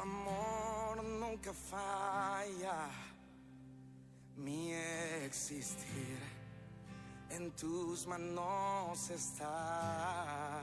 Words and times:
amor 0.00 1.02
nunca 1.02 1.52
falla. 1.52 2.90
Mi 4.36 4.72
existir 5.24 6.18
en 7.30 7.50
tus 7.52 8.06
manos 8.06 9.10
está. 9.10 10.60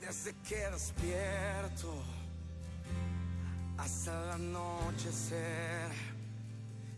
Desde 0.00 0.34
que 0.48 0.70
despierto 0.70 1.92
hasta 3.76 4.24
el 4.24 4.30
anochecer, 4.30 5.90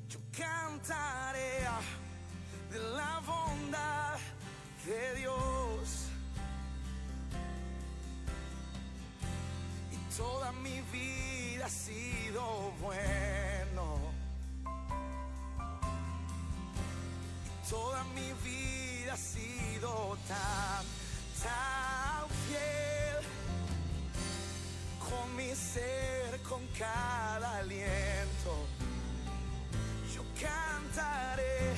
yo 0.09 0.19
cantaré 0.37 1.65
de 2.71 2.79
la 2.97 3.21
bondad 3.27 4.19
de 4.87 5.21
Dios. 5.21 5.52
Toda 10.17 10.53
mi 10.53 10.81
vida 10.93 11.67
ha 11.67 11.69
sido 11.69 12.73
bueno. 12.81 13.99
Toda 17.69 18.05
mi 18.15 18.33
vida 18.45 19.15
ha 19.15 19.17
sido 19.17 20.17
tan, 20.29 20.85
tan 21.43 22.29
fiel. 22.47 23.25
Con 24.99 25.37
mi 25.37 25.55
ser, 25.55 26.41
con 26.43 26.67
cada 26.79 27.59
aliento, 27.59 28.67
yo 30.15 30.23
cantaré 30.41 31.75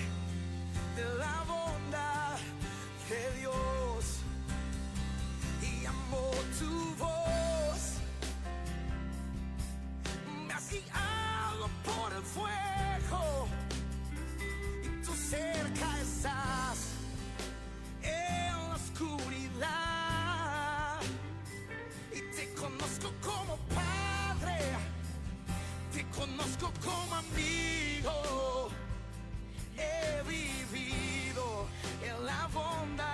de 0.96 1.04
la 1.18 1.44
bondad 1.46 2.38
de 3.08 3.40
Dios 3.40 4.04
y 5.62 5.86
amo 5.86 6.30
tu 6.58 6.94
fuego 12.24 13.48
y 14.82 14.88
tú 15.04 15.12
cerca 15.14 16.00
estás 16.00 16.94
en 18.02 18.52
la 18.68 18.74
oscuridad. 18.74 19.70
Y 22.12 22.20
te 22.36 22.54
conozco 22.54 23.12
como 23.22 23.56
padre, 23.74 24.58
te 25.92 26.04
conozco 26.08 26.72
como 26.82 27.14
amigo. 27.16 28.70
He 29.76 30.22
vivido 30.26 31.66
en 32.02 32.26
la 32.26 32.48
bondad 32.52 33.13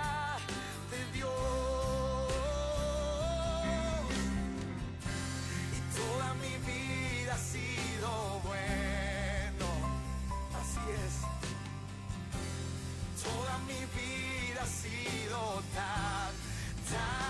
ha 14.61 14.65
sido 14.65 15.63
tan, 15.73 16.31
tan 16.91 17.20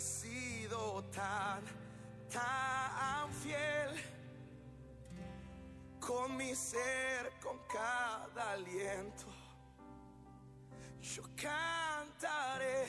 sido 0.00 1.04
tan, 1.14 1.60
tan 2.32 3.32
fiel. 3.42 4.04
Con 6.00 6.36
mi 6.36 6.54
ser, 6.54 7.32
con 7.42 7.58
cada 7.72 8.52
aliento. 8.52 9.26
Yo 11.02 11.22
cantaré 11.36 12.86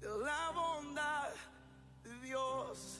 la 0.00 0.50
bondad 0.54 1.28
de 2.02 2.26
Dios. 2.26 2.98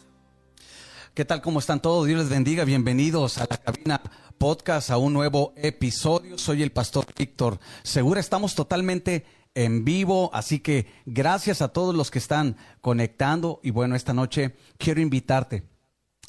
¿Qué 1.14 1.24
tal? 1.24 1.42
¿Cómo 1.42 1.58
están 1.58 1.80
todos? 1.80 2.06
Dios 2.06 2.20
les 2.20 2.28
bendiga. 2.28 2.64
Bienvenidos 2.64 3.38
a 3.38 3.46
la 3.50 3.56
cabina 3.56 4.00
podcast, 4.38 4.90
a 4.90 4.98
un 4.98 5.12
nuevo 5.12 5.52
episodio. 5.56 6.38
Soy 6.38 6.62
el 6.62 6.70
pastor 6.70 7.06
Víctor 7.16 7.58
Segura. 7.82 8.20
Estamos 8.20 8.54
totalmente 8.54 9.26
en 9.58 9.84
vivo, 9.84 10.30
así 10.32 10.60
que 10.60 10.86
gracias 11.04 11.62
a 11.62 11.68
todos 11.72 11.92
los 11.92 12.12
que 12.12 12.20
están 12.20 12.56
conectando. 12.80 13.58
Y 13.64 13.72
bueno, 13.72 13.96
esta 13.96 14.14
noche 14.14 14.54
quiero 14.78 15.00
invitarte 15.00 15.64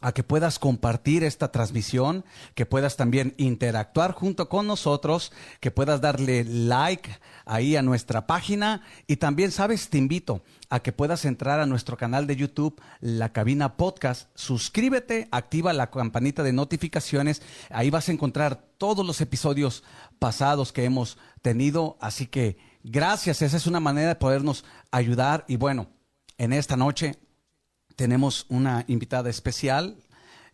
a 0.01 0.13
que 0.13 0.23
puedas 0.23 0.57
compartir 0.57 1.23
esta 1.23 1.51
transmisión, 1.51 2.25
que 2.55 2.65
puedas 2.65 2.97
también 2.97 3.35
interactuar 3.37 4.13
junto 4.13 4.49
con 4.49 4.65
nosotros, 4.65 5.31
que 5.59 5.69
puedas 5.69 6.01
darle 6.01 6.43
like 6.43 7.19
ahí 7.45 7.75
a 7.75 7.83
nuestra 7.83 8.25
página. 8.25 8.81
Y 9.05 9.17
también, 9.17 9.51
sabes, 9.51 9.89
te 9.89 9.99
invito 9.99 10.41
a 10.71 10.79
que 10.79 10.91
puedas 10.91 11.23
entrar 11.23 11.59
a 11.59 11.67
nuestro 11.67 11.97
canal 11.97 12.25
de 12.25 12.35
YouTube, 12.35 12.81
La 12.99 13.31
Cabina 13.31 13.77
Podcast, 13.77 14.29
suscríbete, 14.33 15.27
activa 15.29 15.71
la 15.73 15.91
campanita 15.91 16.41
de 16.41 16.53
notificaciones, 16.53 17.43
ahí 17.69 17.91
vas 17.91 18.09
a 18.09 18.11
encontrar 18.11 18.63
todos 18.79 19.05
los 19.05 19.21
episodios 19.21 19.83
pasados 20.17 20.71
que 20.71 20.85
hemos 20.85 21.19
tenido, 21.43 21.97
así 21.99 22.25
que 22.25 22.68
gracias, 22.91 23.41
esa 23.41 23.57
es 23.57 23.67
una 23.67 23.79
manera 23.79 24.09
de 24.09 24.15
podernos 24.15 24.65
ayudar 24.91 25.45
y 25.47 25.57
bueno, 25.57 25.87
en 26.37 26.53
esta 26.53 26.75
noche 26.77 27.15
tenemos 27.95 28.45
una 28.47 28.85
invitada 28.87 29.29
especial. 29.29 29.97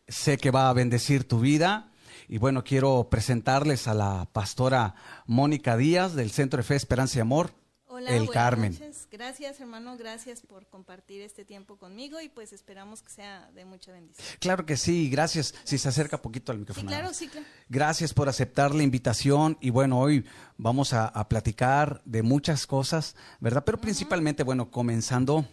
Sé 0.08 0.38
que 0.38 0.50
va 0.50 0.70
a 0.70 0.74
bendecir 0.74 1.28
tu 1.28 1.40
vida. 1.40 1.92
Y 2.28 2.40
bueno, 2.40 2.64
quiero 2.64 3.08
presentarles 3.12 3.88
a 3.88 3.94
la 3.94 4.28
pastora 4.34 4.96
Mónica 5.28 5.78
Díaz 5.78 6.16
del 6.16 6.32
Centro 6.32 6.58
de 6.58 6.64
Fe, 6.64 6.76
Esperanza 6.76 7.20
y 7.20 7.22
Amor. 7.22 7.52
Hola, 7.96 8.10
el 8.12 8.26
buenas 8.26 8.34
Carmen. 8.34 8.72
noches. 8.74 9.08
Gracias, 9.10 9.60
hermano. 9.62 9.96
Gracias 9.98 10.42
por 10.42 10.68
compartir 10.68 11.22
este 11.22 11.46
tiempo 11.46 11.78
conmigo 11.78 12.20
y 12.20 12.28
pues 12.28 12.52
esperamos 12.52 13.02
que 13.02 13.10
sea 13.10 13.50
de 13.54 13.64
mucha 13.64 13.94
bendición. 13.94 14.28
Claro 14.40 14.66
que 14.66 14.76
sí, 14.76 15.10
gracias. 15.10 15.56
Si 15.64 15.78
se 15.78 15.88
acerca 15.88 16.22
poquito 16.22 16.52
al 16.52 16.58
Sí, 16.58 16.60
micrófono. 16.60 16.88
claro, 16.90 17.14
sí, 17.14 17.28
claro. 17.30 17.48
Gracias 17.70 18.14
por 18.14 18.28
aceptar 18.28 18.76
la 18.76 18.84
invitación 18.84 19.58
y 19.62 19.70
bueno, 19.70 20.00
hoy 20.00 20.26
vamos 20.58 20.92
a, 20.92 21.08
a 21.08 21.30
platicar 21.30 22.02
de 22.04 22.22
muchas 22.22 22.68
cosas, 22.68 23.16
¿verdad? 23.40 23.64
Pero 23.66 23.80
principalmente, 23.80 24.44
bueno, 24.44 24.70
comenzando, 24.72 25.46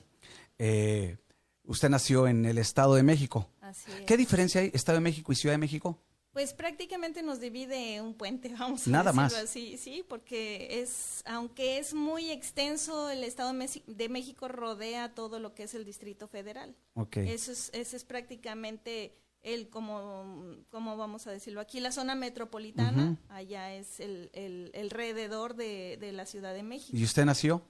eh, 0.58 1.18
usted 1.64 1.90
nació 1.90 2.26
en 2.26 2.44
el 2.44 2.58
Estado 2.58 2.96
de 2.96 3.04
México. 3.04 3.48
Así 3.60 3.90
es. 3.92 4.00
¿Qué 4.06 4.16
diferencia 4.16 4.60
hay 4.62 4.70
Estado 4.74 4.96
de 4.98 5.02
México 5.02 5.30
y 5.32 5.36
Ciudad 5.36 5.54
de 5.54 5.58
México? 5.58 5.98
Pues 6.32 6.54
prácticamente 6.54 7.22
nos 7.22 7.40
divide 7.40 8.00
un 8.00 8.14
puente, 8.14 8.48
vamos 8.58 8.86
a 8.86 8.90
Nada 8.90 9.12
decirlo 9.12 9.22
más. 9.22 9.34
así, 9.34 9.76
sí, 9.76 10.04
porque 10.08 10.80
es, 10.80 11.22
aunque 11.26 11.78
es 11.78 11.92
muy 11.92 12.30
extenso, 12.30 13.10
el 13.10 13.22
Estado 13.22 13.52
de, 13.86 14.08
México 14.08 14.48
rodea 14.48 15.14
todo 15.14 15.38
lo 15.38 15.54
que 15.54 15.64
es 15.64 15.74
el 15.74 15.84
Distrito 15.84 16.28
Federal. 16.28 16.74
Ok. 16.94 17.18
Eso 17.18 17.52
es, 17.52 17.70
ese 17.74 17.96
es 17.96 18.04
prácticamente 18.04 19.14
el, 19.42 19.68
como, 19.68 20.56
como 20.70 20.96
vamos 20.96 21.26
a 21.26 21.32
decirlo 21.32 21.60
aquí, 21.60 21.80
la 21.80 21.92
zona 21.92 22.14
metropolitana, 22.14 23.18
allá 23.28 23.74
es 23.74 24.00
el, 24.00 24.30
el, 24.32 24.70
el 24.72 24.84
alrededor 24.84 25.54
de, 25.54 25.98
de 26.00 26.12
la 26.12 26.24
Ciudad 26.26 26.54
de 26.54 26.62
México. 26.62 26.96
¿Y 26.96 27.04
usted 27.04 27.24
nació? 27.24 27.62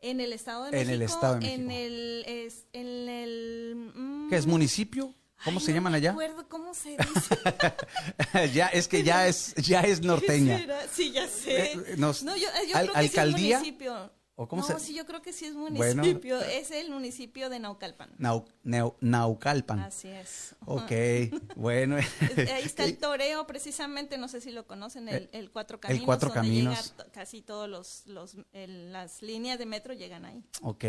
En 0.00 0.20
el 0.20 0.34
Estado 0.34 0.64
de 0.64 0.68
En 0.68 0.74
México. 0.74 0.92
el 0.94 1.02
Estado 1.02 1.38
de 1.40 1.54
En 1.54 1.66
México. 1.66 1.86
el. 1.86 2.24
Es, 2.26 2.66
en 2.74 3.08
el 3.08 3.92
mm, 3.94 4.28
¿Qué 4.28 4.36
es 4.36 4.46
municipio? 4.46 5.14
¿Cómo 5.44 5.58
ay, 5.58 5.64
se 5.64 5.70
no 5.72 5.76
llaman 5.76 5.92
me 5.92 5.98
allá? 5.98 6.10
acuerdo 6.12 6.48
cómo 6.48 6.74
se 6.74 6.96
dice. 6.96 7.36
ya 8.54 8.68
es 8.68 8.88
que 8.88 9.02
ya 9.02 9.26
es 9.26 9.54
ya 9.56 9.80
es 9.80 10.00
¿Qué 10.00 10.06
norteña. 10.06 10.64
Sí, 10.92 11.12
ya 11.12 11.26
sé. 11.28 11.72
Eh, 11.72 11.94
nos- 11.98 12.22
no, 12.22 12.36
yo, 12.36 12.48
yo 12.68 12.76
al- 12.76 12.82
creo 12.84 12.92
que 12.94 12.98
¿alcaldía? 13.00 13.36
sí 13.36 13.52
es 13.52 13.58
municipio. 13.60 14.12
¿O 14.36 14.48
cómo 14.48 14.62
no, 14.62 14.66
se- 14.66 14.80
sí, 14.84 14.94
yo 14.94 15.06
creo 15.06 15.22
que 15.22 15.32
sí 15.32 15.44
es 15.46 15.54
Bueno. 15.54 16.02
municipio. 16.02 16.40
Es 16.40 16.72
el 16.72 16.90
municipio 16.90 17.48
de 17.50 17.60
Naucalpan. 17.60 18.10
Nau- 18.18 18.44
Neu- 18.64 18.96
Naucalpan. 19.00 19.78
Así 19.78 20.08
es. 20.08 20.56
Ok, 20.66 20.90
bueno. 21.56 21.96
Ahí 21.96 22.64
está 22.64 22.82
el 22.84 22.98
toreo, 22.98 23.46
precisamente, 23.46 24.18
no 24.18 24.26
sé 24.26 24.40
si 24.40 24.50
lo 24.50 24.66
conocen, 24.66 25.08
el, 25.08 25.28
el 25.32 25.52
Cuatro 25.52 25.78
Caminos. 25.78 26.04
Cuatro 26.04 26.30
donde 26.30 26.40
Caminos. 26.48 26.94
casi 27.12 27.42
todos 27.42 27.68
los, 27.68 28.06
los 28.06 28.36
el- 28.52 28.92
las 28.92 29.22
líneas 29.22 29.56
de 29.58 29.66
metro 29.66 29.94
llegan 29.94 30.24
ahí. 30.24 30.42
Ok, 30.62 30.84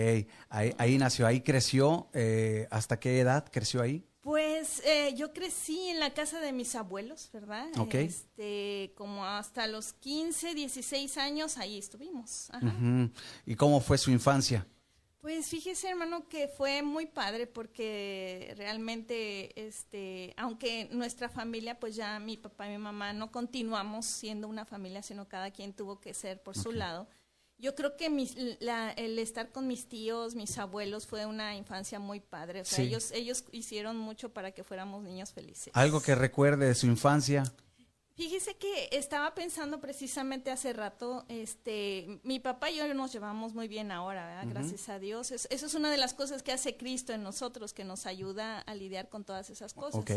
ahí, 0.49 0.73
ahí 0.79 0.97
nació, 0.97 1.27
ahí 1.27 1.41
creció. 1.41 2.09
eh, 2.13 2.67
¿Hasta 2.71 2.99
qué 2.99 3.19
edad 3.19 3.45
creció 3.51 3.81
ahí? 3.83 4.07
Pues 4.25 4.81
eh, 4.83 5.13
yo 5.15 5.33
crecí 5.33 5.87
en 5.87 5.99
la 5.99 6.11
casa 6.15 6.39
de 6.39 6.51
mis 6.51 6.73
abuelos, 6.73 7.29
¿verdad? 7.31 7.67
Ok. 7.77 7.93
Este, 7.93 8.91
como 8.97 9.23
hasta 9.23 9.67
los 9.67 9.93
15, 9.93 10.55
16 10.55 11.19
años, 11.19 11.59
ahí 11.59 11.77
estuvimos. 11.77 12.49
Ajá. 12.49 12.73
¿Y 13.45 13.53
cómo 13.53 13.79
fue 13.81 13.99
su 13.99 14.09
infancia? 14.09 14.65
Pues 15.21 15.47
fíjese, 15.47 15.89
hermano, 15.89 16.27
que 16.27 16.47
fue 16.47 16.81
muy 16.81 17.05
padre 17.05 17.45
porque 17.45 18.55
realmente, 18.57 19.67
este, 19.67 20.33
aunque 20.37 20.89
nuestra 20.91 21.29
familia, 21.29 21.79
pues 21.79 21.95
ya 21.95 22.17
mi 22.17 22.35
papá 22.35 22.65
y 22.65 22.71
mi 22.71 22.79
mamá 22.79 23.13
no 23.13 23.31
continuamos 23.31 24.07
siendo 24.07 24.47
una 24.47 24.65
familia, 24.65 25.03
sino 25.03 25.27
cada 25.27 25.51
quien 25.51 25.71
tuvo 25.71 25.99
que 25.99 26.15
ser 26.15 26.41
por 26.41 26.57
su 26.57 26.71
lado. 26.71 27.07
Yo 27.57 27.73
creo 27.73 27.95
que 27.95 28.09
mis- 28.09 28.35
la- 28.59 28.91
el 28.91 29.17
estar 29.17 29.51
con 29.51 29.65
mis 29.67 29.87
tíos, 29.87 30.35
mis 30.35 30.57
abuelos, 30.57 31.07
fue 31.07 31.25
una 31.25 31.55
infancia 31.55 31.99
muy 31.99 32.19
padre. 32.19 32.61
O 32.61 32.65
sea, 32.65 32.77
Sí. 32.77 32.83
ellos, 32.83 33.11
ellos 33.11 33.45
hicieron 33.53 33.97
mucho 33.97 34.33
para 34.33 34.51
que 34.51 34.63
fuéramos 34.63 35.03
niños 35.03 35.31
felices. 35.31 35.71
¿Algo 35.73 36.01
que 36.01 36.15
recuerde 36.15 36.65
de 36.67 36.75
su 36.75 36.85
infancia? 36.85 37.43
Fíjese 38.15 38.55
que 38.55 38.89
estaba 38.93 39.35
pensando 39.35 39.81
precisamente 39.81 40.49
hace 40.49 40.71
rato, 40.71 41.25
este, 41.27 42.21
mi 42.23 42.39
papá 42.39 42.69
y 42.71 42.77
yo 42.77 42.93
nos 42.93 43.11
llevamos 43.11 43.53
muy 43.53 43.67
bien 43.67 43.91
ahora, 43.91 44.25
¿verdad? 44.25 44.45
gracias 44.49 44.87
a 44.87 44.99
Dios. 44.99 45.31
Es- 45.31 45.47
eso 45.51 45.65
es 45.65 45.75
una 45.75 45.91
de 45.91 45.97
las 45.97 46.13
cosas 46.13 46.41
que 46.41 46.53
hace 46.53 46.77
Cristo 46.77 47.11
en 47.11 47.23
nosotros, 47.23 47.73
que 47.73 47.83
nos 47.83 48.05
ayuda 48.05 48.59
a 48.59 48.73
lidiar 48.75 49.09
con 49.09 49.25
todas 49.25 49.49
esas 49.49 49.73
cosas. 49.73 49.99
Ok. 49.99 50.11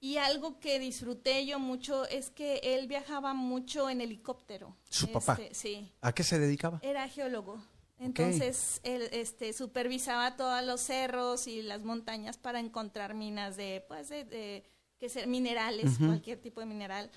Y 0.00 0.16
algo 0.18 0.60
que 0.60 0.78
disfruté 0.78 1.44
yo 1.44 1.58
mucho 1.58 2.06
es 2.06 2.30
que 2.30 2.58
él 2.62 2.86
viajaba 2.86 3.34
mucho 3.34 3.90
en 3.90 4.00
helicóptero. 4.00 4.76
¿Su 4.88 5.10
papá? 5.10 5.32
Este, 5.40 5.54
Sí, 5.54 5.92
¿A 6.00 6.12
qué 6.12 6.22
se 6.22 6.38
dedicaba? 6.38 6.78
era 6.82 7.08
geólogo. 7.08 7.60
Entonces, 7.98 8.80
él 8.84 9.08
este, 9.10 9.52
supervisaba 9.52 10.36
todos 10.36 10.62
los 10.64 10.80
cerros 10.80 11.48
y 11.48 11.62
las 11.62 11.82
montañas 11.82 12.38
para 12.38 12.60
encontrar 12.60 13.14
minas 13.14 13.56
de, 13.56 13.84
pues, 13.88 14.08
de, 14.08 14.24
de- 14.24 14.64
que 14.98 15.08
ser 15.08 15.26
minerales, 15.28 15.96
cualquier 15.98 16.40
tipo 16.40 16.58
de 16.60 16.66
mineral. 16.66 17.08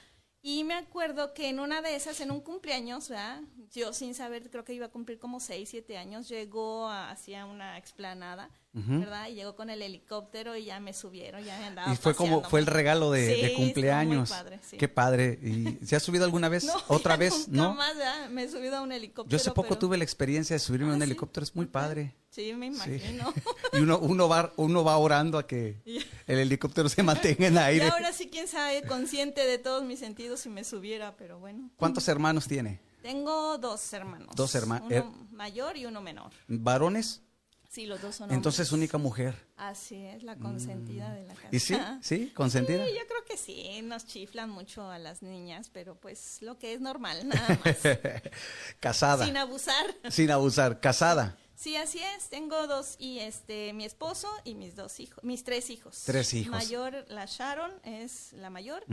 Y 0.44 0.64
me 0.64 0.74
acuerdo 0.74 1.34
que 1.36 1.50
en 1.50 1.60
una 1.60 1.82
de 1.84 1.96
esas, 1.96 2.20
en 2.20 2.32
un 2.32 2.42
cumpleaños, 2.42 3.10
¿verdad? 3.10 3.42
Yo 3.74 3.94
sin 3.94 4.16
saber, 4.16 4.50
creo 4.50 4.64
que 4.64 4.74
iba 4.74 4.88
a 4.88 4.90
cumplir 4.90 5.20
como 5.20 5.40
6, 5.40 5.70
7 5.70 5.98
años, 5.98 6.28
llegó 6.28 6.90
hacia 6.90 7.46
una 7.46 7.78
explanada, 7.78 8.50
¿verdad? 8.74 9.28
Y 9.30 9.36
llegó 9.36 9.56
con 9.56 9.70
el 9.70 9.82
helicóptero 9.84 10.56
y 10.58 10.66
ya 10.66 10.80
me 10.80 10.94
subieron, 10.94 11.44
ya 11.44 11.58
me 11.60 11.66
andaba 11.68 11.94
Y 11.94 11.96
fue 11.96 12.16
como 12.16 12.42
fue 12.44 12.60
el 12.60 12.66
regalo 12.66 13.12
de, 13.12 13.22
Sí, 13.22 13.28
de 13.28 13.48
estuvo 13.48 13.60
muy 13.60 13.66
cumpleaños. 13.68 14.30
padre, 14.32 14.60
sí. 14.64 14.78
Qué 14.78 14.88
padre. 14.90 15.40
¿Y 15.44 15.86
se 15.86 15.96
ha 15.96 16.00
subido 16.00 16.26
alguna 16.26 16.50
vez? 16.50 16.64
No, 16.66 16.74
¿Otra 16.88 17.18
vez? 17.18 17.48
nunca 17.48 17.62
¿No? 17.64 17.74
más, 17.76 17.96
¿verdad? 17.96 18.30
Me 18.30 18.44
he 18.44 18.50
subido 18.50 18.78
a 18.78 18.82
un 18.82 18.92
helicóptero. 18.92 19.30
Yo 19.32 19.38
hace 19.38 19.52
poco 19.52 19.70
pero- 19.70 19.80
tuve 19.80 19.98
la 19.98 20.04
experiencia 20.04 20.56
de 20.56 20.60
subirme 20.60 20.88
a 20.88 20.90
Ah, 20.90 20.94
un 20.96 21.00
¿sí? 21.02 21.04
helicóptero, 21.06 21.44
es 21.44 21.56
muy 21.56 21.68
padre. 21.68 22.16
Sí, 22.32 22.52
me 22.54 22.66
imagino. 22.66 23.32
Y 23.74 23.78
uno, 23.80 24.00
uno, 24.00 24.28
va, 24.28 24.52
uno 24.58 24.84
va 24.84 24.98
orando 24.98 25.38
a 25.38 25.46
que 25.48 25.82
el 26.28 26.40
helicóptero 26.40 26.90
se 26.90 27.04
mantenga 27.04 27.48
en 27.48 27.54
Y 27.56 27.58
aire. 27.58 27.90
ahora 27.90 28.12
sí, 28.14 28.30
quién 28.32 28.48
sabe, 28.48 28.84
consciente 28.84 29.46
de 29.46 29.58
todos 29.58 29.84
mis 29.84 30.00
sentidos 30.00 30.40
si 30.42 30.50
me 30.50 30.64
subiera, 30.64 31.16
pero 31.18 31.40
bueno. 31.40 31.70
¿Cuántos 31.78 32.08
hermanos 32.08 32.48
tiene? 32.48 32.80
Tengo 33.02 33.58
dos 33.58 33.92
hermanos. 33.94 34.36
Dos 34.36 34.54
herma- 34.56 34.82
Uno 34.84 34.90
er- 34.96 35.32
mayor 35.32 35.76
y 35.78 35.86
uno 35.86 36.02
menor. 36.02 36.32
¿Varones? 36.48 37.22
Sí, 37.68 37.86
los 37.86 38.02
dos 38.02 38.16
son 38.16 38.30
Entonces 38.34 38.74
única 38.74 38.98
mujer. 38.98 39.34
Así 39.56 39.96
es, 39.96 40.24
la 40.24 40.36
consentida 40.36 41.10
de 41.14 41.24
la 41.26 41.34
casa. 41.36 41.48
¿Y 41.52 41.60
sí? 41.60 41.78
¿Sí? 42.02 42.28
¿Consentida? 42.36 42.86
Sí, 42.86 42.92
yo 42.94 43.08
creo 43.08 43.24
que 43.26 43.38
sí, 43.38 43.82
nos 43.84 44.06
chiflan 44.06 44.50
mucho 44.50 44.90
a 44.92 45.00
las 45.00 45.22
niñas, 45.22 45.70
pero 45.72 45.96
pues 45.96 46.40
lo 46.42 46.58
que 46.60 46.74
es 46.74 46.82
normal, 46.82 47.26
nada 47.30 47.60
más. 47.64 47.78
Casada. 48.80 49.26
Sin 49.26 49.38
abusar. 49.38 49.86
Sin 50.10 50.32
abusar. 50.32 50.80
Casada. 50.82 51.38
Sí, 51.62 51.76
así 51.76 52.00
es. 52.18 52.28
Tengo 52.30 52.66
dos 52.66 52.96
y 52.98 53.20
este 53.20 53.72
mi 53.74 53.86
esposo 53.86 54.28
y 54.44 54.56
mis 54.56 54.76
dos 54.76 55.00
hijos, 55.00 55.24
mis 55.24 55.44
tres 55.44 55.70
hijos. 55.70 56.02
Tres 56.08 56.34
hijos. 56.34 56.52
Mayor 56.52 57.06
la 57.08 57.26
Sharon 57.28 57.70
es 57.84 58.34
la 58.34 58.50
mayor, 58.50 58.84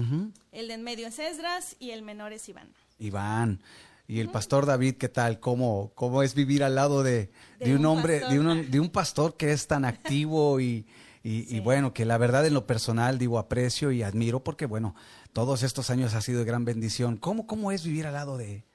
el 0.53 0.69
de 0.69 0.75
en 0.75 0.83
medio 0.83 1.07
es 1.07 1.19
Esdras 1.19 1.77
y 1.79 1.93
el 1.93 2.03
menor 2.03 2.35
es 2.35 2.47
Iván. 2.47 2.69
Iván. 2.99 3.63
Y 4.07 4.21
el 4.21 4.29
pastor 4.29 4.67
David, 4.67 4.97
¿qué 4.97 5.09
tal? 5.09 5.41
¿Cómo, 5.41 5.93
cómo 5.95 6.23
es 6.23 6.35
vivir 6.35 6.63
al 6.63 6.75
lado 6.75 7.03
de, 7.03 7.31
De 7.59 7.69
de 7.69 7.73
un, 7.73 7.81
un 7.81 7.87
hombre, 7.87 8.21
pastor. 8.21 8.35
de 8.35 8.41
un, 8.41 8.71
de 8.71 8.81
un 8.81 8.91
pastor 8.91 9.37
que 9.39 9.53
es 9.53 9.67
tan 9.67 9.87
activo 9.87 10.61
y, 10.61 10.87
y, 11.23 11.57
y 11.57 11.61
bueno, 11.65 11.95
que 11.95 12.05
la 12.05 12.19
verdad 12.19 12.45
en 12.45 12.53
lo 12.53 12.67
personal 12.67 13.17
digo 13.17 13.39
aprecio 13.39 13.93
y 13.93 14.03
admiro 14.03 14.45
porque 14.45 14.67
bueno, 14.67 14.95
todos 15.33 15.63
estos 15.63 15.89
años 15.89 16.13
ha 16.13 16.21
sido 16.21 16.41
de 16.41 16.45
gran 16.45 16.67
bendición. 16.67 17.17
¿Cómo, 17.17 17.47
cómo 17.47 17.73
es 17.73 17.83
vivir 17.83 18.07
al 18.07 18.13
lado 18.13 18.37
de... 18.37 18.68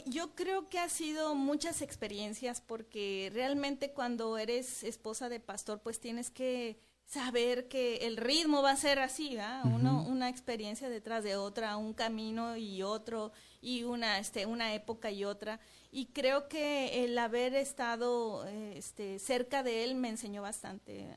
Eh, 0.00 0.04
yo 0.06 0.34
creo 0.34 0.68
que 0.68 0.78
ha 0.78 0.88
sido 0.88 1.34
muchas 1.34 1.82
experiencias 1.82 2.60
porque 2.60 3.30
realmente 3.34 3.92
cuando 3.92 4.38
eres 4.38 4.82
esposa 4.82 5.28
de 5.28 5.40
pastor 5.40 5.80
pues 5.80 6.00
tienes 6.00 6.30
que 6.30 6.78
saber 7.04 7.66
que 7.66 8.06
el 8.06 8.16
ritmo 8.16 8.62
va 8.62 8.70
a 8.70 8.76
ser 8.76 9.00
así, 9.00 9.34
¿verdad? 9.34 9.64
Uno, 9.64 10.04
una 10.04 10.28
experiencia 10.28 10.88
detrás 10.88 11.24
de 11.24 11.34
otra, 11.36 11.76
un 11.76 11.92
camino 11.92 12.56
y 12.56 12.82
otro 12.82 13.32
y 13.60 13.82
una, 13.82 14.18
este, 14.20 14.46
una 14.46 14.74
época 14.74 15.10
y 15.10 15.24
otra. 15.24 15.60
y 15.90 16.06
creo 16.06 16.48
que 16.48 17.04
el 17.04 17.18
haber 17.18 17.54
estado 17.54 18.46
eh, 18.46 18.74
este, 18.76 19.18
cerca 19.18 19.64
de 19.64 19.82
él 19.84 19.96
me 19.96 20.08
enseñó 20.08 20.42
bastante. 20.42 21.08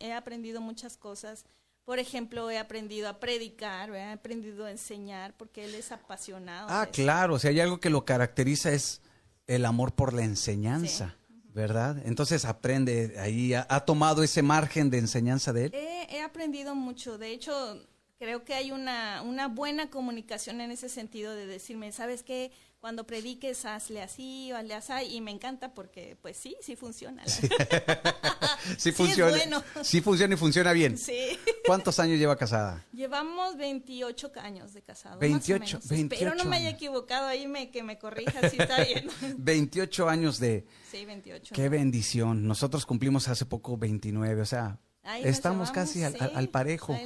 he 0.00 0.12
aprendido 0.12 0.60
muchas 0.62 0.96
cosas. 0.96 1.44
Por 1.84 1.98
ejemplo, 1.98 2.50
he 2.50 2.58
aprendido 2.58 3.08
a 3.08 3.18
predicar, 3.18 3.90
he 3.90 4.12
aprendido 4.12 4.66
a 4.66 4.70
enseñar, 4.70 5.34
porque 5.36 5.64
él 5.64 5.74
es 5.74 5.90
apasionado. 5.90 6.68
Ah, 6.70 6.86
claro, 6.92 7.34
o 7.34 7.38
sea, 7.38 7.50
hay 7.50 7.60
algo 7.60 7.80
que 7.80 7.90
lo 7.90 8.04
caracteriza 8.04 8.72
es 8.72 9.02
el 9.46 9.64
amor 9.64 9.92
por 9.92 10.12
la 10.12 10.22
enseñanza. 10.22 11.16
¿verdad? 11.54 11.98
Entonces 12.06 12.46
aprende 12.46 13.16
ahí, 13.18 13.52
ha, 13.52 13.80
tomado 13.80 14.22
ese 14.22 14.40
margen 14.40 14.88
de 14.88 14.96
enseñanza 14.96 15.52
de 15.52 15.66
él. 15.66 15.74
He, 15.74 16.16
he, 16.16 16.22
aprendido 16.22 16.74
mucho, 16.74 17.18
de 17.18 17.30
hecho 17.30 17.52
creo 18.22 18.44
que 18.44 18.54
hay 18.54 18.70
una, 18.70 19.20
una 19.22 19.48
buena 19.48 19.90
comunicación 19.90 20.60
en 20.60 20.70
ese 20.70 20.88
sentido 20.88 21.34
de 21.34 21.44
decirme, 21.46 21.90
¿sabes 21.90 22.22
qué? 22.22 22.52
Cuando 22.82 23.06
prediques, 23.06 23.64
hazle 23.64 24.02
así 24.02 24.50
o 24.50 24.56
hazle 24.56 24.74
así, 24.74 24.92
y 25.12 25.20
me 25.20 25.30
encanta 25.30 25.72
porque, 25.72 26.16
pues 26.20 26.36
sí, 26.36 26.56
sí 26.60 26.74
funciona. 26.74 27.22
Sí, 28.76 28.90
funciona. 28.92 29.38
Sí, 29.84 30.00
funciona 30.00 30.34
y 30.34 30.36
funciona 30.36 30.72
bien. 30.72 30.98
Sí. 30.98 31.38
¿Cuántos 31.64 32.00
años 32.00 32.18
lleva 32.18 32.34
casada? 32.34 32.84
Llevamos 32.92 33.56
28 33.56 34.32
años 34.42 34.72
de 34.72 34.82
casado. 34.82 35.20
28, 35.20 35.76
más 35.78 35.88
28. 35.88 36.14
Espero 36.14 36.34
no 36.34 36.50
me 36.50 36.56
haya 36.56 36.70
equivocado 36.70 37.28
ahí, 37.28 37.46
me, 37.46 37.70
que 37.70 37.84
me 37.84 38.00
corrija 38.00 38.50
si 38.50 38.56
está 38.60 38.82
bien. 38.82 39.08
28 39.38 40.08
años 40.08 40.40
de... 40.40 40.66
Sí, 40.90 41.04
28. 41.04 41.54
Qué 41.54 41.68
bendición. 41.68 42.48
Nosotros 42.48 42.84
cumplimos 42.84 43.28
hace 43.28 43.46
poco 43.46 43.76
29, 43.76 44.42
o 44.42 44.44
sea, 44.44 44.80
Estamos 45.22 45.70
casi 45.70 46.02
al, 46.02 46.48
parejo. 46.48 46.98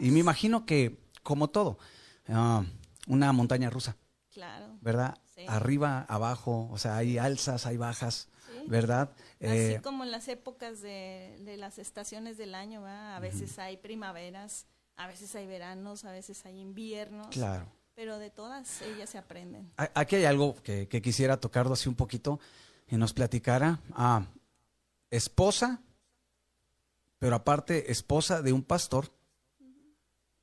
Y 0.00 0.10
me 0.10 0.18
imagino 0.18 0.66
que, 0.66 0.98
como 1.22 1.50
todo, 1.50 1.78
ah, 2.26 2.64
una 3.06 3.32
montaña 3.32 3.70
rusa. 3.70 3.96
Claro. 4.32 4.69
¿Verdad? 4.80 5.18
Arriba, 5.48 6.04
abajo, 6.08 6.68
o 6.70 6.78
sea, 6.78 6.96
hay 6.96 7.18
alzas, 7.18 7.66
hay 7.66 7.76
bajas, 7.76 8.28
¿verdad? 8.66 9.10
Así 9.40 9.74
eh, 9.74 9.80
como 9.82 10.04
en 10.04 10.10
las 10.10 10.28
épocas 10.28 10.80
de, 10.82 11.56
las 11.58 11.78
estaciones 11.78 12.36
del 12.36 12.54
año, 12.54 12.82
¿verdad? 12.82 13.16
A 13.16 13.20
veces 13.20 13.58
hay 13.58 13.76
primaveras, 13.76 14.66
a 14.96 15.06
veces 15.06 15.34
hay 15.34 15.46
veranos, 15.46 16.04
a 16.04 16.12
veces 16.12 16.44
hay 16.44 16.58
inviernos. 16.58 17.28
Claro. 17.28 17.66
Pero 17.94 18.18
de 18.18 18.30
todas 18.30 18.82
ellas 18.82 19.10
se 19.10 19.18
aprenden. 19.18 19.70
Aquí 19.76 20.16
hay 20.16 20.24
algo 20.24 20.54
que, 20.62 20.88
quisiera 21.02 21.38
tocarlo 21.38 21.72
así 21.72 21.88
un 21.88 21.94
poquito 21.94 22.38
y 22.88 22.96
nos 22.96 23.12
platicara. 23.12 23.80
Ah, 23.92 24.26
esposa 25.10 25.80
pero 27.20 27.36
aparte 27.36 27.92
esposa 27.92 28.42
de 28.42 28.52
un 28.52 28.62
pastor 28.62 29.12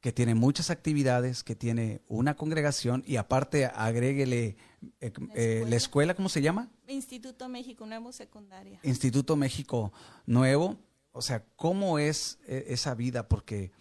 que 0.01 0.11
tiene 0.11 0.35
muchas 0.35 0.69
actividades, 0.69 1.43
que 1.43 1.55
tiene 1.55 2.01
una 2.07 2.35
congregación 2.35 3.03
y 3.05 3.15
aparte 3.15 3.65
agréguele 3.65 4.57
eh, 5.01 5.11
eh, 5.33 5.65
la, 5.67 5.75
escuela. 5.75 6.13
¿cómo 6.13 6.29
se 6.29 6.41
llama? 6.41 6.69
Instituto 6.87 7.49
México 7.49 7.85
Nuevo 7.85 8.11
Secundaria. 8.11 8.79
Instituto 8.83 9.35
México 9.35 9.91
Nuevo. 10.25 10.77
O 11.11 11.21
sea, 11.21 11.43
¿cómo 11.55 11.97
es 11.97 12.37
eh, 12.47 12.65
esa 12.67 12.93
vida? 12.93 13.27
Porque 13.27 13.71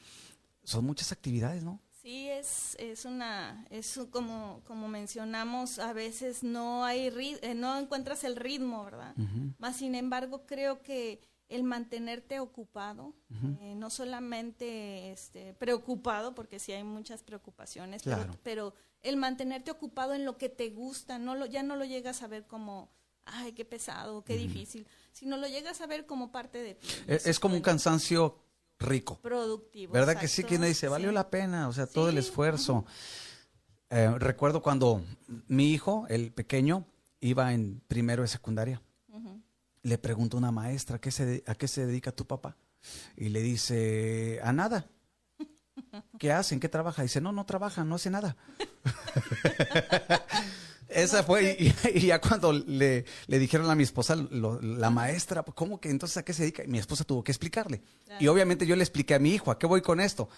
son 0.65 0.85
muchas 0.87 1.13
actividades, 1.13 1.63
¿no? 1.63 1.81
Sí, 1.91 2.29
es, 2.29 2.77
es 2.79 3.05
una, 3.05 3.67
es 3.69 4.01
como, 4.11 4.63
como 4.65 4.89
mencionamos, 4.89 5.81
a 5.81 5.93
veces 5.93 6.45
no 6.45 6.85
hay, 6.85 7.11
no 7.57 7.79
encuentras 7.79 8.23
el 8.23 8.37
ritmo, 8.37 8.85
¿verdad? 8.85 9.15
Más 9.59 9.77
sin 9.77 9.97
embargo, 9.97 10.47
creo 10.47 10.83
que 10.83 11.21
el 11.49 11.63
mantenerte 11.63 12.41
ocupado, 12.41 13.15
eh, 13.61 13.75
no 13.77 13.91
solamente 13.91 15.13
este, 15.13 15.55
preocupado, 15.55 16.35
porque 16.35 16.59
sí 16.59 16.73
hay 16.73 16.83
muchas 16.83 17.23
preocupaciones, 17.23 18.03
pero, 18.43 18.75
el 19.03 19.17
mantenerte 19.17 19.71
ocupado 19.71 20.15
en 20.15 20.25
lo 20.25 20.37
que 20.37 20.49
te 20.49 20.71
gusta, 20.71 21.19
no 21.19 21.37
lo, 21.37 21.47
ya 21.47 21.63
no 21.63 21.77
lo 21.77 21.85
llegas 21.85 22.23
a 22.23 22.27
ver 22.27 22.45
como, 22.47 22.91
ay, 23.25 23.53
qué 23.53 23.65
pesado, 23.65 24.25
qué 24.25 24.37
difícil, 24.37 24.89
sino 25.13 25.37
lo 25.37 25.47
llegas 25.47 25.81
a 25.81 25.87
ver 25.87 26.07
como 26.07 26.33
parte 26.33 26.59
de 26.59 26.75
ti. 26.75 26.89
Es, 27.07 27.39
como 27.39 27.55
un 27.55 27.61
cansancio 27.61 28.37
rico. 28.81 29.21
Productivo. 29.23 29.93
¿Verdad 29.93 30.19
que 30.19 30.27
sí? 30.27 30.43
Quien 30.43 30.63
dice, 30.63 30.89
valió 30.89 31.13
la 31.13 31.31
pena, 31.31 31.69
o 31.69 31.73
sea, 31.73 31.87
todo 31.87 32.09
el 32.09 32.19
esfuerzo. 32.19 32.85
Eh, 33.91 34.13
recuerdo 34.17 34.61
cuando 34.61 35.05
mi 35.47 35.73
hijo, 35.73 36.07
el 36.09 36.33
pequeño, 36.33 36.85
iba 37.21 37.53
en 37.53 37.81
primero 37.87 38.23
de 38.23 38.29
secundaria 38.29 38.83
le 39.87 39.99
pregunta 39.99 40.37
una 40.37 40.51
maestra, 40.51 40.99
¿qué 40.99 41.13
se, 41.13 41.45
¿a 41.47 41.55
qué 41.55 41.69
se 41.69 41.87
dedica 41.87 42.11
tu 42.11 42.27
papá? 42.27 42.57
Y 43.17 43.29
le 43.29 43.41
dice, 43.41 44.41
a 44.43 44.53
nada. 44.53 44.89
¿Qué 46.19 46.33
hacen? 46.33 46.59
¿Qué 46.59 46.69
trabaja? 46.69 47.03
dice, 47.03 47.21
no, 47.21 47.31
no 47.31 47.47
trabaja, 47.47 47.85
no 47.85 47.95
hace 47.95 48.11
nada. 48.11 48.37
Esa 50.89 51.23
fue, 51.23 51.57
y, 51.95 52.01
ya 52.01 52.21
cuando 52.21 52.53
le, 52.53 53.05
dijeron 53.29 53.71
a 53.71 53.77
mi 53.77 53.85
esposa, 53.85 54.17
la 54.17 54.91
maestra, 54.91 55.43
¿cómo 55.43 55.81
que 55.81 55.91
entonces 55.91 56.17
a 56.17 56.25
qué 56.25 56.33
se 56.33 56.43
dedica? 56.43 56.65
mi 56.67 56.79
esposa 56.79 57.05
tuvo 57.05 57.23
que 57.23 57.33
explicarle. 57.33 57.83
Y 58.19 58.27
obviamente 58.27 58.67
yo 58.67 58.75
le 58.75 58.83
expliqué 58.83 59.15
a 59.15 59.21
mi 59.21 59.35
hijo, 59.35 59.51
¿a 59.51 59.59
qué 59.59 59.67
voy 59.67 59.83
con 59.83 60.01
esto? 60.01 60.29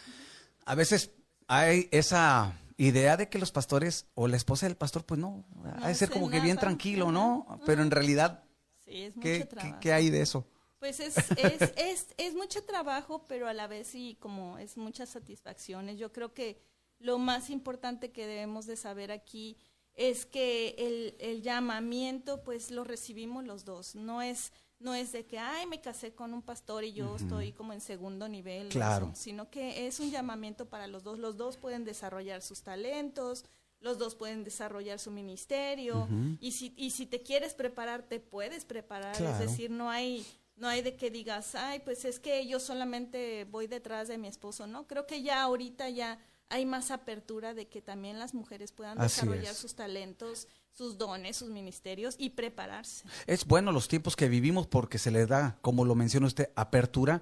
A 0.67 0.75
veces 0.75 1.13
hay 1.47 1.89
esa 1.91 2.53
idea 2.77 3.17
de 3.17 3.29
que 3.29 3.39
los 3.39 3.51
pastores 3.51 4.07
o 4.15 4.29
la 4.29 4.37
esposa 4.37 4.67
del 4.67 4.77
pastor, 4.77 5.05
pues 5.05 5.19
no, 5.19 5.47
ha 5.81 5.89
de 5.89 5.95
ser 5.95 6.11
como 6.11 6.29
que 6.29 6.41
bien 6.41 6.59
tranquilo, 6.59 7.13
¿no? 7.13 7.61
Pero 7.65 7.83
en 7.83 7.91
realidad 7.91 8.45
es 8.91 9.17
mucho 9.17 9.49
trabajo. 9.49 9.79
¿qué, 9.81 9.93
hay 9.93 10.11
de 10.11 10.23
eso? 10.23 10.47
Pues 10.79 11.01
es, 11.01 11.17
es, 11.17 11.73
es, 11.77 12.07
es, 12.17 12.35
mucho 12.35 12.63
trabajo, 12.65 13.25
pero 13.27 13.49
a 13.49 13.53
la 13.53 13.67
vez 13.67 13.89
sí, 13.89 14.17
como 14.21 14.59
es 14.59 14.77
muchas 14.77 15.09
satisfacciones. 15.09 15.99
Yo 15.99 16.13
creo 16.13 16.35
que 16.35 16.61
lo 16.99 17.19
más 17.19 17.51
importante 17.51 18.11
que 18.11 18.27
debemos 18.27 18.67
de 18.67 18.77
saber 18.77 19.11
aquí 19.13 19.57
es 19.95 20.27
que 20.27 20.77
el, 20.79 21.17
el 21.19 21.43
llamamiento, 21.43 22.43
pues 22.43 22.71
lo 22.71 22.85
recibimos 22.85 23.45
los 23.45 23.65
dos. 23.65 23.97
No 23.97 24.23
es, 24.23 24.53
no 24.79 24.95
es 24.95 25.11
de 25.11 25.27
que, 25.27 25.41
ay, 25.41 25.67
me 25.67 25.81
casé 25.81 26.15
con 26.15 26.33
un 26.33 26.43
pastor 26.43 26.85
y 26.85 26.93
yo 26.93 27.17
estoy 27.17 27.53
como 27.53 27.73
en 27.73 27.81
segundo 27.81 28.29
nivel, 28.29 28.69
claro. 28.69 29.11
sino 29.15 29.51
que 29.51 29.89
es 29.89 29.99
un 29.99 30.13
llamamiento 30.13 30.67
para 30.67 30.87
los 30.87 31.03
dos. 31.03 31.19
Los 31.19 31.37
dos 31.37 31.57
pueden 31.57 31.85
desarrollar 31.85 32.43
sus 32.43 32.63
talentos, 32.63 33.45
los 33.81 33.99
dos 33.99 34.15
pueden 34.15 34.45
desarrollar 34.45 34.99
su 34.99 35.11
ministerio. 35.11 36.09
Y, 36.41 36.53
si, 36.53 36.75
y 36.77 36.91
si 36.91 37.07
te 37.07 37.23
quieres 37.23 37.55
preparar, 37.55 38.03
te 38.03 38.21
puedes 38.21 38.65
preparar, 38.65 39.21
es 39.21 39.39
decir, 39.39 39.71
no 39.71 39.91
hay, 39.91 40.27
no 40.57 40.69
hay 40.69 40.83
de 40.83 40.97
que 40.97 41.11
digas, 41.11 41.55
ay, 41.55 41.81
pues 41.81 42.05
es 42.05 42.19
que 42.19 42.47
yo 42.47 42.61
solamente 42.61 43.45
voy 43.51 43.67
detrás 43.67 44.09
de 44.09 44.19
mi 44.19 44.29
esposo, 44.29 44.67
¿no? 44.67 44.87
Creo 44.87 45.07
que 45.07 45.23
ya 45.23 45.43
ahorita 45.43 45.89
ya 45.91 46.19
hay 46.51 46.65
más 46.65 46.91
apertura 46.91 47.55
de 47.55 47.69
que 47.69 47.83
también 47.83 48.19
las 48.19 48.35
mujeres 48.35 48.73
puedan 48.73 48.99
desarrollar 48.99 49.55
sus 49.55 49.75
talentos, 49.75 50.49
sus 50.73 50.97
dones, 50.97 51.37
sus 51.37 51.51
ministerios 51.51 52.15
y 52.19 52.31
prepararse. 52.31 53.05
Es 53.27 53.45
bueno 53.47 53.71
los 53.71 53.89
tiempos 53.89 54.17
que 54.17 54.29
vivimos 54.29 54.67
porque 54.67 54.99
se 54.99 55.11
les 55.11 55.29
da, 55.29 55.59
como 55.61 55.85
lo 55.85 55.95
menciona 55.95 56.27
usted, 56.27 56.51
apertura 56.55 57.21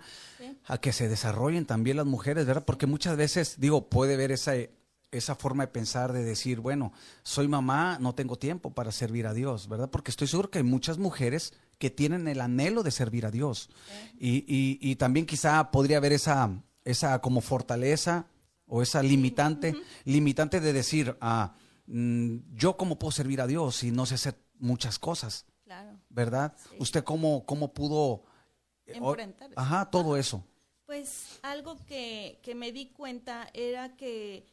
a 0.66 0.78
que 0.78 0.92
se 0.92 1.08
desarrollen 1.08 1.66
también 1.66 1.96
las 1.96 2.06
mujeres, 2.06 2.46
¿verdad? 2.46 2.64
Porque 2.64 2.86
muchas 2.86 3.16
veces, 3.16 3.56
digo, 3.58 3.88
puede 3.88 4.16
ver 4.16 4.30
esa 4.30 4.54
esa 5.10 5.34
forma 5.34 5.64
de 5.64 5.72
pensar, 5.72 6.12
de 6.12 6.24
decir, 6.24 6.60
bueno, 6.60 6.92
soy 7.22 7.48
mamá, 7.48 7.98
no 8.00 8.14
tengo 8.14 8.36
tiempo 8.36 8.70
para 8.74 8.92
servir 8.92 9.26
a 9.26 9.34
Dios, 9.34 9.68
¿verdad? 9.68 9.90
Porque 9.90 10.10
estoy 10.10 10.26
seguro 10.26 10.50
que 10.50 10.58
hay 10.58 10.64
muchas 10.64 10.98
mujeres 10.98 11.54
que 11.78 11.90
tienen 11.90 12.28
el 12.28 12.40
anhelo 12.40 12.82
de 12.82 12.90
servir 12.90 13.26
a 13.26 13.30
Dios. 13.30 13.68
Y, 14.18 14.44
y, 14.48 14.96
también 14.96 15.26
quizá 15.26 15.70
podría 15.70 15.98
haber 15.98 16.12
esa, 16.12 16.62
esa 16.84 17.20
como 17.20 17.40
fortaleza 17.40 18.26
o 18.66 18.82
esa 18.82 19.02
limitante, 19.02 19.74
limitante 20.04 20.60
de 20.60 20.72
decir, 20.72 21.16
ah, 21.20 21.54
mm, 21.86 22.36
yo 22.54 22.76
cómo 22.76 22.98
puedo 22.98 23.12
servir 23.12 23.40
a 23.40 23.46
Dios 23.46 23.76
si 23.76 23.90
no 23.90 24.06
sé 24.06 24.14
hacer 24.14 24.36
muchas 24.58 24.98
cosas. 24.98 25.46
Claro. 25.64 25.98
¿Verdad? 26.08 26.56
¿Usted 26.78 27.04
cómo, 27.04 27.44
cómo 27.44 27.72
pudo... 27.74 28.24
Eh, 28.86 29.00
ajá, 29.56 29.90
todo 29.90 30.16
eso. 30.16 30.44
Pues 30.86 31.40
algo 31.42 31.76
que, 31.86 32.38
que 32.42 32.54
me 32.54 32.70
di 32.70 32.90
cuenta 32.90 33.48
era 33.52 33.96
que 33.96 34.46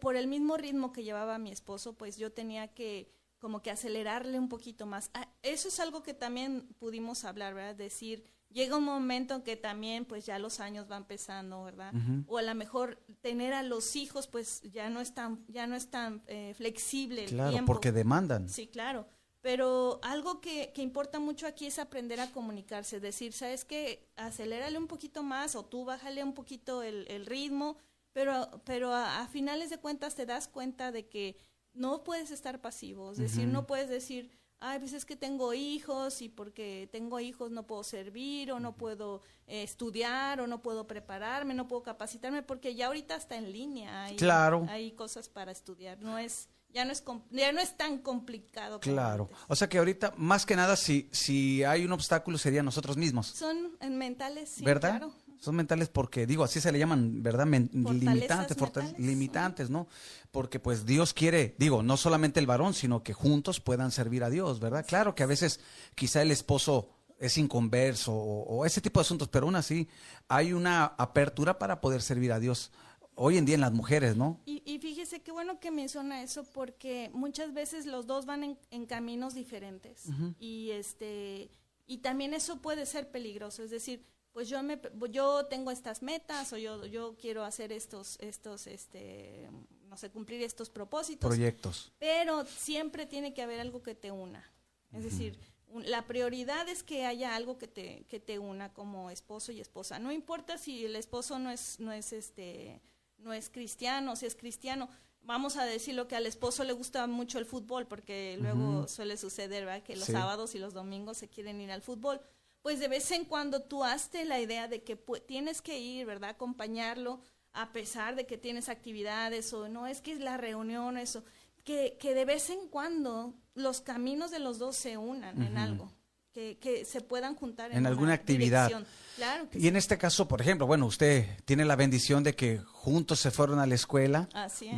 por 0.00 0.16
el, 0.16 0.26
mismo 0.26 0.56
ritmo 0.58 0.92
que 0.92 1.02
llevaba 1.02 1.38
mi 1.38 1.50
esposo, 1.50 1.94
pues 1.94 2.18
yo 2.18 2.30
tenía 2.30 2.68
que 2.68 3.10
como 3.38 3.62
que 3.62 3.70
acelerarle 3.70 4.38
un 4.38 4.48
poquito 4.48 4.86
más. 4.86 5.10
Ah, 5.14 5.28
eso 5.42 5.68
es 5.68 5.80
algo 5.80 6.02
que 6.02 6.14
también 6.14 6.68
pudimos 6.78 7.24
hablar, 7.24 7.54
¿verdad? 7.54 7.74
Decir, 7.74 8.24
llega 8.50 8.76
un 8.76 8.84
momento 8.84 9.34
en 9.34 9.42
que 9.42 9.56
también 9.56 10.04
pues 10.04 10.26
ya 10.26 10.38
los 10.38 10.60
años 10.60 10.86
van 10.88 11.06
pesando, 11.06 11.64
¿verdad? 11.64 11.92
O 12.26 12.38
a 12.38 12.42
lo 12.42 12.54
mejor 12.54 13.02
tener 13.20 13.54
a 13.54 13.62
los 13.62 13.96
hijos 13.96 14.26
pues 14.28 14.60
ya 14.62 14.90
no 14.90 15.00
es 15.00 15.14
tan, 15.14 15.44
ya 15.48 15.66
no 15.66 15.74
es 15.74 15.90
tan 15.90 16.22
eh, 16.26 16.54
flexible 16.54 17.24
el 17.24 17.30
claro, 17.30 17.64
porque 17.66 17.90
demandan. 17.92 18.48
Sí, 18.48 18.68
claro. 18.68 19.08
Pero 19.40 19.98
algo 20.04 20.40
que, 20.40 20.70
que, 20.72 20.82
importa 20.82 21.18
mucho 21.18 21.48
aquí 21.48 21.66
es 21.66 21.80
aprender 21.80 22.20
a 22.20 22.30
comunicarse, 22.30 23.00
decir, 23.00 23.32
¿sabes 23.32 23.64
qué? 23.64 24.08
Acelérale 24.14 24.78
un 24.78 24.86
poquito 24.86 25.24
más 25.24 25.56
o 25.56 25.64
tú 25.64 25.84
bájale 25.84 26.22
un 26.22 26.32
poquito 26.32 26.84
el, 26.84 27.06
el 27.08 27.26
ritmo 27.26 27.76
pero, 28.12 28.62
pero 28.64 28.94
a, 28.94 29.26
finales 29.28 29.70
de 29.70 29.78
cuentas 29.78 30.14
te 30.14 30.26
das 30.26 30.48
cuenta 30.48 30.92
de 30.92 31.08
que 31.08 31.36
no 31.72 32.04
puedes 32.04 32.30
estar 32.30 32.60
pasivo, 32.60 33.12
es 33.12 33.18
decir, 33.18 33.46
no 33.46 33.66
puedes 33.66 33.88
decir, 33.88 34.30
ay, 34.62 34.78
pues 34.78 34.92
es 34.92 35.04
que 35.04 35.16
tengo 35.16 35.54
hijos 35.54 36.22
y 36.22 36.28
porque 36.28 36.88
tengo 36.92 37.18
hijos 37.18 37.50
no 37.50 37.66
puedo 37.66 37.82
servir 37.82 38.52
o 38.52 38.60
no 38.60 38.76
puedo 38.76 39.22
eh, 39.46 39.62
estudiar 39.62 40.40
o 40.40 40.46
no 40.46 40.62
puedo 40.62 40.86
prepararme, 40.86 41.54
no 41.54 41.66
puedo 41.66 41.82
capacitarme, 41.82 42.42
porque 42.42 42.74
ya 42.74 42.86
ahorita 42.86 43.16
está 43.16 43.36
en 43.36 43.52
línea, 43.52 44.04
hay, 44.04 44.16
claro. 44.16 44.66
hay 44.68 44.92
cosas 44.92 45.28
para 45.28 45.50
estudiar, 45.50 46.00
no 46.00 46.18
es 46.18 46.48
ya 46.72 46.84
no 46.84 46.92
es 46.92 47.04
ya 47.30 47.52
no 47.52 47.60
es 47.60 47.76
tan 47.76 47.98
complicado. 47.98 48.80
Claro. 48.80 49.28
O 49.48 49.56
sea 49.56 49.68
que 49.68 49.78
ahorita 49.78 50.14
más 50.16 50.46
que 50.46 50.56
nada 50.56 50.76
si 50.76 51.08
si 51.12 51.62
hay 51.64 51.84
un 51.84 51.92
obstáculo 51.92 52.38
sería 52.38 52.62
nosotros 52.62 52.96
mismos. 52.96 53.26
Son 53.26 53.76
mentales, 53.90 54.48
sí, 54.50 54.64
¿verdad? 54.64 54.98
Claro. 54.98 55.14
Son 55.42 55.56
mentales 55.56 55.88
porque 55.88 56.24
digo, 56.24 56.44
así 56.44 56.60
se 56.60 56.70
le 56.70 56.78
llaman, 56.78 57.20
¿verdad? 57.20 57.48
limitantes, 57.48 58.56
limitantes, 58.96 59.70
¿no? 59.70 59.88
Porque 60.30 60.60
pues 60.60 60.86
Dios 60.86 61.12
quiere, 61.12 61.56
digo, 61.58 61.82
no 61.82 61.96
solamente 61.96 62.38
el 62.38 62.46
varón, 62.46 62.74
sino 62.74 63.02
que 63.02 63.12
juntos 63.12 63.58
puedan 63.58 63.90
servir 63.90 64.22
a 64.22 64.30
Dios, 64.30 64.60
¿verdad? 64.60 64.86
Claro 64.86 65.16
que 65.16 65.24
a 65.24 65.26
veces 65.26 65.58
quizá 65.96 66.22
el 66.22 66.30
esposo 66.30 66.90
es 67.18 67.38
inconverso 67.38 68.14
o, 68.14 68.64
ese 68.64 68.80
tipo 68.80 69.00
de 69.00 69.02
asuntos, 69.02 69.26
pero 69.26 69.46
aún 69.46 69.56
así 69.56 69.88
hay 70.28 70.52
una 70.52 70.84
apertura 70.84 71.58
para 71.58 71.80
poder 71.80 72.02
servir 72.02 72.30
a 72.30 72.38
Dios 72.38 72.70
hoy 73.16 73.36
en 73.36 73.44
día 73.44 73.56
en 73.56 73.62
las 73.62 73.72
mujeres, 73.72 74.16
¿no? 74.16 74.40
Y, 74.44 74.78
fíjese 74.78 75.22
qué 75.22 75.32
bueno 75.32 75.58
que 75.58 75.72
menciona 75.72 76.22
eso 76.22 76.44
porque 76.44 77.10
muchas 77.14 77.52
veces 77.52 77.86
los 77.86 78.06
dos 78.06 78.26
van 78.26 78.56
en, 78.70 78.86
caminos 78.86 79.34
diferentes 79.34 80.04
y 80.38 80.70
este 80.70 81.50
y 81.88 81.98
también 81.98 82.32
eso 82.32 82.62
puede 82.62 82.86
ser 82.86 83.10
peligroso, 83.10 83.64
es 83.64 83.70
decir, 83.70 84.06
pues 84.32 84.48
yo 84.48 84.62
me 84.62 84.80
yo 85.10 85.46
tengo 85.46 85.70
estas 85.70 86.02
metas 86.02 86.52
o 86.52 86.58
yo 86.58 86.86
yo 86.86 87.16
quiero 87.16 87.44
hacer 87.44 87.72
estos 87.72 88.18
estos 88.20 88.66
este 88.66 89.48
no 89.88 89.96
sé 89.98 90.10
cumplir 90.10 90.42
estos 90.42 90.70
propósitos. 90.70 91.28
Proyectos. 91.28 91.92
Pero 91.98 92.46
siempre 92.46 93.04
tiene 93.04 93.34
que 93.34 93.42
haber 93.42 93.60
algo 93.60 93.82
que 93.82 93.94
te 93.94 94.10
una. 94.10 94.50
Es 94.90 95.04
decir 95.04 95.38
la 95.84 96.06
prioridad 96.06 96.68
es 96.68 96.82
que 96.82 97.06
haya 97.06 97.34
algo 97.34 97.58
que 97.58 97.68
te 97.68 98.04
que 98.08 98.20
te 98.20 98.38
una 98.38 98.72
como 98.72 99.10
esposo 99.10 99.52
y 99.52 99.60
esposa. 99.60 99.98
No 99.98 100.12
importa 100.12 100.58
si 100.58 100.84
el 100.84 100.96
esposo 100.96 101.38
no 101.38 101.50
es 101.50 101.78
no 101.78 101.92
es 101.92 102.12
este 102.12 102.80
no 103.18 103.32
es 103.32 103.50
cristiano 103.50 104.16
si 104.16 104.26
es 104.26 104.34
cristiano 104.34 104.88
vamos 105.22 105.56
a 105.56 105.64
decir 105.64 105.94
lo 105.94 106.08
que 106.08 106.16
al 106.16 106.26
esposo 106.26 106.64
le 106.64 106.72
gusta 106.72 107.06
mucho 107.06 107.38
el 107.38 107.46
fútbol 107.46 107.86
porque 107.86 108.36
luego 108.40 108.88
suele 108.88 109.16
suceder 109.16 109.64
¿verdad? 109.64 109.82
que 109.82 109.94
los 109.94 110.06
sábados 110.06 110.54
y 110.54 110.58
los 110.58 110.74
domingos 110.74 111.18
se 111.18 111.28
quieren 111.28 111.60
ir 111.60 111.70
al 111.70 111.82
fútbol 111.82 112.20
pues 112.62 112.78
de 112.80 112.88
vez 112.88 113.10
en 113.10 113.24
cuando 113.24 113.62
tú 113.62 113.84
hazte 113.84 114.24
la 114.24 114.40
idea 114.40 114.68
de 114.68 114.82
que 114.82 114.96
tienes 115.26 115.60
que 115.60 115.78
ir, 115.78 116.06
¿verdad? 116.06 116.30
Acompañarlo 116.30 117.20
a 117.52 117.72
pesar 117.72 118.16
de 118.16 118.26
que 118.26 118.38
tienes 118.38 118.68
actividades 118.68 119.52
o 119.52 119.68
no 119.68 119.86
es 119.86 120.00
que 120.00 120.12
es 120.12 120.20
la 120.20 120.36
reunión, 120.36 120.96
eso, 120.96 121.24
que, 121.64 121.98
que 122.00 122.14
de 122.14 122.24
vez 122.24 122.50
en 122.50 122.68
cuando 122.68 123.34
los 123.54 123.80
caminos 123.80 124.30
de 124.30 124.38
los 124.38 124.58
dos 124.58 124.76
se 124.76 124.96
unan 124.96 125.42
en 125.42 125.58
algo. 125.58 125.92
Que, 126.32 126.56
que, 126.58 126.86
se 126.86 127.02
puedan 127.02 127.34
juntar 127.34 127.72
en, 127.72 127.86
alguna 127.86 128.14
actividad. 128.14 128.68
Claro 129.16 129.48
y 129.52 129.68
en 129.68 129.76
este 129.76 129.98
caso, 129.98 130.26
por 130.26 130.40
ejemplo, 130.40 130.66
bueno, 130.66 130.86
usted 130.86 131.26
tiene 131.44 131.66
la 131.66 131.76
bendición 131.76 132.24
de 132.24 132.34
que 132.34 132.58
juntos 132.58 133.20
se 133.20 133.30
fueron 133.30 133.58
a 133.58 133.66
la 133.66 133.74
escuela, 133.74 134.28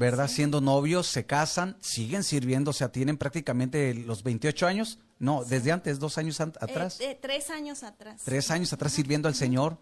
¿verdad? 0.01 0.27
Siendo 0.27 0.61
novios, 0.61 1.07
se 1.07 1.27
casan, 1.27 1.77
siguen 1.81 2.25
sirviendo, 2.25 2.73
o 2.73 2.75
sea, 2.75 2.91
tienen 2.91 3.17
prácticamente 3.17 3.95
los 3.95 4.25
28 4.25 4.67
años 4.67 4.99
no, 5.19 5.45
desde 5.45 5.73
antes, 5.73 5.99
dos 5.99 6.19
años 6.19 6.41
eh, 6.41 6.43
atrás. 6.43 7.01
Eh, 7.01 7.19
tres 7.21 7.51
años 7.51 7.83
atrás. 7.83 8.23
Tres 8.25 8.51
años 8.51 8.73
atrás 8.73 8.93
sirviendo 8.93 9.29
al 9.29 9.35
Señor 9.35 9.79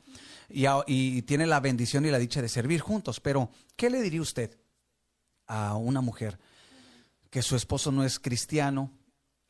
y, 0.48 1.22
tiene 1.22 1.46
la 1.46 1.61
bendición 1.61 2.04
y 2.04 2.11
la 2.11 2.18
dicha 2.18 2.42
de 2.42 2.48
servir 2.48 2.80
juntos. 2.80 3.20
Pero, 3.20 3.50
¿qué 3.76 3.90
le 3.90 4.02
diría 4.02 4.20
usted 4.20 4.58
a 5.46 5.76
una 5.76 6.00
mujer 6.00 6.38
que 7.30 7.42
su 7.42 7.56
esposo 7.56 7.90
no 7.90 8.04
es 8.04 8.18
cristiano 8.18 8.92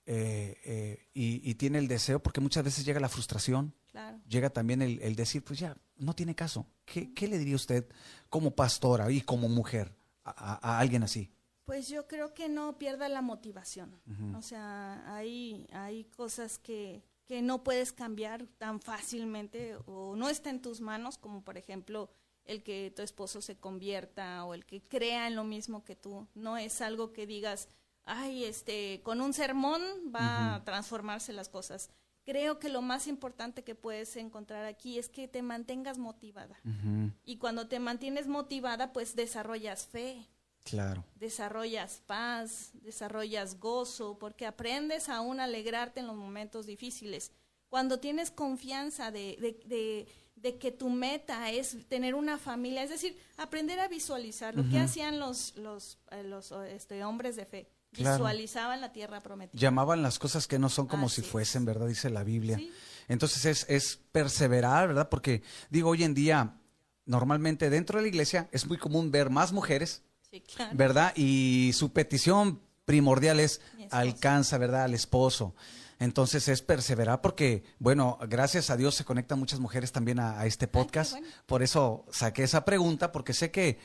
eh, 0.07 1.09
y, 1.15 1.55
tiene 1.55 1.79
el 1.79 1.89
deseo? 1.89 2.23
Porque 2.23 2.41
muchas 2.41 2.65
veces 2.65 2.85
llega 2.85 3.01
la 3.01 3.09
frustración, 3.09 3.75
llega 4.29 4.51
también 4.51 4.83
el, 4.83 5.17
decir, 5.17 5.45
pues 5.45 5.59
ya, 5.59 5.77
no 5.97 6.15
tiene 6.15 6.35
caso. 6.35 6.67
¿Qué, 6.85 7.29
le 7.29 7.39
diría 7.39 7.57
usted 7.57 7.87
como 8.29 8.55
pastora 8.55 9.11
y 9.11 9.21
como 9.21 9.49
mujer 9.49 9.95
a 10.25 10.79
alguien 10.79 11.03
así? 11.03 11.31
Pues 11.65 11.89
yo 11.89 12.09
creo 12.09 12.35
que 12.35 12.49
no 12.49 12.77
pierda 12.79 13.09
la 13.09 13.23
motivación. 13.23 14.01
O 14.35 14.43
sea, 14.43 15.03
hay, 15.15 15.67
hay 15.73 16.05
cosas 16.05 16.59
que, 16.59 17.05
que 17.25 17.41
no 17.41 17.63
puedes 17.63 17.93
cambiar 17.93 18.47
tan 18.59 18.81
fácilmente 18.81 19.77
o 19.87 20.17
no 20.17 20.29
está 20.29 20.51
en 20.51 20.61
tus 20.61 20.81
manos, 20.81 21.19
como 21.19 21.43
por 21.43 21.57
ejemplo 21.57 22.11
el 22.45 22.65
que 22.65 22.93
tu 22.95 23.03
esposo 23.03 23.41
se 23.41 23.57
convierta 23.57 24.45
o 24.45 24.55
el 24.55 24.67
que 24.67 24.83
crea 24.83 25.29
en 25.29 25.37
lo 25.37 25.45
mismo 25.45 25.85
que 25.85 25.95
tú. 25.95 26.27
No 26.35 26.59
es 26.59 26.81
algo 26.81 27.13
que 27.13 27.27
digas, 27.27 27.69
ay, 28.05 28.45
este, 28.45 29.01
con 29.03 29.21
un 29.21 29.33
sermón 29.33 29.83
va 30.15 30.57
a 30.57 30.65
transformarse 30.65 31.33
las 31.33 31.49
cosas. 31.49 31.91
Creo 32.25 32.61
que 32.61 32.69
lo 32.69 32.83
más 32.83 33.09
importante 33.09 33.65
que 33.65 33.75
puedes 33.75 34.17
encontrar 34.17 34.65
aquí 34.65 34.99
es 34.99 35.09
que 35.09 35.27
te 35.27 35.43
mantengas 35.43 35.99
motivada. 35.99 36.61
Y 37.25 37.39
cuando 37.39 37.67
te 37.67 37.81
mantienes 37.81 38.29
motivada, 38.29 38.93
pues 38.93 39.17
desarrollas 39.17 39.87
fe. 39.87 40.29
Claro. 40.63 41.05
Desarrollas 41.17 42.03
paz, 42.07 42.71
desarrollas 42.75 43.59
gozo, 43.59 44.19
porque 44.19 44.47
aprendes 44.47 45.09
aún 45.09 45.41
a 45.41 45.45
alegrarte 45.45 45.99
en 45.99 46.07
los 46.07 46.17
momentos 46.17 46.67
difíciles. 46.67 47.33
Cuando 47.69 47.99
tienes 47.99 48.31
confianza 48.31 49.11
de, 49.11 49.37
de, 49.67 50.07
de, 50.37 50.59
que 50.59 50.71
tu 50.71 50.91
meta 50.91 51.51
es 51.51 51.89
tener 51.89 52.15
una 52.15 52.39
familia, 52.39 52.85
es 52.85 52.91
decir, 52.91 53.19
aprender 53.37 53.81
a 53.81 53.89
visualizar 53.89 54.55
lo 54.55 54.69
que 54.69 54.79
hacían 54.79 55.19
los, 55.19 55.57
los, 55.57 55.99
eh, 56.11 56.23
los 56.23 56.53
este, 56.53 57.03
hombres 57.03 57.35
de 57.35 57.47
fe. 57.47 57.69
Visualizaban 57.93 58.81
la 58.81 58.93
tierra 58.93 59.21
prometida. 59.21 59.61
Llamaban 59.61 60.03
las 60.03 60.19
cosas 60.19 60.47
que 60.47 60.59
no 60.59 60.69
son 60.69 60.87
como 60.87 61.09
si 61.09 61.23
fuesen, 61.23 61.65
¿verdad? 61.65 61.87
Dice 61.87 62.11
la 62.11 62.25
Biblia. 62.25 62.59
Entonces 63.09 63.45
es, 63.45 63.67
es 63.69 64.01
perseverar, 64.13 64.89
¿verdad? 64.89 65.09
Porque 65.09 65.43
digo, 65.71 65.91
hoy 65.91 66.05
en 66.05 66.15
día, 66.15 66.57
normalmente 67.05 67.69
dentro 67.69 67.99
de 67.99 68.03
la 68.03 68.09
iglesia 68.09 68.49
es 68.53 68.67
muy 68.67 68.79
común 68.79 69.11
ver 69.11 69.29
más 69.29 69.53
mujeres 69.53 70.03
¿Verdad? 70.73 71.13
Y 71.15 71.73
su 71.75 71.93
petición 71.93 72.61
primordial 72.85 73.41
es 73.41 73.61
alcanza, 73.91 74.59
¿verdad? 74.59 74.85
Al 74.85 74.95
esposo. 74.95 75.55
Entonces 75.99 76.49
es 76.49 76.63
perseverar 76.63 77.21
porque, 77.21 77.63
bueno, 77.79 78.19
gracias 78.29 78.71
a 78.71 78.77
Dios 78.77 78.95
se 78.95 79.05
conectan 79.05 79.39
muchas 79.39 79.61
mujeres 79.61 79.93
también 79.93 80.19
a, 80.19 80.45
este 80.47 80.67
podcast. 80.67 81.17
Por 81.47 81.63
eso 81.63 82.07
saqué 82.11 82.43
esa 82.43 82.65
pregunta 82.65 83.13
porque 83.13 83.35
sé 83.35 83.51
que 83.51 83.79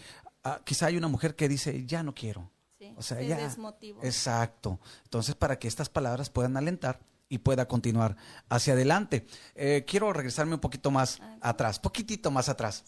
ah, 0.44 0.62
quizá 0.64 0.88
hay 0.88 0.98
una 0.98 1.10
mujer 1.10 1.36
que 1.36 1.50
dice, 1.50 1.86
ya 1.86 2.02
no 2.02 2.16
quiero. 2.16 2.50
O 2.96 3.02
sea, 3.02 3.22
ya. 3.22 3.38
Desmotivo. 3.38 4.02
Exacto. 4.04 4.80
Entonces, 5.04 5.36
para 5.36 5.60
que 5.60 5.68
estas 5.68 5.90
palabras 5.90 6.30
puedan 6.30 6.58
alentar 6.58 7.00
y 7.30 7.40
pueda 7.40 7.68
continuar 7.68 8.16
hacia 8.50 8.74
adelante. 8.74 9.26
Eh, 9.56 9.86
quiero 9.88 10.14
regresarme 10.14 10.56
un 10.56 10.62
poquito 10.62 10.92
más 10.92 11.20
ah, 11.22 11.38
atrás, 11.42 11.80
poquitito 11.80 12.32
más 12.32 12.50
atrás. 12.50 12.84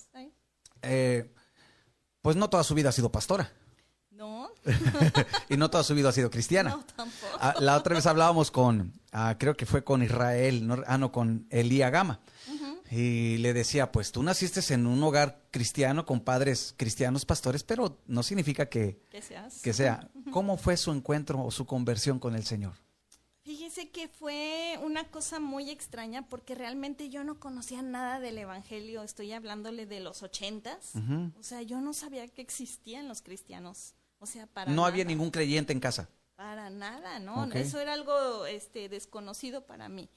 Eh, 0.81 1.33
pues 2.21 2.35
no 2.35 2.49
toda 2.49 2.63
su 2.63 2.73
vida 2.73 2.89
ha 2.89 2.93
sido 2.93 3.12
pastora. 3.12 3.51
No. 4.12 4.49
y 5.49 5.57
no 5.57 5.69
toda 5.69 5.83
su 5.83 5.95
vida 5.95 6.09
ha 6.09 6.13
sido 6.13 6.29
cristiana. 6.29 6.71
No, 6.77 6.83
tampoco. 6.95 7.38
Ah, 7.39 7.55
la 7.59 7.77
otra 7.77 7.95
vez 7.95 8.05
hablábamos 8.05 8.51
con, 8.51 8.93
ah, 9.12 9.35
creo 9.39 9.55
que 9.55 9.65
fue 9.65 9.83
con 9.83 10.03
Israel, 10.03 10.67
no, 10.67 10.81
ah, 10.88 10.97
no, 10.97 11.12
con 11.12 11.47
Elía 11.49 11.89
Gama. 11.89 12.19
Y 12.91 13.38
le 13.38 13.54
decía, 13.54 13.91
pues 13.91 14.12
tú 14.12 14.23
naciste 14.23 14.62
en 14.73 14.88
un 14.88 15.02
hogar 15.04 15.43
cristiano 15.52 16.06
con 16.06 16.21
padres 16.21 16.73
cristianos 16.75 17.25
pastores, 17.25 17.63
pero 17.63 17.99
no 18.08 18.23
significa 18.23 18.67
que, 18.67 18.99
que 19.10 19.73
sea. 19.73 20.10
¿Cómo 20.32 20.58
fue 20.58 20.75
su 20.75 20.91
encuentro 20.91 21.43
o 21.43 21.52
su 21.52 21.65
conversión 21.65 22.19
con 22.19 22.36
el 22.36 22.45
Señor? 22.45 22.73
Fíjese 23.43 23.89
que 23.89 24.08
fue 24.08 24.80
una 24.84 25.06
cosa 25.06 25.39
muy 25.39 25.71
extraña 25.71 26.28
porque 26.30 26.54
realmente 26.54 27.10
yo 27.10 27.23
no 27.23 27.39
conocía 27.39 27.82
nada 27.82 28.19
del 28.19 28.38
Evangelio. 28.38 29.02
Estoy 29.02 29.32
hablándole 29.32 29.86
de 29.86 29.99
los 29.99 30.21
ochentas. 30.21 30.93
O 31.39 31.43
sea, 31.43 31.62
yo 31.62 31.82
no 31.82 31.93
sabía 31.93 32.28
que 32.28 32.41
existían 32.41 33.08
los 33.08 33.21
cristianos. 33.21 33.95
O 34.19 34.25
sea, 34.25 34.45
para 34.47 34.71
No 34.71 34.86
había 34.86 35.04
ningún 35.04 35.32
creyente 35.32 35.73
en 35.73 35.80
casa. 35.80 36.10
Para 36.36 36.69
nada, 36.69 37.19
¿no? 37.19 37.45
Eso 37.54 37.80
era 37.80 37.93
algo 37.93 38.45
este, 38.45 38.88
desconocido 38.88 39.65
para 39.65 39.89
mí. 39.89 40.10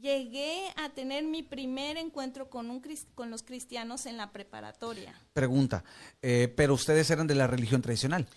Llegué 0.00 0.72
a 0.76 0.90
tener 0.90 1.24
mi 1.24 1.42
primer 1.42 1.96
encuentro 1.96 2.50
con, 2.50 2.70
un, 2.70 2.82
con 3.14 3.30
los 3.30 3.42
cristianos 3.42 4.04
en 4.06 4.16
la 4.16 4.30
preparatoria. 4.30 5.18
Pregunta, 5.32 5.84
eh, 6.20 6.52
¿pero 6.54 6.74
ustedes 6.74 7.10
eran 7.10 7.26
de 7.26 7.34
la 7.34 7.46
religión 7.46 7.80
tradicional? 7.80 8.28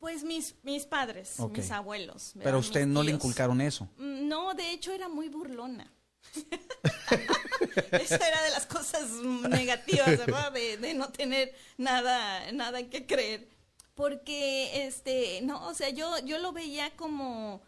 Pues 0.00 0.24
mis, 0.24 0.56
mis 0.64 0.86
padres, 0.86 1.36
mis 1.50 1.70
abuelos. 1.70 2.34
Pero 2.42 2.56
a 2.56 2.60
usted 2.60 2.86
no 2.86 3.02
le 3.02 3.12
inculcaron 3.12 3.60
eso. 3.60 3.88
Mm, 3.96 4.28
no, 4.28 4.54
de 4.54 4.72
hecho 4.72 4.92
era 4.92 5.08
muy 5.08 5.28
burlona. 5.28 5.90
Esa 7.92 8.16
era 8.16 8.42
de 8.42 8.50
las 8.50 8.66
cosas 8.66 9.08
negativas, 9.48 10.18
¿verdad? 10.18 10.52
De, 10.52 10.94
no 10.94 11.10
tener 11.10 11.54
nada, 11.78 12.50
nada 12.52 12.80
en 12.80 12.90
que 12.90 13.06
creer. 13.06 13.48
Porque, 13.94 14.86
este, 14.86 15.40
no, 15.42 15.68
o 15.68 15.74
sea, 15.74 15.90
yo, 15.90 16.18
yo 16.24 16.38
lo 16.38 16.52
veía 16.52 16.90
como, 16.96 17.62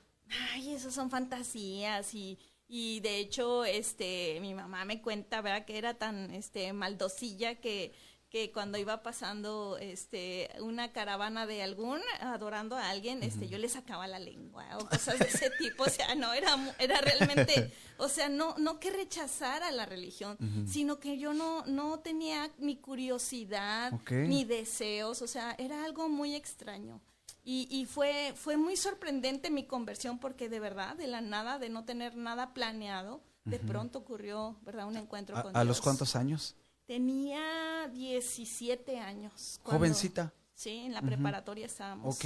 ay, 0.52 0.74
eso 0.74 0.90
son 0.90 1.08
fantasías 1.08 2.12
y, 2.14 2.38
y 2.68 3.00
de 3.00 3.18
hecho, 3.18 3.64
este, 3.64 4.38
mi 4.40 4.54
mamá 4.54 4.84
me 4.84 5.00
cuenta, 5.00 5.40
¿verdad? 5.40 5.64
Que 5.64 5.78
era 5.78 5.94
tan, 5.94 6.32
este, 6.32 6.72
maldosilla 6.72 7.56
que 7.56 7.92
que 8.28 8.50
cuando 8.50 8.76
iba 8.76 9.02
pasando 9.02 9.78
este 9.80 10.50
una 10.60 10.92
caravana 10.92 11.46
de 11.46 11.62
algún 11.62 12.00
adorando 12.20 12.76
a 12.76 12.90
alguien, 12.90 13.22
este 13.22 13.48
yo 13.48 13.58
le 13.58 13.68
sacaba 13.68 14.06
la 14.06 14.18
lengua 14.18 14.66
o 14.78 14.86
cosas 14.86 15.18
de 15.18 15.26
ese 15.26 15.50
tipo, 15.58 15.84
o 15.84 15.88
sea, 15.88 16.14
no 16.16 16.32
era 16.32 16.74
era 16.78 17.00
realmente, 17.00 17.72
o 17.98 18.08
sea, 18.08 18.28
no 18.28 18.56
no 18.58 18.80
que 18.80 18.90
rechazara 18.90 19.70
la 19.70 19.86
religión, 19.86 20.36
sino 20.66 20.98
que 20.98 21.18
yo 21.18 21.34
no 21.34 21.64
no 21.66 22.00
tenía 22.00 22.50
ni 22.58 22.76
curiosidad 22.76 23.92
ni 24.10 24.44
deseos, 24.44 25.22
o 25.22 25.26
sea, 25.26 25.54
era 25.58 25.84
algo 25.84 26.08
muy 26.08 26.34
extraño. 26.34 27.00
Y, 27.48 27.68
y, 27.70 27.86
fue, 27.86 28.32
fue 28.34 28.56
muy 28.56 28.76
sorprendente 28.76 29.50
mi 29.50 29.64
conversión 29.66 30.18
porque 30.18 30.48
de 30.48 30.58
verdad, 30.58 30.96
de 30.96 31.06
la 31.06 31.20
nada, 31.20 31.60
de 31.60 31.68
no 31.68 31.84
tener 31.84 32.16
nada 32.16 32.52
planeado, 32.52 33.22
de 33.44 33.60
pronto 33.60 34.00
ocurrió, 34.00 34.58
¿verdad? 34.62 34.88
Un 34.88 34.96
encuentro 34.96 35.36
¿A, 35.36 35.42
con 35.42 35.56
¿A 35.56 35.60
Dios. 35.60 35.68
los 35.68 35.80
cuántos 35.80 36.16
años? 36.16 36.56
Tenía 36.86 37.88
17 37.92 38.98
años. 38.98 39.60
cuando- 39.62 39.78
Jovencita. 39.78 40.32
Sí, 40.54 40.70
en 40.70 40.92
la 40.94 41.02
preparatoria 41.02 41.66
estábamos. 41.66 42.16
Ok. 42.16 42.24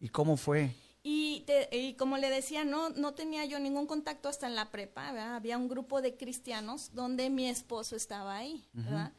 ¿Y 0.00 0.08
cómo 0.10 0.36
fue? 0.36 0.74
Y, 1.02 1.44
te- 1.46 1.68
y 1.74 1.94
como 1.94 2.18
le 2.18 2.28
decía, 2.28 2.64
no, 2.64 2.90
no 2.90 3.14
tenía 3.14 3.46
yo 3.46 3.58
ningún 3.58 3.86
contacto 3.86 4.28
hasta 4.28 4.46
en 4.46 4.54
la 4.54 4.70
prepa, 4.70 5.12
¿verdad? 5.12 5.36
Había 5.36 5.56
un 5.56 5.68
grupo 5.68 6.02
de 6.02 6.16
cristianos 6.16 6.90
donde 6.92 7.30
mi 7.30 7.46
esposo 7.48 7.96
estaba 7.96 8.36
ahí, 8.36 8.68
¿verdad? 8.74 9.12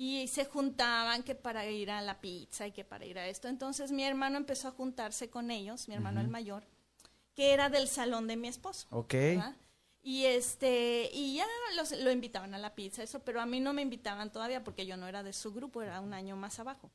Y 0.00 0.28
se 0.28 0.44
juntaban 0.44 1.24
que 1.24 1.34
para 1.34 1.66
ir 1.66 1.90
a 1.90 2.00
la 2.00 2.20
pizza 2.20 2.68
y 2.68 2.72
que 2.72 2.84
para 2.84 3.04
ir 3.04 3.18
a 3.18 3.26
esto. 3.26 3.48
Entonces 3.48 3.90
mi 3.90 4.04
hermano 4.04 4.36
empezó 4.36 4.68
a 4.68 4.70
juntarse 4.70 5.28
con 5.28 5.50
ellos, 5.50 5.88
mi 5.88 5.94
hermano 5.94 6.20
el 6.20 6.28
mayor, 6.28 6.62
que 7.34 7.52
era 7.52 7.68
del 7.68 7.88
salón 7.88 8.28
de 8.28 8.36
mi 8.36 8.46
esposo. 8.46 8.86
Ok. 8.90 9.12
¿verdad? 9.12 9.56
Y 10.00 10.24
este, 10.26 11.10
y 11.12 11.34
ya 11.34 11.46
los- 11.76 11.90
lo 11.90 12.12
invitaban 12.12 12.54
a 12.54 12.58
la 12.58 12.76
pizza, 12.76 13.02
eso, 13.02 13.18
pero 13.24 13.40
a 13.40 13.46
mí 13.46 13.58
no 13.58 13.72
me 13.72 13.82
invitaban 13.82 14.30
todavía 14.30 14.62
porque 14.62 14.86
yo 14.86 14.96
no 14.96 15.08
era 15.08 15.24
de 15.24 15.32
su 15.32 15.52
grupo, 15.52 15.82
era 15.82 16.00
un 16.00 16.14
año 16.14 16.36
más 16.36 16.60
abajo. 16.60 16.92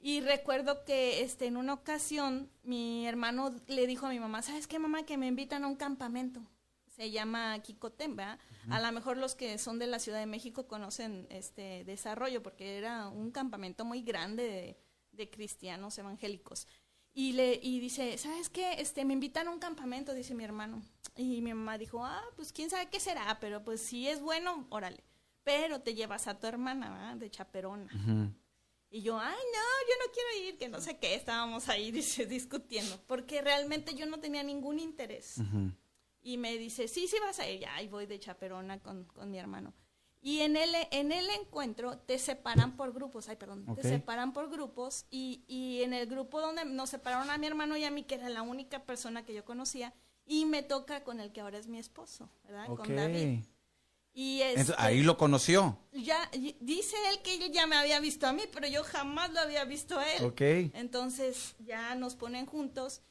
Y 0.00 0.20
recuerdo 0.20 0.84
que 0.84 1.22
este, 1.22 1.46
en 1.46 1.56
una 1.56 1.72
ocasión 1.72 2.50
mi 2.62 3.06
hermano 3.06 3.54
le 3.68 3.86
dijo 3.86 4.04
a 4.06 4.10
mi 4.10 4.20
mamá, 4.20 4.42
¿sabes 4.42 4.66
qué 4.66 4.78
mamá? 4.78 5.04
Que 5.04 5.16
me 5.16 5.26
invitan 5.26 5.64
a 5.64 5.66
un 5.68 5.76
campamento. 5.76 6.42
Se 6.94 7.10
llama 7.10 7.60
¿verdad? 8.10 8.38
A 8.70 8.80
lo 8.80 8.92
mejor 8.92 9.16
los 9.16 9.34
que 9.34 9.58
son 9.58 9.78
de 9.78 9.86
la 9.86 9.98
Ciudad 9.98 10.20
de 10.20 10.26
México 10.26 10.68
conocen 10.68 11.26
este 11.28 11.84
desarrollo 11.84 12.42
porque 12.42 12.78
era 12.78 13.08
un 13.08 13.32
campamento 13.32 13.84
muy 13.84 14.02
grande 14.02 14.44
de, 14.44 14.78
de 15.12 15.30
cristianos 15.30 15.98
evangélicos. 15.98 16.68
Y 17.12 17.32
le 17.32 17.58
y 17.62 17.78
dice, 17.78 18.18
¿sabes 18.18 18.48
qué? 18.48 18.74
Este, 18.78 19.04
me 19.04 19.12
invitan 19.12 19.46
a 19.46 19.50
un 19.50 19.60
campamento, 19.60 20.14
dice 20.14 20.34
mi 20.34 20.44
hermano. 20.44 20.82
Y 21.16 21.40
mi 21.42 21.54
mamá 21.54 21.78
dijo, 21.78 22.04
ah, 22.04 22.24
pues 22.36 22.52
quién 22.52 22.70
sabe 22.70 22.88
qué 22.90 22.98
será, 22.98 23.38
pero 23.40 23.62
pues 23.62 23.80
si 23.80 24.08
es 24.08 24.20
bueno, 24.20 24.66
órale. 24.70 25.04
Pero 25.44 25.80
te 25.80 25.94
llevas 25.94 26.26
a 26.26 26.38
tu 26.38 26.46
hermana, 26.46 26.90
¿verdad? 26.90 27.16
De 27.16 27.30
chaperona. 27.30 27.88
Y 28.90 29.02
yo, 29.02 29.18
ay, 29.18 29.34
no, 29.34 29.88
yo 29.88 30.06
no 30.06 30.12
quiero 30.12 30.48
ir, 30.48 30.58
que 30.58 30.68
no 30.68 30.80
sé 30.80 30.98
qué, 30.98 31.14
estábamos 31.14 31.68
ahí 31.68 31.90
dice, 31.92 32.26
discutiendo, 32.26 33.00
porque 33.06 33.42
realmente 33.42 33.94
yo 33.94 34.06
no 34.06 34.18
tenía 34.18 34.42
ningún 34.42 34.80
interés. 34.80 35.36
Y 36.24 36.38
me 36.38 36.56
dice, 36.58 36.88
sí, 36.88 37.06
sí 37.06 37.16
vas 37.20 37.38
a 37.38 37.48
ir, 37.48 37.60
ya, 37.60 37.74
ahí 37.76 37.86
voy 37.86 38.06
de 38.06 38.18
chaperona 38.18 38.80
con, 38.80 39.04
con 39.04 39.30
mi 39.30 39.38
hermano. 39.38 39.72
Y 40.22 40.40
en 40.40 40.56
el, 40.56 40.74
en 40.90 41.12
el 41.12 41.28
encuentro 41.28 41.98
te 41.98 42.18
separan 42.18 42.76
por 42.76 42.94
grupos, 42.94 43.28
ay, 43.28 43.36
perdón, 43.36 43.66
te 43.76 43.82
separan 43.82 44.32
por 44.32 44.50
grupos 44.50 45.04
y, 45.10 45.44
y 45.46 45.82
en 45.82 45.92
el 45.92 46.06
grupo 46.06 46.40
donde 46.40 46.64
nos 46.64 46.88
separaron 46.88 47.28
a 47.28 47.36
mi 47.36 47.46
hermano 47.46 47.76
y 47.76 47.84
a 47.84 47.90
mí, 47.90 48.04
que 48.04 48.14
era 48.14 48.30
la 48.30 48.40
única 48.40 48.84
persona 48.86 49.26
que 49.26 49.34
yo 49.34 49.44
conocía, 49.44 49.92
y 50.24 50.46
me 50.46 50.62
toca 50.62 51.04
con 51.04 51.20
el 51.20 51.30
que 51.30 51.42
ahora 51.42 51.58
es 51.58 51.66
mi 51.68 51.78
esposo, 51.78 52.30
¿verdad? 52.44 52.68
Con 52.74 52.96
David. 52.96 53.40
Y 54.14 54.40
Entonces, 54.40 54.74
ahí 54.78 55.02
lo 55.02 55.18
conoció. 55.18 55.76
ya 55.92 56.30
y- 56.32 56.56
dice 56.60 56.96
él 57.10 57.20
que 57.22 57.50
ya 57.50 57.66
me 57.66 57.76
había 57.76 58.00
visto 58.00 58.26
a 58.26 58.32
mí, 58.32 58.44
pero 58.50 58.66
yo 58.68 58.82
jamás 58.82 59.30
lo 59.32 59.40
había 59.40 59.64
visto 59.64 59.98
a 59.98 60.10
él. 60.14 60.24
Ok. 60.24 60.40
Entonces 60.72 61.56
ya 61.58 61.94
nos 61.96 62.14
ponen 62.14 62.46
juntos 62.46 63.02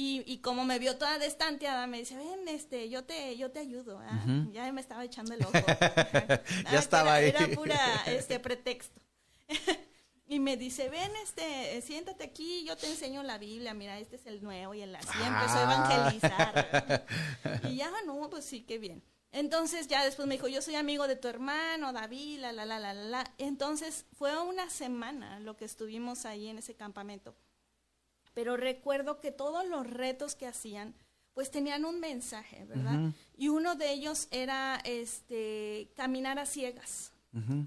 y, 0.00 0.22
y 0.32 0.38
como 0.38 0.64
me 0.64 0.78
vio 0.78 0.96
toda 0.96 1.18
destanteada, 1.18 1.88
me 1.88 1.98
dice, 1.98 2.16
ven, 2.16 2.46
este, 2.46 2.88
yo 2.88 3.02
te, 3.02 3.36
yo 3.36 3.50
te 3.50 3.58
ayudo. 3.58 3.98
ah". 4.00 4.24
Ya 4.52 4.70
me 4.72 4.80
estaba 4.80 5.04
echando 5.04 5.34
el 5.34 5.42
ojo. 5.42 5.50
Ah, 5.58 6.70
que 6.70 6.76
estaba 6.76 7.20
era, 7.20 7.40
ahí. 7.40 7.46
Era 7.46 7.56
pura 7.56 8.02
este 8.06 8.38
pretexto. 8.38 9.00
y 10.28 10.38
me 10.38 10.56
dice, 10.56 10.88
ven, 10.88 11.10
este, 11.24 11.82
siéntate 11.82 12.22
aquí, 12.22 12.64
yo 12.64 12.76
te 12.76 12.88
enseño 12.88 13.24
la 13.24 13.38
Biblia, 13.38 13.74
mira, 13.74 13.98
este 13.98 14.14
es 14.14 14.26
el 14.26 14.40
nuevo 14.40 14.72
y 14.72 14.82
el 14.82 14.94
así 14.94 15.18
empezó 15.20 15.58
a 15.58 15.62
evangelizar. 15.64 17.06
y 17.68 17.76
ya, 17.76 17.90
no, 18.06 18.30
pues 18.30 18.44
sí, 18.44 18.62
qué 18.62 18.78
bien. 18.78 19.02
Entonces 19.32 19.88
ya 19.88 20.04
después 20.04 20.28
me 20.28 20.36
dijo, 20.36 20.46
yo 20.46 20.62
soy 20.62 20.76
amigo 20.76 21.08
de 21.08 21.16
tu 21.16 21.26
hermano, 21.26 21.92
David, 21.92 22.38
la, 22.38 22.52
la, 22.52 22.64
la, 22.66 22.78
la, 22.78 22.94
la, 22.94 23.02
la. 23.02 23.34
Entonces 23.38 24.06
fue 24.12 24.40
una 24.40 24.70
semana 24.70 25.40
lo 25.40 25.56
que 25.56 25.64
estuvimos 25.64 26.24
ahí 26.24 26.46
en 26.46 26.58
ese 26.58 26.76
campamento. 26.76 27.34
Pero 28.38 28.56
recuerdo 28.56 29.18
que 29.18 29.32
todos 29.32 29.66
los 29.66 29.84
retos 29.84 30.36
que 30.36 30.46
hacían, 30.46 30.94
pues 31.34 31.50
tenían 31.50 31.84
un 31.84 31.98
mensaje, 31.98 32.64
¿verdad? 32.66 33.12
Y 33.36 33.48
uno 33.48 33.74
de 33.74 33.90
ellos 33.90 34.28
era 34.30 34.80
este 34.84 35.90
caminar 35.96 36.38
a 36.38 36.46
ciegas. 36.46 37.12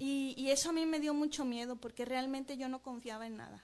y, 0.00 0.34
y 0.34 0.50
eso 0.50 0.70
a 0.70 0.72
mí 0.72 0.86
me 0.86 0.98
dio 0.98 1.12
mucho 1.12 1.44
miedo 1.44 1.76
porque 1.76 2.06
realmente 2.06 2.56
yo 2.56 2.70
no 2.70 2.80
confiaba 2.80 3.26
en 3.26 3.36
nada. 3.36 3.62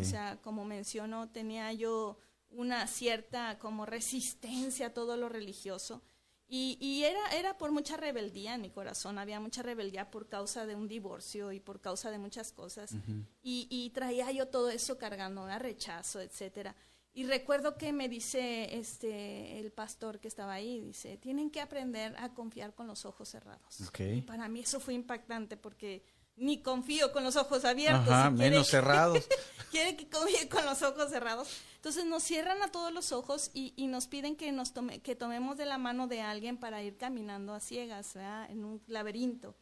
O 0.00 0.04
sea, 0.04 0.38
como 0.40 0.64
mencionó, 0.64 1.28
tenía 1.28 1.72
yo 1.72 2.20
una 2.50 2.86
cierta 2.86 3.58
como 3.58 3.84
resistencia 3.84 4.86
a 4.86 4.94
todo 4.94 5.16
lo 5.16 5.28
religioso. 5.28 6.02
Y, 6.50 6.78
y 6.80 7.04
era, 7.04 7.20
era 7.36 7.58
por 7.58 7.72
mucha 7.72 7.98
rebeldía 7.98 8.54
en 8.54 8.62
mi 8.62 8.70
corazón, 8.70 9.18
había 9.18 9.38
mucha 9.38 9.62
rebeldía 9.62 10.10
por 10.10 10.28
causa 10.28 10.64
de 10.64 10.74
un 10.74 10.88
divorcio 10.88 11.52
y 11.52 11.60
por 11.60 11.80
causa 11.80 12.10
de 12.10 12.18
muchas 12.18 12.52
cosas. 12.52 12.94
y, 13.42 13.68
y 13.70 13.90
traía 13.90 14.32
yo 14.32 14.48
todo 14.48 14.70
eso 14.70 14.96
cargando, 14.96 15.44
a 15.44 15.58
rechazo, 15.58 16.20
etcétera. 16.20 16.74
Y 17.12 17.24
recuerdo 17.24 17.76
que 17.76 17.92
me 17.92 18.08
dice 18.08 18.78
este 18.78 19.58
el 19.58 19.72
pastor 19.72 20.20
que 20.20 20.28
estaba 20.28 20.52
ahí, 20.52 20.80
dice, 20.80 21.16
tienen 21.18 21.50
que 21.50 21.60
aprender 21.60 22.14
a 22.16 22.32
confiar 22.32 22.74
con 22.74 22.86
los 22.86 23.04
ojos 23.04 23.28
cerrados. 23.28 23.80
Para 24.22 24.48
mí 24.48 24.60
eso 24.60 24.78
fue 24.78 24.94
impactante 24.94 25.56
porque 25.56 26.02
ni 26.38 26.62
confío 26.62 27.12
con 27.12 27.24
los 27.24 27.36
ojos 27.36 27.64
abiertos. 27.64 28.08
Ajá, 28.08 28.30
si 28.30 28.36
quiere- 28.36 28.50
menos 28.50 28.68
cerrados. 28.68 29.26
quiere 29.70 29.96
que 29.96 30.08
confíe 30.08 30.48
con 30.48 30.64
los 30.64 30.82
ojos 30.82 31.10
cerrados. 31.10 31.48
Entonces 31.76 32.04
nos 32.06 32.22
cierran 32.24 32.60
a 32.62 32.68
todos 32.72 32.92
los 32.92 33.12
ojos 33.12 33.50
y, 33.54 33.72
y 33.76 33.86
nos 33.86 34.06
piden 34.08 34.34
que 34.36 34.50
nos 34.50 34.72
tome, 34.72 35.00
que 35.00 35.14
tomemos 35.14 35.56
de 35.56 35.64
la 35.66 35.78
mano 35.78 36.06
de 36.08 36.20
alguien 36.22 36.56
para 36.58 36.82
ir 36.82 36.96
caminando 36.96 37.54
a 37.54 37.60
ciegas, 37.60 38.14
¿verdad? 38.14 38.50
en 38.50 38.64
un 38.64 38.82
laberinto. 38.86 39.56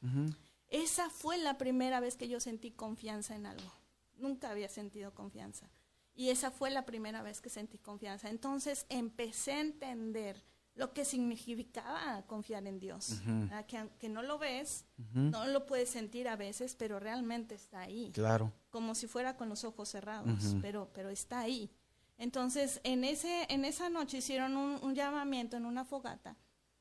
Esa 0.69 1.11
fue 1.11 1.37
la 1.39 1.59
primera 1.59 2.01
vez 2.01 2.17
que 2.17 2.29
yo 2.29 2.41
sentí 2.41 2.71
confianza 2.73 3.35
en 3.37 3.47
algo. 3.47 3.71
Nunca 4.17 4.51
había 4.51 4.69
sentido 4.69 5.13
confianza. 5.15 5.69
Y 6.15 6.31
esa 6.31 6.51
fue 6.51 6.71
la 6.71 6.87
primera 6.87 7.23
vez 7.23 7.43
que 7.43 7.51
sentí 7.51 7.79
confianza. 7.79 8.31
Entonces 8.31 8.87
empecé 8.89 9.53
a 9.53 9.61
entender 9.61 10.43
lo 10.77 10.93
que 10.93 11.05
significaba 11.05 12.23
confiar 12.27 12.67
en 12.67 12.79
Dios. 12.79 13.21
¿verdad? 13.25 13.67
Que 13.67 13.79
aunque 13.79 14.09
no 14.09 14.23
lo 14.23 14.39
ves, 14.39 14.85
no 15.15 15.47
lo 15.47 15.67
puedes 15.67 15.89
sentir 15.91 16.29
a 16.29 16.37
veces, 16.37 16.75
pero 16.77 17.01
realmente 17.01 17.55
está 17.55 17.81
ahí 17.81 18.11
Claro. 18.13 18.53
como 18.71 18.95
si 18.95 19.07
fuera 19.07 19.37
con 19.37 19.49
los 19.49 19.65
ojos 19.65 19.89
cerrados, 19.89 20.55
pero, 20.63 20.91
pero 20.93 21.09
está 21.11 21.41
ahí. 21.41 21.71
Entonces, 22.19 22.81
en, 22.85 23.05
ese, 23.05 23.47
en 23.51 23.65
esa 23.65 23.89
noche 23.91 24.19
hicieron 24.19 24.57
un, 24.57 24.79
un 24.83 24.95
llamamiento 24.95 25.57
en 25.57 25.67
una 25.67 25.85
fogata 25.85 26.37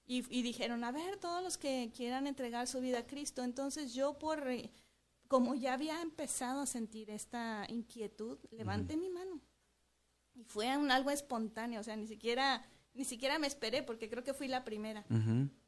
y, 0.05 0.23
y 0.29 0.43
dijeron, 0.43 0.83
a 0.83 0.91
ver, 0.91 1.17
todos 1.17 1.41
los 1.43 1.57
que 1.57 1.91
quieran 1.95 2.27
entregar 2.27 2.67
su 2.67 2.79
vida 2.79 2.99
a 2.99 3.07
Cristo. 3.07 3.43
Entonces 3.43 3.93
yo, 3.93 4.17
por 4.19 4.45
como 5.27 5.55
ya 5.55 5.73
había 5.73 6.01
empezado 6.01 6.61
a 6.61 6.65
sentir 6.65 7.09
esta 7.09 7.65
inquietud, 7.69 8.37
levanté 8.51 8.95
mi 8.97 9.09
mano. 9.09 9.41
Y 10.35 10.43
fue 10.43 10.75
un 10.77 10.91
algo 10.91 11.09
espontáneo, 11.11 11.79
o 11.79 11.83
sea, 11.83 11.95
ni 11.95 12.07
siquiera, 12.07 12.63
ni 12.95 13.05
siquiera 13.05 13.37
me 13.37 13.47
esperé 13.47 13.83
porque 13.83 14.09
creo 14.09 14.23
que 14.23 14.33
fui 14.33 14.47
la 14.47 14.63
primera. 14.63 15.05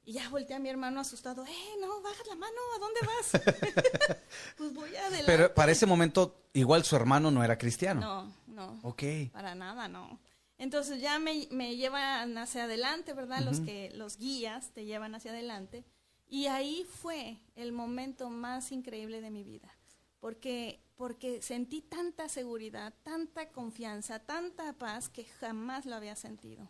Y 0.06 0.14
ya 0.14 0.30
volteé 0.30 0.56
a 0.56 0.60
mi 0.60 0.70
hermano 0.70 1.02
asustado, 1.02 1.46
¡eh, 1.46 1.76
no, 1.82 2.02
baja 2.02 2.24
la 2.28 2.36
mano! 2.36 2.58
¿A 2.76 2.80
dónde 2.80 3.00
vas? 3.06 4.18
pues 4.58 4.74
voy 4.74 4.96
adelante. 4.96 5.24
Pero 5.26 5.54
para 5.54 5.72
ese 5.72 5.86
momento, 5.86 6.48
igual 6.54 6.86
su 6.86 6.96
hermano 6.96 7.30
no 7.30 7.44
era 7.44 7.58
cristiano. 7.58 8.02
No, 8.02 8.34
no. 8.48 8.80
Ok. 8.84 9.04
Para 9.34 9.54
nada, 9.56 9.88
no. 9.88 10.20
Entonces 10.58 11.02
ya 11.02 11.20
me, 11.20 11.48
me 11.52 11.76
llevan 11.76 12.38
hacia 12.38 12.64
adelante, 12.64 13.14
¿verdad? 13.14 13.42
Los 13.42 13.60
que 13.60 13.92
los 13.94 14.18
guías 14.18 14.72
te 14.72 14.86
llevan 14.86 15.14
hacia 15.14 15.32
adelante. 15.32 15.86
Y 16.30 16.48
ahí 16.48 16.86
fue 16.90 17.38
el 17.56 17.72
momento 17.72 18.30
más 18.30 18.72
increíble 18.72 19.22
de 19.22 19.32
mi 19.32 19.44
vida. 19.44 19.74
Porque, 20.20 20.82
porque 20.98 21.44
sentí 21.44 21.82
tanta 21.82 22.28
seguridad, 22.28 22.94
tanta 23.04 23.50
confianza, 23.50 24.20
tanta 24.20 24.74
paz 24.74 25.10
que 25.10 25.26
jamás 25.26 25.86
lo 25.86 25.96
había 25.96 26.16
sentido. 26.16 26.70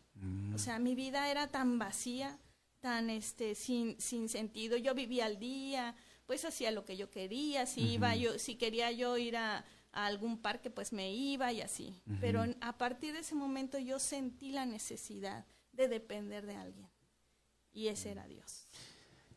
O 0.53 0.57
sea, 0.57 0.79
mi 0.79 0.95
vida 0.95 1.31
era 1.31 1.47
tan 1.47 1.79
vacía, 1.79 2.37
tan 2.81 3.09
este, 3.09 3.55
sin, 3.55 3.99
sin 4.01 4.27
sentido. 4.27 4.77
Yo 4.77 4.93
vivía 4.93 5.25
al 5.25 5.39
día, 5.39 5.95
pues 6.25 6.43
hacía 6.43 6.71
lo 6.71 6.83
que 6.83 6.97
yo 6.97 7.09
quería. 7.09 7.65
Si 7.65 7.93
iba 7.93 8.15
yo, 8.17 8.37
si 8.37 8.55
quería 8.55 8.91
yo 8.91 9.17
ir 9.17 9.37
a, 9.37 9.63
a 9.93 10.05
algún 10.05 10.37
parque, 10.41 10.69
pues 10.69 10.91
me 10.91 11.13
iba 11.13 11.53
y 11.53 11.61
así. 11.61 12.01
Pero 12.19 12.43
a 12.59 12.77
partir 12.77 13.13
de 13.13 13.19
ese 13.19 13.33
momento 13.33 13.79
yo 13.79 13.97
sentí 13.97 14.51
la 14.51 14.65
necesidad 14.65 15.45
de 15.71 15.87
depender 15.87 16.45
de 16.45 16.55
alguien. 16.55 16.89
Y 17.71 17.87
ese 17.87 18.11
era 18.11 18.27
Dios. 18.27 18.67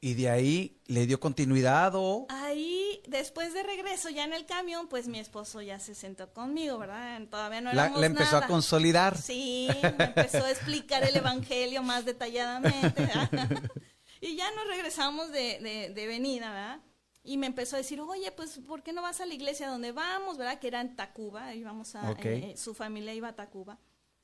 Y 0.03 0.15
de 0.15 0.31
ahí 0.31 0.81
le 0.87 1.07
dio 1.07 1.21
continuidad 1.21 1.93
o... 1.95 2.27
Ahí, 2.31 3.03
después 3.07 3.53
de 3.53 3.63
regreso, 3.63 4.09
ya 4.09 4.25
en 4.25 4.33
el 4.33 4.47
camión, 4.47 4.89
pues 4.89 5.09
mi 5.09 5.19
esposo 5.19 5.61
ya 5.61 5.79
se 5.79 5.95
sentó 5.95 6.33
conmigo, 6.33 6.79
¿verdad? 6.79 7.21
Todavía 7.31 7.61
no 7.61 7.73
La, 7.75 7.83
éramos 7.85 8.01
la 8.01 8.07
empezó 8.07 8.33
nada. 8.37 8.47
a 8.47 8.49
consolidar. 8.49 9.19
Sí, 9.19 9.69
me 9.99 10.05
empezó 10.05 10.43
a 10.45 10.51
explicar 10.51 11.03
el 11.05 11.15
evangelio 11.17 11.83
más 11.83 12.07
detalladamente. 12.07 13.03
¿verdad? 13.03 13.61
y 14.23 14.37
ya 14.37 14.51
nos 14.53 14.67
regresamos 14.69 15.31
de, 15.33 15.59
de, 15.61 15.91
de 15.95 16.07
venida, 16.07 16.49
¿verdad? 16.51 16.81
y 17.23 17.37
me 17.37 17.47
empezó 17.47 17.77
a 17.77 17.81
decir, 17.81 18.01
oye, 18.01 18.33
pues, 18.33 18.59
¿por 18.67 18.83
qué 18.83 18.95
no 18.95 19.03
vas 19.03 19.21
a 19.21 19.27
la 19.27 19.35
iglesia 19.35 19.69
donde 19.69 19.93
vamos, 19.93 20.39
verdad? 20.39 20.59
Que 20.59 20.69
era 20.69 20.81
en 20.81 20.97
Tacuba, 20.97 21.55
íbamos 21.55 21.95
a, 21.95 22.11
Ok. 22.13 22.25
eh, 22.25 22.55
su 22.57 22.73
familia 22.75 23.13
iba 23.13 23.29
a 23.29 23.37
Tacuba. 23.37 23.79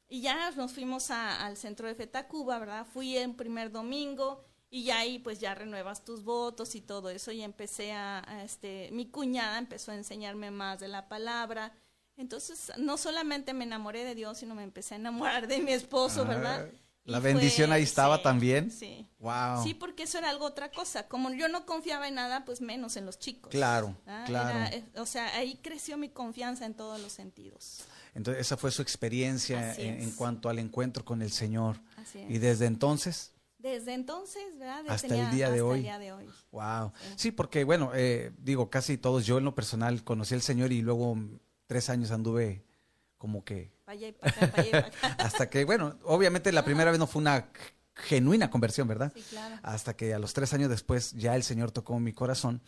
Y 0.09 0.23
ya 0.23 0.51
nos 0.53 0.73
fuimos 0.73 1.11
a- 1.11 1.45
al 1.45 1.59
centro 1.59 1.87
de 1.87 1.95
fe 1.95 2.07
Tacuba, 2.07 2.59
¿verdad? 2.59 2.87
Fui 2.91 3.19
en 3.19 3.35
primer 3.37 3.71
domingo 3.71 4.47
y 4.71 4.85
ya 4.85 4.99
ahí 4.99 5.19
pues 5.19 5.39
ya 5.39 5.55
renuevas 5.55 6.05
tus 6.05 6.25
votos 6.25 6.75
y 6.75 6.81
todo 6.81 7.11
eso 7.11 7.33
y 7.33 7.43
empecé 7.43 7.93
a, 7.93 8.19
a, 8.29 8.43
este, 8.45 8.91
mi 8.93 9.07
cuñada 9.11 9.59
empezó 9.59 9.93
a 9.93 9.95
enseñarme 9.95 10.51
más 10.51 10.81
de 10.81 10.89
la 10.89 11.09
palabra. 11.09 11.73
Entonces, 12.17 12.73
no 12.79 12.97
solamente 12.97 13.53
me 13.53 13.65
enamoré 13.65 14.03
de 14.05 14.15
Dios, 14.15 14.39
sino 14.39 14.55
me 14.55 14.63
empecé 14.63 14.95
a 14.95 14.97
enamorar 14.99 15.47
de 15.49 15.59
mi 15.61 15.73
esposo, 15.73 16.23
Ah, 16.23 16.29
¿verdad? 16.29 16.71
la 17.05 17.21
bendición 17.21 17.71
ahí 17.73 17.83
estaba 17.85 18.23
también. 18.23 18.71
Sí. 18.71 19.07
Wow. 19.21 19.63
Sí, 19.63 19.75
porque 19.75 20.05
eso 20.05 20.19
era 20.19 20.31
algo 20.31 20.47
otra 20.47 20.73
cosa. 20.73 21.07
Como 21.07 21.31
yo 21.35 21.49
no 21.49 21.65
confiaba 21.67 22.09
en 22.09 22.15
nada, 22.17 22.45
pues 22.45 22.61
menos 22.61 22.97
en 22.97 23.05
los 23.07 23.19
chicos. 23.19 23.51
Claro, 23.53 23.95
Ah, 24.07 24.25
claro. 24.27 24.59
era, 24.59 24.69
eh, 24.71 24.85
o 24.97 25.07
sea, 25.07 25.37
ahí 25.37 25.61
creció 25.63 25.99
mi 25.99 26.09
confianza 26.09 26.65
en 26.67 26.75
todos 26.75 26.99
los 27.01 27.13
sentidos. 27.13 27.85
Entonces 28.15 28.41
esa 28.41 28.57
fue 28.57 28.71
su 28.73 28.81
experiencia 28.83 29.75
en, 29.75 30.01
en 30.01 30.11
cuanto 30.13 30.49
al 30.49 30.59
encuentro 30.59 31.05
con 31.05 31.21
el 31.23 31.31
Señor. 31.31 31.77
Así 31.97 32.19
es. 32.21 32.31
Y 32.31 32.39
desde 32.39 32.65
entonces, 32.67 33.35
Desde 33.67 33.95
entonces, 33.95 34.43
¿verdad? 34.59 34.85
Hasta 34.89 35.09
tenía- 35.09 35.29
el 35.29 35.35
día 35.35 35.47
de 35.51 35.55
hasta 35.55 35.65
hoy. 35.65 35.77
el 35.79 35.83
día 35.83 35.99
de 35.99 36.13
hoy. 36.13 36.29
wow. 36.53 36.93
Sí, 37.17 37.33
porque 37.33 37.65
bueno, 37.65 37.91
eh, 37.95 38.31
digo, 38.39 38.71
casi 38.71 38.97
todos, 38.97 39.27
yo 39.27 39.39
en 39.39 39.45
lo 39.45 39.57
personal 39.57 40.05
conocí 40.05 40.35
al 40.35 40.43
Señor 40.43 40.71
y 40.73 40.83
luego 40.83 41.17
tres 41.67 41.91
años 41.91 42.13
anduve 42.13 42.63
como 43.19 43.45
que 43.45 43.73
allá 43.87 44.07
y 44.09 44.13
pa' 44.13 44.29
acá, 44.29 44.53
allá 44.55 44.69
y 44.69 44.71
pa' 44.71 44.79
acá. 44.79 44.91
hasta 45.19 45.51
que, 45.51 45.65
bueno, 45.65 45.99
obviamente 46.05 46.53
la 46.53 46.65
primera 46.65 46.91
vez 46.93 47.01
no 47.01 47.09
fue 47.09 47.21
una 47.23 47.49
genuina 47.97 48.51
conversión, 48.51 48.87
¿verdad? 48.87 49.11
Sí, 49.15 49.25
claro. 49.31 49.57
Hasta 49.63 49.97
que 49.97 50.15
a 50.15 50.19
los 50.21 50.33
tres 50.33 50.53
años 50.55 50.71
después 50.71 51.13
ya 51.15 51.35
el 51.35 51.43
Señor 51.43 51.73
tocó 51.73 51.99
mi 51.99 52.13
corazón. 52.13 52.61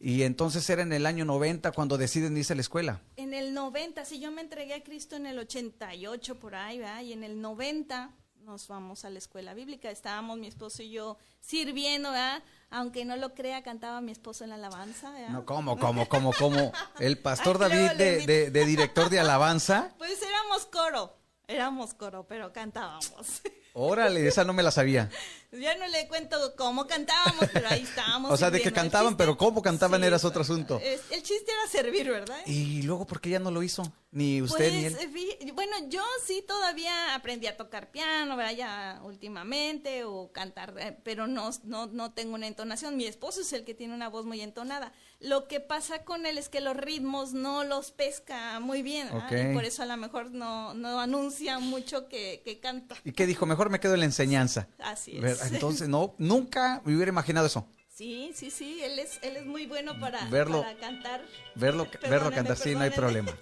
Y 0.00 0.22
entonces 0.22 0.70
era 0.70 0.82
en 0.82 0.92
el 0.92 1.04
año 1.06 1.24
90 1.24 1.72
cuando 1.72 1.98
deciden 1.98 2.36
irse 2.36 2.52
a 2.52 2.56
la 2.56 2.62
escuela. 2.62 3.02
En 3.16 3.34
el 3.34 3.52
90, 3.52 4.04
sí, 4.04 4.20
yo 4.20 4.30
me 4.30 4.40
entregué 4.40 4.74
a 4.74 4.82
Cristo 4.84 5.16
en 5.16 5.26
el 5.26 5.38
88 5.40 6.36
por 6.38 6.54
ahí, 6.54 6.78
¿verdad? 6.78 7.02
Y 7.02 7.12
en 7.12 7.24
el 7.24 7.40
90 7.40 8.12
nos 8.48 8.66
vamos 8.66 9.04
a 9.04 9.10
la 9.10 9.18
escuela 9.18 9.52
bíblica. 9.52 9.90
Estábamos 9.90 10.38
mi 10.38 10.46
esposo 10.46 10.82
y 10.82 10.90
yo 10.90 11.18
sirviendo, 11.40 12.10
¿verdad? 12.10 12.42
Aunque 12.70 13.04
no 13.04 13.14
lo 13.16 13.34
crea, 13.34 13.62
cantaba 13.62 14.00
mi 14.00 14.10
esposo 14.10 14.42
en 14.44 14.50
la 14.50 14.56
alabanza, 14.56 15.10
¿verdad? 15.10 15.28
No, 15.28 15.44
¿cómo, 15.44 15.78
cómo, 15.78 16.08
cómo, 16.08 16.32
cómo? 16.32 16.72
El 16.98 17.18
pastor 17.18 17.58
Ay, 17.62 17.68
David 17.68 17.90
de, 17.98 18.26
de- 18.26 18.50
de 18.50 18.64
director 18.64 19.10
de 19.10 19.20
alabanza. 19.20 19.92
Pues 19.98 20.20
éramos 20.22 20.64
coro, 20.66 21.14
éramos 21.46 21.92
coro, 21.92 22.26
pero 22.26 22.50
cantábamos. 22.52 23.42
Órale, 23.74 24.26
esa 24.26 24.44
no 24.44 24.54
me 24.54 24.62
la 24.62 24.70
sabía. 24.70 25.10
Ya 25.50 25.74
no 25.78 25.86
le 25.88 26.06
cuento 26.08 26.36
cómo 26.56 26.86
cantábamos, 26.86 27.46
pero 27.52 27.68
ahí 27.68 27.82
estábamos. 27.82 28.30
O 28.32 28.36
sea, 28.36 28.50
de 28.50 28.60
que 28.60 28.70
cantaban, 28.72 29.16
pero 29.16 29.36
cómo 29.38 29.62
cantaban 29.62 30.04
era 30.04 30.16
otro 30.22 30.42
asunto. 30.42 30.78
El 30.82 31.22
chiste 31.22 31.50
era 31.50 31.70
servir, 31.70 32.10
¿verdad? 32.10 32.36
Y 32.46 32.82
luego, 32.82 33.06
¿por 33.06 33.20
qué 33.20 33.30
ya 33.30 33.38
no 33.38 33.50
lo 33.50 33.62
hizo? 33.62 33.90
Ni 34.10 34.40
usted 34.42 34.72
ni 34.72 34.84
él. 34.86 34.92
Pues, 34.94 35.04
eh, 35.04 35.10
fí- 35.12 35.54
bueno, 35.54 35.72
yo 35.88 36.02
sí 36.26 36.42
todavía 36.46 37.14
aprendí 37.14 37.46
a 37.46 37.56
tocar 37.56 37.90
piano, 37.90 38.36
¿verdad? 38.36 38.52
Ya 38.56 39.00
últimamente, 39.04 40.04
o 40.04 40.32
cantar, 40.32 40.74
eh, 40.78 40.96
pero 41.02 41.26
no, 41.26 41.50
no, 41.64 41.86
no 41.86 42.12
tengo 42.12 42.34
una 42.34 42.46
entonación. 42.46 42.96
Mi 42.96 43.04
esposo 43.06 43.40
es 43.42 43.52
el 43.52 43.64
que 43.64 43.74
tiene 43.74 43.94
una 43.94 44.08
voz 44.08 44.24
muy 44.26 44.40
entonada. 44.40 44.92
Lo 45.20 45.48
que 45.48 45.60
pasa 45.60 46.04
con 46.04 46.26
él 46.26 46.38
es 46.38 46.48
que 46.48 46.60
los 46.60 46.76
ritmos 46.76 47.32
no 47.32 47.64
los 47.64 47.90
pesca 47.90 48.60
muy 48.60 48.82
bien, 48.82 49.08
¿verdad? 49.12 49.26
Ok. 49.26 49.50
Y 49.50 49.54
por 49.54 49.64
eso 49.64 49.82
a 49.82 49.86
lo 49.86 49.96
mejor 49.96 50.30
no, 50.30 50.72
no 50.74 51.00
anuncia 51.00 51.58
mucho 51.58 52.08
que, 52.08 52.40
que 52.44 52.60
canta. 52.60 52.96
¿Y 53.04 53.12
qué 53.12 53.26
dijo? 53.26 53.44
Mejor 53.44 53.68
me 53.68 53.80
quedo 53.80 53.94
en 53.94 54.00
la 54.00 54.06
enseñanza. 54.06 54.68
Así 54.78 55.16
es. 55.16 55.37
Entonces, 55.52 55.88
no, 55.88 56.14
nunca 56.18 56.82
me 56.84 56.94
hubiera 56.94 57.10
imaginado 57.10 57.46
eso. 57.46 57.66
Sí, 57.88 58.30
sí, 58.34 58.50
sí, 58.50 58.80
él 58.82 58.98
es, 59.00 59.18
él 59.22 59.36
es 59.36 59.46
muy 59.46 59.66
bueno 59.66 59.98
para, 59.98 60.20
Verlo- 60.30 60.62
para 60.62 60.78
cantar. 60.78 61.20
Verlo, 61.56 61.90
cantar, 62.32 62.56
sí, 62.56 62.74
no 62.74 62.80
hay 62.82 62.90
problema. 62.90 63.32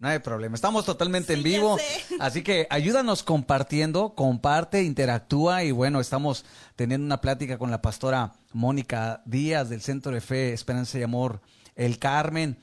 No 0.00 0.08
hay 0.08 0.20
problema. 0.20 0.54
Estamos 0.54 0.84
totalmente 0.84 1.32
en 1.32 1.42
Sí, 1.42 1.48
vivo. 1.48 1.76
Así 2.20 2.42
que 2.42 2.66
ayúdanos 2.70 3.22
compartiendo, 3.24 4.14
comparte, 4.14 4.82
interactúa. 4.84 5.64
Y 5.64 5.72
bueno, 5.72 6.00
estamos 6.00 6.44
teniendo 6.76 7.04
una 7.04 7.20
plática 7.20 7.58
con 7.58 7.70
la 7.72 7.82
pastora 7.82 8.34
Mónica 8.52 9.22
Díaz 9.26 9.68
del 9.68 9.80
Centro 9.80 10.12
de 10.12 10.20
Fe, 10.20 10.52
Esperanza 10.52 10.98
y 10.98 11.02
Amor, 11.02 11.40
El 11.74 11.98
Carmen. 11.98 12.58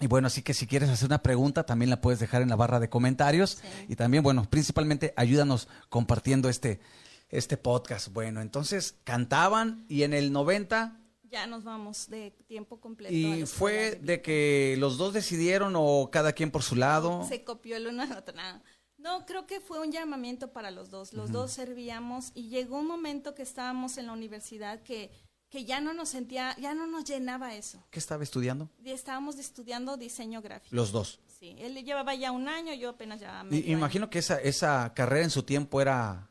Y 0.00 0.06
bueno, 0.08 0.26
así 0.26 0.42
que 0.42 0.52
si 0.54 0.66
quieres 0.66 0.90
hacer 0.90 1.06
una 1.06 1.22
pregunta, 1.22 1.64
también 1.64 1.90
la 1.90 2.00
puedes 2.02 2.20
dejar 2.20 2.42
en 2.42 2.50
la 2.50 2.56
barra 2.56 2.80
de 2.80 2.88
comentarios. 2.90 3.58
Y 3.88 3.96
también, 3.96 4.22
bueno, 4.22 4.46
principalmente 4.48 5.14
ayúdanos 5.16 5.68
compartiendo 5.88 6.48
este, 6.50 6.80
este 7.28 7.56
podcast. 7.56 8.12
Bueno, 8.12 8.40
entonces 8.40 8.96
cantaban 9.04 9.84
y 9.88 10.02
en 10.02 10.14
el 10.14 10.32
90 10.32 11.00
Ya 11.30 11.46
nos 11.46 11.64
vamos 11.64 12.08
de 12.08 12.30
tiempo 12.46 12.80
completo. 12.80 13.14
y 13.14 13.44
fue 13.46 13.96
de 14.02 14.22
que 14.22 14.76
los 14.78 14.96
dos 14.96 15.12
decidieron 15.12 15.74
o 15.76 16.08
cada 16.10 16.32
quien 16.32 16.50
por 16.50 16.62
su 16.62 16.74
lado. 16.76 17.24
Se 17.28 17.44
copió 17.44 17.76
el 17.76 17.86
uno 17.86 18.02
al 18.02 18.12
otro. 18.12 18.34
nada. 18.34 18.62
No, 18.96 19.26
creo 19.26 19.46
que 19.46 19.60
fue 19.60 19.78
un 19.80 19.92
llamamiento 19.92 20.52
para 20.52 20.70
los 20.72 20.90
dos. 20.90 21.12
Los 21.12 21.30
dos 21.30 21.52
servíamos 21.52 22.32
y 22.34 22.48
llegó 22.48 22.78
un 22.78 22.86
momento 22.86 23.34
que 23.34 23.42
estábamos 23.42 23.96
en 23.96 24.06
la 24.06 24.12
universidad 24.12 24.82
que, 24.82 25.12
que 25.50 25.64
ya 25.64 25.80
no 25.80 25.94
nos 25.94 26.08
sentía, 26.08 26.56
ya 26.58 26.74
no 26.74 26.88
nos 26.88 27.04
llenaba 27.04 27.54
eso. 27.54 27.86
¿Qué 27.90 28.00
estaba 28.00 28.24
estudiando? 28.24 28.68
Estábamos 28.84 29.38
estudiando 29.38 29.96
diseño 29.96 30.42
gráfico. 30.42 30.74
Los 30.74 30.90
dos. 30.90 31.20
Sí, 31.38 31.54
él 31.58 31.76
llevaba 31.84 32.16
ya 32.16 32.32
un 32.32 32.48
año, 32.48 32.74
yo 32.74 32.88
apenas 32.90 33.20
ya 33.20 33.38
año. 33.40 33.50
imagino 33.52 34.10
que 34.10 34.18
esa, 34.18 34.40
esa 34.40 34.92
carrera 34.94 35.22
en 35.24 35.30
su 35.30 35.44
tiempo 35.44 35.80
era... 35.80 36.27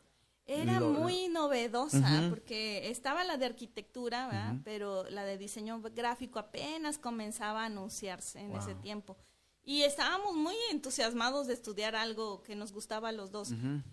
Era 0.47 0.79
Lo- 0.79 0.89
muy 0.91 1.27
novedosa 1.27 2.19
Ujú. 2.21 2.29
porque 2.29 2.89
estaba 2.89 3.23
la 3.25 3.35
de 3.37 3.45
arquitectura, 3.45 4.27
¿verdad? 4.27 4.55
pero 4.63 5.03
la 5.09 5.25
de 5.25 5.37
diseño 5.37 5.81
gráfico 5.93 6.39
apenas 6.39 6.97
comenzaba 6.97 7.63
a 7.63 7.65
anunciarse 7.65 8.39
en 8.39 8.55
ese 8.55 8.73
tiempo. 8.75 9.17
Y 9.69 9.81
estábamos 9.83 10.33
muy 10.33 10.55
entusiasmados 10.71 11.45
de 11.47 11.53
estudiar 11.53 11.93
algo 11.97 12.41
que 12.43 12.55
nos 12.55 12.71
gustaba 12.71 13.09
a 13.09 13.11
los 13.11 13.31
dos, 13.31 13.49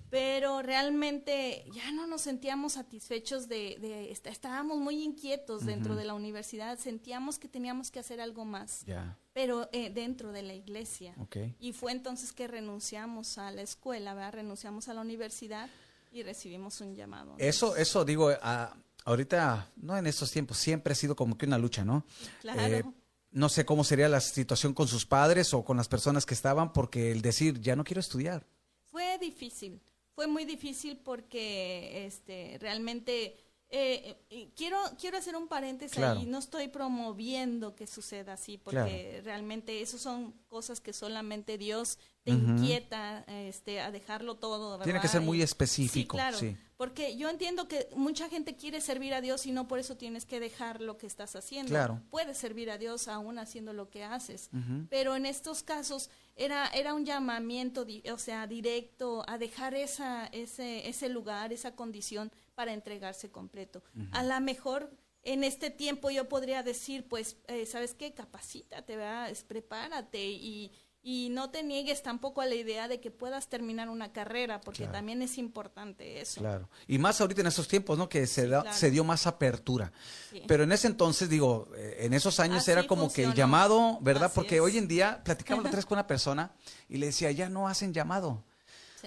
pero 0.09 0.63
realmente 0.63 1.65
ya 1.73 1.91
no 1.91 2.07
nos 2.07 2.21
sentíamos 2.21 2.75
satisfechos 2.75 3.49
de, 3.49 3.77
de 3.81 4.13
est- 4.13 4.27
estábamos 4.29 4.79
muy 4.79 5.03
inquietos 5.03 5.67
dentro 5.67 5.97
de 5.97 6.05
la 6.05 6.15
universidad, 6.15 6.79
sentíamos 6.79 7.41
que 7.41 7.49
teníamos 7.49 7.91
que 7.91 7.99
hacer 7.99 8.21
algo 8.21 8.45
más, 8.45 8.85
pero 9.33 9.69
eh, 9.73 9.91
dentro 9.91 10.31
de 10.31 10.43
la 10.43 10.55
iglesia. 10.55 11.17
Y 11.59 11.73
fue 11.73 11.91
entonces 11.91 12.33
que 12.33 12.47
renunciamos 12.47 13.39
a 13.39 13.51
la 13.51 13.63
escuela, 13.63 14.15
¿verdad? 14.15 14.35
Renunciamos 14.35 14.89
a 14.89 14.95
la 14.95 15.01
universidad 15.01 15.69
y 16.15 16.23
recibimos 16.23 16.81
un 16.81 16.95
llamado. 16.95 17.35
Eso, 17.39 17.77
eso 17.77 18.05
digo, 18.05 18.31
a- 18.41 18.77
ahorita, 19.05 19.71
no 19.77 19.97
en 19.97 20.07
estos 20.07 20.31
tiempos, 20.31 20.57
siempre 20.59 20.93
ha 20.93 20.97
sido 20.97 21.15
como 21.17 21.37
que 21.37 21.47
una 21.47 21.59
lucha, 21.59 21.85
¿no? 21.85 22.07
Claro. 22.41 22.61
Eh, 22.63 22.85
no 23.33 23.49
sé 23.49 23.65
cómo 23.65 23.83
sería 23.83 24.09
la 24.09 24.21
situación 24.21 24.73
con 24.75 24.87
sus 24.87 25.05
padres 25.07 25.53
o 25.55 25.65
con 25.65 25.77
las 25.77 25.89
personas 25.89 26.25
que 26.25 26.35
estaban, 26.35 26.73
porque 26.73 27.11
el 27.11 27.21
decir, 27.21 27.61
ya 27.61 27.75
no 27.75 27.83
quiero 27.83 28.01
estudiar. 28.01 28.47
Fue 28.85 29.19
difícil, 29.19 29.81
fue 30.15 30.29
muy 30.29 30.45
difícil 30.45 30.99
porque 31.05 32.07
este 32.07 32.59
realmente 32.61 33.37
eh, 33.77 34.17
eh, 34.31 34.51
quiero 34.57 34.79
quiero 35.01 35.19
hacer 35.19 35.35
un 35.35 35.49
paréntesis 35.49 35.97
Claro. 35.97 36.21
ahí, 36.21 36.27
no 36.27 36.39
estoy 36.39 36.69
promoviendo 36.69 37.75
que 37.75 37.87
suceda 37.87 38.35
así 38.35 38.57
porque 38.57 39.21
realmente 39.25 39.81
eso 39.83 39.99
son 39.99 40.33
cosas 40.49 40.81
que 40.81 40.93
solamente 40.93 41.59
Dios 41.59 41.99
te 42.23 42.31
inquieta 42.31 43.25
este 43.29 43.81
a 43.81 43.91
dejarlo 43.91 44.37
todo, 44.37 44.77
Tiene 44.79 44.93
que 45.01 45.07
¿verdad? 45.07 45.11
ser 45.13 45.21
muy 45.21 45.43
específico, 45.43 46.17
Sí, 46.17 46.21
claro, 46.21 46.39
sí. 46.39 46.57
porque 46.77 47.17
yo 47.17 47.29
entiendo 47.29 47.67
que 47.69 47.89
mucha 47.97 48.29
gente 48.31 48.57
quiere 48.57 48.81
servir 48.81 49.13
a 49.13 49.21
Dios 49.21 49.45
y 49.47 49.53
no 49.53 49.67
por 49.69 49.79
eso 49.79 49.97
tienes 49.97 50.25
que 50.25 50.41
dejar 50.41 50.81
lo 50.81 50.97
que 50.97 51.07
estás 51.07 51.35
haciendo. 51.37 51.71
Claro. 51.71 52.01
Puedes 52.11 52.39
servir 52.39 52.71
a 52.71 52.79
Dios 52.79 53.09
aún 53.09 53.39
haciendo 53.39 53.73
lo 53.73 53.91
que 53.91 54.05
haces. 54.05 54.49
Pero 54.89 55.17
en 55.17 55.27
estos 55.27 55.63
casos 55.63 56.09
era, 56.37 56.69
era 56.69 56.95
un 56.95 57.05
llamamiento, 57.05 57.85
o 58.13 58.19
sea, 58.19 58.47
directo 58.47 59.25
a 59.29 59.37
dejar 59.37 59.75
esa, 59.75 60.27
ese, 60.29 60.89
ese 60.89 61.09
lugar, 61.11 61.53
esa 61.53 61.75
condición 61.77 62.33
para 62.55 62.73
entregarse 62.73 63.31
completo. 63.31 63.83
A 64.13 64.23
lo 64.23 64.41
mejor 64.41 64.91
en 65.23 65.43
este 65.45 65.71
tiempo 65.71 66.11
yo 66.11 66.29
podría 66.29 66.63
decir, 66.63 67.09
pues, 67.09 67.37
eh, 67.49 67.67
¿sabes 67.67 67.95
qué? 67.95 68.13
Capacítate, 68.15 68.97
¿verdad? 68.97 69.31
Es, 69.31 69.43
prepárate 69.43 70.23
y, 70.25 70.71
y 71.03 71.29
no 71.31 71.51
te 71.51 71.63
niegues 71.63 72.03
tampoco 72.03 72.41
a 72.43 72.47
la 72.47 72.55
idea 72.55 72.89
de 72.89 73.01
que 73.01 73.11
puedas 73.11 73.49
terminar 73.49 73.89
una 73.89 74.13
carrera, 74.13 74.61
porque 74.61 74.79
Claro. 74.85 74.93
también 74.93 75.23
es 75.23 75.37
importante 75.39 76.21
eso. 76.21 76.41
Claro. 76.41 76.69
Y 76.87 76.99
más 76.99 77.21
ahorita 77.21 77.41
en 77.41 77.47
estos 77.47 77.69
tiempos, 77.69 77.97
¿no? 77.99 78.09
Que 78.09 78.27
se, 78.27 78.49
da- 78.49 78.63
claro. 78.63 78.77
se 78.77 78.91
dio 78.91 79.03
más 79.05 79.27
apertura. 79.27 79.93
Sí. 80.31 80.43
Pero 80.47 80.65
en 80.65 80.73
ese 80.73 80.87
entonces, 80.89 81.29
digo, 81.31 81.69
eh, 81.77 81.97
en 82.01 82.13
esos 82.15 82.39
años 82.41 82.59
Así 82.59 82.71
era 82.71 82.87
como 82.87 83.11
que 83.13 83.25
el 83.25 83.35
llamado, 83.35 83.99
¿verdad? 84.03 84.25
Así 84.27 84.35
Porque 84.35 84.57
es. 84.57 84.61
hoy 84.61 84.77
en 84.79 84.89
día 84.89 85.23
platicaba 85.25 85.63
la 85.63 85.69
otra 85.69 85.77
vez 85.81 85.87
con 85.87 85.97
una 85.97 86.07
persona 86.07 86.55
y 86.89 86.99
le 86.99 87.07
decía, 87.07 87.31
ya 87.33 87.49
no 87.49 87.67
hacen 87.69 87.93
llamado. 87.95 88.45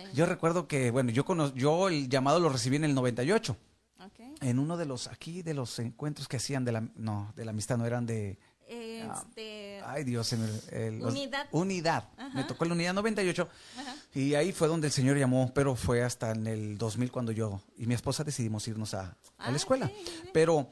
Sí. 0.06 0.12
Yo 0.14 0.26
recuerdo 0.26 0.68
que, 0.68 0.92
bueno, 0.92 1.12
yo, 1.12 1.26
cono- 1.26 1.54
yo 1.54 1.88
el 1.90 2.10
llamado 2.10 2.40
lo 2.40 2.50
recibí 2.50 2.76
en 2.78 2.84
el 2.86 2.94
98. 2.96 3.58
Ok. 4.00 4.20
En 4.42 4.60
uno 4.60 4.78
de 4.78 4.86
los, 4.86 5.08
aquí, 5.08 5.42
de 5.42 5.54
los 5.54 5.78
encuentros 5.80 6.28
que 6.28 6.38
hacían 6.38 6.64
de 6.66 6.72
la, 6.72 6.82
no, 6.96 7.34
de 7.36 7.46
la 7.46 7.52
amistad, 7.52 7.78
no 7.78 7.86
eran 7.86 8.06
de, 8.06 8.38
Este, 8.68 9.82
ay 9.86 10.04
Dios, 10.04 10.34
en 10.34 10.44
el- 10.44 10.62
el- 10.74 11.00
los- 11.00 11.12
Unidad. 11.14 11.48
unidad. 11.52 12.10
Ajá. 12.18 12.30
Me 12.36 12.44
tocó 12.44 12.66
la 12.66 12.74
unidad 12.74 12.94
98 12.94 13.48
Ajá. 13.78 13.96
y 14.14 14.36
ahí 14.36 14.52
fue 14.52 14.68
donde 14.68 14.88
el 14.88 14.94
Señor 14.94 15.18
llamó, 15.18 15.52
pero 15.54 15.76
fue 15.76 16.04
hasta 16.04 16.32
en 16.32 16.46
el 16.48 16.78
2000 16.78 17.12
cuando 17.12 17.32
yo 17.32 17.62
y 17.78 17.86
mi 17.86 17.94
esposa 17.96 18.24
decidimos 18.24 18.68
irnos 18.68 18.94
a, 18.94 19.02
a 19.02 19.16
Ah, 19.38 19.52
la 19.52 19.58
escuela. 19.58 19.86
muy 19.88 19.96
bien. 20.04 20.30
Pero 20.34 20.70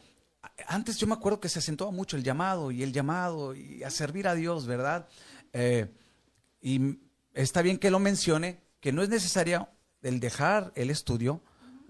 antes 0.68 0.98
yo 0.98 1.08
me 1.08 1.14
acuerdo 1.14 1.40
que 1.40 1.50
se 1.50 1.60
acentuaba 1.60 1.92
mucho 1.92 2.18
el 2.18 2.24
llamado 2.24 2.72
y 2.72 2.84
el 2.84 2.92
llamado 2.92 3.56
y 3.56 3.84
a 3.84 3.90
servir 3.90 4.28
a 4.28 4.36
Dios, 4.36 4.68
¿verdad? 4.68 5.08
Eh, 5.54 5.88
y 6.62 7.00
está 7.34 7.62
bien 7.62 7.78
que 7.78 7.90
lo 7.92 8.00
mencione, 8.00 8.60
que 8.86 8.91
no 8.91 9.02
es 9.02 9.10
necesario 9.10 9.67
el 10.04 10.19
dejar 10.19 10.71
el 10.76 10.91
estudio, 10.91 11.41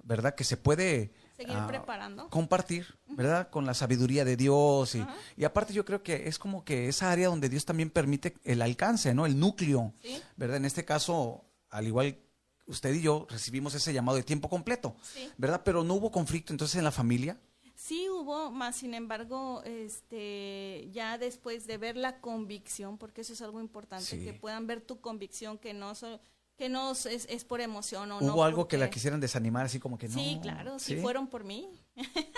¿verdad? 0.04 0.34
Que 0.34 0.46
se 0.46 0.56
puede 0.56 1.12
Seguir 1.36 1.58
ah, 1.58 1.68
preparando. 1.68 2.30
compartir, 2.30 2.88
¿verdad? 3.10 3.50
Con 3.50 3.66
la 3.66 3.74
sabiduría 3.74 4.24
de 4.24 4.38
Dios. 4.38 4.96
Y, 4.96 5.06
y 5.36 5.44
aparte 5.44 5.74
yo 5.74 5.84
creo 5.84 6.02
que 6.04 6.30
es 6.30 6.40
como 6.40 6.64
que 6.64 6.88
esa 6.88 7.12
área 7.12 7.28
donde 7.28 7.50
Dios 7.50 7.66
también 7.66 7.90
permite 7.90 8.36
el 8.46 8.62
alcance, 8.62 9.14
¿no? 9.14 9.26
El 9.26 9.38
núcleo, 9.38 9.94
Sí. 10.02 10.22
¿verdad? 10.38 10.56
En 10.56 10.64
este 10.64 10.86
caso, 10.86 11.44
al 11.70 11.86
igual 11.86 12.18
usted 12.66 12.94
y 12.94 13.02
yo 13.02 13.28
recibimos 13.30 13.76
ese 13.76 13.92
llamado 13.92 14.16
de 14.16 14.24
tiempo 14.24 14.48
completo, 14.50 14.96
Sí. 15.02 15.30
¿verdad? 15.38 15.64
Pero 15.66 15.84
no 15.84 15.96
hubo 15.96 16.14
conflicto 16.14 16.54
entonces 16.54 16.78
en 16.78 16.86
la 16.86 16.94
familia. 16.94 17.38
Sí 17.76 18.08
hubo, 18.10 18.52
más 18.52 18.78
sin 18.78 18.94
embargo, 18.94 19.62
este, 19.66 20.88
ya 20.94 21.18
después 21.18 21.68
de 21.68 21.78
ver 21.78 21.98
la 21.98 22.22
convicción, 22.22 22.98
porque 22.98 23.20
eso 23.20 23.34
es 23.34 23.42
algo 23.42 23.60
importante, 23.60 24.06
Sí. 24.06 24.24
que 24.24 24.32
puedan 24.34 24.66
ver 24.66 24.80
tu 24.80 25.02
convicción, 25.02 25.58
que 25.58 25.74
no 25.74 25.94
so- 25.94 26.22
que 26.58 26.70
no 26.70 26.92
es, 26.92 27.06
es 27.06 27.44
por 27.44 27.60
emoción 27.60 28.12
o 28.12 28.20
¿Hubo 28.20 28.38
no. 28.38 28.44
algo 28.44 28.68
que 28.68 28.78
la 28.78 28.90
quisieran 28.90 29.20
desanimar 29.20 29.66
así 29.66 29.80
como 29.80 29.98
que 29.98 30.08
no? 30.08 30.14
Sí, 30.14 30.40
claro, 30.42 30.80
sí, 30.80 30.96
fueron 30.98 31.28
por 31.28 31.44
mí. 31.44 31.68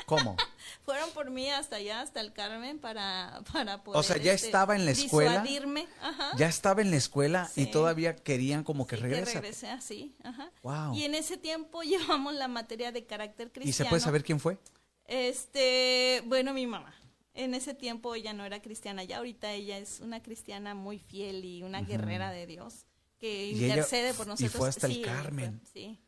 ¿Cómo? 0.06 0.36
Fueron 0.84 1.10
por 1.12 1.32
mí 1.32 1.50
hasta 1.50 1.78
allá, 1.78 2.02
hasta 2.02 2.22
el 2.22 2.32
Carmen, 2.32 2.80
para, 2.80 3.42
para 3.52 3.84
poder. 3.84 4.00
O 4.00 4.04
sea, 4.04 4.18
ya 4.18 4.34
este, 4.34 4.48
estaba 4.48 4.76
en 4.76 4.86
la 4.86 4.92
escuela. 4.92 5.42
disuadirme, 5.42 5.88
ajá. 6.02 6.32
Ya 6.38 6.48
estaba 6.48 6.82
en 6.82 6.92
la 6.92 6.98
escuela 6.98 7.50
y 7.56 7.66
todavía 7.66 8.16
querían 8.16 8.64
como 8.64 8.86
que 8.86 8.96
Sí, 8.96 9.02
regresa. 9.02 9.26
Que 9.26 9.34
regresé 9.40 9.70
así, 9.70 10.16
ajá. 10.24 10.52
Wow. 10.62 10.96
Y 10.96 11.04
en 11.04 11.16
ese 11.16 11.38
tiempo 11.38 11.82
llevamos 11.84 12.36
la 12.36 12.48
materia 12.48 12.92
de 12.92 13.06
carácter 13.06 13.52
cristiano. 13.52 13.70
¿Y 13.70 13.74
se 13.74 13.86
puede 13.86 14.02
saber 14.02 14.24
quién 14.24 14.40
fue? 14.40 14.60
Este, 15.06 16.22
bueno, 16.26 16.54
mi 16.54 16.68
mamá. 16.68 16.94
En 17.34 17.54
ese 17.54 17.74
tiempo 17.74 18.16
ella 18.16 18.34
no 18.34 18.46
era 18.46 18.62
cristiana, 18.62 19.04
ya 19.04 19.18
ahorita 19.18 19.52
ella 19.52 19.78
es 19.78 20.00
una 20.00 20.24
cristiana 20.24 20.74
muy 20.74 20.98
fiel 20.98 21.46
y 21.46 21.62
una 21.62 21.82
guerrera 21.82 22.32
de 22.32 22.48
Dios 22.48 22.88
que 23.20 23.46
Y 23.48 23.56
ella 23.64 23.68
intercede 23.76 24.14
por 24.14 24.28
f- 24.28 24.30
y 24.30 24.30
nosotros. 24.30 24.54
fue 24.54 24.70
hasta 24.70 24.88
el 24.88 25.02
Carmen. 25.02 25.60
fue- 25.62 25.70
sí. 25.74 26.00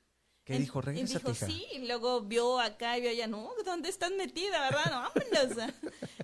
¿Qué 0.44 0.56
En- 0.56 0.62
dijo? 0.64 0.82
Regresa, 0.82 1.20
dijo, 1.20 1.32
hija. 1.32 1.46
sí, 1.46 1.64
y 1.74 1.86
luego 1.86 2.22
vio 2.22 2.60
acá 2.60 2.98
y 2.98 3.02
vio 3.02 3.12
allá, 3.12 3.28
no, 3.28 3.52
¿dónde 3.66 3.88
estás 3.90 4.10
metida, 4.12 4.60
verdad? 4.62 4.86
No, 4.86 5.02
vámonos. 5.02 5.74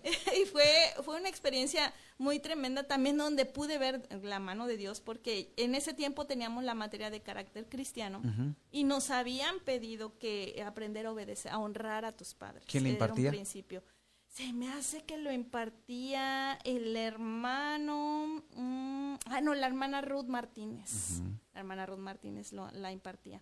y 0.35 0.45
fue, 0.47 0.65
fue 1.03 1.17
una 1.19 1.29
experiencia 1.29 1.93
muy 2.17 2.39
tremenda 2.39 2.83
también 2.87 3.17
donde 3.17 3.45
pude 3.45 3.77
ver 3.77 4.07
la 4.23 4.39
mano 4.39 4.65
de 4.65 4.77
Dios, 4.77 4.99
porque 4.99 5.53
en 5.57 5.75
ese 5.75 5.93
tiempo 5.93 6.25
teníamos 6.25 6.63
la 6.63 6.73
materia 6.73 7.11
de 7.11 7.21
carácter 7.21 7.67
cristiano 7.67 8.21
y 8.71 8.83
nos 8.83 9.11
habían 9.11 9.59
pedido 9.59 10.17
que 10.17 10.63
aprender 10.65 11.05
a 11.05 11.11
obedecer, 11.11 11.51
a 11.51 11.59
honrar 11.59 12.03
a 12.05 12.11
tus 12.11 12.33
padres. 12.33 12.63
¿Quién 12.67 12.83
le 12.83 12.89
Era 12.89 12.97
un 12.97 13.09
impartía? 13.11 13.29
principio. 13.29 13.83
Se 14.35 14.51
me 14.51 14.67
hace 14.73 15.05
que 15.05 15.17
lo 15.17 15.31
impartía 15.31 16.59
el 16.65 16.97
hermano, 16.97 18.43
mm, 18.53 19.13
ah, 19.27 19.39
no, 19.41 19.53
la 19.53 19.65
hermana 19.67 20.01
Ruth 20.01 20.25
Martínez. 20.25 21.21
La 21.53 21.61
hermana 21.61 21.85
Ruth 21.85 21.99
Martínez 21.99 22.51
lo- 22.51 22.69
la 22.71 22.91
impartía. 22.91 23.41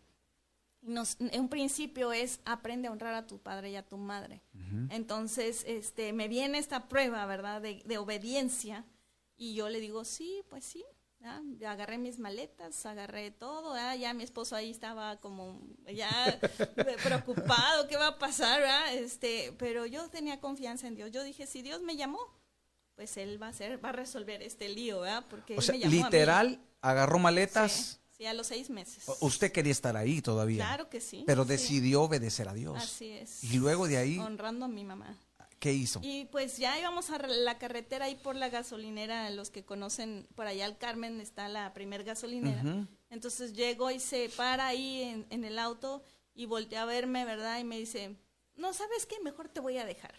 Y 0.84 0.89
nos, 0.89 1.17
en 1.19 1.41
un 1.41 1.49
principio 1.49 2.13
es 2.13 2.41
aprende 2.45 2.89
a 2.89 2.91
honrar 2.91 3.15
a 3.15 3.25
tu 3.25 3.39
padre 3.39 3.71
y 3.71 3.75
a 3.75 3.88
tu 3.88 3.97
madre. 3.97 4.43
Entonces, 4.91 5.63
este, 5.67 6.13
me 6.13 6.27
viene 6.27 6.60
esta 6.60 6.88
prueba, 6.88 7.25
¿verdad?, 7.25 7.60
de, 7.60 7.82
de 7.86 7.97
obediencia. 7.97 8.86
Y 9.36 9.56
yo 9.56 9.69
le 9.69 9.79
digo, 9.79 10.06
sí, 10.06 10.43
pues 10.47 10.63
sí. 10.63 10.86
Ya 11.58 11.72
agarré 11.72 11.98
mis 11.98 12.20
maletas, 12.20 12.86
agarré 12.86 13.32
todo, 13.32 13.76
¿ya? 13.76 13.96
ya 13.96 14.14
mi 14.14 14.24
esposo 14.24 14.56
ahí 14.56 14.70
estaba 14.72 15.18
como 15.22 15.62
ya 15.94 16.40
preocupado, 17.04 17.88
¿qué 17.88 17.96
va 17.96 18.08
a 18.08 18.19
pasar? 18.19 18.62
Este, 18.94 19.54
pero 19.58 19.86
yo 19.86 20.10
tenía 20.10 20.42
confianza 20.42 20.88
en 20.88 20.96
Dios. 20.96 21.12
Yo 21.12 21.24
dije, 21.24 21.48
si 21.48 21.62
Dios 21.62 21.82
me 21.82 21.96
llamó, 21.96 22.19
pues 22.96 23.15
Él 23.17 23.42
va 23.42 23.48
a 23.48 23.50
hacer, 23.50 23.84
va 23.84 23.90
a 23.90 23.94
resolver 23.94 24.42
este 24.42 24.67
lío, 24.69 25.02
¿verdad? 25.02 25.26
Porque 25.30 25.54
O 25.56 25.60
Él 25.60 25.63
sea, 25.63 25.74
me 25.74 25.80
llamó 25.80 25.92
a 25.92 25.96
mí. 25.96 26.04
literal, 26.04 26.60
agarró 26.82 27.19
maletas. 27.19 27.71
Sí, 27.71 28.17
sí, 28.17 28.26
a 28.26 28.34
los 28.34 28.48
seis 28.48 28.69
meses. 28.69 29.06
Usted 29.21 29.52
quería 29.52 29.71
estar 29.71 29.96
ahí 29.96 30.21
todavía. 30.21 30.65
Claro 30.65 30.90
que 30.90 31.00
sí. 31.00 31.24
Pero 31.26 31.44
sí. 31.44 31.50
decidió 31.50 32.04
obedecer 32.04 32.50
a 32.50 32.54
Dios. 32.54 32.78
Así 32.78 33.12
es. 33.12 33.44
Y 33.46 33.58
luego 33.58 33.88
de 33.88 33.98
ahí, 33.98 34.19
Honrando 34.19 34.65
a 34.65 34.67
mi 34.67 34.84
mamá. 34.84 35.17
¿Qué 35.64 35.72
hizo? 35.72 36.02
Y 36.04 36.26
pues 36.26 36.58
ya 36.58 36.78
íbamos 36.78 37.10
a 37.10 37.18
la 37.20 37.58
carretera 37.58 38.06
ahí 38.06 38.16
por 38.16 38.36
la 38.36 38.50
gasolinera, 38.50 39.30
los 39.30 39.50
que 39.50 39.64
conocen 39.64 40.28
por 40.36 40.46
allá 40.46 40.66
al 40.66 40.78
Carmen 40.78 41.22
está 41.22 41.48
la 41.48 41.74
primer 41.74 42.04
gasolinera. 42.04 42.62
Entonces 43.10 43.54
llego 43.54 43.90
y 43.90 44.02
se 44.02 44.28
para 44.36 44.68
ahí 44.68 45.02
en, 45.04 45.26
en 45.30 45.46
el 45.46 45.58
auto 45.58 46.04
y 46.36 46.48
voltea 46.48 46.82
a 46.82 46.86
verme, 46.86 47.24
¿verdad? 47.24 47.60
Y 47.60 47.64
me 47.64 47.78
dice, 47.80 48.18
no, 48.56 48.74
¿sabes 48.74 49.06
qué? 49.06 49.20
Mejor 49.22 49.48
te 49.48 49.62
voy 49.62 49.78
a 49.78 49.86
dejar. 49.86 50.14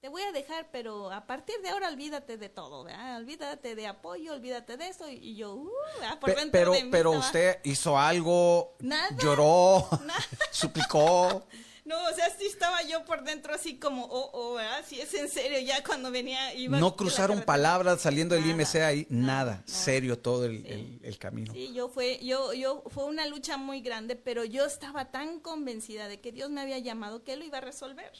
Te 0.00 0.08
voy 0.08 0.22
a 0.22 0.32
dejar, 0.32 0.70
pero 0.72 1.12
a 1.12 1.26
partir 1.26 1.56
de 1.60 1.68
ahora 1.68 1.88
olvídate 1.88 2.38
de 2.38 2.48
todo, 2.48 2.84
¿verdad? 2.84 3.18
Olvídate 3.18 3.74
de 3.74 3.86
apoyo, 3.86 4.32
olvídate 4.32 4.78
de 4.78 4.88
eso. 4.88 5.10
Y, 5.10 5.36
yo, 5.36 5.52
uh, 5.56 5.70
¿verdad? 6.00 6.18
por 6.18 6.30
Pe- 6.32 6.40
dentro 6.40 6.50
pero 6.58 6.72
de 6.72 6.84
mí 6.84 6.90
pero 6.90 7.10
estaba- 7.12 7.26
usted 7.26 7.60
hizo 7.64 7.98
algo, 7.98 8.76
Nada. 8.80 9.14
lloró, 9.18 9.86
suplicó. 10.52 11.46
No, 11.84 11.96
o 12.10 12.14
sea, 12.14 12.28
sí 12.38 12.46
estaba 12.46 12.82
yo 12.82 13.04
por 13.04 13.24
dentro 13.24 13.54
así 13.54 13.78
como, 13.78 14.04
oh, 14.04 14.30
oh, 14.32 14.54
¿verdad? 14.54 14.84
Si 14.86 15.00
es 15.00 15.12
en 15.14 15.28
serio, 15.28 15.58
ya 15.60 15.82
cuando 15.82 16.10
venía... 16.10 16.52
Iba 16.54 16.78
No 16.78 16.94
cruzaron 16.96 17.42
palabras 17.42 18.00
saliendo 18.02 18.34
del 18.34 18.46
IMC 18.46 18.76
ahí, 18.76 19.06
nada, 19.08 19.62
serio 19.66 20.18
todo 20.18 20.44
el, 20.44 20.62
Sí. 20.62 20.68
el- 20.68 21.00
el 21.02 21.18
camino. 21.18 21.52
Sí, 21.52 21.72
yo 21.72 21.88
fue, 21.88 22.18
yo, 22.24 22.52
yo, 22.52 22.82
fue 22.88 23.04
una 23.06 23.26
lucha 23.26 23.56
muy 23.56 23.80
grande, 23.80 24.14
pero 24.16 24.44
yo 24.44 24.64
estaba 24.66 25.10
tan 25.10 25.40
convencida 25.40 26.08
de 26.08 26.20
que 26.20 26.32
Dios 26.32 26.50
me 26.50 26.60
había 26.60 26.78
llamado 26.78 27.24
que 27.24 27.32
Él 27.32 27.40
lo 27.40 27.44
iba 27.46 27.58
a 27.58 27.62
resolver. 27.62 28.12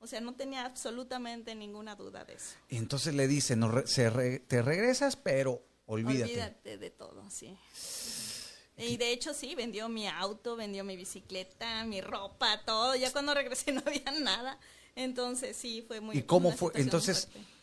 O 0.00 0.06
sea, 0.06 0.20
no 0.20 0.34
tenía 0.34 0.64
absolutamente 0.66 1.54
ninguna 1.54 1.96
duda 1.96 2.24
de 2.24 2.34
eso. 2.34 2.56
Y 2.68 2.76
entonces 2.76 3.14
le 3.14 3.26
dice, 3.28 3.56
no 3.56 3.86
se 3.86 4.10
re- 4.10 4.38
te 4.40 4.60
regresas, 4.60 5.16
pero 5.16 5.62
olvídate. 5.86 6.24
Olvídate 6.32 6.78
de 6.78 6.90
todo, 6.90 7.24
sí. 7.30 7.56
Y 8.76 8.96
de 8.96 9.12
hecho 9.12 9.34
sí, 9.34 9.54
vendió 9.54 9.88
mi 9.88 10.08
auto, 10.08 10.56
vendió 10.56 10.84
mi 10.84 10.96
bicicleta, 10.96 11.84
mi 11.84 12.00
ropa, 12.00 12.60
todo. 12.64 12.96
Ya 12.96 13.12
cuando 13.12 13.34
regresé 13.34 13.72
no 13.72 13.82
había 13.86 14.10
nada. 14.20 14.58
Entonces 14.96 15.56
sí, 15.56 15.82
fue 15.86 16.00
muy... 16.00 16.18
¿Y 16.18 16.22
cómo 16.22 16.52
fue? 16.52 16.72
Entonces, 16.74 17.28
fuerte. 17.30 17.53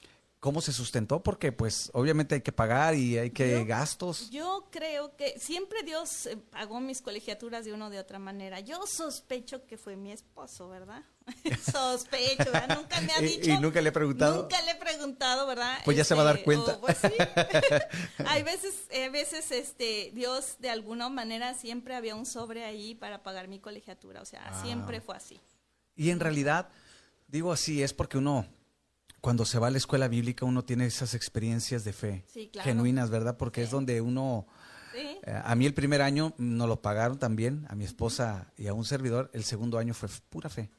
¿Cómo 0.41 0.59
se 0.59 0.73
sustentó? 0.73 1.23
Porque 1.23 1.53
pues 1.53 1.89
obviamente 1.93 2.35
hay 2.35 2.41
que 2.41 2.51
pagar 2.51 2.95
y 2.95 3.17
hay 3.17 3.29
que 3.29 3.51
Yo- 3.59 3.65
gastos. 3.65 4.29
Yo 4.31 4.67
creo 4.71 5.15
que 5.15 5.39
siempre 5.39 5.83
Dios 5.83 6.25
eh, 6.25 6.35
pagó 6.35 6.81
mis 6.81 7.01
colegiaturas 7.01 7.63
de 7.63 7.71
una 7.71 7.87
o 7.87 7.89
de 7.89 7.99
otra 7.99 8.19
manera. 8.19 8.59
Yo 8.59 8.85
sospecho 8.87 9.65
que 9.65 9.77
fue 9.77 9.95
mi 9.95 10.11
esposo, 10.11 10.67
¿verdad? 10.67 11.03
sospecho, 11.71 12.51
¿verdad? 12.51 12.75
Nunca 12.77 12.99
me 13.01 13.13
ha 13.13 13.19
¿Y- 13.21 13.27
dicho. 13.37 13.49
y 13.51 13.57
nunca 13.59 13.79
le 13.81 13.89
he 13.89 13.91
preguntado? 13.91 14.41
Nunca 14.41 14.61
le 14.63 14.71
he 14.71 14.75
preguntado, 14.75 15.45
¿verdad? 15.47 15.77
Pues 15.85 15.95
ya 15.95 16.03
se 16.03 16.15
va 16.15 16.21
a 16.23 16.25
dar 16.25 16.35
Este, 16.37 16.45
cuenta. 16.45 16.75
o, 16.75 16.81
pues 16.81 16.97
sí. 16.97 17.07
Hay 18.25 18.43
veces, 18.43 18.73
eh, 18.89 19.09
veces, 19.09 19.51
este, 19.51 20.11
Dios 20.13 20.55
de 20.59 20.69
alguna 20.69 21.07
manera 21.09 21.53
siempre 21.53 21.95
había 21.95 22.15
un 22.15 22.25
sobre 22.25 22.65
ahí 22.65 22.95
para 22.95 23.23
pagar 23.23 23.47
mi 23.47 23.59
colegiatura. 23.59 24.21
O 24.21 24.25
sea, 24.25 24.49
Ah. 24.51 24.61
siempre 24.63 25.01
fue 25.01 25.15
así. 25.15 25.39
Y 25.95 26.09
en 26.09 26.19
realidad, 26.19 26.69
digo 27.27 27.51
así, 27.51 27.83
es 27.83 27.93
porque 27.93 28.17
uno, 28.17 28.47
cuando 29.21 29.45
se 29.45 29.59
va 29.59 29.67
a 29.67 29.71
la 29.71 29.77
escuela 29.77 30.07
bíblica, 30.07 30.45
uno 30.45 30.63
tiene 30.65 30.85
esas 30.87 31.13
experiencias 31.13 31.83
de 31.83 31.93
fe 31.93 32.25
Sí, 32.27 32.49
claro. 32.51 32.67
genuinas, 32.67 33.09
¿verdad? 33.09 33.37
Porque 33.37 33.61
es 33.63 33.69
donde 33.71 34.01
uno... 34.01 34.47
Sí. 34.93 35.19
eh, 35.23 35.41
a 35.45 35.55
mí 35.55 35.65
el 35.65 35.73
primer 35.73 36.01
año 36.01 36.33
nos 36.37 36.67
lo 36.67 36.81
pagaron 36.81 37.17
también, 37.17 37.65
a 37.69 37.75
mi 37.75 37.85
esposa 37.85 38.51
y 38.57 38.67
a 38.67 38.73
un 38.73 38.83
servidor. 38.83 39.29
El 39.33 39.43
segundo 39.45 39.77
año 39.77 39.93
fue 39.93 40.09
pura 40.29 40.49
fe. 40.49 40.69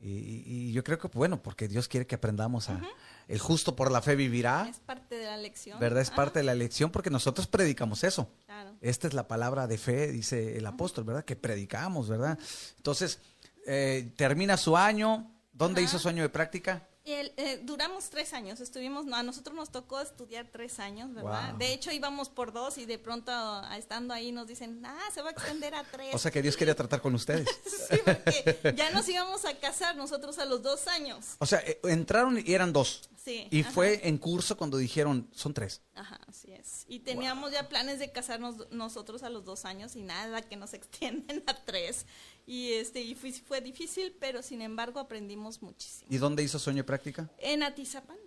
Y, 0.00 0.70
yo 0.72 0.84
creo 0.84 0.98
que, 0.98 1.08
bueno, 1.08 1.42
porque 1.42 1.66
Dios 1.66 1.88
quiere 1.88 2.06
que 2.06 2.14
aprendamos 2.14 2.68
a... 2.68 2.80
El 3.26 3.38
justo 3.38 3.74
por 3.74 3.90
la 3.90 4.02
fe 4.02 4.16
vivirá, 4.16 4.68
Es 4.68 4.78
parte 4.80 5.14
de 5.14 5.24
la 5.24 5.38
lección. 5.38 5.80
¿verdad? 5.80 6.02
Es 6.02 6.08
Ajá, 6.08 6.16
parte 6.16 6.40
de 6.40 6.44
la 6.44 6.52
elección 6.52 6.90
porque 6.90 7.08
nosotros 7.08 7.46
predicamos 7.46 8.04
eso. 8.04 8.30
Claro. 8.44 8.74
Esta 8.82 9.08
es 9.08 9.14
la 9.14 9.26
palabra 9.26 9.66
de 9.66 9.78
fe, 9.78 10.12
dice 10.12 10.58
el 10.58 10.66
apóstol, 10.66 11.04
¿verdad? 11.04 11.24
Que 11.24 11.36
predicamos, 11.36 12.06
¿verdad? 12.08 12.38
Entonces, 12.76 13.18
eh, 13.66 14.12
termina 14.16 14.58
su 14.58 14.76
año. 14.76 15.30
¿Dónde 15.54 15.80
Ajá. 15.80 15.88
hizo 15.88 15.98
su 15.98 16.08
año 16.08 16.22
de 16.22 16.28
práctica? 16.28 16.86
El, 17.04 17.32
eh, 17.36 17.60
duramos 17.62 18.08
tres 18.08 18.32
años, 18.32 18.60
estuvimos, 18.60 19.04
no, 19.04 19.14
a 19.16 19.22
nosotros 19.22 19.54
nos 19.54 19.70
tocó 19.70 20.00
estudiar 20.00 20.48
tres 20.50 20.78
años, 20.80 21.12
¿verdad? 21.12 21.50
Wow. 21.50 21.58
De 21.58 21.74
hecho 21.74 21.92
íbamos 21.92 22.30
por 22.30 22.54
dos 22.54 22.78
y 22.78 22.86
de 22.86 22.98
pronto 22.98 23.30
estando 23.76 24.14
ahí 24.14 24.32
nos 24.32 24.46
dicen, 24.46 24.80
ah, 24.86 25.10
se 25.12 25.20
va 25.20 25.28
a 25.28 25.32
extender 25.32 25.74
a 25.74 25.84
tres. 25.84 26.14
O 26.14 26.18
sea 26.18 26.30
que 26.30 26.40
Dios 26.40 26.56
quería 26.56 26.74
tratar 26.74 27.02
con 27.02 27.14
ustedes. 27.14 27.46
sí, 27.90 27.98
porque 28.02 28.74
ya 28.74 28.90
nos 28.90 29.06
íbamos 29.06 29.44
a 29.44 29.54
casar 29.58 29.96
nosotros 29.96 30.38
a 30.38 30.46
los 30.46 30.62
dos 30.62 30.88
años. 30.88 31.36
O 31.40 31.46
sea, 31.46 31.58
eh, 31.60 31.78
entraron 31.84 32.42
y 32.42 32.54
eran 32.54 32.72
dos. 32.72 33.10
Sí. 33.22 33.48
Y 33.50 33.62
ajá. 33.62 33.70
fue 33.70 34.08
en 34.08 34.16
curso 34.16 34.56
cuando 34.56 34.78
dijeron, 34.78 35.28
son 35.32 35.52
tres. 35.52 35.82
Ajá, 35.94 36.20
así 36.26 36.52
es. 36.52 36.84
Y 36.88 37.00
teníamos 37.00 37.52
ya 37.52 37.68
planes 37.68 37.98
de 37.98 38.12
casarnos 38.12 38.70
nosotros 38.70 39.22
a 39.22 39.28
los 39.28 39.44
dos 39.44 39.66
años 39.66 39.94
y 39.94 40.02
nada, 40.02 40.40
que 40.40 40.56
nos 40.56 40.72
extienden 40.74 41.42
a 41.46 41.54
tres. 41.64 42.06
Y 42.46 42.74
este, 42.74 43.00
y 43.00 43.14
fue, 43.14 43.32
fue 43.32 43.60
difícil, 43.60 44.14
pero 44.20 44.42
sin 44.42 44.60
embargo 44.62 45.00
aprendimos 45.00 45.62
muchísimo. 45.62 46.06
¿Y 46.10 46.18
dónde 46.18 46.42
hizo 46.42 46.58
su 46.58 46.70
año 46.70 46.78
de 46.78 46.84
práctica? 46.84 47.30
En 47.38 47.62
Atizapán. 47.62 48.18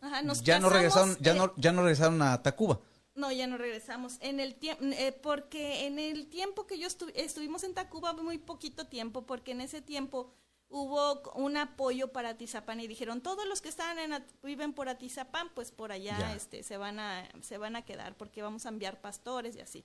Ajá, 0.00 0.22
nos 0.22 0.42
ya 0.42 0.58
no 0.60 0.68
regresaron, 0.68 1.16
ya 1.20 1.32
eh, 1.32 1.36
no, 1.36 1.52
ya 1.56 1.72
no 1.72 1.82
regresaron 1.82 2.22
a 2.22 2.42
Tacuba. 2.42 2.80
No, 3.14 3.32
ya 3.32 3.46
no 3.46 3.56
regresamos. 3.56 4.18
En 4.20 4.40
el 4.40 4.54
tiempo, 4.56 4.84
porque 5.22 5.86
en 5.86 5.98
el 5.98 6.26
tiempo 6.28 6.66
que 6.66 6.78
yo 6.78 6.86
estu- 6.86 7.10
estuvimos 7.14 7.64
en 7.64 7.72
Tacuba, 7.74 8.12
muy 8.12 8.38
poquito 8.38 8.86
tiempo, 8.86 9.24
porque 9.26 9.52
en 9.52 9.62
ese 9.62 9.80
tiempo 9.80 10.30
hubo 10.68 11.22
un 11.34 11.56
apoyo 11.56 12.12
para 12.12 12.30
Atizapán 12.30 12.80
y 12.80 12.86
dijeron 12.86 13.20
todos 13.22 13.46
los 13.46 13.62
que 13.62 13.68
estaban 13.68 13.98
en 13.98 14.24
viven 14.42 14.72
por 14.74 14.88
Atizapán 14.88 15.48
pues 15.54 15.70
por 15.70 15.92
allá 15.92 16.34
este 16.34 16.64
se 16.64 16.76
van 16.76 16.98
a 16.98 17.28
se 17.40 17.56
van 17.56 17.76
a 17.76 17.82
quedar 17.82 18.16
porque 18.16 18.42
vamos 18.42 18.66
a 18.66 18.70
enviar 18.70 19.00
pastores 19.00 19.54
y 19.54 19.60
así 19.60 19.84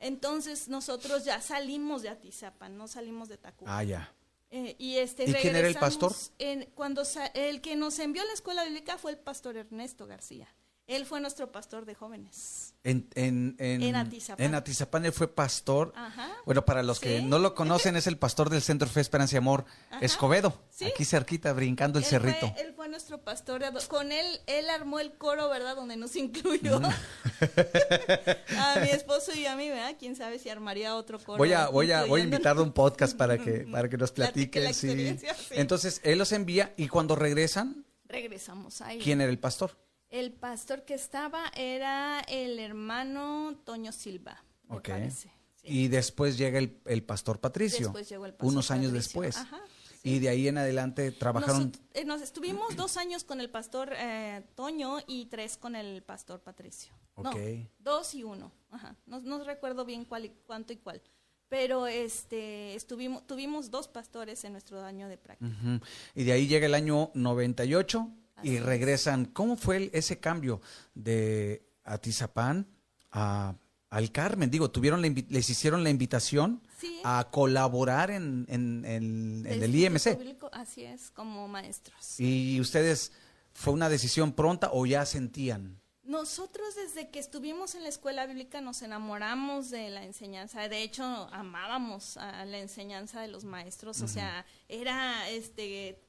entonces 0.00 0.68
nosotros 0.68 1.24
ya 1.24 1.40
salimos 1.40 2.02
de 2.02 2.08
Atizapán 2.08 2.76
no 2.76 2.88
salimos 2.88 3.28
de 3.28 3.38
Tacuba. 3.38 3.78
Ah 3.78 3.84
ya. 3.84 4.12
Eh, 4.50 4.74
y 4.78 4.96
este 4.96 5.30
¿Y 5.30 5.32
quién 5.34 5.54
era 5.54 5.68
el 5.68 5.76
pastor 5.76 6.12
en, 6.38 6.68
cuando 6.74 7.02
el 7.34 7.60
que 7.60 7.76
nos 7.76 8.00
envió 8.00 8.22
a 8.22 8.24
la 8.24 8.32
escuela 8.32 8.64
bíblica 8.64 8.98
fue 8.98 9.12
el 9.12 9.18
pastor 9.18 9.56
Ernesto 9.56 10.08
García 10.08 10.48
él 10.90 11.06
fue 11.06 11.20
nuestro 11.20 11.52
pastor 11.52 11.84
de 11.84 11.94
jóvenes. 11.94 12.74
En, 12.82 13.08
en, 13.14 13.54
en, 13.58 13.82
en 13.82 13.94
Atizapán. 13.94 14.44
En 14.44 14.54
Atizapán 14.54 15.04
él 15.04 15.12
fue 15.12 15.28
pastor. 15.28 15.92
Ajá. 15.94 16.30
Bueno, 16.44 16.64
para 16.64 16.82
los 16.82 16.98
que 16.98 17.22
no 17.22 17.38
lo 17.38 17.54
conocen, 17.54 17.94
es 17.94 18.08
el 18.08 18.18
pastor 18.18 18.50
del 18.50 18.60
Centro 18.60 18.88
Fe 18.88 19.00
Esperanza 19.00 19.36
y 19.36 19.38
Amor, 19.38 19.66
Ajá. 19.90 20.04
Escobedo. 20.04 20.60
Sí. 20.70 20.86
Aquí 20.86 21.04
cerquita, 21.04 21.52
brincando 21.52 21.98
el 21.98 22.04
él 22.04 22.10
cerrito. 22.10 22.52
Fue, 22.52 22.62
él 22.62 22.72
fue 22.74 22.88
nuestro 22.88 23.22
pastor. 23.22 23.62
Con 23.88 24.10
él, 24.10 24.40
él 24.46 24.68
armó 24.68 24.98
el 24.98 25.12
coro, 25.12 25.48
¿verdad? 25.48 25.76
Donde 25.76 25.96
nos 25.96 26.16
incluyó. 26.16 26.80
Mm. 26.80 26.84
a 28.58 28.80
mi 28.80 28.88
esposo 28.90 29.32
y 29.32 29.46
a 29.46 29.54
mí, 29.54 29.68
¿verdad? 29.68 29.94
Quién 29.98 30.16
sabe 30.16 30.40
si 30.40 30.48
armaría 30.48 30.96
otro 30.96 31.20
coro. 31.20 31.38
Voy 31.38 31.52
a, 31.52 31.68
voy 31.68 31.92
a, 31.92 32.04
voy 32.06 32.22
a 32.22 32.24
invitarle 32.24 32.62
un 32.62 32.72
podcast 32.72 33.16
para 33.16 33.38
que, 33.38 33.60
para 33.72 33.88
que 33.88 33.96
nos 33.96 34.10
Platique 34.10 34.74
sí. 34.74 35.16
Entonces, 35.50 36.00
él 36.02 36.18
los 36.18 36.32
envía 36.32 36.74
y 36.76 36.88
cuando 36.88 37.14
regresan, 37.14 37.86
Regresamos 38.08 38.80
ahí. 38.80 38.98
¿quién 38.98 39.20
era 39.20 39.30
el 39.30 39.38
pastor? 39.38 39.78
El 40.10 40.32
pastor 40.32 40.84
que 40.84 40.94
estaba 40.94 41.44
era 41.56 42.20
el 42.28 42.58
hermano 42.58 43.56
Toño 43.64 43.92
Silva, 43.92 44.42
me 44.68 44.76
Ok. 44.76 44.88
parece. 44.88 45.32
Sí. 45.56 45.66
Y 45.68 45.88
después 45.88 46.36
llega 46.38 46.58
el, 46.58 46.80
el 46.86 47.02
pastor 47.02 47.38
Patricio. 47.38 47.86
Después 47.86 48.08
llegó 48.08 48.26
el 48.26 48.32
pastor 48.32 48.48
unos 48.48 48.70
años 48.70 48.92
Patricio. 48.92 49.20
después. 49.22 49.36
Ajá, 49.36 49.60
Y 50.02 50.18
de 50.18 50.30
ahí 50.30 50.48
en 50.48 50.56
adelante 50.58 51.12
trabajaron. 51.12 51.70
Nosot- 51.72 51.80
eh, 51.94 52.04
nos 52.04 52.22
estuvimos 52.22 52.74
dos 52.76 52.96
años 52.96 53.22
con 53.24 53.40
el 53.40 53.50
pastor 53.50 53.92
eh, 53.96 54.42
Toño 54.54 54.98
y 55.06 55.26
tres 55.26 55.56
con 55.58 55.76
el 55.76 56.02
pastor 56.02 56.40
Patricio. 56.40 56.92
No, 57.16 57.30
Ok. 57.30 57.36
dos 57.78 58.14
y 58.14 58.24
uno. 58.24 58.50
Ajá. 58.70 58.96
No, 59.06 59.20
no 59.20 59.44
recuerdo 59.44 59.84
bien 59.84 60.04
cuál 60.06 60.24
y, 60.24 60.28
cuánto 60.46 60.72
y 60.72 60.76
cuál. 60.78 61.02
Pero 61.50 61.86
este, 61.86 62.74
estuvimos, 62.74 63.26
tuvimos 63.26 63.70
dos 63.70 63.86
pastores 63.88 64.42
en 64.44 64.52
nuestro 64.52 64.82
año 64.82 65.08
de 65.08 65.18
práctica. 65.18 65.80
Y 66.14 66.24
de 66.24 66.32
ahí 66.32 66.46
llega 66.46 66.64
el 66.66 66.74
año 66.74 67.10
98 67.14 68.08
Así 68.40 68.50
y 68.50 68.56
es. 68.56 68.62
regresan. 68.64 69.24
¿Cómo 69.26 69.56
fue 69.56 69.90
ese 69.92 70.18
cambio 70.18 70.60
de 70.94 71.66
Atizapán 71.84 72.66
a, 73.10 73.54
al 73.90 74.12
Carmen? 74.12 74.50
Digo, 74.50 74.70
tuvieron 74.70 75.00
la 75.02 75.08
les 75.08 75.50
hicieron 75.50 75.84
la 75.84 75.90
invitación 75.90 76.62
Sí. 76.78 76.98
a 77.04 77.28
colaborar 77.30 78.10
en, 78.10 78.46
en- 78.48 78.84
en- 78.86 79.44
en 79.46 79.60
Del 79.60 79.62
el 79.64 79.74
IMC. 79.76 80.16
Bíblico, 80.18 80.48
así 80.52 80.82
es, 80.84 81.10
como 81.10 81.46
maestros. 81.48 82.18
¿Y 82.18 82.58
ustedes 82.60 83.12
fue 83.52 83.72
una 83.74 83.88
decisión 83.88 84.32
pronta 84.32 84.70
o 84.72 84.86
ya 84.86 85.04
sentían? 85.04 85.78
Nosotros 86.02 86.74
desde 86.74 87.10
que 87.10 87.18
estuvimos 87.20 87.74
en 87.76 87.82
la 87.84 87.88
escuela 87.88 88.26
bíblica 88.26 88.60
nos 88.60 88.82
enamoramos 88.82 89.70
de 89.70 89.90
la 89.90 90.04
enseñanza. 90.04 90.68
De 90.68 90.82
hecho, 90.82 91.04
amábamos 91.32 92.16
a 92.16 92.44
la 92.46 92.58
enseñanza 92.58 93.20
de 93.20 93.28
los 93.28 93.44
maestros. 93.44 94.00
O 94.00 94.08
sea, 94.08 94.44
era 94.68 95.28
este 95.28 96.02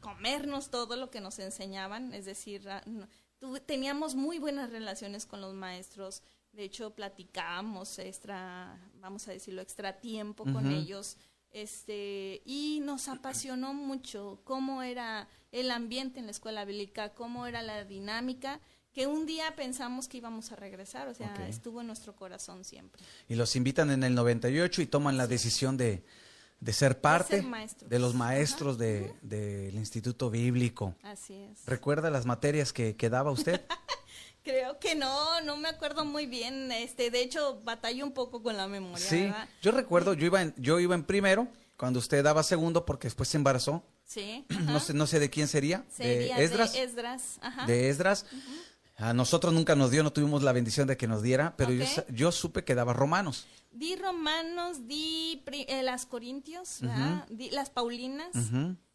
comernos 0.00 0.70
todo 0.70 0.96
lo 0.96 1.10
que 1.10 1.20
nos 1.20 1.38
enseñaban. 1.38 2.12
Es 2.12 2.24
decir, 2.24 2.68
ah, 2.68 2.82
teníamos 3.66 4.14
muy 4.14 4.38
buenas 4.38 4.70
relaciones 4.70 5.26
con 5.26 5.40
los 5.40 5.54
maestros. 5.54 6.22
De 6.52 6.64
hecho, 6.64 6.94
platicábamos 6.94 7.98
extra, 7.98 8.78
vamos 9.00 9.28
a 9.28 9.32
decirlo, 9.32 9.62
extra 9.62 10.00
tiempo 10.00 10.44
con 10.44 10.70
ellos. 10.70 11.16
Este, 11.50 12.42
y 12.44 12.80
nos 12.82 13.08
apasionó 13.08 13.72
mucho 13.72 14.40
cómo 14.44 14.82
era 14.82 15.28
el 15.52 15.70
ambiente 15.70 16.20
en 16.20 16.26
la 16.26 16.32
escuela 16.32 16.64
bíblica, 16.64 17.14
cómo 17.14 17.46
era 17.46 17.62
la 17.62 17.84
dinámica, 17.84 18.60
que 18.92 19.06
un 19.06 19.26
día 19.26 19.54
pensamos 19.56 20.08
que 20.08 20.18
íbamos 20.18 20.52
a 20.52 20.56
regresar, 20.56 21.08
o 21.08 21.14
sea, 21.14 21.48
estuvo 21.48 21.80
en 21.80 21.86
nuestro 21.86 22.16
corazón 22.16 22.64
siempre. 22.64 23.02
Y 23.28 23.36
los 23.36 23.54
invitan 23.56 23.90
en 23.90 24.02
el 24.02 24.14
98 24.14 24.82
y 24.82 24.86
toman 24.86 25.16
la 25.16 25.26
decisión 25.26 25.76
de, 25.76 26.04
de 26.60 26.72
ser 26.72 27.00
parte 27.00 27.44
de 27.86 27.98
los 27.98 28.14
maestros 28.14 28.78
de- 28.78 29.14
del 29.22 29.74
Instituto 29.76 30.28
Bíblico. 30.30 30.94
Así 31.02 31.34
es. 31.34 31.64
¿Recuerda 31.66 32.10
las 32.10 32.26
materias 32.26 32.72
que, 32.72 32.96
que 32.96 33.08
daba 33.10 33.30
usted? 33.30 33.60
Creo 34.42 34.78
que 34.78 34.94
no, 34.94 35.40
no 35.42 35.56
me 35.56 35.68
acuerdo 35.68 36.04
muy 36.04 36.26
bien. 36.26 36.72
Este, 36.72 37.10
de 37.10 37.20
hecho, 37.20 37.60
batallo 37.64 38.04
un 38.04 38.12
poco 38.12 38.42
con 38.42 38.56
la 38.56 38.66
memoria, 38.66 38.98
Sí, 39.06 39.22
¿verdad? 39.22 39.48
yo 39.60 39.72
recuerdo, 39.72 40.14
yo 40.14 40.26
iba 40.26 40.40
en, 40.42 40.54
yo 40.56 40.80
iba 40.80 40.94
en 40.94 41.04
primero, 41.04 41.48
cuando 41.76 41.98
usted 41.98 42.24
daba 42.24 42.42
segundo, 42.42 42.84
porque 42.86 43.08
después 43.08 43.28
se 43.28 43.36
embarazó. 43.36 43.84
Sí. 44.04 44.46
No 44.64 44.80
sé, 44.80 44.94
no 44.94 45.06
sé 45.06 45.20
de 45.20 45.28
quién 45.30 45.48
sería, 45.48 45.84
Sería 45.90 46.36
de 46.36 46.44
Esdras. 46.44 46.72
De 46.72 46.82
Esdras, 46.82 47.38
ajá. 47.42 47.66
de 47.66 47.88
Esdras. 47.90 48.26
A 48.96 49.12
nosotros 49.12 49.52
nunca 49.52 49.76
nos 49.76 49.90
dio, 49.92 50.02
no 50.02 50.12
tuvimos 50.12 50.42
la 50.42 50.52
bendición 50.52 50.88
de 50.88 50.96
que 50.96 51.06
nos 51.06 51.22
diera, 51.22 51.54
pero 51.56 51.70
yo, 51.72 51.84
yo 52.08 52.32
supe 52.32 52.64
que 52.64 52.74
daba 52.74 52.94
romanos. 52.94 53.46
Di 53.70 53.96
Romanos, 53.96 54.86
di 54.86 55.40
pri- 55.44 55.66
eh, 55.68 55.82
las 55.82 56.06
Corintios. 56.06 56.80
Di 57.28 57.50
las 57.50 57.70
Paulinas. 57.70 58.34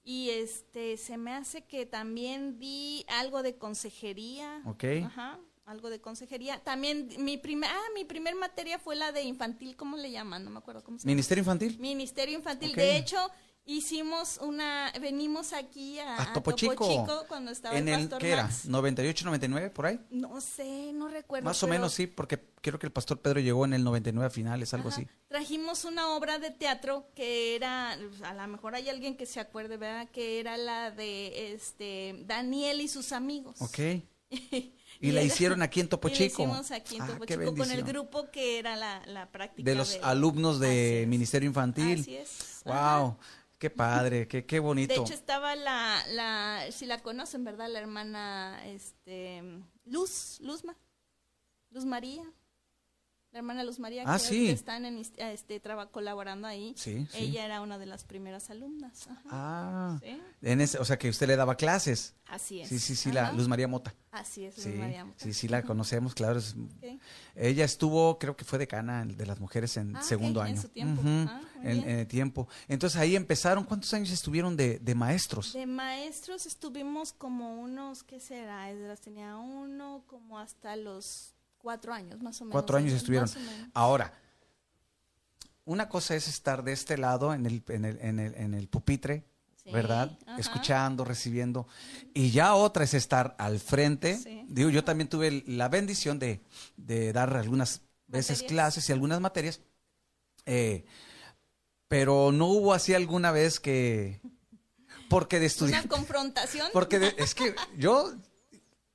Y 0.06 0.30
este, 0.32 0.98
se 0.98 1.18
me 1.18 1.32
hace 1.34 1.64
que 1.66 1.86
también 1.86 2.60
di 2.60 3.06
algo 3.08 3.42
de 3.42 3.58
consejería. 3.58 4.62
Ok. 4.66 4.84
Ajá, 5.06 5.40
algo 5.66 5.90
de 5.90 6.02
consejería. 6.02 6.62
También 6.62 7.08
mi 7.20 7.38
primer, 7.38 7.70
ah, 7.72 7.82
mi 7.96 8.04
primer 8.04 8.36
materia 8.36 8.78
fue 8.80 8.98
la 8.98 9.14
de 9.14 9.22
infantil, 9.24 9.78
¿cómo 9.78 9.96
le 9.96 10.12
llaman? 10.12 10.44
No 10.44 10.50
me 10.50 10.58
acuerdo 10.58 10.84
cómo 10.84 10.98
se 10.98 11.04
llama. 11.04 11.12
Ministerio 11.14 11.42
infantil. 11.44 11.80
Ministerio 11.80 12.36
infantil. 12.36 12.76
De 12.76 12.98
hecho, 12.98 13.18
hicimos 13.66 14.40
una, 14.42 14.92
venimos 15.00 15.54
aquí 15.54 16.00
a, 16.00 16.22
A 16.22 16.34
Topo 16.34 16.52
Chico. 16.52 17.26
cuando 17.28 17.52
estaba 17.52 17.78
En 17.78 17.88
el 17.88 18.02
pastor 18.02 18.20
¿qué 18.22 18.32
era? 18.32 18.44
Max. 18.44 18.66
98, 18.66 19.26
99, 19.26 19.70
por 19.70 19.86
ahí. 19.86 20.00
No 20.10 20.42
sé, 20.42 20.92
no 20.94 21.08
recuerdo. 21.08 21.46
Más 21.46 21.62
o 21.64 21.68
pero- 21.68 21.74
menos 21.80 21.94
sí, 21.94 22.08
porque 22.08 22.40
creo 22.62 22.78
que 22.80 22.86
el 22.88 22.92
pastor 22.92 23.20
Pedro 23.22 23.40
llegó 23.40 23.66
en 23.66 23.74
el 23.74 23.84
99 23.84 24.28
a 24.28 24.30
finales, 24.30 24.74
algo 24.74 24.90
Ajá. 24.90 24.98
así. 24.98 25.08
Trajimos 25.28 25.86
una 25.86 26.10
obra 26.16 26.40
de 26.40 26.52
teatro 26.52 27.08
que 27.16 27.56
era, 27.56 27.92
a 27.94 28.34
lo 28.34 28.48
mejor 28.48 28.76
hay 28.76 28.90
alguien 28.90 29.16
que 29.16 29.26
se 29.26 29.40
acuerde, 29.40 29.78
¿verdad? 29.78 30.10
Que 30.12 30.40
era 30.40 30.58
la 30.58 30.92
de 30.92 31.54
este 31.54 32.24
Daniel 32.26 32.82
y 32.82 32.88
sus 32.88 33.12
amigos. 33.12 33.62
Ok. 33.62 33.80
Y 35.02 35.12
la 35.12 35.20
era- 35.22 35.28
hicieron 35.34 35.62
aquí 35.64 35.80
en 35.82 35.90
Topo 35.90 36.08
y 36.08 36.12
la 36.12 36.18
Chico. 36.18 36.44
hicimos 36.44 36.72
aquí 36.72 36.96
en 36.96 37.02
Ah, 37.02 37.08
Topo 37.08 37.26
Chico 37.26 37.56
con 37.56 37.72
el 37.72 37.84
grupo 37.84 38.30
que 38.32 38.60
era 38.60 38.76
la, 38.78 39.04
la 39.08 39.26
práctica. 39.30 39.70
De 39.70 39.76
los 39.76 39.94
del- 39.94 40.04
alumnos 40.04 40.60
de. 40.60 41.06
Ministerio 41.10 41.48
Infantil. 41.48 42.00
Así 42.02 42.16
es. 42.16 42.62
Ajá. 42.66 43.18
Qué 43.64 43.70
padre, 43.70 44.28
qué, 44.28 44.46
qué 44.46 44.60
bonito. 44.60 44.94
De 44.94 45.00
hecho 45.00 45.14
estaba 45.14 45.56
la, 45.56 46.04
la, 46.10 46.66
si 46.70 46.86
la 46.86 47.02
conocen, 47.02 47.46
¿verdad? 47.46 47.70
La 47.70 47.80
hermana, 47.80 48.62
este, 48.66 49.42
Luz, 49.86 50.42
Luzma, 50.42 50.76
Luz 51.70 51.86
María, 51.86 52.26
la 53.34 53.40
hermana 53.40 53.64
Luz 53.64 53.80
María 53.80 54.04
Ah, 54.06 54.14
que 54.20 54.24
sí. 54.24 54.50
están 54.50 54.86
en, 54.86 54.98
ist- 55.00 55.18
este, 55.18 55.60
traba- 55.60 55.90
colaborando 55.90 56.48
ahí. 56.48 56.74
Sí, 56.78 57.08
sí. 57.12 57.18
Ella 57.18 57.46
era 57.46 57.62
una 57.62 57.78
de 57.80 57.88
las 57.88 58.04
primeras 58.04 58.50
alumnas. 58.52 59.08
Ajá. 59.10 59.22
Ah, 59.32 60.00
en 60.44 60.62
ese, 60.62 60.78
o 60.78 60.86
sea 60.86 60.98
que 61.00 61.10
usted 61.10 61.26
le 61.28 61.36
daba 61.36 61.56
clases. 61.56 62.14
Así 62.28 62.62
es. 62.62 62.70
Sí, 62.70 62.80
sí, 62.80 62.96
sí, 62.96 63.12
la 63.12 63.24
Ajá. 63.30 63.34
Luz 63.34 63.48
María 63.48 63.68
Mota. 63.68 63.94
Así 64.12 64.46
es, 64.46 64.56
Luz 64.64 64.76
María. 64.76 65.12
sí, 65.18 65.34
sí, 65.34 65.48
la 65.48 65.64
conocemos, 65.64 66.14
claro. 66.14 66.38
es- 66.40 66.54
Ok. 66.54 67.00
Ella 67.36 67.66
estuvo, 67.66 68.20
creo 68.20 68.36
que 68.38 68.46
fue 68.46 68.60
decana 68.60 69.04
de 69.04 69.26
las 69.26 69.40
mujeres 69.40 69.76
en 69.78 69.96
Ah, 69.96 70.04
segundo 70.04 70.40
en 70.42 70.48
año. 70.54 70.62
su 70.62 70.70
tiempo. 70.70 71.02
Ujú, 71.02 71.10
Ah, 71.28 71.42
muy 71.56 71.72
en, 71.72 71.90
en 71.90 72.00
el 72.00 72.08
tiempo. 72.08 72.48
Entonces 72.68 73.00
ahí 73.02 73.16
empezaron. 73.16 73.64
¿Cuántos 73.64 73.92
años 73.96 74.12
estuvieron 74.12 74.56
de, 74.56 74.78
de 74.78 74.94
maestros? 74.96 75.54
De 75.54 75.66
maestros 75.66 76.46
estuvimos 76.46 77.14
como 77.14 77.60
unos, 77.60 78.04
¿qué 78.04 78.20
será? 78.20 78.70
Esdras 78.70 79.02
tenía 79.02 79.38
uno 79.38 80.04
como 80.06 80.38
hasta 80.38 80.76
los 80.76 81.34
cuatro 81.64 81.94
años, 81.94 82.22
más 82.22 82.40
o 82.42 82.44
menos. 82.46 82.52
Cuatro 82.52 82.78
años 82.78 82.94
estuvieron. 82.94 83.28
Ahora, 83.74 84.14
una 85.66 85.88
cosa 85.90 86.16
es 86.16 86.28
estar 86.28 86.64
de 86.64 86.74
este 86.74 86.98
lado 86.98 87.34
en 87.34 87.46
el, 87.46 87.64
en 87.70 87.86
el, 87.86 88.00
en 88.02 88.20
el, 88.20 88.36
en 88.36 88.54
el 88.54 88.68
pupitre, 88.68 89.26
Sí, 89.64 89.72
¿verdad? 89.72 90.12
ajá. 90.28 90.38
Escuchando, 90.40 91.06
recibiendo. 91.06 91.68
Y 92.14 92.32
ya 92.32 92.54
otra 92.54 92.84
es 92.84 92.94
estar 92.94 93.34
al 93.40 93.60
frente. 93.62 94.18
Sí. 94.18 94.44
Digo, 94.50 94.70
yo 94.70 94.84
también 94.84 95.08
tuve 95.08 95.42
la 95.48 95.70
bendición 95.70 96.20
de, 96.20 96.44
de 96.76 97.14
dar 97.14 97.34
algunas 97.38 97.80
veces 98.08 98.40
Materias. 98.40 98.52
clases 98.52 98.90
y 98.90 98.92
algunas 98.92 99.22
materias. 99.22 99.62
eh, 100.46 100.86
pero 101.88 102.32
no 102.34 102.48
hubo 102.48 102.74
así 102.74 102.94
alguna 102.94 103.32
vez 103.32 103.60
que... 103.60 104.20
Porque 105.10 105.36
de 105.38 105.42
Una 105.44 105.48
estudiante... 105.48 105.88
confrontación. 105.90 106.68
Porque 106.74 106.98
de- 107.00 107.14
es 107.20 107.36
que 107.36 107.54
yo, 107.78 108.12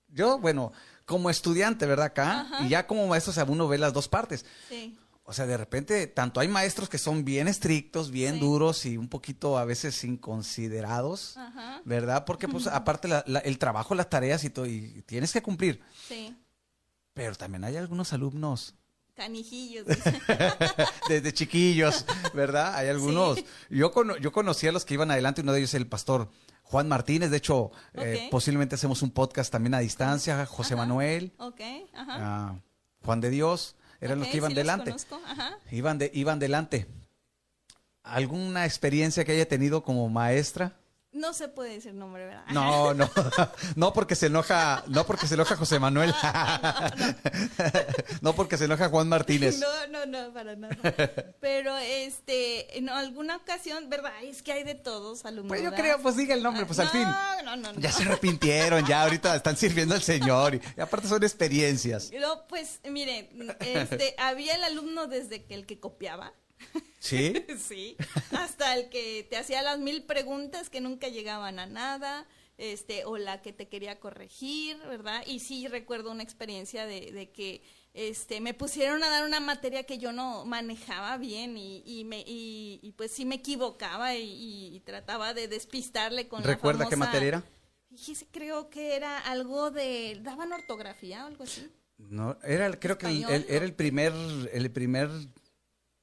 yo, 0.09 0.39
bueno, 0.41 0.73
como 1.09 1.29
estudiante, 1.31 1.87
¿verdad? 1.87 2.07
Acá, 2.07 2.41
Ajá. 2.43 2.63
y 2.65 2.69
ya 2.69 2.87
como 2.87 3.05
maestro, 3.09 3.31
o 3.33 3.35
sea, 3.35 3.45
uno 3.45 3.67
ve 3.67 3.79
las 3.79 3.93
dos 3.93 4.07
partes. 4.07 4.45
Sí. 4.69 4.97
O 5.25 5.33
sea, 5.33 5.47
de 5.47 5.57
repente, 5.57 6.07
tanto 6.07 6.39
hay 6.41 6.49
maestros 6.49 6.89
que 6.89 6.97
son 6.99 7.25
bien 7.25 7.49
estrictos, 7.49 8.11
bien 8.11 8.35
Sí. 8.35 8.41
duros 8.41 8.87
y 8.87 8.97
un 8.97 9.09
poquito 9.09 9.59
a 9.59 9.65
veces 9.65 10.05
inconsiderados, 10.05 11.37
Ajá. 11.37 11.83
¿verdad? 11.85 12.25
Porque, 12.25 12.47
pues, 12.49 12.67
aparte 12.69 13.09
la- 13.09 13.25
la- 13.27 13.41
el 13.41 13.59
trabajo, 13.59 13.95
las 13.95 14.09
tareas 14.09 14.45
y 14.45 14.51
todo, 14.51 14.67
y 14.67 15.03
tienes 15.07 15.33
que 15.33 15.43
cumplir. 15.43 15.81
Sí. 16.07 16.37
Pero 17.15 17.35
también 17.35 17.65
hay 17.65 17.77
algunos 17.77 18.13
alumnos 18.13 18.75
canijillos. 19.15 19.85
Desde 21.09 21.33
chiquillos, 21.35 22.05
¿verdad? 22.35 22.75
Hay 22.77 22.89
algunos. 22.89 23.39
Yo, 23.69 23.93
yo 24.21 24.33
conocí 24.33 24.67
a 24.69 24.73
los 24.73 24.85
que 24.85 24.95
iban 24.95 25.11
adelante, 25.11 25.41
uno 25.43 25.53
de 25.53 25.59
ellos 25.59 25.71
es 25.71 25.75
el 25.75 25.87
pastor 25.89 26.31
Juan 26.71 26.87
Martínez, 26.87 27.31
de 27.31 27.39
hecho, 27.39 27.71
eh, 27.95 28.29
posiblemente 28.31 28.75
hacemos 28.75 29.01
un 29.03 29.11
podcast 29.11 29.51
también 29.51 29.73
a 29.73 29.79
distancia, 29.79 30.45
José 30.45 30.77
Manuel, 30.77 31.33
ah, 31.95 32.57
Juan 33.03 33.23
de 33.23 33.31
Dios, 33.31 33.77
eran 34.03 34.19
los 34.19 34.29
que 34.29 34.37
iban 34.37 34.53
delante. 34.53 34.95
Iban, 35.71 35.97
de, 35.97 36.11
iban 36.13 36.39
delante. 36.39 36.87
¿Alguna 38.03 38.67
experiencia 38.67 39.25
que 39.25 39.33
haya 39.33 39.49
tenido 39.49 39.83
como 39.83 40.11
maestra? 40.11 40.78
No 41.13 41.33
se 41.33 41.49
puede 41.49 41.71
decir 41.71 41.95
nombre, 41.95 42.27
¿verdad? 42.27 42.45
No, 42.51 42.93
no, 42.93 43.11
no 43.77 43.93
porque 43.95 44.15
se 44.15 44.27
enoja, 44.27 44.85
no 44.89 45.07
porque 45.07 45.27
se 45.27 45.35
enoja 45.35 45.57
José 45.57 45.79
Manuel, 45.79 46.15
no, 48.21 48.35
porque 48.35 48.59
se 48.59 48.67
enoja 48.67 48.91
Juan 48.91 49.09
Martínez. 49.09 49.59
No, 49.59 49.87
no, 49.87 50.05
no, 50.05 50.35
para 50.35 50.55
nada. 50.55 50.77
Pero 51.41 51.75
este, 51.79 52.77
en 52.77 52.91
alguna 52.91 53.37
ocasión, 53.37 53.89
¿verdad? 53.89 54.13
Es 54.23 54.43
que 54.43 54.53
hay 54.53 54.65
de 54.65 54.75
todos 54.75 55.25
alumnos. 55.25 55.49
Pues 55.49 55.63
yo 55.63 55.73
creo, 55.73 55.99
pues 56.03 56.15
diga 56.17 56.35
el 56.35 56.43
nombre, 56.43 56.67
pues 56.67 56.79
al 56.79 56.91
fin. 56.91 57.05
No, 57.05 57.57
no, 57.57 57.73
no. 57.73 57.81
Ya 57.81 57.91
se 57.91 58.03
arrepintieron, 58.03 58.85
ya 58.87 59.05
ahorita 59.05 59.35
están 59.35 59.57
sirviendo 59.57 59.95
al 59.95 60.03
Señor 60.03 60.57
y, 60.57 60.81
aparte 60.81 61.09
son 61.09 61.23
experiencias. 61.23 62.11
No, 62.21 62.47
pues 62.49 62.81
mire, 62.85 63.31
este, 63.61 64.15
había 64.19 64.57
el 64.57 64.65
alumno 64.65 65.07
desde 65.07 65.47
que 65.47 65.55
el 65.55 65.65
que 65.65 65.81
copiaba. 65.81 66.35
¿Sí? 66.99 67.35
sí. 67.59 67.97
Hasta 68.33 68.77
el 68.77 68.89
que 68.89 69.27
te 69.29 69.37
hacía 69.37 69.63
las 69.63 69.79
mil 69.79 70.05
preguntas 70.05 70.71
que 70.71 70.81
nunca 70.81 71.09
llegaban 71.09 71.59
a 71.59 71.67
nada, 71.67 72.27
este, 72.59 73.05
o 73.05 73.17
la 73.19 73.41
que 73.41 73.53
te 73.53 73.69
quería 73.69 74.01
corregir, 74.01 74.77
¿verdad? 74.89 75.23
Y 75.27 75.41
sí 75.41 75.69
recuerdo 75.69 76.11
una 76.11 76.25
experiencia 76.25 76.87
de, 76.87 77.31
que 77.33 77.63
este, 77.95 78.41
me 78.41 78.53
pusieron 78.53 79.03
a 79.05 79.09
dar 79.09 79.25
una 79.25 79.41
materia 79.41 79.85
que 79.85 79.99
yo 79.99 80.13
no 80.13 80.45
manejaba 80.45 81.17
bien 81.19 81.57
y, 81.57 81.83
y 81.87 82.05
me, 82.05 82.25
y, 82.27 82.93
pues 82.97 83.13
sí 83.13 83.25
me 83.25 83.37
equivocaba 83.37 84.17
y, 84.17 84.83
trataba 84.85 85.35
de 85.35 85.49
despistarle 85.49 86.29
con 86.29 86.43
¿Recuerda 86.43 86.85
la 86.85 86.91
qué 86.91 86.97
materia 86.97 87.29
era? 87.29 87.45
creo 88.31 88.71
que 88.71 88.97
era 88.97 89.19
algo 89.19 89.71
de... 89.71 90.19
¿Daban 90.23 90.53
ortografía 90.53 91.25
o 91.25 91.29
algo 91.29 91.45
así? 91.45 91.71
No, 91.99 92.39
era, 92.45 92.71
creo 92.79 92.97
que 92.97 93.25
era 93.49 93.65
el 93.65 93.75
primer, 93.75 94.13
el 94.53 94.71
primer 94.71 95.11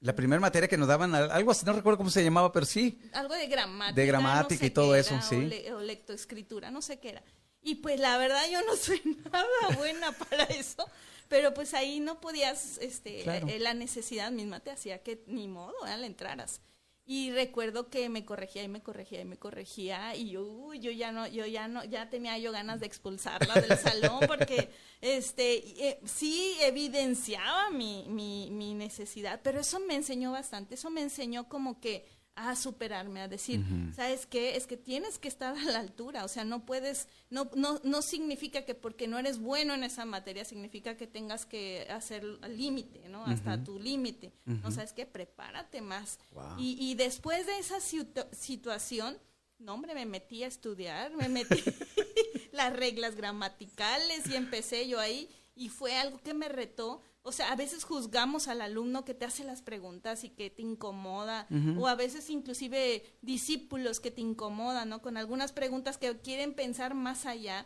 la 0.01 0.15
primera 0.15 0.39
materia 0.39 0.67
que 0.67 0.77
nos 0.77 0.87
daban, 0.87 1.15
algo 1.15 1.51
así, 1.51 1.65
no 1.65 1.73
recuerdo 1.73 1.97
cómo 1.97 2.09
se 2.09 2.23
llamaba, 2.23 2.51
pero 2.51 2.65
sí. 2.65 2.99
Algo 3.13 3.33
de 3.33 3.47
gramática. 3.47 3.95
De 3.95 4.05
gramática 4.05 4.65
y 4.65 4.69
todo 4.69 4.95
eso, 4.95 5.19
sí. 5.21 5.49
O, 5.73 5.79
lectoescritura, 5.79 6.71
no 6.71 6.81
sé 6.81 6.99
qué 6.99 7.09
era. 7.09 7.23
Y 7.61 7.75
pues 7.75 7.99
la 7.99 8.17
verdad 8.17 8.43
yo 8.51 8.61
no 8.65 8.75
soy 8.77 9.01
nada 9.31 9.75
buena 9.77 10.11
para 10.11 10.43
eso, 10.45 10.85
pero 11.27 11.53
pues 11.53 11.73
ahí 11.73 11.99
no 11.99 12.21
podías, 12.21 12.77
este, 12.77 13.21
eh, 13.21 13.59
la 13.59 13.73
necesidad 13.73 14.31
misma 14.31 14.59
te 14.59 14.71
hacía 14.71 15.01
que 15.01 15.23
ni 15.27 15.47
modo, 15.47 15.73
¿eh? 15.87 15.97
le 15.97 16.05
entraras. 16.05 16.61
Y 17.07 17.31
recuerdo 17.31 17.89
que 17.89 18.09
me 18.09 18.25
corregía 18.25 18.63
y 18.63 18.67
me 18.67 18.81
corregía 18.81 19.21
y 19.21 19.25
me 19.25 19.37
corregía 19.37 20.15
y 20.15 20.31
yo, 20.31 20.73
yo 20.73 20.89
ya 20.89 21.11
no, 21.11 21.27
yo 21.27 21.45
ya 21.45 21.67
no, 21.67 21.83
ya 21.83 22.09
tenía 22.09 22.35
yo 22.39 22.51
ganas 22.51 22.79
de 22.79 22.87
expulsarla 22.87 23.53
del 23.53 23.77
salón 23.77 24.21
porque 24.25 24.71
este 25.01 25.87
eh, 25.87 25.99
sí 26.03 26.57
evidenciaba 26.61 27.69
mi, 27.69 28.05
mi, 28.07 28.49
mi 28.49 28.73
necesidad, 28.73 29.39
pero 29.43 29.59
eso 29.59 29.79
me 29.81 29.93
enseñó 29.93 30.31
bastante, 30.31 30.73
eso 30.73 30.89
me 30.89 31.01
enseñó 31.01 31.47
como 31.47 31.79
que 31.79 32.05
a 32.35 32.55
superarme, 32.55 33.21
a 33.21 33.27
decir, 33.29 33.63
¿sabes 33.95 34.25
qué? 34.25 34.57
Es 34.57 34.67
que 34.67 34.75
tienes 34.75 35.19
que 35.19 35.29
estar 35.29 35.57
a 35.57 35.63
la 35.63 35.79
altura, 35.79 36.25
o 36.25 36.27
sea, 36.27 36.43
no 36.43 36.65
puedes, 36.65 37.07
no, 37.29 37.49
no, 37.55 37.79
no 37.83 38.01
significa 38.01 38.65
que 38.65 38.75
porque 38.75 39.07
no 39.07 39.17
eres 39.17 39.39
bueno 39.39 39.73
en 39.73 39.85
esa 39.85 40.03
materia, 40.03 40.43
significa 40.43 40.97
que 40.97 41.07
tengas 41.07 41.45
que 41.45 41.87
hacer 41.89 42.23
límite, 42.49 43.07
¿no? 43.07 43.25
Hasta 43.25 43.63
tu 43.63 43.79
límite. 43.79 44.33
¿No 44.45 44.69
sabes 44.71 44.91
qué? 44.91 45.05
Prepárate 45.05 45.81
más. 45.81 46.19
Y, 46.57 46.77
y 46.79 46.95
después 46.95 47.45
de 47.45 47.57
esa 47.57 47.79
situación, 47.79 49.17
no, 49.57 49.73
hombre, 49.73 49.95
me 49.95 50.05
metí 50.05 50.43
a 50.43 50.47
estudiar, 50.47 51.13
me 51.15 51.29
metí 51.29 51.63
las 52.51 52.73
reglas 52.73 53.15
gramaticales 53.15 54.27
y 54.27 54.35
empecé 54.35 54.87
yo 54.89 54.99
ahí 54.99 55.29
y 55.55 55.69
fue 55.69 55.95
algo 55.95 56.19
que 56.19 56.33
me 56.33 56.49
retó 56.49 57.01
o 57.25 57.31
sea, 57.31 57.51
a 57.51 57.55
veces 57.55 57.83
juzgamos 57.83 58.47
al 58.47 58.61
alumno 58.61 59.03
que 59.03 59.15
te 59.15 59.25
hace 59.25 59.43
las 59.43 59.63
preguntas 59.63 60.23
y 60.23 60.29
que 60.29 60.51
te 60.51 60.61
incomoda, 60.61 61.47
o 61.77 61.87
a 61.87 61.95
veces 61.95 62.29
inclusive 62.29 63.03
discípulos 63.23 63.99
que 63.99 64.11
te 64.11 64.21
incomodan, 64.21 64.89
¿no? 64.89 65.01
Con 65.01 65.17
algunas 65.17 65.51
preguntas 65.51 65.97
que 65.97 66.15
quieren 66.19 66.53
pensar 66.53 66.93
más 66.93 67.25
allá. 67.25 67.65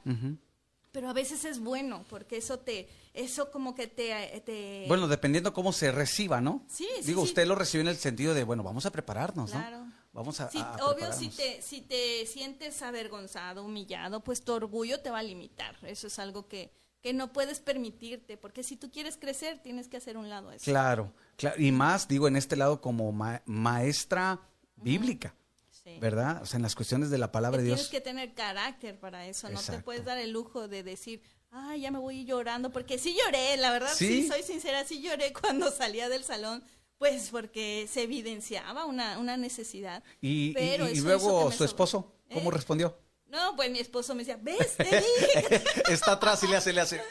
Pero 0.91 1.09
a 1.09 1.13
veces 1.13 1.45
es 1.45 1.59
bueno, 1.59 2.03
porque 2.09 2.37
eso 2.37 2.59
te, 2.59 2.89
eso 3.13 3.51
como 3.51 3.75
que 3.75 3.85
te, 3.87 4.85
Bueno, 4.87 5.07
dependiendo 5.07 5.53
cómo 5.53 5.71
se 5.71 5.91
reciba, 5.91 6.41
¿no? 6.41 6.63
Sí, 6.67 6.87
sí 7.01 7.07
Digo, 7.07 7.21
usted 7.21 7.45
lo 7.45 7.53
recibe 7.53 7.81
en 7.81 7.89
el 7.89 7.97
sentido 7.97 8.33
de, 8.33 8.43
bueno, 8.43 8.63
vamos 8.63 8.85
a 8.85 8.91
prepararnos, 8.91 9.51
claro. 9.51 9.85
¿no? 9.85 9.93
Vamos 10.13 10.39
a, 10.39 10.49
sí, 10.49 10.57
obvio, 10.81 11.13
si 11.13 11.29
te, 11.29 11.61
si 11.61 11.81
te 11.81 12.25
sientes 12.25 12.81
avergonzado, 12.81 13.63
humillado, 13.63 14.23
pues 14.23 14.41
tu 14.41 14.53
orgullo 14.53 15.01
te 15.01 15.11
va 15.11 15.19
a 15.19 15.23
limitar. 15.23 15.77
Eso 15.83 16.07
es 16.07 16.17
algo 16.17 16.47
que, 16.47 16.71
que 17.01 17.13
no 17.13 17.31
puedes 17.31 17.59
permitirte, 17.59 18.37
porque 18.37 18.63
si 18.63 18.75
tú 18.75 18.91
quieres 18.91 19.17
crecer, 19.17 19.59
tienes 19.61 19.87
que 19.87 19.97
hacer 19.97 20.17
un 20.17 20.29
lado 20.29 20.51
eso. 20.51 20.65
Claro, 20.65 21.13
claro, 21.37 21.61
y 21.61 21.71
más, 21.71 22.07
digo, 22.07 22.27
en 22.27 22.35
este 22.35 22.55
lado 22.55 22.81
como 22.81 23.11
maestra 23.45 24.41
bíblica. 24.75 25.35
¿Verdad? 25.99 26.43
O 26.43 26.45
sea, 26.45 26.57
en 26.57 26.61
las 26.61 26.75
cuestiones 26.75 27.09
de 27.09 27.17
la 27.17 27.31
palabra 27.31 27.57
de 27.57 27.63
Dios. 27.63 27.77
Tienes 27.77 27.91
que 27.91 27.99
tener 27.99 28.35
carácter 28.35 28.99
para 28.99 29.25
eso, 29.25 29.49
no 29.49 29.59
te 29.59 29.79
puedes 29.79 30.05
dar 30.05 30.19
el 30.19 30.29
lujo 30.29 30.67
de 30.67 30.83
decir, 30.83 31.23
ay, 31.49 31.81
ya 31.81 31.89
me 31.89 31.97
voy 31.97 32.25
llorando, 32.25 32.71
porque 32.71 32.99
sí 32.99 33.17
lloré, 33.17 33.57
la 33.57 33.71
verdad, 33.71 33.91
¿Sí? 33.95 34.27
soy 34.27 34.43
sincera, 34.43 34.85
sí 34.85 35.01
lloré 35.01 35.33
cuando 35.41 35.71
salía 35.71 36.07
del 36.07 36.23
salón, 36.23 36.63
pues 36.99 37.29
porque 37.31 37.87
se 37.91 38.03
evidenciaba 38.03 38.85
una, 38.85 39.17
una 39.17 39.35
necesidad. 39.35 40.03
¿Y, 40.21 40.55
y, 40.59 41.01
luego 41.01 41.51
su 41.51 41.63
esposo, 41.63 42.13
cómo 42.31 42.51
¿Eh? 42.51 42.53
respondió? 42.53 42.95
No, 43.29 43.55
pues 43.55 43.69
mi 43.69 43.79
esposo 43.79 44.15
me 44.15 44.23
decía, 44.23 44.39
¿ves? 44.41 44.75
Te 44.77 44.83
dije. 44.83 45.63
está 45.89 46.13
atrás 46.13 46.43
y 46.43 46.47
le 46.47 46.57
hace, 46.57 46.73
le 46.73 46.81
hace. 46.81 47.01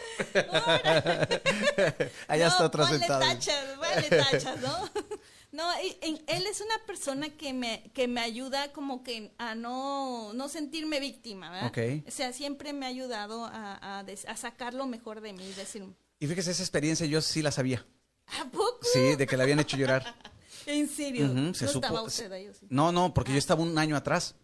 Allá 2.27 2.49
está 2.49 2.65
atrás 2.65 2.89
sentado. 2.89 3.21
tachas, 3.21 3.79
vale 3.79 4.09
tachas, 4.09 4.61
¿no? 4.61 4.91
No, 5.51 5.65
él 6.03 6.47
es 6.47 6.61
una 6.61 6.79
persona 6.87 7.31
que 7.31 7.55
me, 7.55 7.91
que 7.95 8.07
me 8.07 8.21
ayuda 8.21 8.71
como 8.75 9.03
que 9.03 9.33
a 9.39 9.55
no, 9.55 10.35
no 10.35 10.47
sentirme 10.47 11.01
víctima, 11.01 11.51
¿verdad? 11.51 11.69
Okay. 11.69 12.05
O 12.07 12.11
sea, 12.11 12.35
siempre 12.35 12.75
me 12.75 12.85
ha 12.85 12.91
ayudado 12.91 13.47
a, 13.47 14.01
a, 14.01 14.37
sacar 14.37 14.75
lo 14.75 14.87
mejor 14.87 15.23
de 15.23 15.33
mí. 15.33 15.51
Decir, 15.55 15.85
y 16.21 16.27
fíjese, 16.27 16.51
esa 16.51 16.63
experiencia 16.63 17.07
yo 17.07 17.23
sí 17.23 17.41
la 17.41 17.51
sabía. 17.51 17.85
¿A 18.39 18.45
poco? 18.45 18.81
Sí, 18.93 19.17
de 19.17 19.27
que 19.27 19.39
le 19.39 19.43
habían 19.43 19.59
hecho 19.59 19.79
llorar. 19.79 20.15
¿En 20.67 20.87
serio? 20.87 21.29
¿No 21.29 21.51
estaba 21.51 22.03
usted 22.03 22.31
ahí? 22.31 22.51
No, 22.69 22.93
no, 22.93 23.15
porque 23.15 23.33
yo 23.33 23.37
ah. 23.37 23.39
estaba 23.39 23.63
un 23.63 23.79
año 23.79 23.97
atrás. 23.97 24.35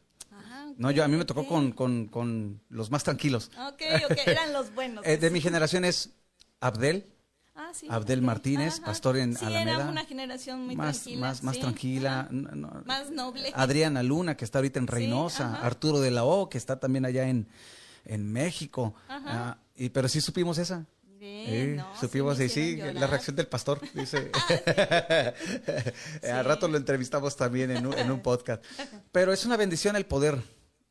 No, 0.76 0.90
yo 0.90 1.04
a 1.04 1.08
mí 1.08 1.16
me 1.16 1.24
tocó 1.24 1.46
con, 1.46 1.72
con, 1.72 2.06
con, 2.06 2.60
los 2.68 2.90
más 2.90 3.04
tranquilos. 3.04 3.50
Ok, 3.58 3.82
ok, 4.10 4.18
eran 4.26 4.52
los 4.52 4.74
buenos. 4.74 5.04
Eh, 5.06 5.16
de 5.16 5.30
mi 5.30 5.40
generación 5.40 5.84
es 5.84 6.10
Abdel. 6.60 7.06
Ah, 7.54 7.70
sí, 7.72 7.86
Abdel 7.88 8.20
Martínez, 8.20 8.80
pastor 8.80 9.16
en 9.16 9.36
sí, 9.36 9.44
Alameda. 9.44 9.76
Era 9.76 9.88
una 9.88 10.04
generación 10.04 10.66
muy 10.66 10.74
más, 10.74 11.02
tranquila. 11.02 11.20
Más, 11.20 11.42
más 11.42 11.58
tranquila. 11.58 12.28
más 12.84 13.10
noble. 13.10 13.52
Adriana 13.54 14.02
Luna, 14.02 14.36
que 14.36 14.44
está 14.44 14.58
ahorita 14.58 14.80
en 14.80 14.86
Reynosa. 14.86 15.60
Arturo 15.62 16.00
de 16.00 16.10
la 16.10 16.24
O, 16.24 16.48
que 16.48 16.58
está 16.58 16.80
también 16.80 17.04
allá 17.04 17.28
en, 17.28 17.48
en 18.04 18.32
México. 18.32 18.94
Ah, 19.08 19.58
y, 19.76 19.90
pero 19.90 20.08
sí 20.08 20.20
supimos 20.20 20.58
esa. 20.58 20.86
Bien, 21.18 21.82
supimos 21.98 22.38
y 22.40 22.48
sí, 22.48 22.76
la 22.76 23.06
reacción 23.06 23.36
del 23.36 23.46
pastor, 23.46 23.80
dice. 23.94 24.30
Al 26.30 26.44
rato 26.44 26.68
lo 26.68 26.76
entrevistamos 26.76 27.36
también 27.36 27.70
en 27.70 27.86
un, 27.86 27.96
en 27.96 28.10
un 28.10 28.20
podcast. 28.20 28.64
Pero 29.12 29.32
es 29.32 29.44
una 29.46 29.56
bendición 29.56 29.96
el 29.96 30.06
poder 30.06 30.42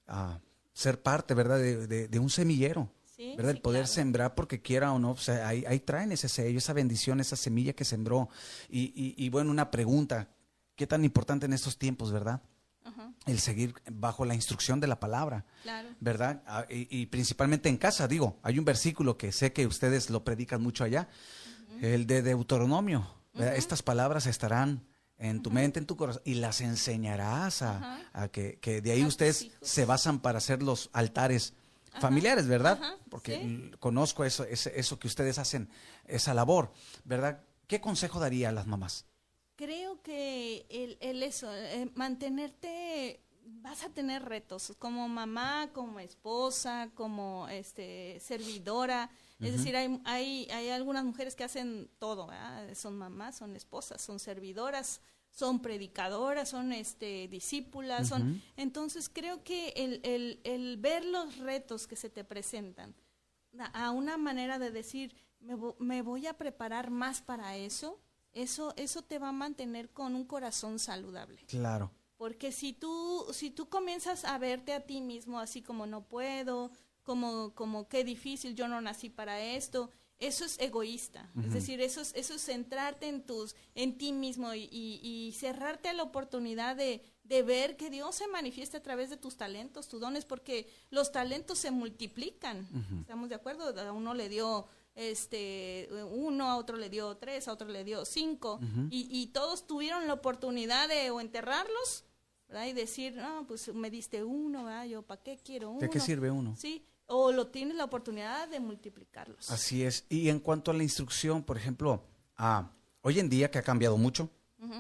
a 0.07 0.39
ser 0.73 1.01
parte, 1.01 1.33
¿verdad? 1.33 1.57
De, 1.57 2.07
de, 2.07 2.19
un 2.19 2.29
semillero. 2.29 2.91
¿verdad? 3.37 3.51
el 3.51 3.61
poder 3.61 3.87
sembrar 3.87 4.35
porque 4.35 4.61
quiera 4.61 4.91
o 4.91 4.99
no, 4.99 5.11
o 5.11 5.17
sea, 5.17 5.47
ahí, 5.47 5.63
ahí, 5.65 5.79
traen 5.79 6.11
ese 6.11 6.27
sello, 6.27 6.57
esa 6.57 6.73
bendición, 6.73 7.21
esa 7.21 7.37
semilla 7.37 7.73
que 7.73 7.85
sembró. 7.85 8.27
Y, 8.69 8.91
y, 8.95 9.15
y 9.17 9.29
bueno, 9.29 9.49
una 9.49 9.71
pregunta, 9.71 10.27
¿qué 10.75 10.87
tan 10.87 11.05
importante 11.05 11.45
en 11.45 11.53
estos 11.53 11.77
tiempos, 11.77 12.11
verdad? 12.11 12.41
El 13.25 13.39
seguir 13.39 13.73
bajo 13.89 14.25
la 14.25 14.35
instrucción 14.35 14.81
de 14.81 14.87
la 14.87 14.99
palabra, 14.99 15.45
claro. 15.61 15.89
¿verdad? 16.01 16.43
Ah, 16.45 16.65
y, 16.69 17.05
principalmente 17.05 17.69
en 17.69 17.77
casa, 17.77 18.07
digo, 18.07 18.37
hay 18.43 18.59
un 18.59 18.65
versículo 18.65 19.17
que 19.17 19.31
sé 19.31 19.53
que 19.53 19.65
ustedes 19.65 20.09
lo 20.09 20.25
predican 20.25 20.61
mucho 20.61 20.83
allá, 20.83 21.07
el 21.81 22.05
de 22.05 22.21
Deuteronomio. 22.21 23.07
Estas 23.33 23.81
palabras 23.81 24.25
estarán 24.27 24.83
en 25.17 25.41
tu 25.41 25.51
mente, 25.51 25.79
en 25.79 25.85
tu 25.85 25.95
corazón, 25.95 26.21
y 26.25 26.35
las 26.35 26.61
enseñarás 26.61 27.61
a, 27.61 28.01
que, 28.31 28.59
que, 28.59 28.81
de 28.81 28.91
ahí 28.91 29.05
ustedes 29.05 29.51
se 29.61 29.85
basan 29.85 30.19
para 30.19 30.39
hacer 30.39 30.61
los 30.61 30.89
altares 30.93 31.53
familiares, 31.99 32.47
¿verdad? 32.47 32.79
Porque 33.09 33.71
conozco 33.79 34.25
eso, 34.25 34.45
eso 34.45 34.99
que 34.99 35.07
ustedes 35.07 35.37
hacen, 35.37 35.69
esa 36.05 36.33
labor, 36.33 36.71
¿verdad? 37.03 37.41
¿Qué 37.67 37.79
consejo 37.79 38.19
daría 38.19 38.49
a 38.49 38.51
las 38.51 38.67
mamás? 38.67 39.05
Creo 39.55 40.01
que 40.01 40.65
el, 40.69 40.97
el 40.99 41.23
eso, 41.23 41.53
eh, 41.53 41.89
mantenerte, 41.93 43.21
vas 43.45 43.83
a 43.83 43.89
tener 43.89 44.23
retos 44.23 44.73
como 44.79 45.07
mamá, 45.07 45.69
como 45.73 45.99
esposa, 45.99 46.89
como 46.95 47.47
este 47.49 48.19
servidora, 48.19 49.11
Es 49.43 49.53
decir, 49.53 49.75
hay, 49.75 49.99
hay, 50.05 50.47
hay 50.51 50.69
algunas 50.69 51.03
mujeres 51.03 51.35
que 51.35 51.43
hacen 51.43 51.89
todo, 51.99 52.27
¿verdad? 52.27 52.73
son 52.75 52.97
mamás, 52.97 53.37
son 53.37 53.55
esposas, 53.55 54.01
son 54.01 54.19
servidoras, 54.19 55.01
son 55.29 55.61
predicadoras, 55.61 56.49
son 56.49 56.73
este, 56.73 57.27
discípulas, 57.27 58.07
son... 58.07 58.41
Entonces 58.55 59.09
creo 59.09 59.43
que 59.43 59.69
el, 59.75 59.99
el, 60.03 60.39
el, 60.43 60.77
ver 60.77 61.03
los 61.05 61.37
retos 61.37 61.87
que 61.87 61.95
se 61.95 62.09
te 62.09 62.23
presentan 62.23 62.95
a 63.73 63.91
una 63.91 64.17
manera 64.17 64.59
de 64.59 64.71
decir, 64.71 65.15
me, 65.39 65.55
me, 65.79 66.01
voy 66.01 66.27
a 66.27 66.37
preparar 66.37 66.89
más 66.89 67.21
para 67.21 67.55
eso, 67.57 67.99
eso, 68.31 68.73
eso 68.77 69.01
te 69.01 69.19
va 69.19 69.29
a 69.29 69.33
mantener 69.33 69.91
con 69.91 70.15
un 70.15 70.25
corazón 70.25 70.79
saludable. 70.79 71.43
Claro. 71.47 71.91
Porque 72.17 72.51
si 72.51 72.73
tú, 72.73 73.25
si 73.31 73.51
tú 73.51 73.69
comienzas 73.69 74.25
a 74.25 74.37
verte 74.37 74.73
a 74.73 74.81
ti 74.81 75.01
mismo 75.01 75.39
así 75.39 75.61
como 75.61 75.85
no 75.85 76.07
puedo, 76.07 76.71
como, 77.03 77.53
como 77.53 77.87
qué 77.87 78.03
difícil, 78.03 78.55
yo 78.55 78.67
no 78.67 78.81
nací 78.81 79.09
para 79.09 79.41
esto, 79.41 79.91
eso 80.19 80.45
es 80.45 80.59
egoísta. 80.59 81.29
Es 81.43 81.53
decir, 81.53 81.81
eso 81.81 82.01
es, 82.01 82.13
eso 82.15 82.35
es 82.35 82.45
centrarte 82.45 83.07
en 83.07 83.23
tus, 83.23 83.55
en 83.75 83.97
ti 83.97 84.13
mismo 84.13 84.53
y, 84.53 84.69
y, 84.71 85.33
cerrarte 85.33 85.89
a 85.89 85.93
la 85.93 86.03
oportunidad 86.03 86.75
de, 86.75 87.01
de, 87.23 87.43
ver 87.43 87.75
que 87.75 87.89
Dios 87.89 88.15
se 88.15 88.27
manifiesta 88.27 88.77
a 88.77 88.83
través 88.83 89.09
de 89.09 89.17
tus 89.17 89.35
talentos, 89.35 89.87
tus 89.87 89.99
dones, 89.99 90.23
porque 90.25 90.69
los 90.91 91.11
talentos 91.11 91.59
se 91.59 91.71
multiplican. 91.71 92.67
¿Estamos 93.01 93.29
de 93.29 93.35
acuerdo? 93.35 93.77
A 93.79 93.91
uno 93.91 94.13
le 94.13 94.29
dio 94.29 94.65
este 94.95 95.89
uno, 96.11 96.49
a 96.49 96.57
otro 96.57 96.77
le 96.77 96.89
dio 96.89 97.17
tres, 97.17 97.47
a 97.47 97.53
otro 97.53 97.67
le 97.67 97.83
dio 97.83 98.05
cinco, 98.05 98.59
y, 98.89 99.07
y, 99.11 99.27
todos 99.27 99.67
tuvieron 99.67 100.07
la 100.07 100.13
oportunidad 100.13 100.87
de 100.87 101.11
o 101.11 101.19
enterrarlos, 101.19 102.05
¿verdad? 102.47 102.67
Y 102.67 102.73
decir, 102.73 103.15
no, 103.15 103.45
pues 103.47 103.73
me 103.73 103.89
diste 103.89 104.23
uno, 104.23 104.65
¿verdad? 104.65 104.85
Yo, 104.85 105.01
¿para 105.01 105.21
qué 105.21 105.37
quiero 105.37 105.71
uno? 105.71 105.79
¿De 105.79 105.89
qué 105.89 105.99
sirve 105.99 106.31
uno? 106.31 106.55
Sí, 106.55 106.85
o 107.15 107.31
lo 107.31 107.47
tienes 107.47 107.77
la 107.77 107.83
oportunidad 107.83 108.47
de 108.47 108.59
multiplicarlos. 108.59 109.51
Así 109.51 109.83
es. 109.83 110.05
Y 110.09 110.29
en 110.29 110.39
cuanto 110.39 110.71
a 110.71 110.73
la 110.73 110.81
instrucción, 110.81 111.43
por 111.43 111.57
ejemplo, 111.57 112.03
ah, 112.37 112.71
hoy 113.01 113.19
en 113.19 113.29
día 113.29 113.51
que 113.51 113.59
ha 113.59 113.63
cambiado 113.63 113.97
mucho, 113.97 114.29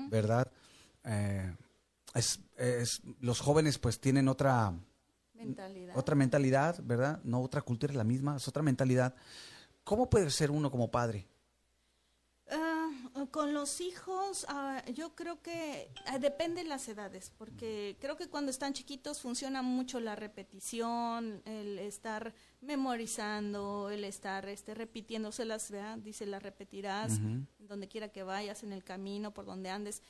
¿verdad? 0.09 0.51
Eh, 1.03 1.55
es, 2.15 2.39
es, 2.57 3.01
los 3.19 3.39
jóvenes 3.39 3.77
pues 3.77 3.99
tienen 3.99 4.27
otra 4.27 4.73
mentalidad. 5.33 5.95
otra 5.95 6.15
mentalidad, 6.15 6.79
¿verdad? 6.83 7.19
No 7.23 7.41
otra 7.41 7.61
cultura, 7.61 7.93
es 7.93 7.97
la 7.97 8.03
misma, 8.03 8.37
es 8.37 8.47
otra 8.47 8.63
mentalidad. 8.63 9.13
¿Cómo 9.83 10.09
puede 10.09 10.31
ser 10.31 10.49
uno 10.49 10.71
como 10.71 10.89
padre? 10.89 11.27
Con 13.31 13.53
los 13.53 13.81
hijos, 13.81 14.45
uh, 14.49 14.91
yo 14.91 15.15
creo 15.15 15.41
que 15.41 15.89
uh, 16.13 16.19
depende 16.19 16.63
de 16.63 16.67
las 16.67 16.87
edades, 16.87 17.31
porque 17.37 17.97
creo 17.99 18.17
que 18.17 18.27
cuando 18.27 18.51
están 18.51 18.73
chiquitos 18.73 19.21
funciona 19.21 19.61
mucho 19.61 19.99
la 19.99 20.15
repetición, 20.15 21.41
el 21.45 21.79
estar 21.79 22.33
memorizando, 22.61 23.89
el 23.89 24.03
estar 24.03 24.47
este, 24.47 24.73
repitiéndoselas, 24.73 25.71
¿verdad? 25.71 25.97
dice, 25.97 26.25
las 26.25 26.43
repetirás 26.43 27.19
donde 27.59 27.87
quiera 27.87 28.09
que 28.09 28.23
vayas, 28.23 28.63
en 28.63 28.73
el 28.73 28.83
camino, 28.83 29.33
por 29.33 29.45
donde 29.45 29.69
andes. 29.69 30.01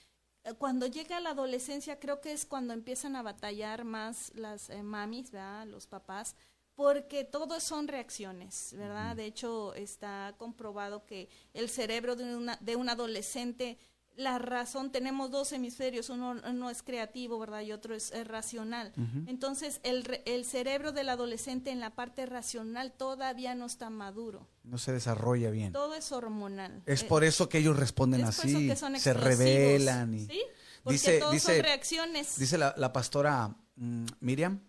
Eh, 0.43 0.53
cuando 0.53 0.87
llega 0.87 1.19
la 1.19 1.31
adolescencia, 1.31 1.99
creo 1.99 2.19
que 2.19 2.33
es 2.33 2.45
cuando 2.45 2.73
empiezan 2.73 3.15
a 3.15 3.21
batallar 3.21 3.85
más 3.85 4.31
las 4.35 4.69
eh, 4.69 4.83
mamis, 4.83 5.31
¿verdad? 5.31 5.67
los 5.67 5.87
papás, 5.87 6.35
porque 6.75 7.23
todo 7.23 7.59
son 7.59 7.87
reacciones, 7.87 8.73
¿verdad? 8.77 9.15
De 9.15 9.25
hecho, 9.25 9.73
está 9.75 10.33
comprobado 10.37 11.05
que 11.05 11.29
el 11.53 11.69
cerebro 11.69 12.15
de, 12.15 12.35
una, 12.35 12.57
de 12.61 12.75
un 12.75 12.89
adolescente, 12.89 13.77
la 14.15 14.39
razón, 14.39 14.91
tenemos 14.91 15.29
dos 15.29 15.51
hemisferios, 15.51 16.09
uno, 16.09 16.35
no 16.35 16.69
es 16.69 16.81
creativo, 16.81 17.37
¿verdad? 17.37 17.61
Y 17.61 17.71
otro 17.71 17.93
es, 17.93 18.11
racional. 18.27 18.91
Entonces, 19.27 19.81
el, 19.83 20.21
el 20.25 20.45
cerebro 20.45 20.91
del 20.91 21.09
adolescente 21.09 21.69
en 21.69 21.79
la 21.79 21.91
parte 21.91 22.25
racional 22.25 22.93
todavía 22.93 23.53
no 23.53 23.65
está 23.65 23.89
maduro. 23.89 24.47
No 24.63 24.77
se 24.77 24.93
desarrolla 24.93 25.51
bien. 25.51 25.73
Todo 25.73 25.93
es 25.93 26.11
hormonal. 26.11 26.81
Es 26.85 27.03
por 27.03 27.23
eso 27.23 27.49
que 27.49 27.59
ellos 27.59 27.77
responden 27.77 28.23
así, 28.23 28.71
se 28.97 29.13
revelan. 29.13 30.13
Y... 30.13 30.25
¿Sí? 30.25 30.41
Porque 30.83 30.93
dice, 30.93 31.19
todos 31.19 31.41
son 31.41 31.59
reacciones. 31.59 32.37
Dice 32.37 32.57
la, 32.57 32.73
la 32.77 32.91
pastora 32.91 33.55
mm, 33.75 34.05
Miriam, 34.19 34.59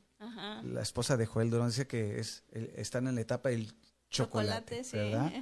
la 0.63 0.83
esposa 0.83 1.17
de 1.17 1.27
Joel 1.27 1.51
Durán 1.51 1.69
dice 1.69 1.87
que 1.87 2.19
es, 2.21 2.45
están 2.53 3.07
en 3.07 3.15
la 3.15 3.21
etapa 3.21 3.49
del 3.51 3.73
chocolate, 4.11 4.83
¿verdad? 4.93 5.33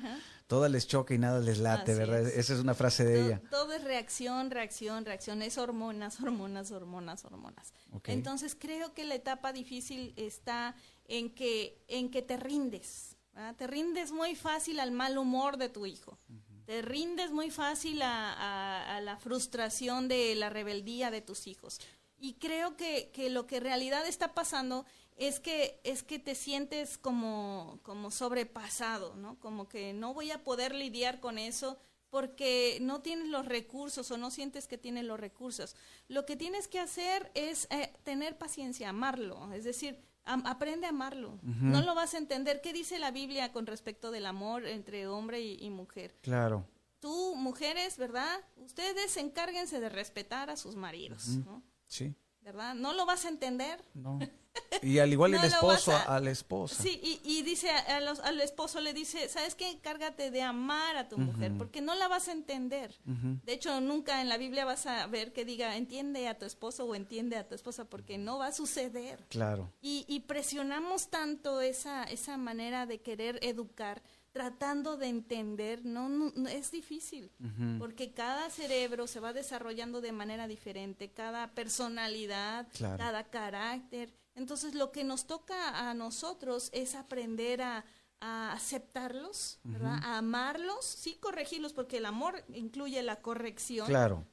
Todo 0.47 0.69
les 0.69 0.87
choca 0.87 1.15
y 1.15 1.19
nada 1.19 1.41
les 1.41 1.59
late, 1.59 1.95
¿verdad? 1.95 2.27
Esa 2.27 2.55
es 2.55 2.61
una 2.61 2.75
frase 2.75 3.05
de 3.05 3.25
ella. 3.25 3.43
Todo 3.51 3.73
es 3.73 3.85
reacción, 3.85 4.51
reacción, 4.51 5.05
reacción, 5.05 5.41
es 5.43 5.57
hormonas, 5.57 6.21
hormonas, 6.21 6.71
hormonas, 6.71 7.25
hormonas. 7.25 7.73
Entonces 8.05 8.57
creo 8.59 8.93
que 8.93 9.05
la 9.05 9.15
etapa 9.15 9.53
difícil 9.53 10.13
está 10.17 10.75
en 11.07 11.35
que, 11.35 11.83
en 11.89 12.11
que 12.11 12.23
te 12.23 12.37
rindes, 12.37 13.17
te 13.57 13.67
rindes 13.67 14.13
muy 14.13 14.35
fácil 14.35 14.81
al 14.81 14.91
mal 14.91 15.17
humor 15.17 15.57
de 15.57 15.69
tu 15.69 15.87
hijo. 15.87 16.19
Te 16.67 16.81
rindes 16.81 17.31
muy 17.31 17.51
fácil 17.51 18.03
a, 18.03 18.97
a, 18.97 19.01
la 19.01 19.17
frustración 19.17 20.07
de 20.07 20.35
la 20.37 20.49
rebeldía 20.49 21.11
de 21.11 21.21
tus 21.21 21.47
hijos. 21.47 21.81
Y 22.23 22.35
creo 22.35 22.77
que, 22.77 23.11
que 23.13 23.31
lo 23.31 23.49
que 23.49 23.57
en 23.57 23.65
realidad 23.65 24.07
está 24.07 24.33
pasando 24.33 24.87
es 25.17 25.41
que, 25.41 25.81
es 25.83 26.05
que 26.05 26.21
te 26.21 26.37
sientes 26.37 26.97
como, 26.97 27.81
como 27.83 28.13
sobrepasado, 28.13 29.17
¿no? 29.17 29.41
Como 29.41 29.69
que 29.69 29.93
no 29.93 30.15
voy 30.15 30.31
a 30.31 30.45
poder 30.45 30.73
lidiar 30.73 31.19
con 31.19 31.37
eso 31.37 31.79
porque 32.11 32.79
no 32.81 33.01
tienes 33.01 33.27
los 33.27 33.47
recursos 33.47 34.09
o 34.13 34.19
no 34.19 34.31
sientes 34.31 34.69
que 34.69 34.79
tienes 34.79 35.05
los 35.05 35.19
recursos. 35.19 35.75
Lo 36.07 36.25
que 36.25 36.37
tienes 36.37 36.69
que 36.69 36.79
hacer 36.79 37.33
es 37.35 37.67
eh, 37.71 37.93
tener 38.05 38.39
paciencia, 38.39 38.91
amarlo, 38.91 39.53
es 39.53 39.65
decir, 39.65 39.99
aprende 40.25 40.87
a 40.87 40.91
amarlo. 40.91 41.41
No 41.43 41.83
lo 41.83 41.97
vas 41.97 42.15
a 42.15 42.19
entender. 42.19 42.61
¿Qué 42.61 42.73
dice 42.73 43.01
la 43.01 43.11
Biblia 43.11 43.53
con 43.53 43.67
respecto 43.67 44.13
del 44.13 44.27
amor 44.27 44.69
entre 44.69 45.09
hombre 45.09 45.41
y, 45.41 45.69
mujer? 45.71 46.15
Claro. 46.21 46.69
Tú, 47.01 47.35
mujeres, 47.35 47.99
¿verdad? 47.99 48.41
Ustedes 48.57 49.17
encárguense 49.17 49.81
de 49.81 49.89
respetar 49.89 50.51
a 50.51 50.57
sus 50.57 50.77
maridos, 50.77 51.27
¿no? 51.45 51.65
Sí. 51.93 52.15
¿Verdad? 52.41 52.75
¿No 52.75 52.95
lo 52.95 53.05
vas 53.05 53.27
a 53.27 53.29
entender? 53.29 53.85
No. 53.93 54.19
Y 54.83 54.99
al 54.99 55.13
igual 55.13 55.33
el 55.33 55.45
esposo 55.45 55.97
a, 55.97 56.21
la 56.21 56.31
esposa. 56.31 56.83
Sí, 56.83 57.01
y, 57.03 57.21
y 57.25 57.43
dice 57.43 57.71
a 57.71 58.01
los, 58.01 58.21
al 58.21 58.39
esposo 58.41 58.81
le 58.81 58.93
dice, 58.93 59.29
¿sabes 59.29 59.55
qué? 59.55 59.79
Cárgate 59.81 60.31
de 60.31 60.43
amar 60.43 60.97
a 60.97 61.09
tu 61.09 61.17
mujer, 61.17 61.53
porque 61.57 61.81
no 61.81 61.95
la 61.95 62.09
vas 62.09 62.29
a 62.29 62.33
entender. 62.33 62.95
De 63.05 63.53
hecho, 63.53 63.81
nunca 63.81 64.21
en 64.21 64.29
la 64.29 64.37
Biblia 64.37 64.65
vas 64.65 64.85
a 64.87 65.07
ver 65.07 65.33
que 65.33 65.45
diga, 65.45 65.77
entiende 65.77 66.29
a 66.29 66.37
tu 66.37 66.45
esposo 66.45 66.85
o 66.85 66.95
entiende 66.95 67.37
a 67.37 67.47
tu 67.47 67.55
esposa, 67.55 67.85
porque 67.87 68.19
no 68.19 68.39
va 68.39 68.49
a 68.49 68.53
suceder. 68.53 69.25
Claro. 69.29 69.73
Y, 69.81 70.05
y 70.07 70.21
presionamos 70.21 71.09
tanto 71.09 71.61
esa, 71.61 72.05
esa 72.05 72.37
manera 72.37 72.85
de 72.85 73.01
querer 73.01 73.39
educar 73.43 74.03
tratando 74.33 74.97
de 74.97 75.09
entender, 75.09 75.85
no, 75.85 76.09
no, 76.09 76.49
es 76.49 76.71
difícil, 76.71 77.31
porque 77.79 78.13
cada 78.13 78.49
cerebro 78.51 79.07
se 79.07 79.21
va 79.21 79.33
desarrollando 79.33 80.01
de 80.01 80.13
manera 80.13 80.49
diferente, 80.49 81.11
cada 81.13 81.55
personalidad, 81.55 82.67
cada 82.79 83.25
carácter. 83.25 84.13
Entonces 84.35 84.75
lo 84.75 84.91
que 84.91 85.05
nos 85.05 85.27
toca 85.27 85.91
a 85.91 85.95
nosotros 85.95 86.71
es 86.73 86.95
aprender 86.95 87.63
a, 87.63 87.85
aceptarlos, 88.21 89.59
a 89.83 90.19
amarlos, 90.19 90.85
sí 90.85 91.17
corregirlos, 91.21 91.73
porque 91.73 91.97
el 91.97 92.07
amor 92.07 92.45
incluye 92.55 93.03
la 93.03 93.21
corrección 93.21 93.89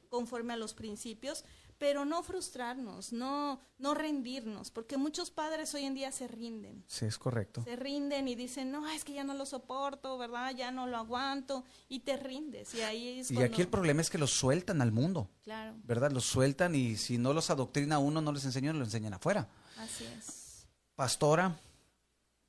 conforme 0.08 0.52
a 0.52 0.56
los 0.56 0.74
principios, 0.74 1.44
pero 1.80 2.04
no 2.04 2.22
frustrarnos, 2.22 3.10
no, 3.10 3.58
no 3.78 3.94
rendirnos, 3.94 4.70
porque 4.70 4.98
muchos 4.98 5.30
padres 5.30 5.74
hoy 5.74 5.86
en 5.86 5.94
día 5.94 6.12
se 6.12 6.28
rinden. 6.28 6.84
Sí, 6.86 7.06
es 7.06 7.16
correcto. 7.16 7.64
Se 7.64 7.74
rinden 7.74 8.28
y 8.28 8.34
dicen, 8.34 8.70
no, 8.70 8.86
es 8.86 9.02
que 9.02 9.14
ya 9.14 9.24
no 9.24 9.32
lo 9.32 9.46
soporto, 9.46 10.18
¿verdad? 10.18 10.54
Ya 10.54 10.70
no 10.70 10.86
lo 10.86 10.98
aguanto, 10.98 11.64
y 11.88 12.00
te 12.00 12.18
rindes. 12.18 12.74
Y 12.74 12.82
ahí 12.82 13.20
es 13.20 13.30
Y 13.30 13.42
aquí 13.42 13.62
el 13.62 13.68
problema 13.68 14.02
es 14.02 14.10
que 14.10 14.18
los 14.18 14.30
sueltan 14.30 14.82
al 14.82 14.92
mundo. 14.92 15.30
Claro. 15.42 15.74
¿Verdad? 15.84 16.12
Los 16.12 16.26
sueltan 16.26 16.74
y 16.74 16.96
si 16.96 17.16
no 17.16 17.32
los 17.32 17.48
adoctrina 17.48 17.98
uno, 17.98 18.20
no 18.20 18.30
les 18.30 18.44
enseñan, 18.44 18.78
lo 18.78 18.84
enseñan 18.84 19.14
afuera. 19.14 19.48
Así 19.78 20.04
es. 20.04 20.66
Pastora, 20.96 21.58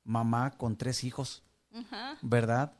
mamá 0.04 0.58
con 0.58 0.76
tres 0.76 1.04
hijos, 1.04 1.42
¿verdad? 2.20 2.74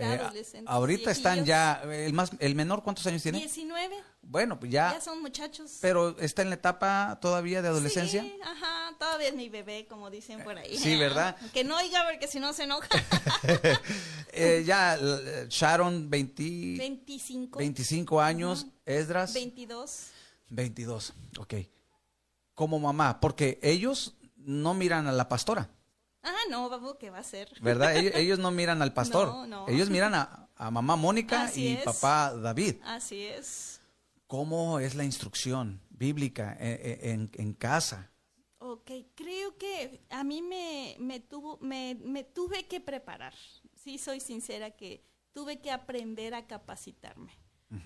Eh, 0.00 0.64
ahorita 0.66 1.10
están 1.10 1.44
ya, 1.44 1.82
el 1.82 2.12
más, 2.12 2.30
el 2.38 2.54
menor, 2.54 2.84
¿cuántos 2.84 3.04
años 3.08 3.20
tiene? 3.20 3.38
19. 3.38 3.96
Bueno, 4.22 4.60
pues 4.60 4.70
ya. 4.70 4.92
Ya 4.92 5.00
son 5.00 5.20
muchachos. 5.20 5.78
Pero 5.80 6.16
está 6.20 6.42
en 6.42 6.50
la 6.50 6.54
etapa 6.54 7.18
todavía 7.20 7.62
de 7.62 7.68
adolescencia. 7.68 8.22
Sí, 8.22 8.38
ajá, 8.44 8.96
todavía 8.96 9.28
es 9.28 9.34
mi 9.34 9.48
bebé, 9.48 9.86
como 9.88 10.08
dicen 10.08 10.44
por 10.44 10.56
ahí. 10.56 10.78
Sí, 10.78 10.96
¿verdad? 10.96 11.36
Que 11.52 11.64
no 11.64 11.76
oiga 11.76 12.04
porque 12.08 12.28
si 12.28 12.38
no 12.38 12.52
se 12.52 12.64
enoja. 12.64 12.88
eh, 14.32 14.62
ya, 14.64 14.96
Sharon, 15.48 16.08
20, 16.08 16.42
25. 16.78 17.58
25 17.58 18.20
años, 18.20 18.66
Esdras. 18.86 19.34
22. 19.34 20.06
22, 20.50 21.12
ok. 21.38 21.54
Como 22.54 22.78
mamá, 22.78 23.20
porque 23.20 23.58
ellos 23.62 24.14
no 24.36 24.74
miran 24.74 25.08
a 25.08 25.12
la 25.12 25.28
pastora. 25.28 25.70
Ah, 26.28 26.50
no, 26.50 26.68
babu, 26.68 26.96
¿qué 26.98 27.10
va 27.10 27.18
a 27.18 27.22
ser? 27.22 27.50
¿Verdad? 27.60 27.96
Ellos, 28.16 28.38
no 28.38 28.50
miran 28.50 28.82
al 28.82 28.92
pastor. 28.92 29.28
No, 29.28 29.46
no. 29.46 29.68
Ellos 29.68 29.90
miran 29.90 30.14
a, 30.14 30.48
mamá 30.70 30.96
Mónica 30.96 31.50
y 31.54 31.76
papá 31.76 32.34
David. 32.34 32.76
Así 32.84 33.24
es. 33.24 33.80
¿Cómo 34.26 34.78
es 34.78 34.94
la 34.94 35.04
instrucción 35.04 35.80
bíblica 35.90 36.56
en, 36.60 37.30
en, 37.34 37.54
casa? 37.54 38.10
Ok, 38.58 38.90
creo 39.14 39.56
que 39.56 40.02
a 40.10 40.22
mí 40.22 40.42
me, 40.42 40.96
me, 40.98 41.20
tuvo, 41.20 41.58
me, 41.62 41.96
me 42.04 42.24
tuve 42.24 42.66
que 42.66 42.80
preparar. 42.80 43.34
sí 43.74 43.96
soy 43.96 44.20
sincera 44.20 44.72
que 44.72 45.02
tuve 45.32 45.60
que 45.60 45.70
aprender 45.70 46.34
a 46.34 46.46
capacitarme. 46.46 47.32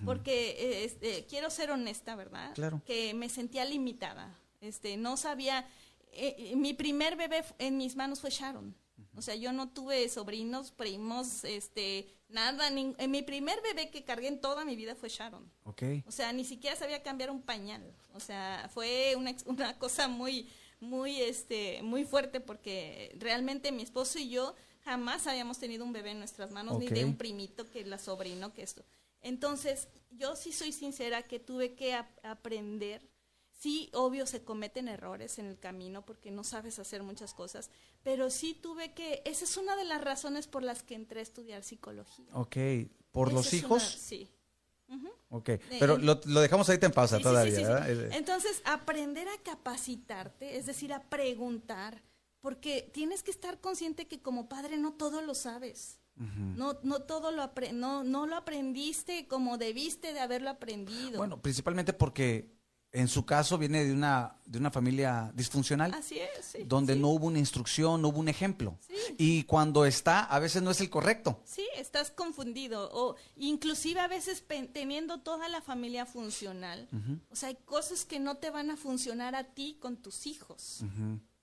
Porque 0.05 0.51
eh, 0.51 0.85
este, 0.85 1.25
quiero 1.25 1.49
ser 1.49 1.69
honesta, 1.71 2.15
¿verdad? 2.15 2.53
Claro. 2.55 2.81
Que 2.85 3.13
me 3.13 3.27
sentía 3.29 3.65
limitada. 3.65 4.37
Este, 4.61 4.95
no 4.97 5.17
sabía. 5.17 5.67
Eh, 6.15 6.35
eh, 6.37 6.55
mi 6.55 6.73
primer 6.73 7.15
bebé 7.15 7.43
en 7.59 7.77
mis 7.77 7.95
manos 7.95 8.19
fue 8.21 8.29
Sharon. 8.29 8.75
O 9.15 9.21
sea, 9.21 9.35
yo 9.35 9.51
no 9.53 9.69
tuve 9.69 10.09
sobrinos, 10.09 10.71
primos, 10.71 11.43
este, 11.43 12.07
nada. 12.29 12.69
nin- 12.71 12.95
eh, 12.97 13.07
mi 13.07 13.21
primer 13.21 13.61
bebé 13.61 13.91
que 13.91 14.03
cargué 14.03 14.27
en 14.27 14.41
toda 14.41 14.65
mi 14.65 14.75
vida 14.75 14.95
fue 14.95 15.09
Sharon. 15.09 15.51
Ok. 15.65 15.83
O 16.07 16.11
sea, 16.11 16.33
ni 16.33 16.43
siquiera 16.45 16.75
sabía 16.75 17.03
cambiar 17.03 17.29
un 17.29 17.41
pañal. 17.43 17.83
O 18.15 18.19
sea, 18.19 18.69
fue 18.73 19.13
una, 19.15 19.35
una 19.45 19.77
cosa 19.79 20.07
muy, 20.07 20.49
muy, 20.79 21.21
este, 21.21 21.81
muy 21.83 22.05
fuerte 22.05 22.39
porque 22.39 23.15
realmente 23.19 23.71
mi 23.71 23.83
esposo 23.83 24.17
y 24.17 24.29
yo 24.29 24.55
jamás 24.83 25.27
habíamos 25.27 25.59
tenido 25.59 25.85
un 25.85 25.93
bebé 25.93 26.11
en 26.11 26.17
nuestras 26.19 26.49
manos, 26.51 26.79
ni 26.79 26.87
de 26.87 27.05
un 27.05 27.15
primito, 27.17 27.69
que 27.69 27.85
la 27.85 27.99
sobrino, 27.99 28.51
que 28.53 28.63
esto. 28.63 28.83
Entonces, 29.21 29.87
yo 30.11 30.35
sí 30.35 30.51
soy 30.51 30.71
sincera 30.73 31.21
que 31.23 31.39
tuve 31.39 31.75
que 31.75 31.93
ap- 31.93 32.19
aprender. 32.25 33.01
Sí, 33.63 33.89
obvio, 33.93 34.25
se 34.25 34.43
cometen 34.43 34.89
errores 34.89 35.39
en 35.39 35.45
el 35.45 35.57
camino 35.57 36.05
porque 36.05 36.31
no 36.31 36.43
sabes 36.43 36.79
hacer 36.79 37.01
muchas 37.01 37.33
cosas, 37.33 37.69
pero 38.03 38.29
sí 38.29 38.53
tuve 38.61 38.93
que, 38.93 39.21
esa 39.23 39.45
es 39.45 39.55
una 39.55 39.77
de 39.77 39.85
las 39.85 40.01
razones 40.01 40.47
por 40.47 40.63
las 40.63 40.83
que 40.83 40.95
entré 40.95 41.21
a 41.21 41.23
estudiar 41.23 41.63
psicología. 41.63 42.25
Ok. 42.33 42.57
¿Por 43.13 43.29
Esa 43.29 43.35
los 43.37 43.53
hijos? 43.53 43.81
una- 43.83 43.89
sí. 43.89 44.29
Ok. 45.29 45.49
Pero 45.79 45.97
lo, 45.97 46.19
lo 46.25 46.41
dejamos 46.41 46.67
ahorita 46.67 46.85
en 46.87 46.91
pausa 46.91 47.17
Sí, 47.17 47.23
todavía, 47.23 47.51
sí, 47.55 47.61
sí, 47.61 47.65
sí. 47.65 47.71
¿verdad? 47.71 48.11
Entonces, 48.17 48.61
aprender 48.65 49.27
a 49.29 49.37
capacitarte, 49.41 50.57
es 50.57 50.65
decir, 50.65 50.91
a 50.93 51.01
preguntar, 51.09 52.03
porque 52.41 52.91
tienes 52.93 53.23
que 53.23 53.31
estar 53.31 53.59
consciente 53.61 54.07
que 54.09 54.21
como 54.21 54.49
padre 54.49 54.77
no 54.77 54.93
todo 54.93 55.21
lo 55.21 55.33
sabes. 55.35 55.99
No, 56.15 56.77
no 56.83 56.99
todo 57.01 57.31
lo 57.31 57.41
apre- 57.41 57.71
no, 57.71 58.03
no 58.03 58.27
lo 58.27 58.35
aprendiste 58.35 59.27
como 59.27 59.57
debiste 59.57 60.13
de 60.13 60.19
haberlo 60.19 60.51
aprendido. 60.51 61.17
Bueno, 61.17 61.41
principalmente 61.41 61.93
porque 61.93 62.52
en 62.93 63.07
su 63.07 63.25
caso 63.25 63.57
viene 63.57 63.83
de 63.83 63.91
una, 63.91 64.35
de 64.45 64.59
una 64.59 64.69
familia 64.69 65.31
disfuncional. 65.33 65.93
así 65.95 66.19
es. 66.19 66.45
sí, 66.45 66.59
donde 66.65 66.93
sí. 66.93 66.99
no 66.99 67.09
hubo 67.09 67.25
una 67.25 67.39
instrucción, 67.39 68.01
no 68.01 68.09
hubo 68.09 68.19
un 68.19 68.29
ejemplo. 68.29 68.77
Sí. 68.87 68.95
Y 69.17 69.43
cuando 69.43 69.85
está, 69.85 70.23
a 70.23 70.39
veces 70.39 70.61
no 70.61 70.69
es 70.69 70.79
el 70.79 70.91
correcto. 70.91 71.41
Sí, 71.43 71.67
estás 71.75 72.11
confundido. 72.11 72.89
O 72.93 73.15
inclusive 73.35 73.99
a 73.99 74.07
veces 74.07 74.45
teniendo 74.71 75.21
toda 75.21 75.49
la 75.49 75.61
familia 75.61 76.05
funcional. 76.05 76.87
O 77.31 77.35
sea, 77.35 77.49
hay 77.49 77.57
cosas 77.65 78.05
que 78.05 78.19
no 78.19 78.37
te 78.37 78.51
van 78.51 78.69
a 78.69 78.77
funcionar 78.77 79.35
a 79.35 79.43
ti 79.43 79.77
con 79.79 79.97
tus 79.97 80.27
hijos. 80.27 80.83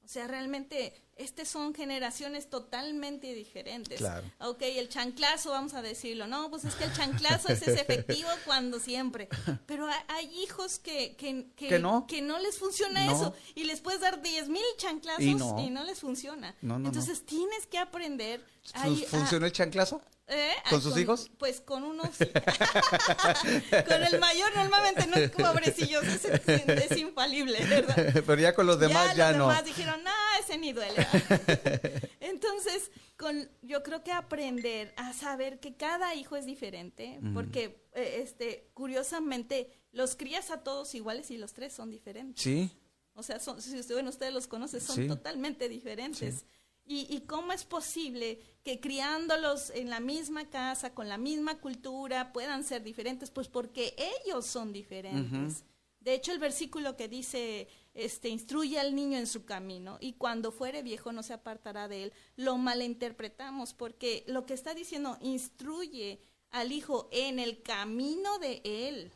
O 0.05 0.09
sea, 0.09 0.29
realmente, 0.29 0.95
estas 1.21 1.49
son 1.49 1.75
generaciones 1.75 2.49
totalmente 2.51 3.35
diferentes. 3.35 3.99
Claro. 3.99 4.27
Ok, 4.41 4.63
el 4.63 4.89
chanclazo, 4.89 5.51
vamos 5.51 5.75
a 5.75 5.83
decirlo. 5.83 6.27
No, 6.27 6.51
pues 6.51 6.65
es 6.65 6.75
que 6.75 6.85
el 6.85 6.93
chanclazo 6.93 7.49
es, 7.53 7.67
efectivo 7.67 8.29
cuando 8.45 8.79
siempre. 8.81 9.29
Pero 9.67 9.89
hay, 10.09 10.27
hijos 10.43 10.79
que, 10.79 11.15
que, 11.17 11.47
Que 11.57 11.79
no. 11.79 12.07
que 12.07 12.23
no 12.23 12.39
les 12.39 12.59
funciona 12.59 13.05
No. 13.07 13.13
eso. 13.15 13.35
Y 13.55 13.65
les 13.65 13.81
puedes 13.81 14.01
dar 14.01 14.21
10 14.23 14.49
mil 14.49 14.63
chanclazos 14.77 15.23
Y 15.23 15.31
y 15.31 15.35
no. 15.35 15.57
no. 15.71 15.85
les 15.85 15.99
funciona. 16.01 16.55
No, 16.63 16.75
no, 16.75 16.79
no. 16.81 16.89
Entonces 16.89 17.25
tienes 17.25 17.67
que 17.67 17.79
aprender. 17.79 18.41
¿Fun- 18.75 18.83
ahí 18.83 19.05
a- 19.05 19.09
¿Funcionó 19.09 19.47
el 19.47 19.53
chanclazo? 19.53 20.01
¿Eh? 20.33 20.53
¿Con 20.69 20.79
Ah, 20.79 20.83
sus 20.83 20.97
hijos? 20.97 21.29
Pues 21.39 21.61
con 21.61 21.83
unos. 21.83 22.09
sí. 22.17 22.25
con 23.89 24.03
el 24.03 24.21
mayor 24.21 24.55
normalmente 24.55 25.07
no, 25.07 25.45
pobrecillos, 25.45 26.05
es, 26.05 26.25
es 26.25 26.97
infalible, 26.99 27.59
¿verdad? 27.67 28.23
Pero 28.25 28.41
ya 28.41 28.55
con 28.55 28.67
los 28.67 28.79
demás 28.79 29.17
ya, 29.17 29.31
los 29.31 29.39
no. 29.39 29.49
demás 29.49 29.65
dijeron, 29.65 30.03
no, 30.05 30.11
ese 30.41 30.57
ni 30.59 30.73
duele. 30.73 31.05
Entonces, 32.21 32.91
con, 33.17 33.49
yo 33.63 33.83
creo 33.83 34.03
que 34.03 34.13
aprender 34.13 34.93
a 34.97 35.13
saber 35.13 35.61
que 35.61 35.75
cada 35.77 36.15
hijo 36.15 36.37
es 36.37 36.47
diferente, 36.47 37.21
porque 37.35 37.85
eh, 37.95 38.21
este, 38.23 38.71
curiosamente 38.75 39.71
los 39.93 40.17
crías 40.17 40.51
a 40.51 40.63
todos 40.63 40.95
iguales 40.95 41.31
y 41.31 41.39
los 41.39 41.53
tres 41.53 41.73
son 41.73 41.91
diferentes. 41.91 42.43
Sí, 42.43 42.71
O 43.15 43.23
sea, 43.23 43.39
son, 43.41 43.61
si 43.61 43.79
usted, 43.79 43.95
bueno, 43.95 44.11
ustedes 44.11 44.33
los 44.33 44.47
conocen, 44.47 44.81
son 44.81 44.97
Sí. 44.97 45.09
totalmente 45.09 45.69
diferentes. 45.69 46.45
Y, 46.87 47.07
¿Y 47.15 47.21
cómo 47.21 47.53
es 47.53 47.65
posible 47.65 48.41
que 48.65 48.81
criándolos 48.81 49.71
en 49.71 49.91
la 49.91 50.01
misma 50.01 50.49
casa, 50.49 50.93
con 50.95 51.09
la 51.09 51.19
misma 51.19 51.61
cultura, 51.61 52.33
puedan 52.33 52.65
ser 52.65 52.83
diferentes? 52.83 53.31
Pues 53.31 53.49
porque 53.49 53.95
ellos 54.25 54.47
son 54.47 54.73
diferentes. 54.73 55.65
De 56.01 56.15
hecho, 56.15 56.33
el 56.33 56.39
versículo 56.39 56.97
que 56.97 57.09
dice, 57.09 57.69
este, 57.95 58.29
instruye 58.29 58.79
al 58.79 58.95
niño 58.95 59.19
en 59.19 59.27
su 59.27 59.45
camino 59.45 59.99
y 60.01 60.15
cuando 60.15 60.53
fuere 60.53 60.83
viejo 60.83 61.13
no 61.13 61.23
se 61.23 61.33
apartará 61.33 61.89
de 61.89 62.05
él, 62.05 62.13
lo 62.37 62.57
malinterpretamos 62.57 63.75
porque 63.75 64.25
lo 64.27 64.47
que 64.47 64.55
está 64.55 64.75
diciendo, 64.75 65.19
instruye 65.21 66.21
al 66.51 66.73
hijo 66.73 67.09
en 67.13 67.39
el 67.39 67.63
camino 67.63 68.39
de 68.39 68.61
él 68.65 69.13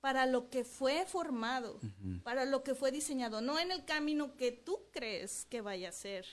para 0.00 0.26
lo 0.26 0.48
que 0.48 0.64
fue 0.64 1.04
formado, 1.04 1.78
para 2.22 2.46
lo 2.46 2.62
que 2.62 2.74
fue 2.74 2.90
diseñado, 2.90 3.42
no 3.42 3.58
en 3.58 3.70
el 3.70 3.84
camino 3.84 4.36
que 4.36 4.50
tú 4.50 4.78
crees 4.90 5.44
que 5.44 5.60
vaya 5.60 5.90
a 5.90 5.92
ser. 5.92 6.26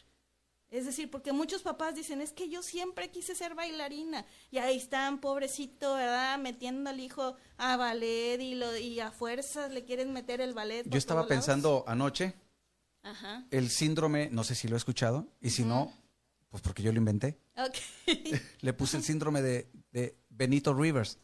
Es 0.70 0.86
decir, 0.86 1.10
porque 1.10 1.32
muchos 1.32 1.62
papás 1.62 1.96
dicen, 1.96 2.20
es 2.22 2.34
que 2.34 2.50
yo 2.50 2.62
siempre 2.62 3.10
quise 3.10 3.36
ser 3.36 3.56
bailarina. 3.56 4.26
Y 4.52 4.58
ahí 4.58 4.78
están, 4.78 5.20
pobrecito, 5.22 5.94
¿verdad? 5.94 6.38
Metiendo 6.40 6.90
al 6.90 7.00
hijo 7.00 7.36
a 7.58 7.78
ballet 7.78 8.42
y, 8.42 8.56
lo, 8.56 8.76
y 8.76 9.00
a 9.00 9.12
fuerzas 9.12 9.72
le 9.72 9.86
quieren 9.86 10.12
meter 10.12 10.42
el 10.42 10.54
ballet. 10.54 10.84
yo 10.88 10.98
estaba 10.98 11.26
pensando 11.26 11.86
anoche 11.88 12.34
Ajá. 13.02 13.46
el 13.52 13.70
síndrome, 13.70 14.30
no 14.32 14.44
sé 14.44 14.56
si 14.56 14.68
lo 14.68 14.76
he 14.76 14.78
escuchado, 14.78 15.28
y 15.40 15.52
si 15.52 15.64
no, 15.64 15.94
pues 16.50 16.62
porque 16.62 16.84
yo 16.84 16.92
lo 16.92 16.98
inventé. 16.98 17.40
Le 18.62 18.74
puse 18.74 18.98
el 18.98 19.04
síndrome 19.04 19.42
de, 19.42 19.72
de 19.92 20.18
Benito 20.30 20.74
Rivers. 20.74 21.20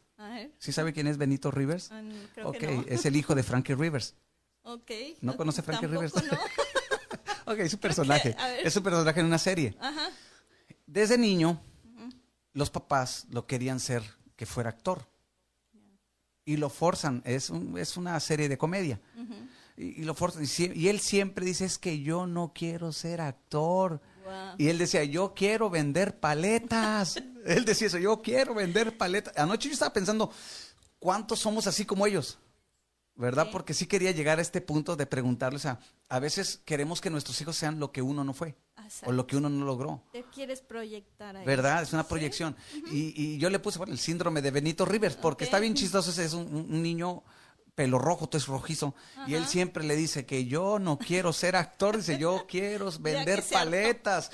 ¿Sí 0.58 0.72
sabe 0.72 0.94
quién 0.94 1.08
es 1.08 1.18
Benito 1.18 1.52
Rivers? 1.52 1.92
Ah, 1.92 2.02
creo 2.34 2.50
ok, 2.50 2.58
que 2.58 2.68
no. 2.68 2.86
es 2.88 3.06
el 3.06 3.16
hijo 3.18 3.36
de 3.36 3.44
Frankie 3.44 3.76
Rivers. 3.76 4.16
Ok. 4.64 4.92
¿No 5.22 5.36
conoce 5.36 5.62
Frankie 5.62 5.88
Rivers? 5.88 6.16
no. 6.16 6.22
Ok, 7.54 7.60
es 7.60 7.74
un 7.74 7.80
personaje. 7.80 8.36
Es 8.64 8.76
un 8.76 8.84
personaje 8.84 9.20
en 9.20 9.26
una 9.26 9.38
serie. 9.38 9.76
Ajá. 9.80 10.10
Desde 10.86 11.18
niño, 11.18 11.60
los 12.54 12.70
papás 12.70 13.26
lo 13.30 13.46
querían 13.48 13.80
ser 13.80 14.04
que 14.36 14.46
fuera 14.46 14.70
actor. 14.70 15.08
Y 16.46 16.58
lo 16.58 16.70
forzan, 16.70 17.22
es, 17.26 17.50
un- 17.50 17.78
es 17.78 17.96
una 17.96 18.20
serie 18.20 18.50
de 18.50 18.58
comedia. 18.58 19.00
y, 19.78 20.02
y 20.02 20.04
lo 20.04 20.14
forzan. 20.14 20.44
Y, 20.76 20.88
él 20.90 21.00
siempre 21.00 21.46
dice, 21.46 21.64
es 21.66 21.78
que 21.78 22.02
yo 22.02 22.28
no 22.28 22.52
quiero 22.54 22.92
ser 22.92 23.22
actor. 23.22 24.02
Y 24.58 24.68
él 24.68 24.78
decía, 24.78 25.04
yo 25.06 25.34
quiero 25.34 25.70
vender 25.70 26.20
paletas. 26.20 27.16
él 27.46 27.66
decía 27.66 27.88
eso, 27.88 27.98
yo 27.98 28.22
quiero 28.22 28.54
vender 28.54 28.98
paletas. 28.98 29.38
Anoche 29.38 29.70
yo 29.70 29.74
estaba 29.74 29.94
pensando, 29.94 30.32
¿cuántos 31.00 31.40
somos 31.40 31.66
así 31.68 31.86
como 31.86 32.06
ellos? 32.06 32.38
¿Verdad? 33.16 33.46
Sí. 33.46 33.50
Porque 33.52 33.74
sí 33.74 33.86
quería 33.86 34.12
llegar 34.12 34.40
a 34.40 34.42
este 34.42 34.60
punto 34.60 34.96
de 34.96 35.06
preguntarle, 35.06 35.58
o 35.58 35.60
sea, 35.60 35.80
a 36.10 36.20
veces 36.20 36.62
queremos 36.66 37.00
que 37.00 37.10
nuestros 37.12 37.40
hijos 37.42 37.56
sean 37.56 37.80
lo 37.80 37.92
que 37.92 38.02
uno 38.02 38.24
no 38.24 38.34
fue 38.34 38.56
o 39.06 39.12
lo 39.12 39.28
que 39.28 39.38
uno 39.38 39.50
no 39.50 39.66
logró. 39.66 40.04
Te 40.12 40.24
quieres 40.24 40.62
proyectar 40.62 41.38
ahí. 41.38 41.46
¿Verdad? 41.46 41.84
Es 41.84 41.94
una 41.94 42.08
proyección. 42.08 42.56
y, 42.92 43.14
y 43.22 43.38
yo 43.38 43.50
le 43.50 43.60
puse 43.60 43.78
bueno, 43.78 43.94
el 43.94 44.00
síndrome 44.00 44.42
de 44.42 44.52
Benito 44.52 44.86
Rivers, 44.86 45.16
porque 45.16 45.44
está 45.46 45.60
bien 45.60 45.74
chistoso, 45.74 46.12
ese 46.12 46.26
es 46.26 46.34
un, 46.34 46.82
niño 46.82 47.24
pelo 47.76 47.98
rojo, 47.98 48.28
todo 48.28 48.38
es 48.38 48.48
rojizo, 48.48 48.94
y 49.26 49.34
él 49.34 49.48
siempre 49.48 49.84
le 49.84 49.96
dice 49.96 50.26
que 50.28 50.46
yo 50.46 50.78
no 50.80 51.00
quiero 51.00 51.34
ser 51.34 51.56
actor, 51.56 51.98
dice 51.98 52.18
yo 52.20 52.46
quiero 52.48 52.92
vender 53.00 53.44
paletas. 53.52 54.30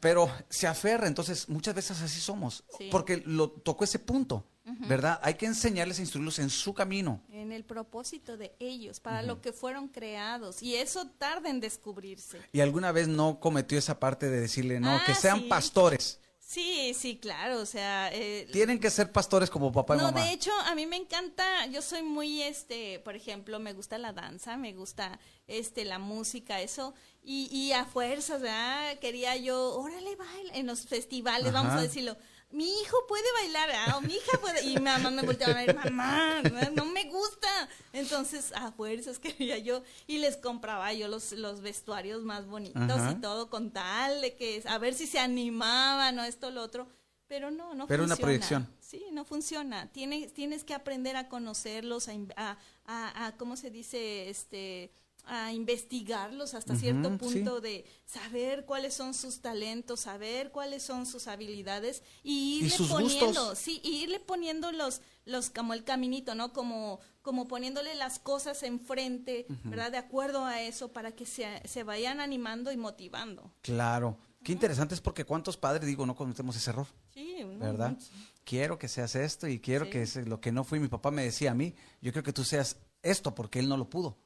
Pero 0.00 0.30
se 0.48 0.66
aferra, 0.68 1.06
entonces 1.08 1.48
muchas 1.48 1.74
veces 1.74 2.00
así 2.00 2.20
somos, 2.20 2.64
Sí. 2.78 2.88
porque 2.90 3.22
lo 3.26 3.50
tocó 3.50 3.84
ese 3.84 3.98
punto, 3.98 4.46
¿verdad? 4.64 5.20
Hay 5.22 5.34
que 5.34 5.46
enseñarles 5.46 5.98
a 5.98 6.02
instruirlos 6.02 6.38
en 6.38 6.48
su 6.50 6.72
camino. 6.74 7.20
En 7.30 7.52
el 7.52 7.64
propósito 7.64 8.36
de 8.36 8.54
ellos, 8.58 8.98
para 9.00 9.22
lo 9.22 9.40
que 9.40 9.52
fueron 9.52 9.88
creados. 9.88 10.62
Y 10.62 10.76
eso 10.76 11.06
tarda 11.18 11.50
en 11.50 11.60
descubrirse. 11.60 12.40
Y 12.52 12.60
alguna 12.60 12.90
vez 12.92 13.06
no 13.08 13.40
cometió 13.40 13.78
esa 13.78 14.00
parte 14.00 14.28
de 14.30 14.40
decirle, 14.40 14.80
no, 14.80 14.90
Ah, 14.96 15.02
que 15.06 15.14
sean 15.14 15.40
sí. 15.40 15.46
pastores. 15.48 16.20
Sí, 16.46 16.94
sí, 16.94 17.16
claro. 17.18 17.58
O 17.60 17.66
sea, 17.66 18.10
eh, 18.12 18.46
Tienen 18.52 18.78
que 18.78 18.90
ser 18.90 19.10
pastores 19.10 19.48
como 19.50 19.72
papá 19.72 19.94
y 19.94 19.98
no, 19.98 20.04
mamá. 20.04 20.22
de 20.24 20.32
hecho, 20.32 20.50
a 20.66 20.74
mí 20.74 20.86
me 20.86 20.96
encanta, 20.96 21.66
yo 21.66 21.80
soy 21.82 22.02
muy, 22.02 22.42
este, 22.42 23.00
por 23.00 23.16
ejemplo, 23.16 23.58
me 23.58 23.72
gusta 23.72 23.96
la 23.98 24.12
danza, 24.12 24.56
me 24.58 24.72
gusta, 24.74 25.18
este, 25.46 25.84
la 25.86 25.98
música, 25.98 26.60
eso, 26.60 26.94
y, 27.22 27.48
y 27.50 27.72
a 27.72 27.86
fuerzas, 27.86 28.42
¿verdad? 28.42 28.98
Quería 28.98 29.36
yo, 29.36 29.74
órale, 29.74 30.16
baila, 30.16 30.54
en 30.54 30.66
los 30.66 30.86
festivales, 30.86 31.50
vamos 31.52 31.72
Ajá. 31.72 31.80
a 31.80 31.82
decirlo, 31.82 32.16
mi 32.50 32.68
hijo 32.80 32.96
puede 33.08 33.24
bailar, 33.40 33.70
¿ah? 33.72 33.96
o 33.96 34.00
mi 34.00 34.14
hija 34.14 34.38
puede, 34.40 34.62
y 34.64 34.74
mi 34.76 34.80
mamá 34.82 35.10
me 35.10 35.22
volteaba 35.22 35.54
a 35.58 35.64
ver, 35.64 35.74
mamá, 35.74 36.42
no 36.74 36.84
me 36.86 37.04
gusta, 37.04 37.48
entonces, 37.92 38.52
a 38.54 38.70
fuerzas 38.72 39.18
quería 39.20 39.58
yo, 39.58 39.82
y 40.06 40.18
les 40.18 40.36
compraba 40.36 40.92
yo 40.92 41.08
los, 41.08 41.32
los 41.32 41.60
vestuarios 41.62 42.22
más 42.22 42.46
bonitos 42.46 42.80
Ajá. 42.90 43.12
y 43.12 43.20
todo, 43.20 43.50
con 43.50 43.70
tal 43.72 44.20
de 44.20 44.36
que, 44.36 44.62
a 44.66 44.78
ver 44.78 44.94
si 44.94 45.06
se 45.06 45.18
animaban, 45.18 46.18
o 46.18 46.24
esto, 46.24 46.50
lo 46.50 46.62
otro, 46.62 46.86
pero 47.26 47.50
no, 47.50 47.74
no 47.74 47.86
Pero 47.86 48.04
una 48.04 48.14
funciona. 48.16 48.26
proyección. 48.26 48.68
Sí, 48.78 49.06
no 49.10 49.24
funciona. 49.24 49.90
Tienes, 49.90 50.32
tienes 50.34 50.62
que 50.62 50.74
aprender 50.74 51.16
a 51.16 51.28
conocerlos, 51.28 52.08
a, 52.08 52.12
a, 52.36 52.58
a- 52.84 53.26
a, 53.26 53.36
¿cómo 53.36 53.56
se 53.56 53.70
dice? 53.70 54.28
Este, 54.28 54.92
a 55.26 55.52
investigarlos 55.52 56.54
hasta 56.54 56.76
cierto 56.76 57.16
punto 57.16 57.60
de 57.60 57.84
saber 58.04 58.64
cuáles 58.64 58.94
son 58.94 59.14
sus 59.14 59.40
talentos, 59.40 60.00
saber 60.00 60.50
cuáles 60.50 60.82
son 60.82 61.06
sus 61.06 61.26
habilidades 61.28 62.02
y 62.22 62.60
irle 62.64 62.88
poniendo, 62.88 63.54
sí, 63.54 63.80
irle 63.82 64.20
poniendo 64.20 64.72
los, 64.72 65.00
los 65.24 65.50
como 65.50 65.72
el 65.74 65.84
caminito, 65.84 66.34
¿no? 66.34 66.52
Como, 66.52 67.00
como 67.22 67.48
poniéndole 67.48 67.94
las 67.94 68.18
cosas 68.18 68.62
enfrente, 68.62 69.46
¿verdad? 69.64 69.92
De 69.92 69.98
acuerdo 69.98 70.44
a 70.44 70.60
eso 70.62 70.92
para 70.92 71.12
que 71.12 71.26
se, 71.26 71.62
se 71.64 71.82
vayan 71.82 72.20
animando 72.20 72.70
y 72.72 72.76
motivando. 72.76 73.50
Claro. 73.62 74.18
Qué 74.44 74.52
interesante 74.52 74.94
es 74.94 75.00
porque 75.00 75.24
cuántos 75.24 75.56
padres, 75.56 75.86
digo, 75.86 76.04
no 76.04 76.14
cometemos 76.14 76.54
ese 76.54 76.68
error. 76.68 76.86
Sí, 77.14 77.38
¿verdad? 77.58 77.96
Quiero 78.44 78.78
que 78.78 78.88
seas 78.88 79.14
esto 79.14 79.48
y 79.48 79.58
quiero 79.58 79.88
que 79.88 80.02
es 80.02 80.16
lo 80.16 80.38
que 80.42 80.52
no 80.52 80.64
fui. 80.64 80.78
Mi 80.78 80.88
papá 80.88 81.10
me 81.10 81.24
decía 81.24 81.52
a 81.52 81.54
mí, 81.54 81.74
yo 82.02 82.12
creo 82.12 82.22
que 82.22 82.34
tú 82.34 82.44
seas 82.44 82.76
esto 83.02 83.34
porque 83.34 83.58
él 83.58 83.70
no 83.70 83.78
lo 83.78 83.88
pudo. 83.88 84.18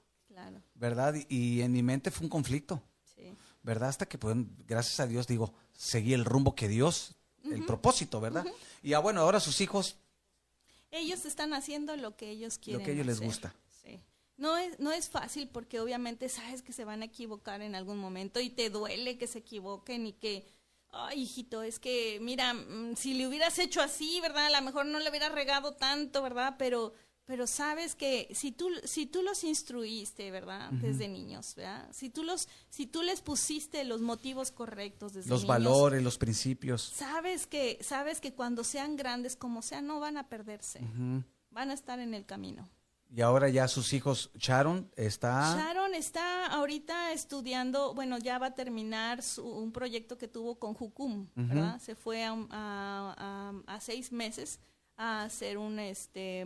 ¿Verdad? 0.79 1.15
Y, 1.29 1.61
en 1.61 1.73
mi 1.73 1.83
mente 1.83 2.11
fue 2.11 2.25
un 2.25 2.31
conflicto. 2.31 2.83
Sí. 3.17 3.37
¿Verdad? 3.63 3.89
Hasta 3.89 4.07
que, 4.07 4.17
pues, 4.17 4.37
gracias 4.67 5.01
a 5.01 5.07
Dios, 5.07 5.27
digo, 5.27 5.53
seguí 5.73 6.15
el 6.15 6.25
rumbo 6.25 6.55
que 6.55 6.69
Dios, 6.69 7.17
el 7.45 7.65
propósito, 7.65 8.21
¿verdad? 8.21 8.45
Y 8.83 8.93
ah, 8.93 8.99
bueno, 8.99 9.23
ahora 9.23 9.41
sus 9.41 9.61
hijos. 9.61 9.97
Ellos 10.91 11.25
están 11.25 11.53
haciendo 11.53 11.97
lo 11.97 12.17
que 12.17 12.31
ellos 12.31 12.59
quieren. 12.59 12.81
Lo 12.81 12.85
que 12.85 12.93
a 12.93 12.95
ellos 12.95 13.07
les 13.07 13.21
gusta. 13.21 13.55
Sí. 13.83 14.01
No 14.37 14.57
es, 14.57 14.79
no 14.79 14.93
es 14.93 15.09
fácil 15.09 15.49
porque 15.49 15.81
obviamente 15.81 16.29
sabes 16.29 16.63
que 16.63 16.73
se 16.73 16.85
van 16.85 17.03
a 17.03 17.07
equivocar 17.07 17.63
en 17.63 17.75
algún 17.75 17.99
momento 17.99 18.41
y 18.41 18.51
te 18.51 18.71
duele 18.71 19.19
que 19.19 19.27
se 19.27 19.41
equivoquen 19.41 20.07
y 20.07 20.13
que, 20.13 20.47
ay, 20.91 21.23
hijito, 21.23 21.63
es 21.63 21.79
que, 21.79 22.19
mira, 22.21 22.55
mm, 22.55 22.97
si 22.97 23.15
le 23.15 23.27
hubieras 23.27 23.59
hecho 23.59 23.81
así, 23.81 24.21
¿verdad? 24.21 24.47
A 24.47 24.61
lo 24.61 24.63
mejor 24.63 24.87
no 24.87 24.99
le 25.01 25.11
hubieras 25.11 25.33
regado 25.33 25.73
tanto, 25.73 26.23
¿verdad? 26.23 26.55
Pero 26.59 26.93
pero 27.29 27.47
sabes 27.47 27.95
que 27.95 28.27
si 28.35 28.53
tú 28.53 28.71
si 28.85 29.05
tú 29.05 29.23
los 29.23 29.45
instruiste 29.45 30.31
verdad 30.31 30.71
desde 30.73 31.09
niños 31.09 31.55
¿verdad? 31.57 31.87
si 31.93 32.09
tú 32.09 32.25
los 32.25 32.49
si 32.71 32.87
tú 32.87 33.03
les 33.03 33.21
pusiste 33.21 33.85
los 33.85 34.01
motivos 34.01 34.51
correctos 34.51 35.13
desde 35.13 35.29
los 35.29 35.47
valores 35.47 36.03
los 36.03 36.17
principios. 36.17 36.81
sabes 36.83 37.47
que 37.47 37.79
sabes 37.83 38.23
que 38.23 38.33
cuando 38.33 38.65
sean 38.65 38.97
grandes 38.97 39.37
como 39.37 39.61
sean 39.61 39.87
no 39.87 40.01
van 40.01 40.17
a 40.17 40.29
perderse. 40.29 40.81
Van 41.51 41.71
a 41.71 41.75
estar 41.75 41.99
en 41.99 42.15
el 42.15 42.25
camino. 42.25 42.69
Y 43.11 43.21
ahora 43.21 43.49
ya 43.51 43.69
sus 43.69 43.93
hijos 43.93 44.31
Sharon 44.35 44.91
está 44.97 45.55
Sharon 45.55 45.95
está 45.95 46.47
ahorita 46.47 47.13
estudiando 47.13 47.93
bueno 47.93 48.17
ya 48.17 48.39
va 48.39 48.47
a 48.47 48.55
terminar 48.55 49.21
un 49.43 49.71
proyecto 49.71 50.17
que 50.17 50.29
tuvo 50.29 50.59
con 50.59 50.73
Jucum 50.73 51.29
verdad 51.35 51.79
se 51.79 51.95
fue 51.95 52.25
a, 52.25 52.35
a, 52.51 53.53
a 53.67 53.81
seis 53.81 54.13
meses 54.13 54.61
a 54.99 55.23
hacer 55.23 55.57
un 55.57 55.79
este 55.79 56.45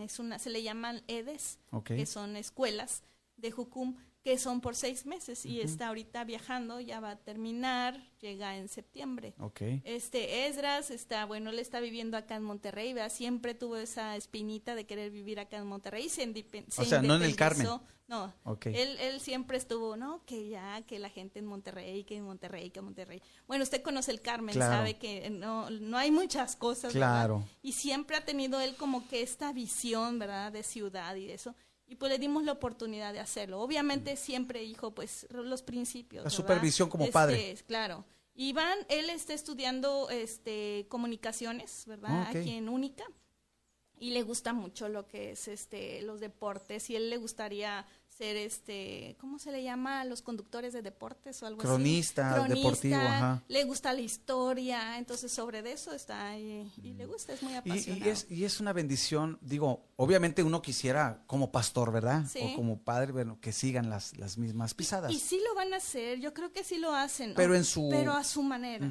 es 0.00 0.18
una 0.18 0.38
se 0.38 0.48
le 0.48 0.62
llaman 0.62 1.02
EDES 1.08 1.58
que 1.84 2.06
son 2.06 2.36
escuelas 2.36 3.02
de 3.36 3.50
Jucum 3.50 3.96
que 4.24 4.38
son 4.38 4.62
por 4.62 4.74
seis 4.74 5.04
meses 5.04 5.44
y 5.44 5.60
está 5.60 5.88
ahorita 5.88 6.24
viajando, 6.24 6.80
ya 6.80 6.98
va 6.98 7.10
a 7.10 7.16
terminar, 7.16 8.00
llega 8.22 8.56
en 8.56 8.68
septiembre. 8.68 9.34
Este 9.84 10.46
Esdras 10.46 10.90
está, 10.90 11.26
bueno, 11.26 11.50
él 11.50 11.58
está 11.58 11.78
viviendo 11.78 12.16
acá 12.16 12.36
en 12.36 12.42
Monterrey, 12.42 12.94
¿verdad? 12.94 13.12
siempre 13.12 13.52
tuvo 13.52 13.76
esa 13.76 14.16
espinita 14.16 14.74
de 14.74 14.86
querer 14.86 15.10
vivir 15.10 15.38
acá 15.38 15.58
en 15.58 15.66
Monterrey, 15.66 16.08
se, 16.08 16.32
se 16.32 16.80
O 16.80 16.84
sea, 16.86 17.02
no 17.02 17.16
en 17.16 17.22
el 17.22 17.36
Carmen. 17.36 17.68
No, 18.06 18.32
él, 18.66 18.98
él 19.00 19.20
siempre 19.20 19.56
estuvo, 19.56 19.96
¿no? 19.96 20.22
Que 20.26 20.48
ya, 20.48 20.82
que 20.82 20.98
la 20.98 21.08
gente 21.08 21.38
en 21.38 21.46
Monterrey, 21.46 22.04
que 22.04 22.16
en 22.16 22.24
Monterrey, 22.24 22.70
que 22.70 22.80
en 22.80 22.84
Monterrey. 22.84 23.22
Bueno, 23.46 23.64
usted 23.64 23.82
conoce 23.82 24.10
el 24.10 24.20
Carmen, 24.20 24.54
sabe 24.54 24.98
que 24.98 25.30
no, 25.30 25.70
no 25.70 25.96
hay 25.96 26.10
muchas 26.10 26.54
cosas, 26.54 26.92
claro. 26.92 27.42
Y 27.62 27.72
siempre 27.72 28.16
ha 28.16 28.24
tenido 28.24 28.60
él 28.60 28.76
como 28.76 29.08
que 29.08 29.22
esta 29.22 29.52
visión, 29.52 30.18
¿verdad? 30.18 30.52
De 30.52 30.62
ciudad 30.62 31.14
y 31.16 31.26
de 31.26 31.34
eso 31.34 31.54
y 31.86 31.96
pues 31.96 32.10
le 32.10 32.18
dimos 32.18 32.44
la 32.44 32.52
oportunidad 32.52 33.12
de 33.12 33.20
hacerlo. 33.20 33.60
Obviamente 33.60 34.16
siempre, 34.16 34.62
hijo, 34.62 34.94
pues 34.94 35.26
los 35.30 35.62
principios. 35.62 36.24
La 36.24 36.30
supervisión 36.30 36.88
como 36.88 37.10
padre. 37.10 37.52
Este, 37.52 37.66
claro. 37.66 38.04
Iván, 38.34 38.78
él 38.88 39.10
está 39.10 39.32
estudiando 39.32 40.08
este 40.10 40.86
comunicaciones, 40.88 41.84
¿verdad? 41.86 42.28
Aquí 42.28 42.50
en 42.50 42.68
Única. 42.68 43.04
Y 43.98 44.10
le 44.10 44.22
gusta 44.22 44.52
mucho 44.52 44.88
lo 44.88 45.06
que 45.06 45.32
es 45.32 45.48
este 45.48 46.02
los 46.02 46.20
deportes 46.20 46.90
y 46.90 46.96
él 46.96 47.10
le 47.10 47.16
gustaría 47.16 47.86
ser 48.16 48.36
este, 48.36 49.16
¿cómo 49.20 49.38
se 49.38 49.50
le 49.50 49.62
llama 49.62 50.04
los 50.04 50.22
conductores 50.22 50.72
de 50.72 50.82
deportes 50.82 51.42
o 51.42 51.46
algo 51.46 51.60
Cronista, 51.60 52.30
así? 52.30 52.44
Cronista, 52.44 52.54
deportivo, 52.54 52.96
ajá. 52.96 53.42
Le 53.48 53.64
gusta 53.64 53.92
la 53.92 54.00
historia, 54.00 54.98
entonces 54.98 55.32
sobre 55.32 55.62
de 55.62 55.72
eso 55.72 55.92
está 55.92 56.28
ahí, 56.28 56.70
y 56.82 56.92
le 56.92 57.06
gusta, 57.06 57.32
es 57.32 57.42
muy 57.42 57.54
apasionado. 57.54 58.06
Y, 58.06 58.08
es, 58.08 58.26
y 58.30 58.44
es 58.44 58.60
una 58.60 58.72
bendición, 58.72 59.38
digo, 59.40 59.88
obviamente 59.96 60.42
uno 60.42 60.62
quisiera 60.62 61.24
como 61.26 61.50
pastor, 61.50 61.92
¿verdad? 61.92 62.24
O 62.40 62.54
como 62.54 62.78
padre, 62.78 63.12
bueno, 63.12 63.40
que 63.40 63.52
sigan 63.52 63.90
las, 63.90 64.16
las 64.16 64.38
mismas 64.38 64.74
pisadas. 64.74 65.12
Y, 65.12 65.18
sí 65.18 65.40
lo 65.44 65.54
van 65.56 65.74
a 65.74 65.78
hacer, 65.78 66.20
yo 66.20 66.32
creo 66.32 66.52
que 66.52 66.62
sí 66.62 66.78
lo 66.78 66.94
hacen. 66.94 67.34
Pero 67.34 67.56
en 67.56 67.64
su... 67.64 67.88
Pero 67.90 68.12
a 68.12 68.22
su 68.22 68.42
manera, 68.42 68.88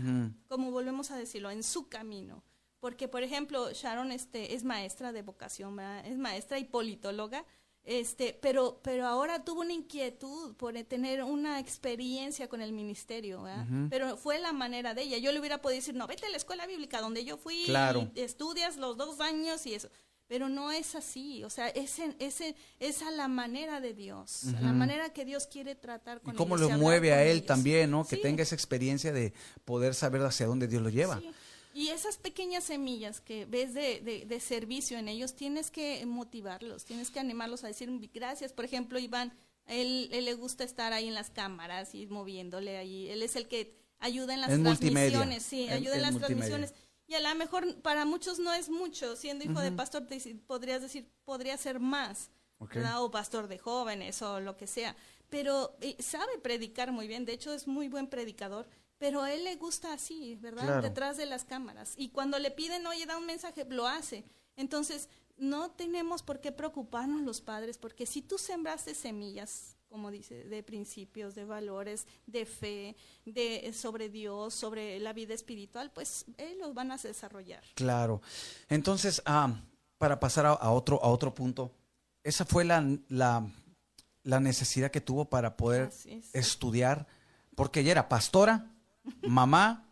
como 0.49 0.71
volvemos 0.71 1.11
a 1.11 1.17
decirlo, 1.17 1.49
en 1.49 1.63
su 1.63 1.87
camino. 1.87 2.43
Porque, 2.84 3.07
por 3.07 3.23
ejemplo, 3.23 3.71
Sharon 3.71 4.11
este, 4.11 4.55
es 4.55 4.65
maestra 4.65 5.13
de 5.13 5.21
vocación, 5.21 5.73
¿verdad? 5.73 6.05
es 6.05 6.17
maestra 6.17 6.59
y 6.59 6.65
politóloga, 6.65 7.45
este, 7.86 8.38
pero, 8.41 8.81
pero 8.84 9.07
ahora 9.07 9.45
tuvo 9.45 9.61
una 9.61 9.71
inquietud 9.71 10.53
por 10.55 10.73
tener 10.84 11.23
una 11.23 11.61
experiencia 11.61 12.49
con 12.49 12.59
el 12.59 12.73
ministerio, 12.73 13.45
pero 13.89 14.17
fue 14.17 14.38
la 14.38 14.51
manera 14.51 14.93
de 14.93 15.03
ella. 15.03 15.17
Yo 15.17 15.31
le 15.31 15.39
hubiera 15.39 15.61
podido 15.61 15.79
decir, 15.79 15.95
no, 15.95 16.07
vete 16.07 16.25
a 16.25 16.29
la 16.29 16.36
escuela 16.36 16.67
bíblica 16.67 16.99
donde 16.99 17.23
yo 17.23 17.38
fui, 17.38 17.63
y 18.15 18.19
estudias 18.19 18.75
los 18.75 18.97
dos 18.97 19.21
años 19.21 19.65
y 19.65 19.75
eso. 19.75 19.88
Pero 20.27 20.49
no 20.49 20.69
es 20.69 20.93
así, 20.95 21.41
o 21.45 21.49
sea, 21.49 21.69
es, 21.69 22.01
es 22.79 23.01
a 23.01 23.11
la 23.11 23.29
manera 23.29 23.79
de 23.79 23.93
Dios, 23.93 24.47
a 24.57 24.59
la 24.59 24.73
manera 24.73 25.13
que 25.13 25.23
Dios 25.23 25.47
quiere 25.47 25.75
tratar 25.75 26.19
con 26.19 26.34
Y 26.34 26.38
cómo 26.38 26.57
lo 26.57 26.69
mueve 26.71 27.13
a 27.13 27.23
él 27.23 27.45
también, 27.45 27.91
¿no? 27.91 28.05
Que 28.05 28.17
tenga 28.17 28.43
esa 28.43 28.55
experiencia 28.55 29.13
de 29.13 29.34
poder 29.63 29.95
saber 29.95 30.21
hacia 30.23 30.47
dónde 30.47 30.67
Dios 30.67 30.81
lo 30.81 30.89
lleva. 30.89 31.21
Y 31.74 31.89
esas 31.89 32.17
pequeñas 32.17 32.65
semillas 32.65 33.19
que 33.19 33.45
ves 33.45 33.74
de, 33.74 34.26
de, 34.28 34.39
servicio 34.39 34.99
en 34.99 35.07
ellos, 35.07 35.36
tienes 35.36 35.71
que 35.71 36.05
motivarlos, 36.05 36.86
tienes 36.86 37.09
que 37.09 37.19
animarlos 37.19 37.63
a 37.63 37.67
decir 37.67 37.89
gracias. 38.13 38.53
Por 38.53 38.63
ejemplo, 38.63 38.99
Iván, 38.99 39.34
él, 39.65 40.07
él 40.11 40.26
le 40.26 40.36
gusta 40.36 40.63
estar 40.63 40.93
ahí 40.93 41.07
en 41.07 41.15
las 41.15 41.32
cámaras 41.32 41.95
y 41.95 42.05
moviéndole 42.05 42.78
ahí. 42.78 43.09
Él 43.09 43.24
es 43.24 43.36
el 43.36 43.47
que 43.47 43.76
ayuda 43.99 44.36
en 44.36 44.41
las 44.41 44.49
transmisiones. 44.49 45.43
Sí, 45.43 45.67
ayuda 45.69 45.95
en 45.95 46.01
las 46.03 46.17
transmisiones. 46.17 46.74
Y 47.07 47.15
a 47.15 47.19
lo 47.19 47.36
mejor 47.36 47.82
para 47.82 48.05
muchos 48.05 48.39
no 48.39 48.53
es 48.53 48.69
mucho. 48.69 49.15
Siendo 49.15 49.43
hijo 49.43 49.59
de 49.59 49.71
pastor, 49.71 50.05
te, 50.05 50.19
podrías 50.45 50.82
decir, 50.82 51.09
podría 51.26 51.57
ser 51.57 51.80
más. 51.80 52.30
O 52.97 53.11
pastor 53.11 53.47
de 53.47 53.57
jóvenes 53.57 54.21
o 54.21 54.39
lo 54.39 54.55
que 54.55 54.67
sea. 54.67 54.95
Pero 55.30 55.76
eh, 55.82 55.97
sabe 55.99 56.38
predicar 56.41 56.91
muy 56.91 57.07
bien. 57.07 57.26
De 57.26 57.34
hecho, 57.34 57.51
es 57.53 57.67
muy 57.67 57.89
buen 57.89 58.07
predicador 58.07 58.67
pero 59.03 59.21
a 59.21 59.33
él 59.33 59.43
le 59.43 59.57
gusta 59.57 59.91
así, 59.91 60.37
¿verdad? 60.41 60.81
Detrás 60.81 61.17
de 61.17 61.25
las 61.25 61.43
cámaras. 61.43 61.93
Y 61.97 62.07
cuando 62.07 62.39
le 62.39 62.51
piden, 62.51 62.87
oye, 62.87 63.05
da 63.05 63.17
un 63.17 63.25
mensaje, 63.25 63.65
lo 63.69 63.85
hace. 63.85 64.23
Entonces, 64.55 65.09
no 65.35 65.71
tenemos 65.71 66.23
por 66.23 66.39
qué 66.39 66.53
preocuparnos 66.53 67.21
los 67.21 67.41
padres, 67.41 67.77
porque 67.77 68.05
si 68.05 68.21
tú 68.21 68.37
sembraste 68.37 68.95
semillas, 68.95 69.75
como 69.89 70.09
dice, 70.09 70.45
de 70.45 70.63
principios, 70.63 71.35
de 71.35 71.43
valores, 71.43 72.07
de 72.27 72.45
fe, 72.45 72.95
de 73.25 73.73
sobre 73.73 74.07
Dios, 74.07 74.53
sobre 74.53 74.97
la 75.01 75.11
vida 75.11 75.33
espiritual, 75.33 75.91
pues 75.91 76.23
ellos 76.37 76.59
los 76.59 76.73
van 76.73 76.93
a 76.93 76.95
desarrollar. 76.95 77.61
Claro. 77.75 78.21
Entonces, 78.69 79.21
ah, 79.25 79.53
para 79.97 80.17
pasar 80.21 80.45
a, 80.45 80.71
otro, 80.71 81.03
a 81.03 81.09
otro 81.09 81.35
punto, 81.35 81.73
esa 82.23 82.45
fue 82.45 82.63
la, 82.63 82.87
la, 83.09 83.45
la 84.23 84.39
necesidad 84.39 84.91
que 84.91 85.01
tuvo 85.01 85.25
para 85.25 85.57
poder 85.57 85.91
estudiar, 86.31 87.05
porque 87.53 87.81
ella 87.81 87.91
era 87.91 88.07
pastora, 88.07 88.72
mamá 89.27 89.87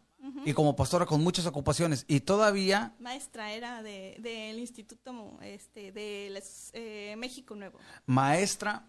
y 0.45 0.53
como 0.53 0.75
pastora 0.75 1.05
con 1.05 1.23
muchas 1.23 1.45
ocupaciones. 1.45 2.05
Y 2.07 2.21
todavía... 2.21 2.95
Maestra 2.99 3.53
era 3.53 3.83
del 3.83 4.21
de, 4.21 4.53
Instituto 4.57 5.37
este, 5.41 5.91
de 5.91 6.41
eh, 6.73 7.15
México 7.17 7.55
Nuevo. 7.55 7.79
Maestra. 8.05 8.87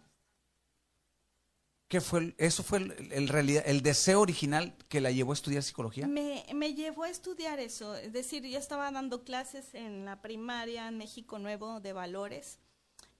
¿Qué 1.88 2.00
fue? 2.00 2.34
¿Eso 2.38 2.62
fue 2.62 2.78
el, 2.78 3.28
realidad, 3.28 3.64
el 3.66 3.82
deseo 3.82 4.20
original 4.20 4.74
que 4.88 5.02
la 5.02 5.10
llevó 5.10 5.32
a 5.32 5.34
estudiar 5.34 5.62
psicología? 5.62 6.06
Me, 6.06 6.46
me 6.54 6.72
llevó 6.72 7.04
a 7.04 7.10
estudiar 7.10 7.60
eso. 7.60 7.94
Es 7.96 8.14
decir, 8.14 8.46
yo 8.46 8.58
estaba 8.58 8.90
dando 8.90 9.24
clases 9.24 9.74
en 9.74 10.06
la 10.06 10.22
primaria 10.22 10.88
en 10.88 10.96
México 10.96 11.38
Nuevo 11.38 11.80
de 11.80 11.92
valores 11.92 12.58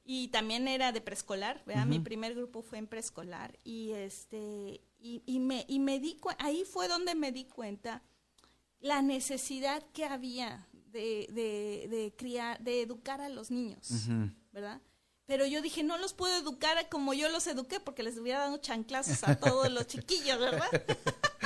y 0.05 0.29
también 0.29 0.67
era 0.69 0.93
de 0.93 1.01
preescolar, 1.01 1.63
Mi 1.87 2.01
primer 2.01 2.35
grupo 2.35 2.63
fue 2.63 2.79
en 2.79 2.87
preescolar 2.87 3.57
y 3.63 3.93
este 3.93 4.81
y, 5.03 5.41
me, 5.41 5.65
y 5.69 5.81
me 5.81 5.99
di 5.99 6.19
ahí 6.39 6.65
fue 6.65 6.89
donde 6.89 7.15
me 7.15 7.33
di 7.33 7.45
cuenta 7.45 8.03
la 8.81 9.03
necesidad 9.03 9.83
que 9.93 10.05
había 10.05 10.69
de, 10.73 11.27
de, 11.31 11.89
de 11.89 12.15
criar, 12.17 12.61
de 12.61 12.83
educar 12.83 13.21
a 13.21 13.29
los 13.29 13.51
niños, 13.51 13.89
¿verdad? 14.53 14.81
Pero 15.27 15.47
yo 15.47 15.63
dije, 15.63 15.83
no 15.83 15.99
los 15.99 16.13
puedo 16.13 16.37
educar 16.37 16.89
como 16.89 17.15
yo 17.15 17.29
los 17.29 17.47
eduqué, 17.47 17.81
porque 17.81 18.03
les 18.03 18.19
hubiera 18.19 18.41
dado 18.41 18.59
chanclazos 18.59 19.23
a 19.25 19.37
todos 19.37 19.71
los 19.71 19.87
chiquillos, 19.87 20.39
¿verdad? 20.39 20.69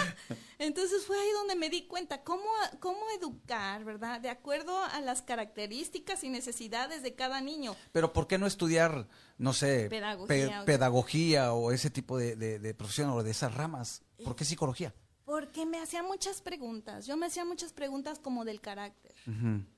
Entonces 0.58 1.04
fue 1.06 1.18
ahí 1.18 1.30
donde 1.32 1.56
me 1.56 1.70
di 1.70 1.86
cuenta 1.86 2.22
cómo, 2.22 2.44
cómo 2.80 3.00
educar, 3.18 3.84
¿verdad? 3.84 4.20
De 4.20 4.30
acuerdo 4.30 4.78
a 4.78 5.00
las 5.00 5.22
características 5.22 6.24
y 6.24 6.28
necesidades 6.28 7.02
de 7.02 7.14
cada 7.14 7.40
niño. 7.40 7.76
Pero 7.92 8.12
¿por 8.12 8.26
qué 8.26 8.38
no 8.38 8.46
estudiar, 8.46 9.08
no 9.38 9.52
sé, 9.52 9.88
pedagogía, 9.88 10.64
pedagogía 10.64 11.52
o 11.52 11.72
ese 11.72 11.90
tipo 11.90 12.18
de, 12.18 12.36
de, 12.36 12.74
profesión 12.74 13.10
o 13.10 13.22
de 13.22 13.30
esas 13.30 13.54
ramas? 13.54 14.02
¿Por 14.24 14.36
qué 14.36 14.44
psicología? 14.44 14.94
Porque 15.24 15.66
me 15.66 15.78
hacía 15.78 16.04
muchas 16.04 16.40
preguntas. 16.40 17.04
Yo 17.06 17.16
me 17.16 17.26
hacía 17.26 17.44
muchas 17.44 17.72
preguntas 17.72 18.20
como 18.20 18.44
del 18.44 18.60
carácter. 18.60 19.12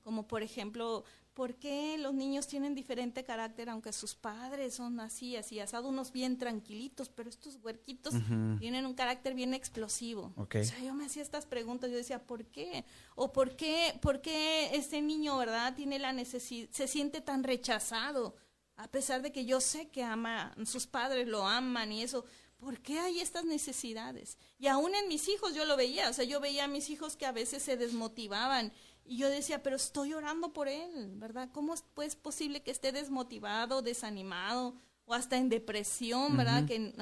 Como 0.03 0.27
por 0.27 0.43
ejemplo, 0.43 1.03
¿por 1.39 1.55
qué 1.55 1.97
los 1.97 2.13
niños 2.13 2.47
tienen 2.47 2.75
diferente 2.75 3.23
carácter 3.23 3.69
aunque 3.69 3.93
sus 3.93 4.13
padres 4.13 4.73
son 4.73 4.99
así, 4.99 5.37
así, 5.37 5.61
asados, 5.61 5.89
unos 5.89 6.11
bien 6.11 6.37
tranquilitos, 6.37 7.07
pero 7.07 7.29
estos 7.29 7.57
huerquitos 7.63 8.13
tienen 8.59 8.85
un 8.85 8.93
carácter 8.93 9.35
bien 9.35 9.53
explosivo? 9.53 10.33
O 10.35 10.47
sea, 10.51 10.83
yo 10.83 10.93
me 10.93 11.05
hacía 11.05 11.21
estas 11.21 11.45
preguntas, 11.45 11.89
yo 11.89 11.95
decía, 11.95 12.27
¿por 12.27 12.43
qué? 12.47 12.83
¿O 13.15 13.31
por 13.31 13.55
qué, 13.55 13.97
por 14.01 14.19
qué 14.19 14.75
este 14.75 15.01
niño, 15.01 15.37
verdad, 15.37 15.73
tiene 15.75 15.97
la 15.97 16.11
necesidad, 16.11 16.67
se 16.71 16.89
siente 16.89 17.21
tan 17.21 17.45
rechazado? 17.45 18.35
A 18.75 18.89
pesar 18.89 19.21
de 19.21 19.31
que 19.31 19.45
yo 19.45 19.61
sé 19.61 19.87
que 19.87 20.03
ama, 20.03 20.53
sus 20.65 20.87
padres 20.87 21.25
lo 21.29 21.47
aman 21.47 21.93
y 21.93 22.03
eso, 22.03 22.25
¿por 22.57 22.81
qué 22.81 22.99
hay 22.99 23.21
estas 23.21 23.45
necesidades? 23.45 24.37
Y 24.57 24.67
aún 24.67 24.93
en 24.93 25.07
mis 25.07 25.29
hijos 25.29 25.55
yo 25.55 25.63
lo 25.63 25.77
veía, 25.77 26.09
o 26.09 26.13
sea, 26.13 26.25
yo 26.25 26.41
veía 26.41 26.65
a 26.65 26.67
mis 26.67 26.89
hijos 26.89 27.15
que 27.15 27.25
a 27.25 27.31
veces 27.31 27.63
se 27.63 27.77
desmotivaban 27.77 28.73
y 29.09 29.17
yo 29.17 29.27
decía, 29.27 29.63
pero 29.63 29.75
estoy 29.75 30.13
orando 30.13 30.53
por 30.53 30.67
él, 30.67 31.13
¿verdad? 31.15 31.49
¿Cómo 31.51 31.73
es 31.73 31.83
pues, 31.95 32.15
posible 32.15 32.61
que 32.61 32.69
esté 32.69 32.91
desmotivado, 32.91 33.81
desanimado 33.81 34.75
o 35.05 35.15
hasta 35.15 35.37
en 35.37 35.49
depresión, 35.49 36.37
¿verdad? 36.37 36.67
Que 36.67 36.93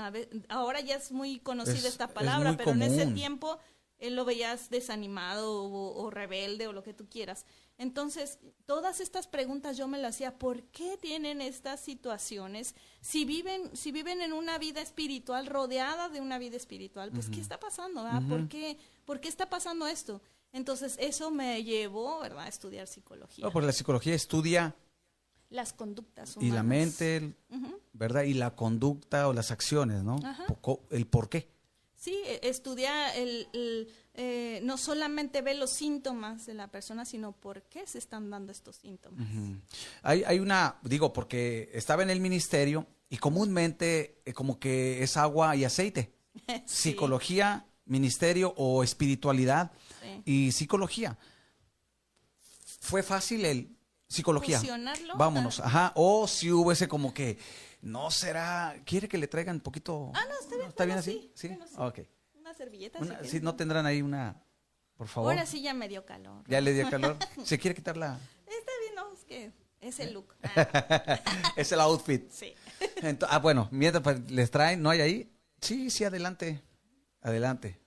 ahora 0.48 0.80
ya 0.80 0.96
es 0.96 1.12
muy 1.12 1.40
conocida 1.40 1.90
esta 1.90 2.08
palabra, 2.08 2.56
pero 2.56 2.72
en 2.72 2.84
ese 2.84 3.08
tiempo 3.08 3.60
él 3.98 4.16
lo 4.16 4.24
veías 4.24 4.70
desanimado 4.70 5.66
o, 5.66 6.10
rebelde 6.10 6.68
o 6.68 6.72
lo 6.72 6.82
que 6.82 6.94
tú 6.94 7.10
quieras. 7.10 7.46
Entonces, 7.78 8.40
todas 8.66 9.02
estas 9.02 9.28
preguntas 9.28 9.76
yo 9.76 9.90
me 9.90 9.98
las 9.98 10.16
hacía, 10.16 10.40
¿por 10.40 10.64
qué 10.64 10.98
tienen 10.98 11.42
estas 11.42 11.82
situaciones? 11.82 12.74
Si 13.02 13.26
viven, 13.26 13.76
si 13.76 13.92
viven 13.92 14.22
en 14.22 14.32
una 14.32 14.58
vida 14.58 14.80
espiritual, 14.80 15.46
rodeada 15.46 16.08
de 16.08 16.22
una 16.22 16.40
vida 16.40 16.56
espiritual, 16.56 17.12
pues 17.12 17.30
¿qué 17.30 17.42
está 17.42 17.60
pasando? 17.60 18.08
¿Por, 18.30 18.48
qué, 18.48 18.78
¿Por 19.04 19.20
qué 19.20 19.28
está 19.28 19.50
pasando 19.50 19.88
esto? 19.88 20.22
Entonces 20.54 20.96
eso 21.00 21.32
me 21.32 21.64
llevó, 21.64 22.20
¿verdad?, 22.20 22.46
a 22.46 22.48
estudiar 22.48 22.88
psicología. 22.88 23.46
No, 23.46 23.52
porque 23.52 23.68
la 23.68 23.74
psicología 23.74 24.16
estudia 24.16 24.76
las 25.50 25.74
conductas 25.74 26.36
humanas. 26.36 26.52
Y 26.52 26.56
la 26.56 26.64
mente, 26.64 27.36
¿verdad? 27.94 28.24
Y 28.24 28.34
la 28.34 28.56
conducta 28.56 29.28
o 29.28 29.34
las 29.34 29.52
acciones, 29.52 30.04
¿no? 30.04 30.20
El 30.92 31.08
por 31.08 31.30
qué. 31.30 31.50
Sí, 31.96 32.22
e, 32.26 32.40
estudia 32.44 33.14
el, 33.16 33.48
eh, 34.14 34.60
no 34.64 34.78
solamente 34.78 35.42
ve 35.42 35.56
los 35.56 35.72
síntomas 35.72 36.46
de 36.46 36.54
la 36.54 36.70
persona, 36.70 37.06
sino 37.06 37.32
por 37.32 37.64
qué 37.64 37.88
se 37.88 37.98
están 37.98 38.30
dando 38.30 38.52
estos 38.52 38.76
síntomas. 38.78 39.28
hay, 40.04 40.24
hay 40.24 40.40
una, 40.40 40.78
digo, 40.84 41.12
porque 41.12 41.70
estaba 41.74 42.04
en 42.04 42.10
el 42.10 42.20
ministerio 42.20 42.86
y 43.10 43.18
comúnmente 43.18 44.22
eh, 44.26 44.34
como 44.34 44.60
que 44.60 45.02
es 45.02 45.18
agua 45.18 45.56
y 45.56 45.64
aceite. 45.64 46.14
Psicología, 46.66 47.66
ministerio 47.86 48.54
o 48.58 48.84
espiritualidad 48.84 49.72
y 50.26 50.52
psicología. 50.52 51.18
Fue 52.80 53.04
fácil 53.04 53.46
el 53.46 53.78
psicología. 54.08 54.62
Vámonos, 55.16 55.60
ajá. 55.60 55.92
O 55.96 56.28
si 56.28 56.52
hubo 56.52 56.72
ese 56.72 56.88
como 56.88 57.14
que, 57.14 57.38
no 57.82 58.12
será, 58.12 58.76
quiere 58.86 59.08
que 59.08 59.18
le 59.18 59.28
traigan 59.28 59.58
un 59.58 59.62
poquito. 59.62 60.12
Ah, 60.14 60.26
no, 60.28 60.40
está 60.40 60.56
bien. 60.56 60.70
¿Está 60.70 60.86
bien 60.86 60.98
así? 60.98 61.32
Sí. 61.36 61.58
Una 62.40 62.54
servilleta. 62.54 63.00
si, 63.24 63.42
no 63.42 63.56
tendrán 63.56 63.86
ahí 63.86 64.02
una, 64.02 64.42
por 64.96 65.08
favor. 65.08 65.32
Ahora 65.32 65.46
sí 65.46 65.62
ya 65.62 65.74
me 65.74 65.88
dio 65.88 66.06
calor. 66.06 66.44
¿Ya 66.48 66.62
le 66.62 66.74
dio 66.74 66.90
calor? 66.90 67.18
¿Se 67.44 67.60
quiere 67.60 67.76
quitar 67.76 67.98
la...? 67.98 68.20
Está 68.48 68.72
bien, 68.82 68.96
no, 68.96 69.14
es 69.14 69.26
que 69.26 69.52
es 69.82 70.00
el 70.00 70.14
look. 70.14 70.34
es 71.56 71.72
el 71.72 71.80
outfit. 71.82 72.32
Sí. 72.32 72.54
ah, 73.30 73.40
bueno, 73.40 73.68
mientras 73.72 74.04
pues, 74.04 74.32
les 74.32 74.50
traen, 74.50 74.82
¿no 74.82 74.90
hay 74.90 75.02
ahí? 75.02 75.34
Sí, 75.62 75.90
sí, 75.90 76.04
adelante. 76.04 76.62
Adelante. 77.22 77.80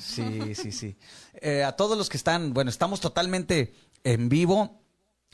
Sí, 0.00 0.54
sí, 0.54 0.72
sí. 0.72 0.96
Eh, 1.34 1.62
a 1.64 1.72
todos 1.72 1.96
los 1.96 2.08
que 2.08 2.16
están, 2.16 2.52
bueno, 2.52 2.70
estamos 2.70 3.00
totalmente 3.00 3.74
en 4.04 4.28
vivo. 4.28 4.80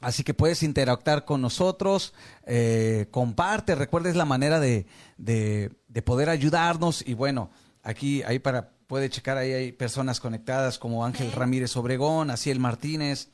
Así 0.03 0.25
que 0.25 0.35
puedes 0.35 0.63
interactuar 0.63 1.25
con 1.25 1.41
nosotros, 1.41 2.13
eh, 2.45 3.07
comparte, 3.11 3.75
recuerdes 3.75 4.15
la 4.15 4.27
manera 4.27 4.61
de, 4.61 4.87
de, 5.17 6.03
poder 6.05 6.29
ayudarnos 6.29 7.03
y 7.07 7.15
bueno, 7.15 7.51
aquí, 7.83 8.23
ahí 8.25 8.39
para, 8.39 8.73
puede 8.87 9.09
checar, 9.09 9.39
ahí 9.39 9.53
hay 9.53 9.73
personas 9.73 10.21
conectadas 10.21 10.79
como 10.79 11.07
Ángel 11.07 11.33
Ramírez 11.33 11.75
Obregón, 11.79 12.31
Aciel 12.31 12.61
Martínez, 12.61 13.31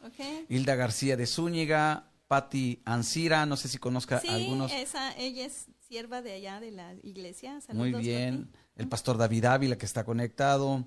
Hilda 0.49 0.77
García 0.77 1.17
de 1.17 1.27
Zúñiga, 1.27 2.13
Patti 2.29 2.81
Ancira, 2.85 3.45
no 3.45 3.57
sé 3.57 3.67
si 3.67 3.79
conozca 3.79 4.21
sí, 4.21 4.29
algunos. 4.29 4.71
Esa, 4.71 5.17
ella 5.17 5.45
es 5.45 5.67
sierva 5.81 6.23
de 6.23 6.33
allá 6.33 6.61
de 6.61 6.71
la 6.71 6.95
iglesia. 7.03 7.59
Muy 7.73 7.93
bien 7.93 8.53
el 8.77 8.89
pastor 8.89 9.17
David 9.17 9.45
Ávila 9.45 9.77
que 9.77 9.87
está 9.87 10.05
conectado. 10.05 10.85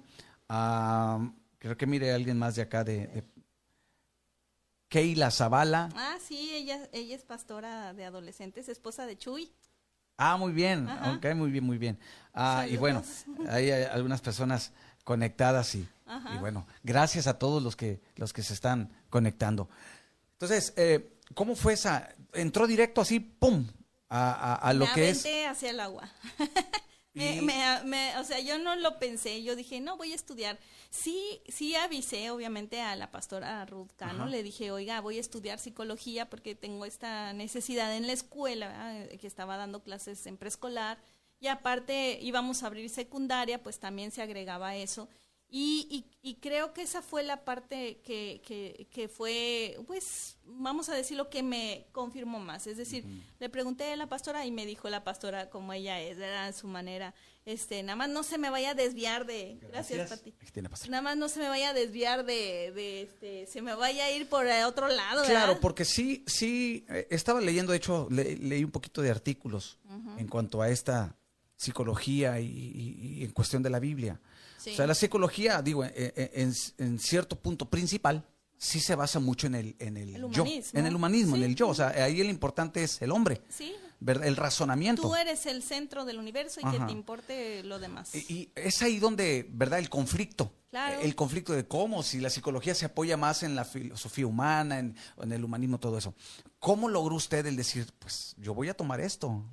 Ah, 0.49 1.31
creo 1.59 1.77
que 1.77 1.85
mire 1.85 2.13
alguien 2.13 2.37
más 2.37 2.55
de 2.55 2.61
acá 2.61 2.83
de, 2.83 3.23
Keila 4.89 5.31
Zavala. 5.31 5.89
Ah, 5.95 6.17
sí, 6.25 6.51
ella, 6.53 6.87
ella 6.93 7.15
es 7.15 7.23
pastora 7.23 7.93
de 7.93 8.05
adolescentes, 8.05 8.69
esposa 8.69 9.05
de 9.05 9.17
Chuy. 9.17 9.51
Ah, 10.17 10.37
muy 10.37 10.53
bien, 10.53 10.87
ok, 10.89 11.35
muy 11.35 11.51
bien, 11.51 11.63
muy 11.65 11.77
bien. 11.77 11.99
Ah, 12.33 12.65
y 12.69 12.77
bueno, 12.77 13.03
hay 13.49 13.71
algunas 13.71 14.21
personas 14.21 14.71
conectadas 15.03 15.75
y, 15.75 15.87
y, 16.33 16.37
bueno, 16.39 16.65
gracias 16.83 17.27
a 17.27 17.37
todos 17.37 17.61
los 17.61 17.75
que, 17.75 18.01
los 18.15 18.31
que 18.31 18.41
se 18.41 18.53
están 18.53 18.89
conectando. 19.09 19.67
Entonces, 20.33 20.73
eh, 20.77 21.17
¿cómo 21.33 21.55
fue 21.55 21.73
esa? 21.73 22.15
Entró 22.33 22.65
directo 22.65 23.01
así, 23.01 23.19
¡pum! 23.19 23.67
A, 24.07 24.55
a, 24.55 24.73
lo 24.73 24.85
que 24.93 25.09
es. 25.09 25.25
hacia 25.49 25.71
el 25.71 25.79
agua. 25.81 26.09
Me, 27.15 28.17
o 28.17 28.23
sea, 28.23 28.39
yo 28.41 28.59
no 28.59 28.75
lo 28.75 28.99
pensé, 28.99 29.41
yo 29.41 29.55
dije, 29.55 29.79
no, 29.79 29.97
voy 29.97 30.11
a 30.11 30.15
estudiar. 30.15 30.59
Sí, 30.89 31.41
sí 31.47 31.75
avisé, 31.75 32.29
obviamente, 32.29 32.81
a 32.81 32.95
la 32.95 33.09
pastora 33.11 33.65
Ruth 33.65 33.91
Cano, 33.95 34.27
le 34.27 34.43
dije, 34.43 34.71
oiga, 34.71 35.01
voy 35.01 35.17
a 35.17 35.21
estudiar 35.21 35.59
psicología 35.59 36.29
porque 36.29 36.55
tengo 36.55 36.85
esta 36.85 37.33
necesidad 37.33 37.95
en 37.95 38.07
la 38.07 38.13
escuela, 38.13 39.07
que 39.19 39.27
estaba 39.27 39.57
dando 39.57 39.81
clases 39.81 40.25
en 40.27 40.37
preescolar, 40.37 40.97
y 41.39 41.47
aparte 41.47 42.19
íbamos 42.21 42.63
a 42.63 42.67
abrir 42.67 42.89
secundaria, 42.89 43.61
pues 43.61 43.79
también 43.79 44.11
se 44.11 44.21
agregaba 44.21 44.75
eso. 44.75 45.09
Y, 45.49 46.05
y, 46.21 46.35
creo 46.35 46.73
que 46.73 46.81
esa 46.81 47.01
fue 47.01 47.23
la 47.23 47.45
parte 47.45 48.01
que, 48.03 48.41
que, 48.45 48.87
que, 48.91 49.07
fue, 49.07 49.77
pues, 49.87 50.37
vamos 50.43 50.89
a 50.89 50.95
decir 50.95 51.15
lo 51.15 51.29
que 51.29 51.43
me 51.43 51.85
confirmó 51.91 52.39
más. 52.39 52.67
Es 52.67 52.77
decir, 52.77 53.05
le 53.39 53.47
pregunté 53.49 53.93
a 53.93 53.95
la 53.95 54.09
pastora 54.09 54.45
y 54.45 54.51
me 54.51 54.65
dijo 54.65 54.89
la 54.89 55.03
pastora 55.03 55.49
como 55.49 55.71
ella 55.71 56.01
es, 56.01 56.17
era 56.17 56.51
su 56.51 56.67
manera, 56.67 57.13
este, 57.45 57.83
nada 57.83 57.95
más 57.95 58.09
no 58.09 58.23
se 58.23 58.39
me 58.39 58.49
vaya 58.49 58.71
a 58.71 58.73
desviar 58.73 59.25
de, 59.27 59.59
gracias, 59.61 60.09
Pati. 60.09 60.33
Nada 60.89 61.03
más 61.03 61.15
no 61.15 61.29
se 61.29 61.39
me 61.39 61.47
vaya 61.47 61.69
a 61.69 61.73
desviar 61.73 62.25
de, 62.25 62.73
de, 62.73 63.03
este, 63.03 63.45
se 63.45 63.61
me 63.61 63.75
vaya 63.75 64.05
a 64.05 64.11
ir 64.11 64.27
por 64.27 64.47
otro 64.65 64.87
lado. 64.87 65.23
Claro, 65.25 65.59
porque 65.61 65.85
sí, 65.85 66.25
sí, 66.27 66.85
eh, 66.89 67.07
estaba 67.11 67.39
leyendo, 67.39 67.71
de 67.71 67.77
hecho, 67.77 68.07
leí 68.09 68.63
un 68.63 68.71
poquito 68.71 69.01
de 69.01 69.11
artículos 69.11 69.77
en 70.17 70.27
cuanto 70.27 70.61
a 70.61 70.69
esta 70.69 71.15
psicología 71.55 72.39
y 72.41 73.23
en 73.23 73.31
cuestión 73.31 73.63
de 73.63 73.69
la 73.69 73.79
Biblia. 73.79 74.19
O 74.71 74.75
sea, 74.75 74.87
la 74.87 74.95
psicología, 74.95 75.61
digo, 75.61 75.83
en, 75.85 76.99
cierto 76.99 77.39
punto 77.39 77.69
principal, 77.69 78.25
sí 78.57 78.79
se 78.79 78.95
basa 78.95 79.19
mucho 79.19 79.47
en 79.47 79.55
el, 79.55 79.75
en 79.79 79.97
el, 79.97 80.31
yo, 80.31 80.45
en 80.45 80.85
el 80.85 80.95
humanismo, 80.95 81.35
en 81.35 81.43
el 81.43 81.55
yo. 81.55 81.69
O 81.69 81.75
sea, 81.75 81.89
ahí 81.89 82.21
el 82.21 82.29
importante 82.29 82.83
es 82.83 83.01
el 83.01 83.11
hombre. 83.11 83.41
Sí. 83.49 83.73
El 84.05 84.35
razonamiento. 84.35 85.01
Tú 85.01 85.15
eres 85.15 85.45
el 85.45 85.63
centro 85.63 86.05
del 86.05 86.19
universo 86.19 86.59
y 86.61 86.69
que 86.69 86.79
te 86.85 86.91
importe 86.91 87.63
lo 87.63 87.79
demás. 87.79 88.13
Y, 88.13 88.49
es 88.53 88.81
ahí 88.81 88.99
donde, 88.99 89.47
¿verdad? 89.49 89.79
El 89.79 89.89
conflicto. 89.89 90.51
Claro. 90.69 90.99
El 90.99 91.15
conflicto 91.15 91.53
de 91.53 91.65
cómo, 91.65 92.03
si 92.03 92.19
la 92.19 92.29
psicología 92.29 92.75
se 92.75 92.85
apoya 92.85 93.15
más 93.15 93.43
en 93.43 93.55
la 93.55 93.63
filosofía 93.63 94.27
humana, 94.27 94.79
en, 94.79 94.95
el 95.31 95.43
humanismo, 95.43 95.79
todo 95.79 95.97
eso. 95.97 96.13
¿Cómo 96.59 96.89
logró 96.89 97.15
usted 97.15 97.45
el 97.45 97.55
decir, 97.55 97.87
pues 97.97 98.35
yo 98.37 98.53
voy 98.53 98.69
a 98.69 98.73
tomar 98.73 98.99
esto? 98.99 99.43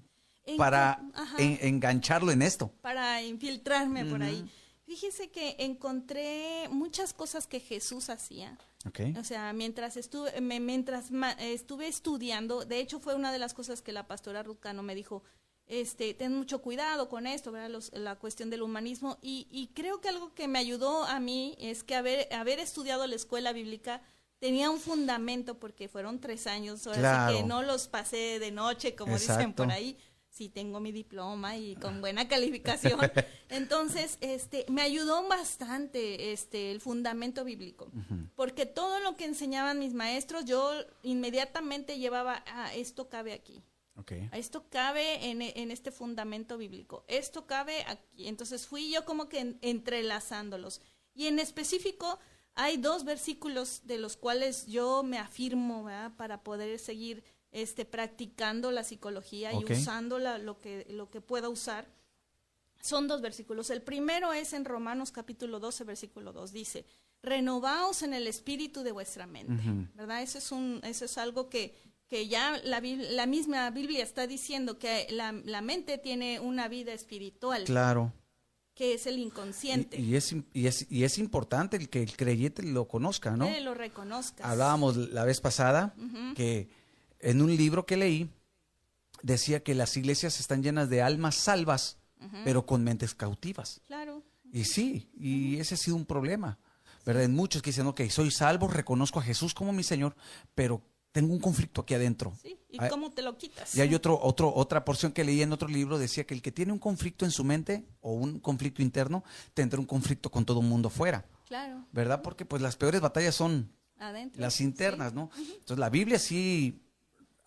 para 0.59 1.01
engancharlo 1.39 2.33
en 2.33 2.43
esto. 2.43 2.73
Para 2.81 3.23
infiltrarme 3.23 4.05
por 4.05 4.23
ahí. 4.23 4.45
Fíjese 4.93 5.31
que 5.31 5.57
encontré 5.59 6.69
muchas 6.69 7.15
cosas 7.15 7.47
que 7.47 7.61
Jesús 7.61 8.11
hacía. 8.11 8.59
O 9.19 9.25
sea, 9.25 9.55
mientras 9.55 9.97
estuve, 9.97 10.39
mientras 10.43 11.07
estuve 11.39 11.89
estudiando, 11.89 12.67
de 12.67 12.79
hecho 12.81 13.01
fue 13.01 13.15
una 13.15 13.33
de 13.33 13.39
las 13.39 13.55
cosas 13.55 13.81
que 13.81 13.91
la 13.91 14.07
pastora 14.07 14.43
Rucano 14.43 14.83
me 14.83 14.95
dijo, 14.95 15.23
este, 15.67 16.13
ten 16.13 16.37
mucho 16.37 16.61
cuidado 16.61 17.09
con 17.09 17.27
esto, 17.27 17.53
¿verdad? 17.53 17.81
la 17.95 18.17
cuestión 18.17 18.51
del 18.51 18.61
humanismo. 18.61 19.17
Y, 19.23 19.71
creo 19.73 20.03
que 20.03 20.11
algo 20.11 20.35
que 20.35 20.47
me 20.47 20.59
ayudó 20.59 21.05
a 21.05 21.21
mí 21.21 21.57
es 21.59 21.85
que 21.85 21.95
haber, 21.95 22.31
haber 22.35 22.59
estudiado 22.59 23.07
la 23.07 23.17
escuela 23.17 23.55
bíblica 23.55 24.03
tenía 24.41 24.69
un 24.69 24.79
fundamento 24.79 25.59
porque 25.59 25.89
fueron 25.89 26.21
tres 26.21 26.47
años, 26.47 26.87
ahora 26.87 27.31
sí 27.31 27.39
que 27.39 27.45
no 27.45 27.63
los 27.63 27.89
pasé 27.89 28.39
de 28.39 28.51
noche, 28.51 28.95
como 28.95 29.17
dicen 29.19 29.55
por 29.55 29.71
ahí, 29.71 29.97
sí 30.33 30.49
tengo 30.49 30.81
mi 30.81 30.93
diploma 30.93 31.59
y 31.59 31.77
con 31.77 32.01
buena 32.01 32.27
calificación. 32.27 32.99
Entonces, 33.51 34.17
este, 34.23 34.65
me 34.69 34.81
ayudó 34.81 35.29
bastante 35.29 36.33
este, 36.33 36.73
el 36.73 36.81
fundamento 36.81 37.45
bíblico, 37.45 37.91
porque 38.35 38.65
todo 38.65 38.99
lo 39.01 39.15
que 39.15 39.27
enseñaban 39.27 39.79
mis 39.79 39.93
maestros, 39.93 40.47
yo 40.47 40.73
inmediatamente 41.03 41.99
llevaba, 41.99 42.43
ah, 42.47 42.75
esto 42.75 43.09
cabe 43.09 43.35
aquí. 43.35 43.63
Esto 44.33 44.69
cabe 44.69 45.31
en, 45.31 45.43
en, 45.43 45.71
este 45.71 45.93
fundamento 45.93 46.59
bíblico. 46.59 47.05
Esto 47.07 47.47
cabe 47.47 47.85
aquí. 47.87 48.27
Entonces 48.27 48.67
fui 48.67 48.91
yo 48.91 49.05
como 49.05 49.29
que 49.29 49.57
entrelazándolos. 49.61 50.81
Y 51.15 51.27
en 51.27 51.39
específico 51.39 52.19
hay 52.55 52.79
dos 52.79 53.05
versículos 53.05 53.83
de 53.85 53.99
los 53.99 54.17
cuales 54.17 54.67
yo 54.67 55.05
me 55.05 55.19
afirmo 55.19 55.89
para 56.17 56.43
poder 56.43 56.79
seguir 56.81 57.23
este, 57.53 57.85
practicando 57.85 58.73
la 58.73 58.83
psicología 58.83 59.53
y 59.53 59.65
usando 59.71 60.19
lo, 60.19 60.59
que, 60.59 60.87
lo 60.91 61.11
que 61.11 61.21
pueda 61.21 61.49
usar. 61.49 61.87
Son 62.81 63.07
dos 63.07 63.21
versículos. 63.21 63.71
El 63.71 63.83
primero 63.83 64.33
es 64.33 64.55
en 64.55 64.65
Romanos 64.65 65.13
capítulo 65.13 65.61
12, 65.61 65.85
versículo 65.85 66.33
2. 66.33 66.53
Dice, 66.53 66.85
renovaos 67.23 68.03
en 68.03 68.15
el 68.15 68.27
espíritu 68.27 68.83
de 68.83 68.91
vuestra 68.91 69.27
mente. 69.27 69.63
¿Verdad? 69.95 70.23
Eso 70.23 70.39
es, 70.39 70.51
un, 70.51 70.81
eso 70.83 71.05
es 71.05 71.19
algo 71.19 71.49
que, 71.49 71.75
que 72.09 72.27
ya 72.27 72.59
la, 72.65 72.81
la, 72.81 73.27
misma 73.27 73.71
Biblia 73.71 74.03
está 74.03 74.27
diciendo 74.27 74.79
que 74.79 75.07
la, 75.11 75.33
la, 75.33 75.61
mente 75.61 75.99
tiene 75.99 76.41
una 76.41 76.69
vida 76.69 76.93
espiritual. 76.93 77.65
Claro. 77.65 78.13
Que 78.75 78.95
es 78.95 79.07
el 79.07 79.19
inconsciente. 79.19 80.01
Y, 80.01 80.17
es, 80.17 80.35
y, 80.55 80.67
es, 80.67 80.91
y 80.91 81.05
es 81.05 81.19
importante 81.19 81.77
el 81.77 81.91
que 81.91 82.03
el 82.03 82.17
creyente 82.17 82.63
lo 82.63 82.89
conozca, 82.89 83.37
¿no? 83.37 83.45
Que 83.45 83.61
lo 83.61 83.75
reconozca. 83.75 84.51
Hablábamos 84.51 84.97
la 84.97 85.25
vez 85.25 85.43
pasada 85.43 85.95
que 86.35 86.82
en 87.23 87.41
un 87.41 87.57
libro 87.57 87.87
que 87.87 87.97
leí, 87.97 88.31
decía 89.23 89.63
que 89.63 89.75
las 89.75 89.97
iglesias 89.97 90.41
están 90.41 90.63
llenas 90.63 90.91
de 90.91 91.01
almas 91.01 91.37
salvas, 91.37 91.99
pero 92.45 92.67
con 92.67 92.85
mentes 92.85 93.15
cautivas. 93.15 93.81
Claro. 93.87 94.23
Y 94.53 94.65
sí, 94.65 95.09
y 95.15 95.59
ese 95.59 95.75
ha 95.75 95.79
sido 95.79 95.97
un 95.97 96.05
problema. 96.05 96.59
¿Verdad? 97.05 97.25
En 97.25 97.35
muchos 97.35 97.63
que 97.63 97.71
dicen, 97.71 97.87
ok, 97.89 98.03
soy 98.11 98.31
salvo, 98.31 98.69
reconozco 98.69 99.19
a 99.19 99.23
Jesús 99.23 99.55
como 99.55 99.73
mi 99.73 99.83
Señor, 99.83 100.15
pero 100.55 100.83
tengo 101.11 101.33
un 101.33 101.41
conflicto 101.41 101.81
aquí 101.81 101.95
adentro. 101.95 102.33
Sí, 102.41 102.57
¿y 102.69 102.79
cómo 102.89 103.11
te 103.11 103.23
lo 103.23 103.37
quitas? 103.37 103.75
Y 103.75 103.81
hay 103.81 103.93
otro, 103.95 104.19
otro, 104.23 104.55
otra 104.55 104.85
porción 104.85 105.11
que 105.11 105.25
leí 105.25 105.43
en 105.43 105.53
otro 105.53 105.67
libro, 105.67 105.99
decía 105.99 106.25
que 106.25 106.35
el 106.35 106.43
que 106.43 106.53
tiene 106.53 106.73
un 106.73 106.79
conflicto 106.79 107.25
en 107.25 107.33
su 107.33 107.43
mente 107.43 107.85
o 108.01 108.13
un 108.13 108.39
conflicto 108.39 108.83
interno, 108.83 109.25
tendrá 109.53 109.81
un 109.81 109.87
conflicto 109.87 110.31
con 110.31 110.45
todo 110.45 110.61
el 110.61 110.67
mundo 110.67 110.91
fuera. 110.91 111.27
Claro. 111.47 111.85
¿Verdad? 111.91 112.23
Porque 112.23 112.45
pues 112.45 112.63
las 112.63 112.77
peores 112.77 113.01
batallas 113.01 113.35
son 113.35 113.73
Adentro. 113.99 114.41
las 114.41 114.61
internas, 114.61 115.13
¿no? 115.13 115.31
Entonces 115.37 115.79
la 115.79 115.91
Biblia 115.91 116.21
sí 116.21 116.82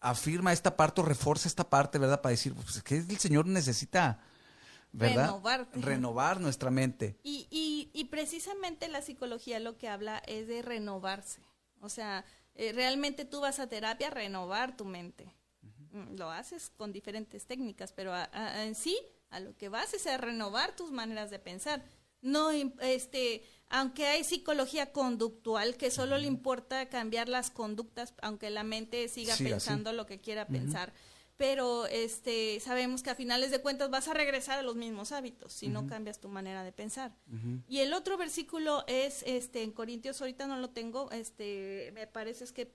afirma 0.05 0.53
esta 0.53 0.77
parte 0.77 1.01
o 1.01 1.03
refuerza 1.03 1.47
esta 1.47 1.67
parte, 1.67 1.97
¿verdad? 1.97 2.21
Para 2.21 2.31
decir, 2.31 2.53
pues 2.53 2.81
que 2.83 2.97
el 2.97 3.17
Señor 3.17 3.47
necesita, 3.47 4.19
¿verdad? 4.91 5.35
Renovar 5.73 6.39
nuestra 6.39 6.69
mente. 6.69 7.17
Y, 7.23 7.47
y, 7.49 7.89
y, 7.93 8.05
precisamente 8.05 8.87
la 8.87 9.01
psicología 9.01 9.59
lo 9.59 9.77
que 9.77 9.89
habla 9.89 10.19
es 10.27 10.47
de 10.47 10.61
renovarse. 10.61 11.41
O 11.81 11.89
sea, 11.89 12.23
eh, 12.53 12.71
realmente 12.71 13.25
tú 13.25 13.41
vas 13.41 13.59
a 13.59 13.67
terapia 13.67 14.07
a 14.07 14.11
renovar 14.11 14.77
tu 14.77 14.85
mente. 14.85 15.33
Mm, 15.91 16.15
lo 16.15 16.29
haces 16.29 16.69
con 16.69 16.91
diferentes 16.91 17.47
técnicas, 17.47 17.91
pero 17.91 18.13
en 18.33 18.75
sí, 18.75 18.99
a 19.31 19.39
lo 19.39 19.55
que 19.57 19.69
vas 19.69 19.93
es 19.95 20.05
a 20.05 20.17
renovar 20.17 20.75
tus 20.75 20.91
maneras 20.91 21.31
de 21.31 21.39
pensar. 21.39 21.83
No, 22.21 22.51
este, 22.51 23.43
aunque 23.69 24.05
hay 24.05 24.23
psicología 24.23 24.91
conductual 24.91 25.75
que 25.77 25.91
solo 25.91 26.17
le 26.17 26.27
importa 26.27 26.87
cambiar 26.89 27.29
las 27.29 27.51
conductas, 27.51 28.13
aunque 28.21 28.49
la 28.49 28.63
mente 28.63 29.07
siga 29.07 29.35
pensando 29.37 29.91
lo 29.93 30.05
que 30.05 30.19
quiera 30.19 30.47
pensar. 30.47 30.93
Pero 31.37 31.85
este, 31.87 32.61
sabemos 32.61 33.03
que 33.03 33.09
a 33.09 33.15
finales 33.15 33.51
de 33.51 33.59
cuentas 33.59 33.89
vas 33.89 34.07
a 34.07 34.13
regresar 34.13 34.57
a 34.57 34.61
los 34.61 34.77
mismos 34.77 35.11
hábitos 35.11 35.51
si 35.51 35.67
no 35.67 35.85
cambias 35.85 36.21
tu 36.21 36.29
manera 36.29 36.63
de 36.63 36.71
pensar. 36.71 37.13
Y 37.67 37.79
el 37.79 37.93
otro 37.93 38.17
versículo 38.17 38.85
es 38.87 39.21
este 39.27 39.63
en 39.63 39.71
Corintios, 39.71 40.21
ahorita 40.21 40.47
no 40.47 40.57
lo 40.57 40.69
tengo, 40.69 41.11
este 41.11 41.91
me 41.93 42.07
parece 42.07 42.45
es 42.45 42.53
que 42.53 42.65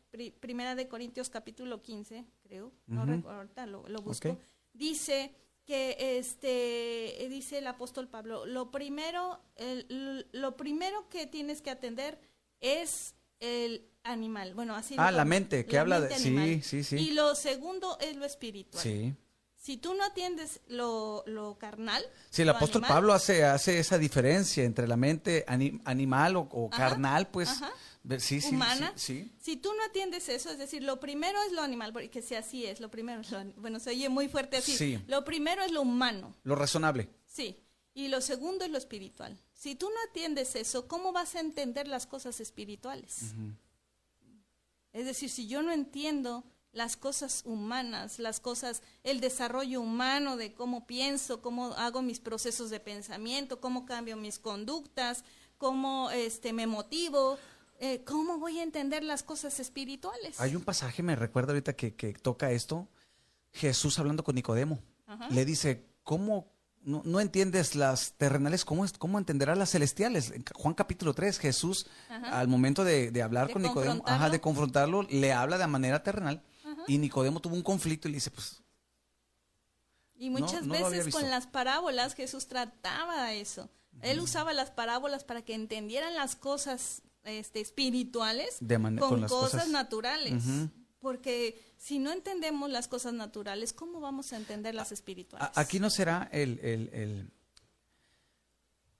primera 0.40 0.74
de 0.74 0.88
Corintios 0.88 1.30
capítulo 1.30 1.80
15, 1.80 2.26
creo, 2.42 2.72
no 2.86 3.06
recuerdo, 3.06 3.38
ahorita 3.38 3.66
lo, 3.66 3.82
busco. 4.02 4.38
Dice 4.74 5.34
que 5.70 6.18
este 6.18 7.28
dice 7.28 7.58
el 7.58 7.68
apóstol 7.68 8.08
Pablo, 8.08 8.44
lo 8.44 8.72
primero 8.72 9.40
lo 10.32 10.56
primero 10.56 11.08
que 11.08 11.28
tienes 11.28 11.62
que 11.62 11.70
atender 11.70 12.18
es 12.58 13.14
el 13.38 13.86
animal. 14.02 14.52
Bueno, 14.54 14.74
así 14.74 14.96
Ah, 14.98 15.12
la 15.12 15.24
mente, 15.24 15.66
que 15.66 15.78
habla 15.78 16.00
de 16.00 16.12
sí, 16.18 16.60
sí, 16.64 16.82
sí. 16.82 16.96
Y 16.96 17.12
lo 17.12 17.36
segundo 17.36 17.96
es 18.00 18.16
lo 18.16 18.24
espiritual. 18.24 18.82
Sí. 18.82 19.14
Si 19.54 19.76
tú 19.76 19.94
no 19.94 20.02
atiendes 20.02 20.60
lo, 20.66 21.22
lo 21.26 21.56
carnal. 21.56 22.02
Sí, 22.30 22.42
el 22.42 22.48
apóstol 22.48 22.82
Pablo 22.82 23.12
hace, 23.12 23.44
hace 23.44 23.78
esa 23.78 23.96
diferencia 23.96 24.64
entre 24.64 24.88
la 24.88 24.96
mente 24.96 25.44
animal 25.46 26.34
o, 26.34 26.68
carnal, 26.68 27.28
pues. 27.28 27.60
Sí, 28.18 28.40
sí, 28.40 28.54
humana. 28.54 28.92
Sí, 28.96 29.30
Si 29.40 29.56
tú 29.56 29.72
no 29.74 29.84
atiendes 29.84 30.28
eso, 30.28 30.50
es 30.50 30.58
decir, 30.58 30.82
lo 30.82 31.00
primero 31.00 31.38
es 31.42 31.52
lo 31.52 31.62
animal, 31.62 31.92
porque 31.92 32.22
si 32.22 32.34
así 32.34 32.64
es, 32.64 32.80
lo 32.80 32.90
primero 32.90 33.20
es 33.20 33.30
lo, 33.30 33.44
bueno, 33.56 33.78
se 33.78 33.90
oye 33.90 34.08
muy 34.08 34.28
fuerte 34.28 34.56
así. 34.56 34.76
Sí. 34.76 34.98
Lo 35.06 35.24
primero 35.24 35.62
es 35.62 35.70
lo 35.70 35.82
humano. 35.82 36.34
Lo 36.42 36.54
razonable. 36.54 37.10
Sí. 37.26 37.58
Y 37.92 38.08
lo 38.08 38.20
segundo 38.20 38.64
es 38.64 38.70
lo 38.70 38.78
espiritual. 38.78 39.38
Si 39.52 39.74
tú 39.74 39.88
no 39.90 39.96
atiendes 40.08 40.54
eso, 40.56 40.88
¿cómo 40.88 41.12
vas 41.12 41.34
a 41.34 41.40
entender 41.40 41.88
las 41.88 42.06
cosas 42.06 42.40
espirituales? 42.40 43.34
Es 44.92 45.04
decir, 45.04 45.28
si 45.28 45.46
yo 45.46 45.62
no 45.62 45.72
entiendo 45.72 46.44
las 46.72 46.96
cosas 46.96 47.42
humanas, 47.44 48.18
las 48.18 48.40
cosas, 48.40 48.82
el 49.02 49.20
desarrollo 49.20 49.80
humano 49.80 50.36
de 50.36 50.54
cómo 50.54 50.86
pienso, 50.86 51.42
cómo 51.42 51.74
hago 51.74 52.00
mis 52.00 52.20
procesos 52.20 52.70
de 52.70 52.80
pensamiento, 52.80 53.60
cómo 53.60 53.86
cambio 53.86 54.16
mis 54.16 54.38
conductas, 54.38 55.24
cómo 55.58 56.10
este, 56.10 56.52
me 56.52 56.66
motivo, 56.66 57.38
eh, 57.80 58.04
¿cómo 58.04 58.38
voy 58.38 58.58
a 58.58 58.62
entender 58.62 59.02
las 59.02 59.22
cosas 59.22 59.58
espirituales? 59.58 60.40
Hay 60.40 60.54
un 60.54 60.62
pasaje, 60.62 61.02
me 61.02 61.16
recuerda 61.16 61.52
ahorita 61.52 61.72
que, 61.72 61.90
toca 62.22 62.52
esto, 62.52 62.88
Jesús 63.52 63.98
hablando 63.98 64.22
con 64.22 64.34
Nicodemo, 64.34 64.78
le 65.30 65.44
dice, 65.44 65.86
¿cómo 66.04 66.52
no, 66.82 67.20
entiendes 67.20 67.74
las 67.74 68.12
terrenales? 68.12 68.64
¿Cómo, 68.64 68.84
cómo 68.98 69.18
entenderás 69.18 69.58
las 69.58 69.70
celestiales? 69.70 70.30
En 70.30 70.44
Juan 70.54 70.74
capítulo 70.74 71.14
3, 71.14 71.38
Jesús, 71.38 71.86
al 72.08 72.48
momento 72.48 72.84
de, 72.84 73.22
hablar 73.22 73.50
con 73.50 73.62
Nicodemo, 73.62 74.02
ajá, 74.06 74.30
de 74.30 74.40
confrontarlo, 74.40 75.02
le 75.02 75.32
habla 75.32 75.58
de 75.58 75.66
manera 75.66 76.02
terrenal 76.02 76.42
y 76.86 76.98
Nicodemo 76.98 77.40
tuvo 77.40 77.54
un 77.54 77.62
conflicto 77.62 78.08
y 78.08 78.12
le 78.12 78.16
dice, 78.16 78.30
pues... 78.30 78.62
Y 80.14 80.28
muchas 80.28 80.68
veces 80.68 81.12
con 81.14 81.30
las 81.30 81.46
parábolas 81.46 82.14
Jesús 82.14 82.46
trataba 82.46 83.32
eso. 83.32 83.70
Él 84.02 84.20
usaba 84.20 84.52
las 84.52 84.70
parábolas 84.70 85.24
para 85.24 85.42
que 85.42 85.54
entendieran 85.54 86.14
las 86.14 86.36
cosas 86.36 87.02
este, 87.24 87.60
espirituales 87.60 88.58
con, 88.98 89.26
cosas, 89.26 89.68
naturales. 89.68 90.42
Porque 91.00 91.58
si 91.76 91.98
no 91.98 92.12
entendemos 92.12 92.70
las 92.70 92.88
cosas 92.88 93.14
naturales, 93.14 93.72
¿cómo 93.72 94.00
vamos 94.00 94.32
a 94.32 94.36
entender 94.36 94.74
las 94.74 94.92
espirituales? 94.92 95.48
Aquí 95.54 95.80
no 95.80 95.88
será 95.88 96.28
el, 96.30 96.58
el, 96.60 97.30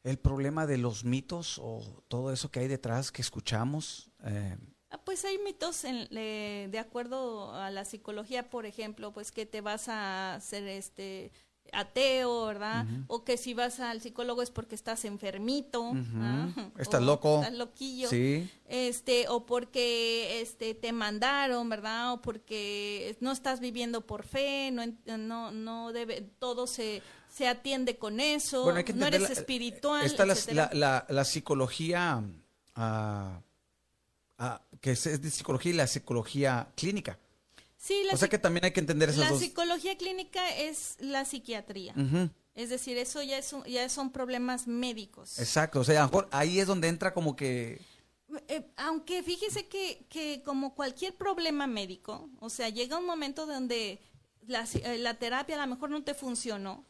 el, 0.03 0.19
problema 0.19 0.67
de 0.67 0.79
los 0.79 1.05
mitos 1.05 1.59
o 1.59 2.03
todo 2.09 2.33
eso 2.33 2.51
que 2.51 2.61
hay 2.61 2.69
detrás 2.69 3.13
que 3.13 3.21
escuchamos. 3.21 4.11
Eh. 4.25 4.57
Ah, 4.89 4.99
pues 5.05 5.25
hay 5.25 5.39
mitos 5.39 5.83
de 5.83 6.79
acuerdo 6.79 7.55
a 7.55 7.71
la 7.71 7.85
psicología, 7.85 8.49
por 8.49 8.65
ejemplo, 8.65 9.13
pues 9.13 9.31
que 9.31 9.45
te 9.45 9.61
vas 9.61 9.89
a 9.89 10.35
hacer 10.35 10.67
este 10.69 11.33
ateo, 11.73 12.47
¿verdad? 12.47 12.87
O 13.07 13.25
que 13.25 13.37
si 13.37 13.55
vas 13.55 13.81
al 13.81 14.01
psicólogo 14.01 14.43
es 14.43 14.51
porque 14.51 14.75
estás 14.75 15.05
enfermito, 15.05 15.93
estás 16.79 17.03
loco, 17.03 17.41
estás 17.41 17.57
loquillo, 17.57 18.09
sí. 18.09 18.51
este, 18.69 19.29
o 19.29 19.47
porque 19.47 20.41
este 20.41 20.75
te 20.75 20.93
mandaron, 20.93 21.69
¿verdad? 21.69 22.15
O 22.15 22.23
porque 22.23 23.17
no 23.21 23.33
estás 23.33 23.61
viviendo 23.61 24.07
por 24.07 24.25
fe, 24.25 24.71
no, 24.73 24.85
no, 25.17 25.51
no 25.51 25.93
debe, 25.93 26.23
todo 26.39 26.67
se 26.67 27.03
se 27.33 27.47
atiende 27.47 27.97
con 27.97 28.21
eso, 28.21 28.73
no 28.95 29.07
eres 29.07 29.31
espiritual. 29.31 30.05
Está 30.05 30.27
la, 30.27 30.35
la, 30.73 31.07
la, 31.09 31.25
psicología, 31.25 32.23
ah, 32.75 33.41
ah, 34.39 34.63
que 34.81 34.93
es 34.93 35.23
de 35.23 35.31
psicología 35.31 35.73
y 35.73 35.77
la 35.77 35.87
psicología 35.87 36.69
clínica. 36.75 37.19
Sí, 37.81 38.03
o 38.13 38.17
sea 38.19 38.29
que 38.29 38.39
también 38.39 38.67
hay 38.67 38.73
que 38.73 38.81
entender 38.81 39.09
esas 39.09 39.21
la 39.21 39.31
dos. 39.31 39.41
La 39.41 39.47
psicología 39.47 39.97
clínica 39.97 40.47
es 40.55 40.97
la 41.01 41.25
psiquiatría. 41.25 41.95
Es 42.55 42.69
decir, 42.69 42.99
eso 42.99 43.23
ya, 43.23 43.39
es 43.39 43.55
ya 43.67 43.89
son 43.89 44.13
problemas 44.13 44.67
médicos. 44.67 45.39
Exacto, 45.39 45.81
o 45.81 45.85
sea, 45.85 46.01
a 46.01 46.03
lo 46.03 46.09
mejor 46.09 46.29
ahí 46.31 46.61
es 46.61 46.67
donde 46.67 46.89
entra 46.89 47.15
como 47.15 47.35
que... 47.35 47.81
Eh, 48.49 48.71
aunque 48.77 49.23
fíjese 49.23 49.67
que, 49.67 50.05
que 50.11 50.43
como 50.45 50.75
cualquier 50.75 51.17
problema 51.17 51.67
médico, 51.67 52.29
o 52.39 52.51
sea, 52.51 52.69
llega 52.69 52.99
un 52.99 53.07
momento 53.07 53.47
donde 53.47 53.99
la, 54.47 54.69
eh, 54.75 54.99
la 54.99 55.15
terapia 55.15 55.57
a 55.57 55.67
lo 55.67 55.75
mejor 55.75 55.89
no 55.89 56.05
te 56.05 56.13
funcionó, 56.13 56.85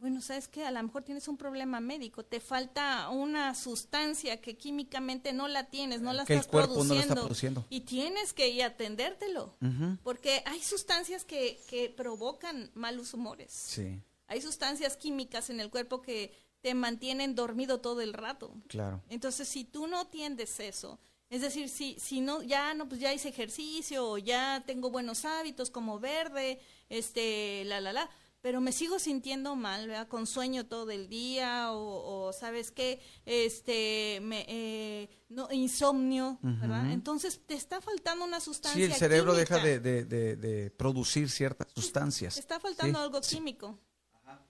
Bueno, 0.00 0.20
sabes 0.20 0.48
que 0.48 0.64
a 0.64 0.70
lo 0.70 0.82
mejor 0.82 1.02
tienes 1.02 1.26
un 1.28 1.36
problema 1.36 1.80
médico, 1.80 2.24
te 2.24 2.40
falta 2.40 3.08
una 3.10 3.54
sustancia 3.54 4.40
que 4.40 4.56
químicamente 4.56 5.32
no 5.32 5.48
la 5.48 5.64
tienes, 5.64 6.00
no 6.00 6.12
la 6.12 6.24
Que 6.24 6.34
el 6.34 6.40
estás 6.40 6.52
no 6.52 6.60
la 6.60 6.66
produciendo, 6.66 7.00
está 7.02 7.14
produciendo. 7.14 7.64
y 7.70 7.80
tienes 7.80 8.32
que 8.32 8.48
ir 8.48 8.62
a 8.62 8.66
atendértelo, 8.66 9.56
porque 10.02 10.42
hay 10.46 10.62
sustancias 10.62 11.24
que, 11.24 11.60
que 11.68 11.90
provocan 11.90 12.70
malos 12.74 13.12
humores. 13.14 13.52
Sí, 13.52 14.00
Hay 14.28 14.40
sustancias 14.40 14.96
químicas 14.96 15.50
en 15.50 15.58
el 15.60 15.70
cuerpo 15.70 16.00
que 16.02 16.32
te 16.60 16.74
mantienen 16.74 17.34
dormido 17.34 17.80
todo 17.80 18.00
el 18.00 18.12
rato. 18.12 18.52
claro. 18.68 19.00
Entonces, 19.08 19.48
si 19.48 19.64
tú 19.64 19.86
no 19.86 20.00
atiendes 20.00 20.58
eso, 20.60 20.98
es 21.30 21.40
decir, 21.42 21.68
si, 21.68 21.96
si 22.00 22.20
no, 22.20 22.42
ya 22.42 22.72
no, 22.74 22.88
pues 22.88 23.00
ya 23.00 23.12
hice 23.12 23.28
ejercicio, 23.28 24.08
o 24.10 24.18
ya 24.18 24.62
tengo 24.66 24.90
buenos 24.90 25.24
hábitos 25.24 25.70
como 25.70 25.98
verde, 26.00 26.58
este, 26.88 27.64
la, 27.66 27.80
la, 27.80 27.92
la, 27.92 28.08
pero 28.40 28.60
me 28.60 28.72
sigo 28.72 28.98
sintiendo 28.98 29.56
mal, 29.56 29.86
¿verdad? 29.88 30.08
Con 30.08 30.26
sueño 30.26 30.66
todo 30.66 30.90
el 30.90 31.08
día, 31.08 31.72
o, 31.72 32.26
o, 32.28 32.32
¿sabes 32.32 32.70
qué? 32.70 33.00
Este, 33.26 34.20
me, 34.22 34.44
eh, 34.48 35.08
no, 35.28 35.48
insomnio, 35.52 36.38
¿verdad? 36.42 36.92
Entonces, 36.92 37.40
te 37.46 37.54
está 37.54 37.80
faltando 37.80 38.24
una 38.24 38.40
sustancia 38.40 38.86
Sí, 38.86 38.92
el 38.92 38.98
cerebro 38.98 39.32
química. 39.34 39.54
deja 39.56 39.66
de, 39.66 39.80
de- 39.80 40.04
de- 40.04 40.36
de 40.36 40.70
producir 40.70 41.28
ciertas 41.30 41.68
sustancias. 41.74 42.34
Te 42.34 42.40
está 42.40 42.60
faltando 42.60 42.98
Sí, 42.98 43.04
algo 43.04 43.22
sí. 43.22 43.36
químico. 43.36 43.78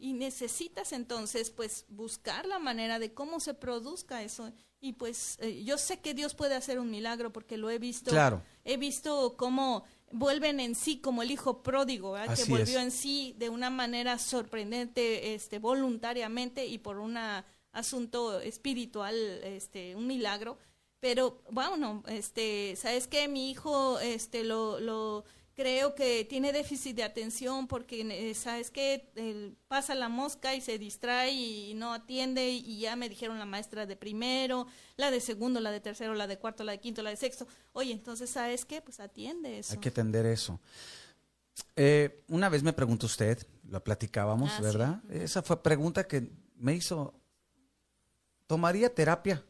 Y 0.00 0.12
necesitas 0.12 0.92
entonces, 0.92 1.50
pues, 1.50 1.84
buscar 1.88 2.46
la 2.46 2.58
manera 2.58 2.98
de 2.98 3.14
cómo 3.14 3.40
se 3.40 3.54
produzca 3.54 4.22
eso. 4.22 4.52
Y 4.80 4.92
pues, 4.92 5.36
eh, 5.40 5.64
yo 5.64 5.76
sé 5.78 5.98
que 6.00 6.14
Dios 6.14 6.34
puede 6.34 6.54
hacer 6.54 6.78
un 6.78 6.90
milagro 6.90 7.32
porque 7.32 7.56
lo 7.56 7.68
he 7.70 7.78
visto. 7.78 8.10
Claro. 8.10 8.42
He 8.64 8.76
visto 8.76 9.36
cómo 9.36 9.84
vuelven 10.10 10.60
en 10.60 10.74
sí 10.74 10.98
como 10.98 11.22
el 11.22 11.30
hijo 11.30 11.62
pródigo, 11.62 12.14
que 12.14 12.44
volvió 12.50 12.78
es. 12.78 12.84
en 12.84 12.90
sí 12.90 13.34
de 13.38 13.48
una 13.48 13.70
manera 13.70 14.18
sorprendente, 14.18 15.34
este, 15.34 15.58
voluntariamente 15.58 16.66
y 16.66 16.78
por 16.78 16.98
un 16.98 17.18
asunto 17.72 18.40
espiritual, 18.40 19.14
este, 19.44 19.94
un 19.96 20.06
milagro. 20.06 20.58
Pero 21.00 21.42
bueno, 21.50 22.02
este, 22.08 22.74
¿sabes 22.76 23.06
qué? 23.06 23.28
Mi 23.28 23.50
hijo, 23.50 24.00
este, 24.00 24.42
lo, 24.42 24.80
lo 24.80 25.24
creo 25.58 25.96
que 25.96 26.24
tiene 26.24 26.52
déficit 26.52 26.94
de 26.94 27.02
atención 27.02 27.66
porque, 27.66 28.02
eh, 28.02 28.32
¿sabes 28.34 28.70
qué? 28.70 29.10
Él 29.16 29.56
pasa 29.66 29.96
la 29.96 30.08
mosca 30.08 30.54
y 30.54 30.60
se 30.60 30.78
distrae 30.78 31.32
y 31.32 31.74
no 31.74 31.92
atiende 31.92 32.48
y 32.48 32.78
ya 32.78 32.94
me 32.94 33.08
dijeron 33.08 33.40
la 33.40 33.44
maestra 33.44 33.84
de 33.84 33.96
primero, 33.96 34.68
la 34.96 35.10
de 35.10 35.20
segundo, 35.20 35.58
la 35.58 35.72
de 35.72 35.80
tercero, 35.80 36.14
la 36.14 36.28
de 36.28 36.38
cuarto, 36.38 36.62
la 36.62 36.70
de 36.70 36.78
quinto, 36.78 37.02
la 37.02 37.10
de 37.10 37.16
sexto. 37.16 37.48
Oye, 37.72 37.90
entonces, 37.92 38.30
¿sabes 38.30 38.64
qué? 38.64 38.80
Pues 38.80 39.00
atiende 39.00 39.58
eso. 39.58 39.72
Hay 39.72 39.80
que 39.80 39.88
atender 39.88 40.26
eso. 40.26 40.60
Eh, 41.74 42.22
una 42.28 42.48
vez 42.48 42.62
me 42.62 42.72
preguntó 42.72 43.06
usted, 43.06 43.44
lo 43.68 43.82
platicábamos, 43.82 44.50
Ah, 44.52 44.56
sí. 44.58 44.62
¿verdad? 44.62 45.02
Esa 45.10 45.42
fue 45.42 45.60
pregunta 45.60 46.06
que 46.06 46.30
me 46.54 46.72
hizo. 46.76 47.14
¿Tomaría 48.46 48.94
terapia? 48.94 49.44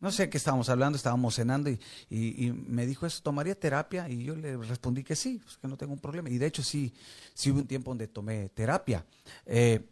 No 0.00 0.12
sé 0.12 0.30
qué 0.30 0.36
estábamos 0.38 0.68
hablando, 0.68 0.96
estábamos 0.96 1.34
cenando 1.34 1.68
y, 1.70 1.80
y- 2.08 2.46
y 2.46 2.52
me 2.52 2.86
dijo 2.86 3.04
eso, 3.04 3.20
¿tomaría 3.22 3.58
terapia? 3.58 4.08
Y 4.08 4.22
yo 4.24 4.36
le 4.36 4.56
respondí 4.56 5.02
que 5.02 5.16
sí, 5.16 5.40
pues 5.42 5.56
que 5.56 5.66
no 5.66 5.76
tengo 5.76 5.92
un 5.92 5.98
problema. 5.98 6.30
Y 6.30 6.38
de 6.38 6.46
hecho 6.46 6.62
sí, 6.62 6.92
sí 7.34 7.50
hubo 7.50 7.58
un 7.60 7.66
tiempo 7.66 7.90
donde 7.90 8.06
tomé 8.06 8.48
terapia. 8.50 9.04
Eh, 9.44 9.84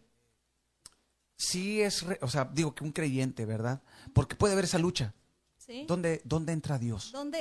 sí 1.35 1.81
es, 1.81 2.03
re- 2.03 2.19
o 2.21 2.27
sea, 2.27 2.45
digo 2.45 2.73
que 2.73 2.83
un 2.83 2.91
creyente, 2.91 3.45
¿verdad? 3.45 3.81
Porque 4.13 4.35
puede 4.35 4.53
haber 4.53 4.65
esa 4.65 4.79
lucha. 4.79 5.13
¿Sí? 5.57 5.83
¿Dónde, 5.85 6.21
dónde 6.23 6.53
entra 6.53 6.79
Dios? 6.79 7.11
¿Dónde, 7.11 7.39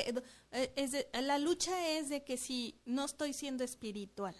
eh, 0.50 0.72
es 0.74 0.90
de- 0.90 1.08
la 1.22 1.38
lucha 1.38 1.90
es 1.96 2.08
de 2.08 2.24
que 2.24 2.36
si 2.36 2.80
no 2.84 3.04
estoy 3.04 3.32
siendo 3.32 3.62
espiritual, 3.62 4.34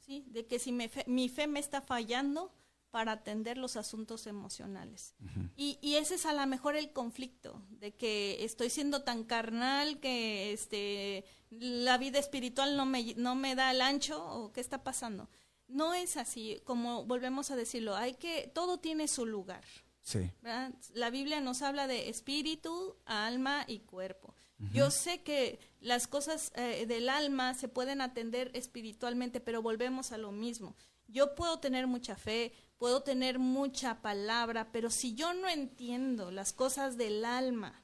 ¿sí? 0.00 0.24
de 0.30 0.46
que 0.46 0.58
si 0.58 0.72
me 0.72 0.88
fe- 0.88 1.04
mi 1.06 1.28
fe 1.28 1.46
me 1.46 1.60
está 1.60 1.82
fallando 1.82 2.50
para 2.90 3.12
atender 3.12 3.58
los 3.58 3.76
asuntos 3.76 4.26
emocionales. 4.26 5.14
y, 5.56 5.78
y 5.82 5.96
ese 5.96 6.14
es 6.14 6.26
a 6.26 6.32
lo 6.32 6.46
mejor 6.46 6.76
el 6.76 6.92
conflicto, 6.92 7.62
de 7.70 7.94
que 7.94 8.44
estoy 8.44 8.70
siendo 8.70 9.02
tan 9.02 9.24
carnal 9.24 10.00
que 10.00 10.52
este, 10.52 11.24
la 11.50 11.98
vida 11.98 12.18
espiritual 12.18 12.76
no 12.76 12.86
me, 12.86 13.14
no 13.16 13.34
me 13.34 13.54
da 13.54 13.70
el 13.70 13.80
ancho 13.80 14.24
o 14.24 14.52
qué 14.52 14.60
está 14.60 14.82
pasando. 14.82 15.28
No 15.68 15.94
es 15.94 16.16
así, 16.16 16.60
como 16.64 17.04
volvemos 17.04 17.50
a 17.50 17.56
decirlo, 17.56 17.96
hay 17.96 18.14
que, 18.14 18.50
todo 18.54 18.78
tiene 18.78 19.08
su 19.08 19.26
lugar. 19.26 19.64
Sí. 20.00 20.30
¿verdad? 20.40 20.72
La 20.94 21.10
Biblia 21.10 21.40
nos 21.40 21.62
habla 21.62 21.88
de 21.88 22.08
espíritu, 22.08 22.96
alma 23.04 23.64
y 23.66 23.80
cuerpo. 23.80 24.34
Yo 24.72 24.90
sé 24.90 25.22
que 25.22 25.58
las 25.80 26.06
cosas 26.06 26.50
eh, 26.54 26.86
del 26.86 27.10
alma 27.10 27.52
se 27.52 27.68
pueden 27.68 28.00
atender 28.00 28.50
espiritualmente, 28.54 29.40
pero 29.40 29.60
volvemos 29.60 30.12
a 30.12 30.18
lo 30.18 30.32
mismo. 30.32 30.76
Yo 31.08 31.34
puedo 31.34 31.58
tener 31.58 31.86
mucha 31.86 32.16
fe, 32.16 32.52
puedo 32.78 33.02
tener 33.02 33.38
mucha 33.38 34.02
palabra, 34.02 34.70
pero 34.72 34.90
si 34.90 35.14
yo 35.14 35.32
no 35.34 35.48
entiendo 35.48 36.30
las 36.30 36.52
cosas 36.52 36.96
del 36.96 37.24
alma, 37.24 37.82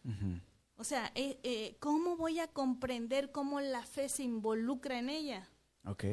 o 0.77 0.85
sea, 0.85 1.11
eh, 1.15 1.39
eh, 1.43 1.77
¿cómo 1.81 2.17
voy 2.17 2.39
a 2.41 2.49
comprender 2.49 3.31
cómo 3.33 3.61
la 3.61 3.85
fe 3.85 4.09
se 4.09 4.23
involucra 4.25 4.99
en 4.99 5.09
ella? 5.11 5.49
Ok. 5.87 6.05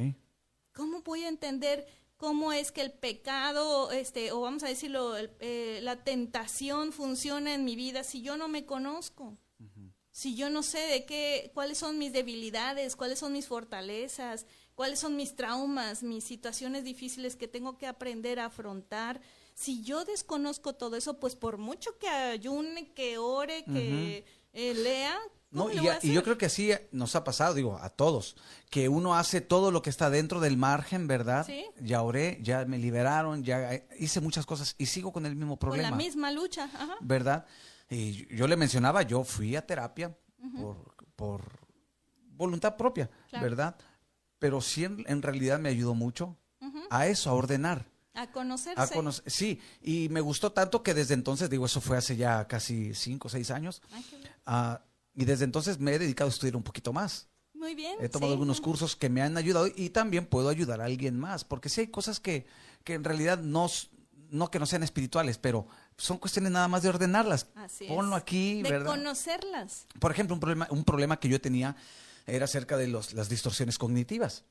¿Cómo 0.73 1.01
voy 1.01 1.23
a 1.23 1.29
entender 1.29 1.87
cómo 2.17 2.51
es 2.53 2.71
que 2.71 2.81
el 2.81 2.91
pecado, 2.91 3.91
este, 3.91 4.31
o 4.31 4.41
vamos 4.41 4.63
a 4.63 4.67
decirlo, 4.67 5.15
el- 5.17 5.31
eh, 5.39 5.79
la 5.83 6.03
tentación 6.03 6.91
funciona 6.91 7.53
en 7.53 7.63
mi 7.65 7.75
vida 7.75 8.03
si 8.03 8.21
yo 8.21 8.37
no 8.37 8.47
me 8.47 8.65
conozco? 8.65 9.37
Si 10.11 10.35
yo 10.35 10.49
no 10.49 10.63
sé 10.63 10.79
de 10.79 11.05
qué, 11.05 11.51
cuáles 11.53 11.77
son 11.77 11.97
mis 11.97 12.11
debilidades, 12.11 12.95
cuáles 12.97 13.19
son 13.19 13.31
mis 13.31 13.47
fortalezas, 13.47 14.45
cuáles 14.79 14.99
son 14.99 15.17
mis 15.17 15.35
traumas, 15.35 16.03
mis 16.03 16.23
situaciones 16.23 16.85
difíciles 16.85 17.35
que 17.35 17.49
tengo 17.49 17.77
que 17.77 17.85
aprender 17.85 18.39
a 18.39 18.45
afrontar. 18.45 19.19
Si 19.53 19.81
yo 19.83 20.05
desconozco 20.05 20.73
todo 20.73 20.95
eso, 20.95 21.19
pues 21.19 21.35
por 21.35 21.57
mucho 21.57 21.97
que 21.97 22.07
ayune, 22.07 22.93
que 22.93 23.17
ore, 23.17 23.65
que 23.65 24.23
eh, 24.53 24.73
lea, 24.75 25.19
¿cómo 25.51 25.67
No, 25.67 25.83
y, 25.83 25.85
a 25.85 25.99
y 26.01 26.13
yo 26.13 26.23
creo 26.23 26.37
que 26.37 26.45
así 26.45 26.71
nos 26.93 27.13
ha 27.17 27.25
pasado, 27.25 27.55
digo, 27.55 27.77
a 27.81 27.89
todos, 27.89 28.37
que 28.69 28.87
uno 28.87 29.15
hace 29.17 29.41
todo 29.41 29.69
lo 29.71 29.81
que 29.81 29.89
está 29.89 30.09
dentro 30.09 30.39
del 30.39 30.55
margen, 30.55 31.07
¿verdad? 31.07 31.45
Sí. 31.45 31.65
Ya 31.81 32.01
oré, 32.01 32.39
ya 32.41 32.63
me 32.63 32.77
liberaron, 32.77 33.43
ya 33.43 33.73
eh, 33.73 33.85
hice 33.99 34.21
muchas 34.21 34.45
cosas 34.45 34.75
y 34.77 34.85
sigo 34.85 35.11
con 35.11 35.25
el 35.25 35.35
mismo 35.35 35.59
Con 35.59 35.71
problema, 35.71 35.89
la 35.89 35.95
misma 35.97 36.31
lucha, 36.31 36.63
ajá. 36.73 36.95
¿verdad? 37.01 37.45
Y 37.89 38.33
yo 38.33 38.47
le 38.47 38.55
mencionaba, 38.55 39.01
yo 39.01 39.25
fui 39.25 39.57
a 39.57 39.67
terapia 39.67 40.17
por, 40.57 40.95
por 41.17 41.41
voluntad 42.37 42.77
propia, 42.77 43.09
Claro. 43.29 43.43
¿verdad? 43.43 43.75
Pero 44.39 44.61
sí 44.61 44.85
en, 44.85 45.03
en 45.07 45.21
realidad 45.21 45.59
me 45.59 45.69
ayudó 45.69 45.93
mucho 45.93 46.37
a 46.89 47.07
eso, 47.07 47.29
a 47.29 47.33
ordenar. 47.33 47.85
A 48.13 48.31
conocerse. 48.31 48.81
A 48.81 48.87
conocer, 48.87 49.23
sí, 49.31 49.61
y 49.81 50.09
me 50.09 50.19
gustó 50.19 50.51
tanto 50.51 50.81
que 50.83 50.93
desde 50.93 51.13
entonces, 51.13 51.49
digo, 51.49 51.65
eso 51.65 51.79
fue 51.79 51.97
hace 51.97 52.17
ya 52.17 52.47
casi 52.47 52.93
cinco 52.93 53.27
o 53.27 53.31
seis 53.31 53.51
años, 53.51 53.81
Ay, 53.91 54.05
ah, 54.45 54.81
y 55.13 55.25
desde 55.25 55.45
entonces 55.45 55.79
me 55.79 55.93
he 55.93 55.99
dedicado 55.99 56.29
a 56.29 56.33
estudiar 56.33 56.55
un 56.55 56.63
poquito 56.63 56.91
más. 56.91 57.27
Muy 57.53 57.75
bien. 57.75 57.97
He 57.99 58.09
tomado 58.09 58.31
sí. 58.31 58.33
algunos 58.33 58.61
cursos 58.61 58.95
que 58.95 59.09
me 59.09 59.21
han 59.21 59.37
ayudado 59.37 59.67
y 59.73 59.89
también 59.89 60.25
puedo 60.25 60.49
ayudar 60.49 60.81
a 60.81 60.85
alguien 60.85 61.19
más, 61.19 61.43
porque 61.43 61.69
sí 61.69 61.81
hay 61.81 61.87
cosas 61.87 62.19
que, 62.19 62.45
que 62.83 62.93
en 62.93 63.03
realidad 63.03 63.39
no, 63.39 63.67
no 64.29 64.49
que 64.49 64.59
no 64.59 64.65
sean 64.65 64.83
espirituales, 64.83 65.37
pero 65.37 65.67
son 65.97 66.17
cuestiones 66.17 66.51
nada 66.51 66.67
más 66.67 66.83
de 66.83 66.89
ordenarlas. 66.89 67.47
Así 67.55 67.85
Ponlo 67.85 68.15
es. 68.15 68.21
aquí, 68.21 68.61
de 68.63 68.71
¿verdad? 68.71 68.87
conocerlas. 68.87 69.87
Por 69.99 70.11
ejemplo, 70.11 70.33
un 70.33 70.39
problema, 70.39 70.67
un 70.71 70.83
problema 70.83 71.19
que 71.19 71.29
yo 71.29 71.39
tenía 71.41 71.75
era 72.29 72.45
acerca 72.45 72.77
de 72.77 72.87
los, 72.87 73.13
las 73.13 73.29
distorsiones 73.29 73.77
cognitivas. 73.77 74.43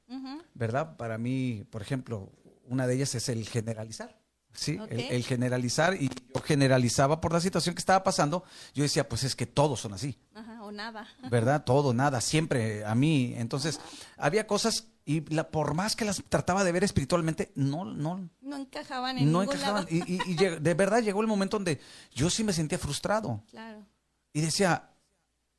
¿verdad? 0.55 0.97
Para 0.97 1.19
mí, 1.19 1.65
por 1.71 1.83
ejemplo, 1.83 2.33
una 2.67 2.87
de 2.87 2.95
ellas 2.97 3.15
es 3.15 3.29
el 3.29 3.49
generalizar. 3.49 4.19
Sí, 4.53 4.77
el, 4.89 5.01
el 5.01 5.25
generalizar 5.25 5.95
y 5.95 6.09
yo 6.09 6.41
generalizaba 6.43 7.21
por 7.21 7.33
la 7.33 7.41
situación 7.41 7.75
que 7.77 7.81
estaba 7.81 8.03
pasando, 8.03 8.43
yo 8.75 8.83
decía, 8.83 9.09
pues 9.09 9.23
es 9.23 9.37
que 9.37 9.47
todos 9.47 9.79
son 9.81 9.93
así. 9.95 10.19
Ajá, 10.35 10.65
o 10.65 10.73
nada. 10.73 11.07
¿verdad? 11.31 11.63
Todo, 11.65 11.95
nada, 11.95 12.21
siempre 12.21 12.85
a 12.85 12.95
mí. 12.97 13.35
Entonces, 13.37 13.79
había 14.17 14.47
cosas 14.49 14.89
y 15.05 15.21
la, 15.33 15.49
por 15.51 15.75
más 15.75 15.95
que 15.95 16.05
las 16.05 16.23
trataba 16.29 16.65
de 16.65 16.73
ver 16.73 16.83
espiritualmente, 16.83 17.53
no, 17.55 17.85
no, 17.85 18.29
No 18.41 18.57
encajaban 18.57 19.19
en 19.19 19.31
no 19.31 19.41
ningún 19.41 19.55
encajaban. 19.55 19.85
lado. 19.85 19.95
Y, 19.95 20.21
y- 20.33 20.35
de 20.35 20.75
verdad 20.75 21.03
llegó 21.03 21.21
el 21.21 21.27
momento 21.29 21.57
donde 21.59 21.79
yo 22.13 22.29
sí 22.29 22.43
me 22.43 22.53
sentía 22.53 22.79
frustrado 22.79 23.43
Claro, 23.51 23.87
y 24.33 24.41
decía, 24.41 24.91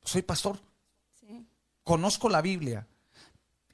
soy 0.04 0.22
pastor. 0.22 0.60
Conozco 1.90 2.28
la 2.28 2.40
Biblia 2.40 2.86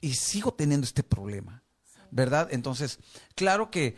y 0.01 0.15
sigo 0.15 0.51
teniendo 0.53 0.85
este 0.85 1.03
problema, 1.03 1.63
¿verdad? 2.09 2.47
Entonces, 2.51 2.97
claro 3.35 3.69
que 3.69 3.95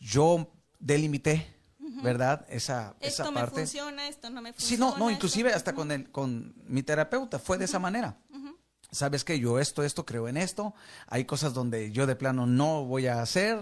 yo 0.00 0.48
delimité, 0.78 1.46
¿verdad? 2.04 2.46
Esa, 2.48 2.94
Esto 3.00 3.22
esa 3.24 3.30
me 3.32 3.40
parte. 3.40 3.56
funciona, 3.60 4.06
esto 4.06 4.30
no 4.30 4.42
me 4.42 4.52
funciona. 4.52 4.68
Sí, 4.68 4.80
no, 4.80 4.96
no, 4.96 5.10
inclusive 5.10 5.52
hasta 5.52 5.74
con 5.74 5.90
el, 5.90 6.08
con 6.10 6.54
mi 6.68 6.84
terapeuta 6.84 7.38
fue 7.40 7.58
de 7.58 7.64
esa 7.64 7.78
manera. 7.80 8.16
Sabes 8.92 9.24
que 9.24 9.40
yo 9.40 9.58
esto, 9.58 9.82
esto, 9.82 10.04
creo 10.04 10.28
en 10.28 10.36
esto. 10.36 10.74
Hay 11.06 11.24
cosas 11.24 11.54
donde 11.54 11.90
yo 11.92 12.06
de 12.06 12.14
plano 12.14 12.46
no 12.46 12.84
voy 12.84 13.06
a 13.06 13.22
hacer 13.22 13.58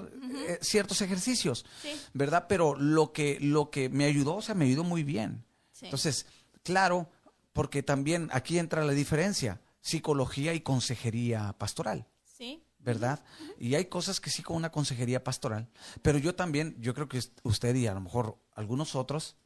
eh, 0.49 0.59
ciertos 0.61 1.01
ejercicios, 1.03 1.65
Sí. 1.83 1.91
¿verdad? 2.13 2.47
Pero 2.49 2.75
lo 2.77 3.13
que, 3.13 3.39
lo 3.41 3.71
que 3.71 3.89
me 3.89 4.05
ayudó, 4.07 4.37
o 4.37 4.43
sea, 4.43 4.57
me 4.57 4.65
ayudó 4.65 4.83
muy 4.83 5.05
bien. 5.05 5.45
Sí. 5.73 5.85
Entonces, 5.87 6.27
claro, 6.65 7.09
porque 7.53 7.83
también 7.85 8.29
aquí 8.33 8.59
entra 8.59 8.85
la 8.85 8.93
diferencia, 8.93 9.61
psicología 9.81 10.55
y 10.55 10.61
consejería 10.61 11.55
pastoral. 11.59 12.07
Sí, 12.25 12.65
¿verdad? 12.79 13.23
Y 13.59 13.75
hay 13.75 13.87
cosas 13.87 14.21
que 14.21 14.31
sí 14.31 14.43
con 14.43 14.57
una 14.57 14.73
consejería 14.73 15.23
pastoral, 15.23 15.69
pero 16.03 16.19
yo 16.19 16.35
también, 16.35 16.77
yo 16.81 16.95
creo 16.95 17.09
que 17.09 17.21
usted 17.43 17.75
y 17.75 17.87
a 17.87 17.95
lo 17.95 18.01
mejor 18.01 18.39
algunos 18.55 18.95
otros 18.95 19.37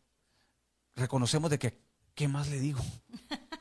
reconocemos 0.95 1.51
de 1.51 1.59
que, 1.59 1.81
¿qué 2.15 2.29
más 2.29 2.49
le 2.49 2.61
digo? 2.61 2.81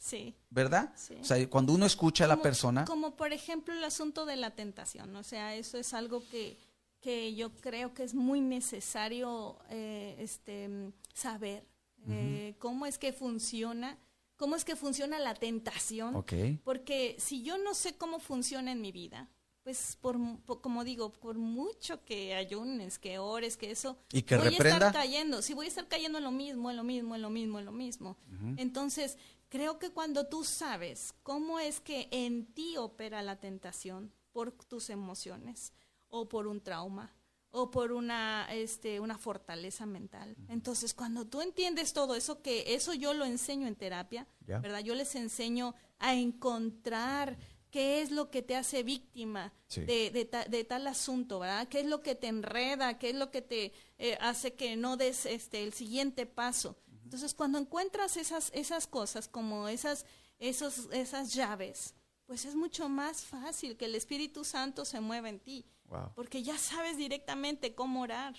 Sí. 0.00 0.34
¿Verdad? 0.48 0.92
O 1.20 1.24
sea, 1.24 1.48
cuando 1.48 1.72
uno 1.72 1.86
escucha 1.86 2.24
a 2.24 2.26
la 2.26 2.42
persona... 2.42 2.84
Como 2.84 3.14
por 3.14 3.32
ejemplo 3.32 3.72
el 3.72 3.84
asunto 3.84 4.26
de 4.26 4.34
la 4.34 4.56
tentación, 4.56 5.14
o 5.14 5.22
sea, 5.22 5.54
eso 5.54 5.78
es 5.78 5.94
algo 5.94 6.26
que, 6.28 6.58
que 7.00 7.34
yo 7.36 7.54
creo 7.56 7.94
que 7.94 8.02
es 8.02 8.14
muy 8.14 8.40
necesario 8.40 9.58
eh, 9.68 10.16
este, 10.18 10.92
saber 11.14 11.64
eh, 12.08 12.56
cómo 12.58 12.86
es 12.86 12.98
que 12.98 13.12
funciona 13.12 13.98
cómo 14.40 14.56
es 14.56 14.64
que 14.64 14.74
funciona 14.74 15.18
la 15.18 15.34
tentación. 15.34 16.16
Porque 16.64 17.14
si 17.18 17.42
yo 17.42 17.58
no 17.58 17.74
sé 17.74 17.98
cómo 17.98 18.20
funciona 18.20 18.72
en 18.72 18.80
mi 18.80 18.90
vida, 18.90 19.28
pues 19.62 19.98
por, 20.00 20.16
como 20.62 20.82
digo, 20.82 21.12
por 21.12 21.36
mucho 21.36 22.02
que 22.06 22.34
ayunes, 22.34 22.98
que 22.98 23.18
ores, 23.18 23.58
que 23.58 23.70
eso, 23.70 23.98
¿Y 24.10 24.22
que 24.22 24.38
voy 24.38 24.46
a 24.46 24.50
estar 24.50 24.92
cayendo, 24.94 25.42
sí 25.42 25.52
voy 25.52 25.66
a 25.66 25.68
estar 25.68 25.88
cayendo 25.88 26.16
en 26.16 26.24
lo 26.24 26.30
mismo, 26.30 26.70
en 26.70 26.78
lo 26.78 26.84
mismo, 26.84 27.14
en 27.14 27.20
lo 27.20 27.28
mismo, 27.28 27.58
en 27.58 27.64
lo 27.66 27.72
mismo. 27.72 28.16
Entonces, 28.56 29.18
creo 29.50 29.78
que 29.78 29.90
cuando 29.90 30.26
tú 30.26 30.42
sabes 30.42 31.12
cómo 31.22 31.60
es 31.60 31.80
que 31.80 32.08
en 32.10 32.46
ti 32.46 32.78
opera 32.78 33.20
la 33.20 33.40
tentación 33.40 34.10
por 34.32 34.52
tus 34.52 34.88
emociones 34.88 35.74
o 36.08 36.30
por 36.30 36.46
un 36.46 36.62
trauma 36.62 37.14
o 37.52 37.70
por 37.70 37.92
una 37.92 38.46
este 38.52 39.00
una 39.00 39.18
fortaleza 39.18 39.86
mental. 39.86 40.36
Entonces, 40.48 40.94
cuando 40.94 41.26
tú 41.26 41.40
entiendes 41.40 41.92
todo 41.92 42.14
eso 42.14 42.42
que 42.42 42.74
eso 42.74 42.94
yo 42.94 43.12
lo 43.14 43.24
enseño 43.24 43.66
en 43.66 43.76
terapia, 43.76 44.26
¿verdad? 44.46 44.80
Yo 44.80 44.94
les 44.94 45.14
enseño 45.14 45.74
a 45.98 46.14
encontrar 46.14 47.36
qué 47.70 48.02
es 48.02 48.10
lo 48.10 48.30
que 48.30 48.42
te 48.42 48.56
hace 48.56 48.82
víctima 48.82 49.52
de, 49.74 50.10
de, 50.48 50.64
tal 50.64 50.86
asunto, 50.86 51.38
¿verdad? 51.38 51.68
¿Qué 51.68 51.80
es 51.80 51.86
lo 51.86 52.02
que 52.02 52.14
te 52.14 52.26
enreda? 52.26 52.98
¿Qué 52.98 53.10
es 53.10 53.16
lo 53.16 53.30
que 53.30 53.42
te 53.42 53.72
eh, 53.98 54.16
hace 54.20 54.54
que 54.54 54.76
no 54.76 54.96
des 54.96 55.26
este 55.26 55.62
el 55.62 55.72
siguiente 55.72 56.26
paso? 56.26 56.76
Entonces, 57.04 57.34
cuando 57.34 57.58
encuentras 57.58 58.16
esas 58.16 58.50
esas 58.54 58.86
cosas 58.86 59.26
como 59.26 59.68
esas 59.68 60.06
esos 60.38 60.88
esas 60.92 61.34
llaves, 61.34 61.94
pues 62.26 62.44
es 62.44 62.54
mucho 62.54 62.88
más 62.88 63.22
fácil 63.22 63.76
que 63.76 63.86
el 63.86 63.96
Espíritu 63.96 64.44
Santo 64.44 64.84
se 64.84 65.00
mueva 65.00 65.28
en 65.28 65.40
ti. 65.40 65.66
Porque 66.14 66.42
ya 66.42 66.56
sabes 66.58 66.96
directamente 66.96 67.74
cómo 67.74 68.02
orar. 68.02 68.34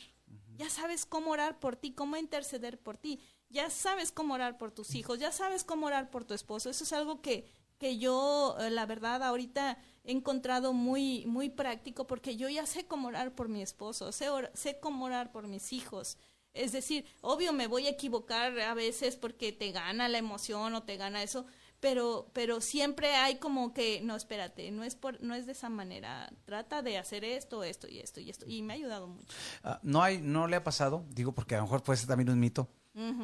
Ya 0.56 0.69
sabes 0.69 1.06
cómo 1.06 1.32
orar 1.32 1.60
por 1.60 1.76
ti, 1.76 1.94
cómo 1.94 2.18
interceder 2.18 2.80
por 2.80 2.98
ti. 2.98 3.19
Ya 3.49 3.69
sabes 3.69 4.11
cómo 4.11 4.34
orar 4.34 4.57
por 4.57 4.72
tus 4.72 4.95
hijos, 4.95 5.19
ya 5.19 5.32
sabes 5.32 5.64
cómo 5.64 5.88
orar 5.88 6.10
por 6.10 6.23
tu 6.23 6.34
esposo. 6.34 6.69
Eso 6.69 6.84
es 6.84 6.94
algo 6.94 7.22
que, 7.22 7.45
que 7.78 7.98
yo, 7.98 8.56
eh, 8.60 8.69
la 8.69 8.86
verdad, 8.86 9.23
ahorita 9.23 9.78
he 10.03 10.11
encontrado 10.11 10.72
muy, 10.72 11.26
muy 11.26 11.49
práctico 11.49 12.07
porque 12.07 12.38
yo 12.38 12.48
ya 12.48 12.65
sé 12.65 12.86
cómo 12.86 13.10
orar 13.10 13.36
por 13.36 13.49
mi 13.49 13.61
esposo, 13.61 14.11
sé, 14.11 14.28
sé 14.53 14.80
cómo 14.80 15.06
orar 15.06 15.32
por 15.32 15.48
mis 15.48 15.73
hijos. 15.73 16.18
Es 16.53 16.72
decir, 16.72 17.06
obvio 17.22 17.53
me 17.53 17.68
voy 17.68 17.88
a 17.88 17.91
equivocar 17.91 18.57
a 18.60 18.73
veces 18.73 19.15
porque 19.15 19.52
te 19.52 19.72
gana 19.72 20.10
la 20.10 20.18
emoción 20.18 20.73
o 20.76 20.84
te 20.84 20.98
gana 20.98 21.23
eso, 21.23 21.45
pero 21.82 22.30
pero 22.32 22.62
siempre 22.62 23.16
hay 23.16 23.40
como 23.40 23.74
que 23.74 23.99
no 24.02 24.16
espérate 24.16 24.72
no 24.72 24.86
es 24.86 24.95
por 24.95 25.22
no 25.22 25.36
es 25.36 25.45
de 25.45 25.52
esa 25.52 25.68
manera 25.68 26.32
trata 26.45 26.82
de 26.82 26.98
hacer 26.98 27.26
esto 27.26 27.64
esto 27.64 27.90
y 27.90 27.99
esto 27.99 28.22
y 28.22 28.30
esto 28.30 28.45
y 28.48 28.62
me 28.62 28.74
ha 28.74 28.76
ayudado 28.78 29.08
mucho 29.08 29.36
ah, 29.64 29.80
no 29.84 30.02
hay 30.02 30.22
no 30.22 30.48
le 30.48 30.56
ha 30.56 30.64
pasado 30.64 31.03
digo 31.10 31.34
porque 31.34 31.56
a 31.56 31.58
lo 31.58 31.66
mejor 31.66 31.84
puede 31.84 31.98
ser 31.98 32.08
también 32.08 32.30
un 32.30 32.40
mito 32.40 32.70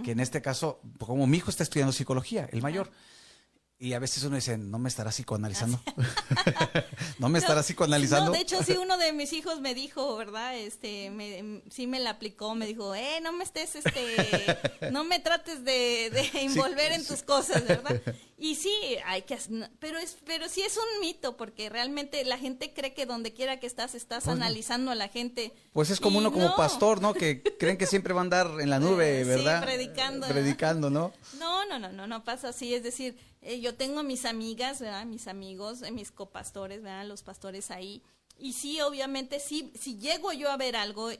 que 0.03 0.11
en 0.11 0.21
este 0.21 0.41
caso 0.41 0.81
como 0.97 1.27
mi 1.27 1.37
hijo 1.37 1.49
está 1.49 1.61
estudiando 1.61 1.91
psicología 1.91 2.49
el 2.51 2.61
mayor 2.61 2.89
y 3.79 3.93
a 3.93 3.99
veces 3.99 4.23
uno 4.23 4.37
dice, 4.37 4.57
no 4.57 4.79
me 4.79 4.89
estará 4.89 5.11
psicoanalizando. 5.11 5.79
no 7.19 7.29
me 7.29 7.37
estará 7.37 7.61
psicoanalizando. 7.61 8.31
No, 8.31 8.31
de 8.31 8.39
hecho, 8.39 8.63
sí, 8.63 8.75
uno 8.75 8.97
de 8.97 9.13
mis 9.13 9.33
hijos 9.33 9.61
me 9.61 9.75
dijo, 9.75 10.17
¿verdad? 10.17 10.57
Este, 10.57 11.11
me, 11.11 11.61
sí 11.69 11.85
me 11.85 11.99
la 11.99 12.11
aplicó, 12.11 12.55
me 12.55 12.65
dijo, 12.65 12.95
eh, 12.95 13.19
no 13.21 13.33
me 13.33 13.43
estés, 13.43 13.75
este, 13.75 14.57
no 14.91 15.03
me 15.03 15.19
trates 15.19 15.63
de, 15.63 16.09
de 16.11 16.41
envolver 16.41 16.91
en 16.91 17.05
tus 17.05 17.21
cosas, 17.21 17.67
¿verdad? 17.67 18.01
Y 18.39 18.53
sí, 18.53 18.71
hay 19.05 19.23
que, 19.23 19.35
pero 19.79 19.97
es, 19.97 20.17
pero 20.23 20.47
sí 20.47 20.61
es 20.61 20.77
un 20.77 21.01
mito, 21.01 21.35
porque 21.37 21.69
realmente 21.69 22.23
la 22.23 22.37
gente 22.37 22.71
cree 22.71 22.93
que 22.93 23.07
donde 23.07 23.33
quiera 23.33 23.59
que 23.59 23.65
estás, 23.65 23.95
estás 23.95 24.25
pues 24.25 24.35
analizando 24.35 24.91
a 24.91 24.95
la 24.95 25.07
gente. 25.07 25.53
Pues 25.73 25.89
es 25.89 25.99
como 25.99 26.19
uno 26.19 26.31
como 26.31 26.55
pastor, 26.55 27.01
¿no? 27.01 27.15
Que 27.15 27.41
creen 27.41 27.77
que 27.77 27.87
siempre 27.87 28.13
va 28.13 28.21
a 28.21 28.23
andar 28.23 28.61
en 28.61 28.69
la 28.69 28.79
nube, 28.79 29.23
¿verdad? 29.25 29.61
Sí, 29.61 29.65
predicando. 29.65 30.27
Predicando, 30.27 30.89
¿no? 30.91 31.13
No, 31.39 31.65
no, 31.65 31.79
no, 31.79 31.91
no, 31.91 32.05
no 32.05 32.23
pasa 32.23 32.49
así, 32.49 32.75
es 32.75 32.83
decir, 32.83 33.17
eh, 33.41 33.59
yo 33.59 33.73
tengo 33.73 34.03
mis 34.03 34.23
amigas, 34.23 34.81
¿verdad? 34.81 35.07
Mis 35.07 35.27
amigos, 35.27 35.81
eh, 35.81 35.89
mis 35.89 36.11
copastores, 36.11 36.83
¿verdad? 36.83 37.07
Los 37.07 37.23
pastores 37.23 37.71
ahí. 37.71 38.03
Y 38.37 38.53
sí, 38.53 38.79
obviamente, 38.81 39.39
sí, 39.39 39.73
si 39.73 39.97
llego 39.97 40.31
yo 40.31 40.51
a 40.51 40.57
ver 40.57 40.75
algo 40.75 41.11
y, 41.11 41.17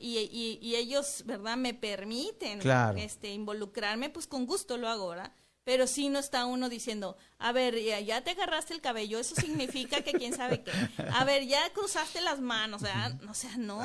y, 0.61 0.75
ellos, 0.75 1.23
¿verdad? 1.25 1.57
Me 1.57 1.73
permiten 1.73 2.59
este, 2.95 3.33
involucrarme, 3.33 4.11
pues 4.11 4.27
con 4.27 4.45
gusto 4.45 4.77
lo 4.77 4.87
hago, 4.87 5.09
¿verdad? 5.09 5.31
Pero 5.67 5.85
sí 5.85 6.07
no 6.07 6.17
está 6.17 6.45
uno 6.45 6.69
diciendo, 6.69 7.17
a 7.39 7.51
ver, 7.51 7.77
ya, 8.05 8.21
te 8.21 8.31
agarraste 8.31 8.73
el 8.73 8.79
cabello, 8.79 9.19
eso 9.19 9.35
significa 9.35 10.01
que 10.01 10.13
quién 10.13 10.33
sabe 10.33 10.63
qué. 10.63 10.71
A 11.11 11.25
ver, 11.25 11.45
ya 11.45 11.59
cruzaste 11.73 12.21
las 12.21 12.39
manos, 12.39 12.83
¿verdad? 12.83 13.19
O 13.29 13.33
sea, 13.33 13.57
no. 13.57 13.81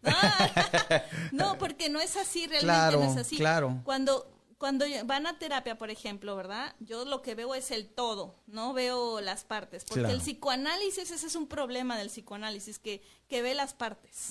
no, 1.32 1.58
porque 1.58 1.90
no 1.90 2.00
es 2.00 2.16
así, 2.16 2.46
realmente 2.46 2.96
no 2.96 3.12
es 3.12 3.18
así. 3.18 3.36
Claro. 3.36 3.82
Cuando 3.84 4.34
cuando 4.56 4.86
van 5.04 5.26
a 5.26 5.38
terapia, 5.38 5.76
por 5.76 5.90
ejemplo, 5.90 6.36
¿verdad? 6.36 6.74
Yo 6.80 7.04
lo 7.04 7.20
que 7.20 7.34
veo 7.34 7.54
es 7.54 7.70
el 7.70 7.88
todo, 7.88 8.36
no 8.46 8.72
veo 8.72 9.20
las 9.20 9.44
partes, 9.44 9.84
porque 9.84 10.10
el 10.10 10.20
psicoanálisis, 10.20 11.10
ese 11.10 11.26
es 11.26 11.34
un 11.34 11.48
problema 11.48 11.98
del 11.98 12.08
psicoanálisis, 12.08 12.78
que, 12.78 13.02
que 13.28 13.42
ve 13.42 13.54
las 13.54 13.74
partes. 13.74 14.30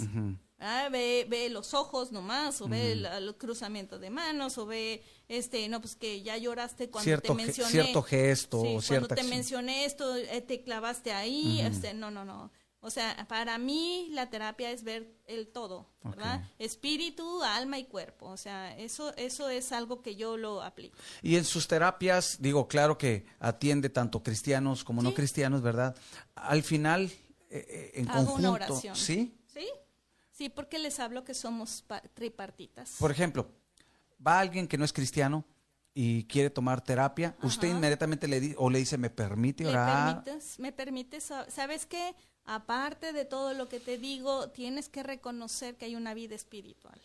Ah, 0.59 0.89
ve, 0.91 1.25
ve 1.29 1.49
los 1.49 1.73
ojos 1.73 2.11
nomás, 2.11 2.59
o 2.61 2.67
ve 2.67 2.91
el, 2.91 3.35
cruzamiento 3.37 3.97
de 3.97 4.09
manos, 4.09 4.57
o 4.57 4.65
ve, 4.65 5.03
este, 5.29 5.69
no, 5.69 5.79
pues 5.79 5.95
que 5.95 6.21
ya 6.21 6.37
lloraste 6.37 6.89
cuando 6.89 7.21
te 7.21 7.33
mencioné. 7.33 7.71
Cierto 7.71 8.01
gesto, 8.03 8.61
sí, 8.61 8.87
Cuando 8.87 9.07
te 9.07 9.23
mencioné 9.23 9.85
esto, 9.85 10.15
eh, 10.17 10.41
te 10.41 10.61
clavaste 10.61 11.13
ahí, 11.13 11.61
este, 11.61 11.93
no, 11.93 12.11
no, 12.11 12.25
no. 12.25 12.51
O 12.81 12.89
sea, 12.89 13.25
para 13.27 13.57
mí 13.57 14.07
la 14.11 14.29
terapia 14.29 14.71
es 14.71 14.83
ver 14.83 15.13
el 15.27 15.49
todo, 15.49 15.89
¿verdad? 16.01 16.45
Espíritu, 16.59 17.43
alma 17.43 17.77
y 17.77 17.83
cuerpo. 17.83 18.27
O 18.27 18.37
sea, 18.37 18.77
eso, 18.77 19.13
eso 19.17 19.49
es 19.49 19.73
algo 19.73 20.01
que 20.01 20.15
yo 20.15 20.37
lo 20.37 20.61
aplico. 20.61 20.97
Y 21.21 21.35
en 21.35 21.43
sus 21.43 21.67
terapias, 21.67 22.37
digo, 22.39 22.69
claro 22.69 22.97
que 22.97 23.25
atiende 23.39 23.89
tanto 23.89 24.23
cristianos 24.23 24.85
como 24.85 25.01
no 25.01 25.13
cristianos, 25.13 25.61
¿verdad? 25.61 25.93
Al 26.35 26.63
final, 26.63 27.11
eh, 27.49 27.65
eh, 27.67 27.91
en 27.95 28.07
Hago 28.07 28.19
conjunto, 28.19 28.39
una 28.39 28.51
oración. 28.51 28.95
¿sí? 28.95 29.38
Sí, 30.39 30.47
porque 30.47 30.79
les 30.79 31.01
hablo 31.01 31.25
que 31.25 31.33
somos 31.33 31.83
tripartitas. 32.13 32.95
Por 32.97 33.11
ejemplo, 33.11 33.51
va 34.25 34.39
alguien 34.39 34.69
que 34.69 34.77
no 34.77 34.85
es 34.85 34.93
cristiano 34.93 35.43
y 35.93 36.23
quiere 36.23 36.49
tomar 36.49 36.81
terapia, 36.81 37.35
usted 37.43 37.67
inmediatamente 37.67 38.25
le 38.25 38.39
dice 38.39 38.55
o 38.57 38.69
le 38.69 38.79
dice, 38.79 38.97
¿me 38.97 39.09
permite 39.09 39.67
orar? 39.67 40.15
¿Me 40.15 40.21
permites? 40.21 40.59
¿Me 40.59 40.71
permites? 40.71 41.33
¿Sabes 41.49 41.85
qué? 41.85 42.15
aparte 42.45 43.13
de 43.13 43.25
todo 43.25 43.53
lo 43.53 43.69
que 43.69 43.79
te 43.79 43.99
digo, 43.99 44.49
tienes 44.49 44.89
que 44.89 45.03
reconocer 45.03 45.77
que 45.77 45.85
hay 45.85 45.95
una 45.95 46.15
vida 46.15 46.33
espiritual. 46.33 46.99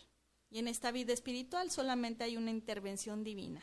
Y 0.51 0.59
en 0.59 0.69
esta 0.69 0.91
vida 0.91 1.13
espiritual 1.13 1.71
solamente 1.71 2.25
hay 2.25 2.37
una 2.39 2.51
intervención 2.51 3.25
divina, 3.25 3.61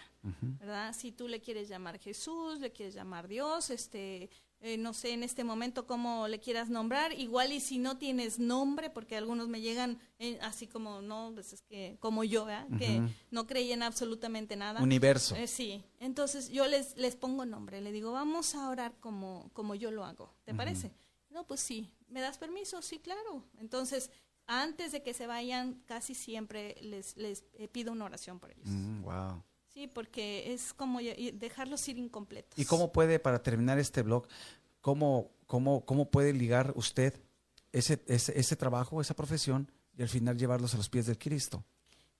¿verdad? 0.60 0.93
Si 0.93 1.11
tú 1.11 1.27
le 1.27 1.41
quieres 1.41 1.69
llamar 1.69 1.98
Jesús, 1.98 2.60
le 2.60 2.72
quieres 2.72 2.93
llamar 2.93 3.27
Dios, 3.27 3.72
este, 3.72 4.30
eh, 4.62 4.78
no 4.78 4.94
sé 4.94 5.12
en 5.12 5.24
este 5.24 5.44
momento 5.44 5.88
cómo 5.88 6.28
le 6.28 6.40
quieras 6.40 6.70
nombrar, 6.70 7.18
igual 7.20 7.52
y 7.52 7.60
si 7.60 7.80
no 7.80 7.98
tienes 7.98 8.38
nombre, 8.40 8.90
porque 8.90 9.18
algunos 9.18 9.48
me 9.48 9.60
llegan 9.60 10.00
eh, 10.20 10.38
así 10.42 10.68
como, 10.68 11.02
no, 11.02 11.32
pues 11.34 11.54
es 11.54 11.62
que, 11.64 11.98
como 12.00 12.24
yo. 12.24 12.46
Que 12.78 13.02
no 13.30 13.48
creían 13.48 13.84
absolutamente 13.84 14.56
nada. 14.56 14.82
Universo. 14.82 15.36
Eh, 15.36 15.48
sí, 15.48 15.84
entonces 16.00 16.50
yo 16.50 16.68
les, 16.68 16.96
les 16.98 17.16
pongo 17.16 17.46
nombre, 17.46 17.82
le 17.82 17.92
digo, 17.92 18.12
vamos 18.12 18.56
a 18.56 18.70
orar 18.70 18.94
como, 19.00 19.50
como 19.54 19.76
yo 19.76 19.92
lo 19.92 20.06
hago, 20.06 20.34
¿te 20.44 20.54
parece? 20.54 20.92
No, 21.30 21.48
pues 21.48 21.60
sí. 21.60 21.92
¿Me 22.08 22.20
das 22.20 22.38
permiso? 22.38 22.82
Sí, 22.82 23.00
claro. 23.00 23.46
Entonces, 23.58 24.12
antes 24.48 24.92
de 24.92 25.02
que 25.02 25.14
se 25.14 25.28
vayan, 25.28 25.82
casi 25.86 26.14
siempre 26.14 26.76
les, 26.82 27.16
les 27.16 27.46
eh, 27.54 27.68
pido 27.68 27.94
una 27.94 28.06
oración 28.06 28.40
por 28.40 28.52
ellos. 28.52 28.68
wow. 29.02 29.44
Sí, 29.73 29.88
porque 29.88 30.53
es 30.53 30.73
como 30.73 30.99
dejarlos 30.99 31.88
ir 31.88 31.98
incompletos. 31.98 32.60
¿Y 32.60 32.65
cómo 32.65 32.91
puede, 32.91 33.19
para 33.19 33.41
terminar 33.41 33.80
este 33.80 34.02
blog, 34.02 34.27
cómo, 34.81 35.31
cómo, 35.48 35.85
cómo 35.85 36.10
puede 36.10 36.34
ligar 36.34 36.73
usted 36.76 37.22
ese, 37.72 38.02
ese, 38.07 38.38
ese 38.38 38.56
trabajo, 38.56 38.99
esa 38.99 39.15
profesión, 39.15 39.72
y 39.98 40.02
al 40.02 40.10
final 40.10 40.38
llevarlos 40.38 40.73
a 40.73 40.77
los 40.77 40.89
pies 40.89 41.06
del 41.06 41.18
Cristo? 41.18 41.64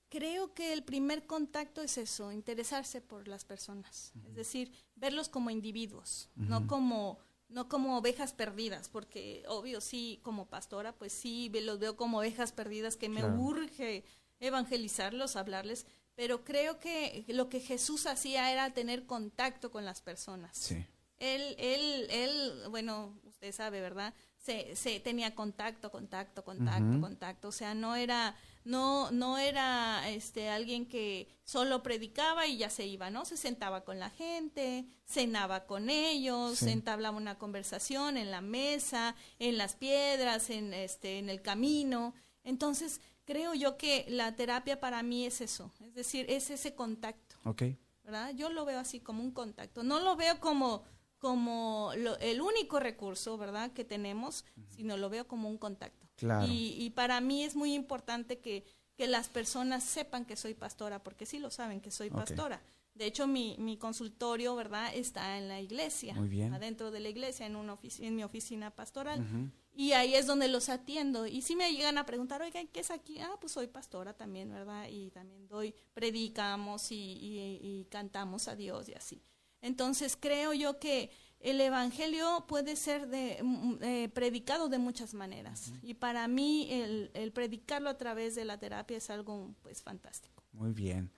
Creo 0.10 0.54
que 0.54 0.74
el 0.74 0.84
primer 0.84 1.26
contacto 1.26 1.82
es 1.82 1.98
eso, 1.98 2.32
interesarse 2.32 3.00
por 3.00 3.30
las 3.30 3.46
personas, 3.46 4.12
es 4.28 4.36
decir, 4.36 4.72
verlos 4.96 5.30
como 5.30 5.50
individuos, 5.50 6.30
no 6.36 6.68
como 6.68 7.20
no 7.48 7.68
como 7.68 7.98
ovejas 7.98 8.34
perdidas, 8.34 8.90
porque 8.90 9.44
obvio 9.48 9.82
sí, 9.82 10.20
como 10.24 10.48
pastora, 10.48 10.94
pues 10.94 11.12
sí, 11.12 11.52
los 11.54 11.80
veo 11.80 11.98
como 11.98 12.20
ovejas 12.20 12.54
perdidas 12.54 12.96
que 12.96 13.10
me 13.10 13.26
urge 13.26 14.06
evangelizarlos, 14.40 15.36
hablarles, 15.36 15.86
pero 16.22 16.44
creo 16.44 16.78
que 16.78 17.26
lo 17.30 17.50
que 17.50 17.60
Jesús 17.60 18.06
hacía 18.06 18.52
era 18.52 18.76
tener 18.76 19.08
contacto 19.08 19.72
con 19.72 19.86
las 19.86 20.02
personas. 20.02 20.56
Sí. 20.56 20.86
Él, 21.18 21.56
él, 21.58 22.08
él, 22.12 22.70
bueno, 22.70 23.20
usted 23.26 23.52
sabe, 23.52 23.82
¿verdad? 23.82 24.14
se, 24.44 24.76
se 24.76 25.00
tenía 25.00 25.36
contacto, 25.36 25.92
contacto, 25.92 26.44
contacto, 26.44 27.00
contacto. 27.00 27.48
O 27.48 27.52
sea, 27.52 27.74
no 27.74 27.96
era, 27.96 28.36
no, 28.64 29.12
no 29.12 29.38
era 29.38 30.10
este 30.10 30.50
alguien 30.50 30.88
que 30.88 31.28
solo 31.44 31.84
predicaba 31.84 32.48
y 32.48 32.58
ya 32.58 32.70
se 32.70 32.86
iba, 32.86 33.10
¿no? 33.10 33.24
Se 33.26 33.38
sentaba 33.38 33.84
con 33.84 34.00
la 34.00 34.10
gente, 34.10 34.86
cenaba 35.06 35.66
con 35.66 35.90
ellos, 35.90 36.64
entablaba 36.64 37.18
una 37.18 37.38
conversación 37.38 38.18
en 38.18 38.32
la 38.32 38.42
mesa, 38.42 39.16
en 39.38 39.58
las 39.58 39.76
piedras, 39.76 40.50
en 40.50 40.74
este, 40.74 41.20
en 41.20 41.30
el 41.30 41.42
camino. 41.42 42.16
Entonces, 42.44 43.00
creo 43.32 43.54
yo 43.54 43.78
que 43.78 44.06
la 44.10 44.36
terapia 44.36 44.80
para 44.80 45.04
mí 45.04 45.26
es 45.26 45.40
eso, 45.40 45.72
es 45.86 45.94
decir, 45.94 46.26
es 46.30 46.50
ese 46.50 46.76
contacto. 46.76 47.38
Ok. 47.46 47.64
¿Verdad? 48.04 48.34
Yo 48.36 48.50
lo 48.50 48.66
veo 48.66 48.80
así 48.80 49.00
como 49.00 49.24
un 49.24 49.32
contacto. 49.32 49.84
No 49.84 50.00
lo 50.00 50.16
veo 50.16 50.40
como 50.40 50.84
como 51.18 51.92
el 51.94 52.42
único 52.42 52.80
recurso, 52.80 53.38
¿verdad?, 53.38 53.72
que 53.74 53.86
tenemos, 53.86 54.44
sino 54.70 54.98
lo 54.98 55.08
veo 55.08 55.28
como 55.28 55.50
un 55.50 55.60
contacto. 55.60 56.08
Claro. 56.16 56.48
Y, 56.48 56.76
y, 56.80 56.90
para 56.90 57.22
mí 57.22 57.44
es 57.44 57.56
muy 57.56 57.76
importante 57.76 58.40
que, 58.40 58.66
que, 58.96 59.06
las 59.06 59.30
personas 59.30 59.84
sepan 59.84 60.26
que 60.26 60.36
soy 60.36 60.56
pastora, 60.56 61.04
porque 61.04 61.28
sí 61.28 61.38
lo 61.38 61.52
saben 61.52 61.80
que 61.80 61.92
soy 61.92 62.10
pastora. 62.10 62.60
De 62.94 63.06
hecho, 63.06 63.28
mi, 63.28 63.56
mi 63.58 63.78
consultorio, 63.78 64.56
¿verdad?, 64.56 64.94
está 64.94 65.38
en 65.38 65.48
la 65.48 65.62
iglesia. 65.62 66.14
Muy 66.14 66.28
bien. 66.28 66.54
Adentro 66.54 66.92
de 66.92 67.00
la 67.00 67.10
iglesia, 67.10 67.46
en, 67.46 67.56
una 67.56 67.78
en 68.00 68.16
mi 68.16 68.24
oficina 68.24 68.72
pastoral. 68.72 69.26
Y 69.74 69.94
ahí 69.94 70.16
es 70.16 70.28
donde 70.28 70.50
los 70.50 70.68
atiendo. 70.70 71.26
Y 71.26 71.42
si 71.42 71.56
me 71.56 71.72
llegan 71.72 71.98
a 71.98 72.06
preguntar, 72.06 72.42
oiga, 72.42 72.60
¿qué 72.72 72.82
es 72.82 72.92
aquí? 72.92 73.20
Ah, 73.20 73.38
pues 73.40 73.54
soy 73.54 73.68
pastora 73.68 74.14
también, 74.14 74.52
¿verdad? 74.52 74.88
Y 74.90 75.10
también 75.12 75.48
doy, 75.48 75.74
predicamos 75.94 76.92
y, 76.92 76.96
y, 76.96 77.60
y 77.62 77.86
cantamos 77.86 78.48
a 78.48 78.56
Dios 78.56 78.90
y 78.90 78.94
así. 78.94 79.24
Entonces 79.62 80.18
creo 80.20 80.54
yo 80.54 80.80
que 80.80 81.12
el 81.40 81.60
evangelio 81.62 82.46
puede 82.48 82.76
ser 82.76 83.08
de, 83.08 83.40
mm, 83.42 83.76
eh, 83.82 84.10
predicado 84.10 84.70
de 84.70 84.78
muchas 84.78 85.14
maneras 85.14 85.72
y 85.82 85.96
para 85.96 86.28
mí 86.28 86.68
el, 86.72 87.32
predicarlo 87.34 87.90
a 87.90 87.98
través 87.98 88.36
de 88.36 88.46
la 88.46 88.60
terapia 88.60 88.98
es 88.98 89.10
algo 89.10 89.56
pues 89.62 89.82
fantástico. 89.82 90.44
Muy 90.52 90.72
bien. 90.72 91.12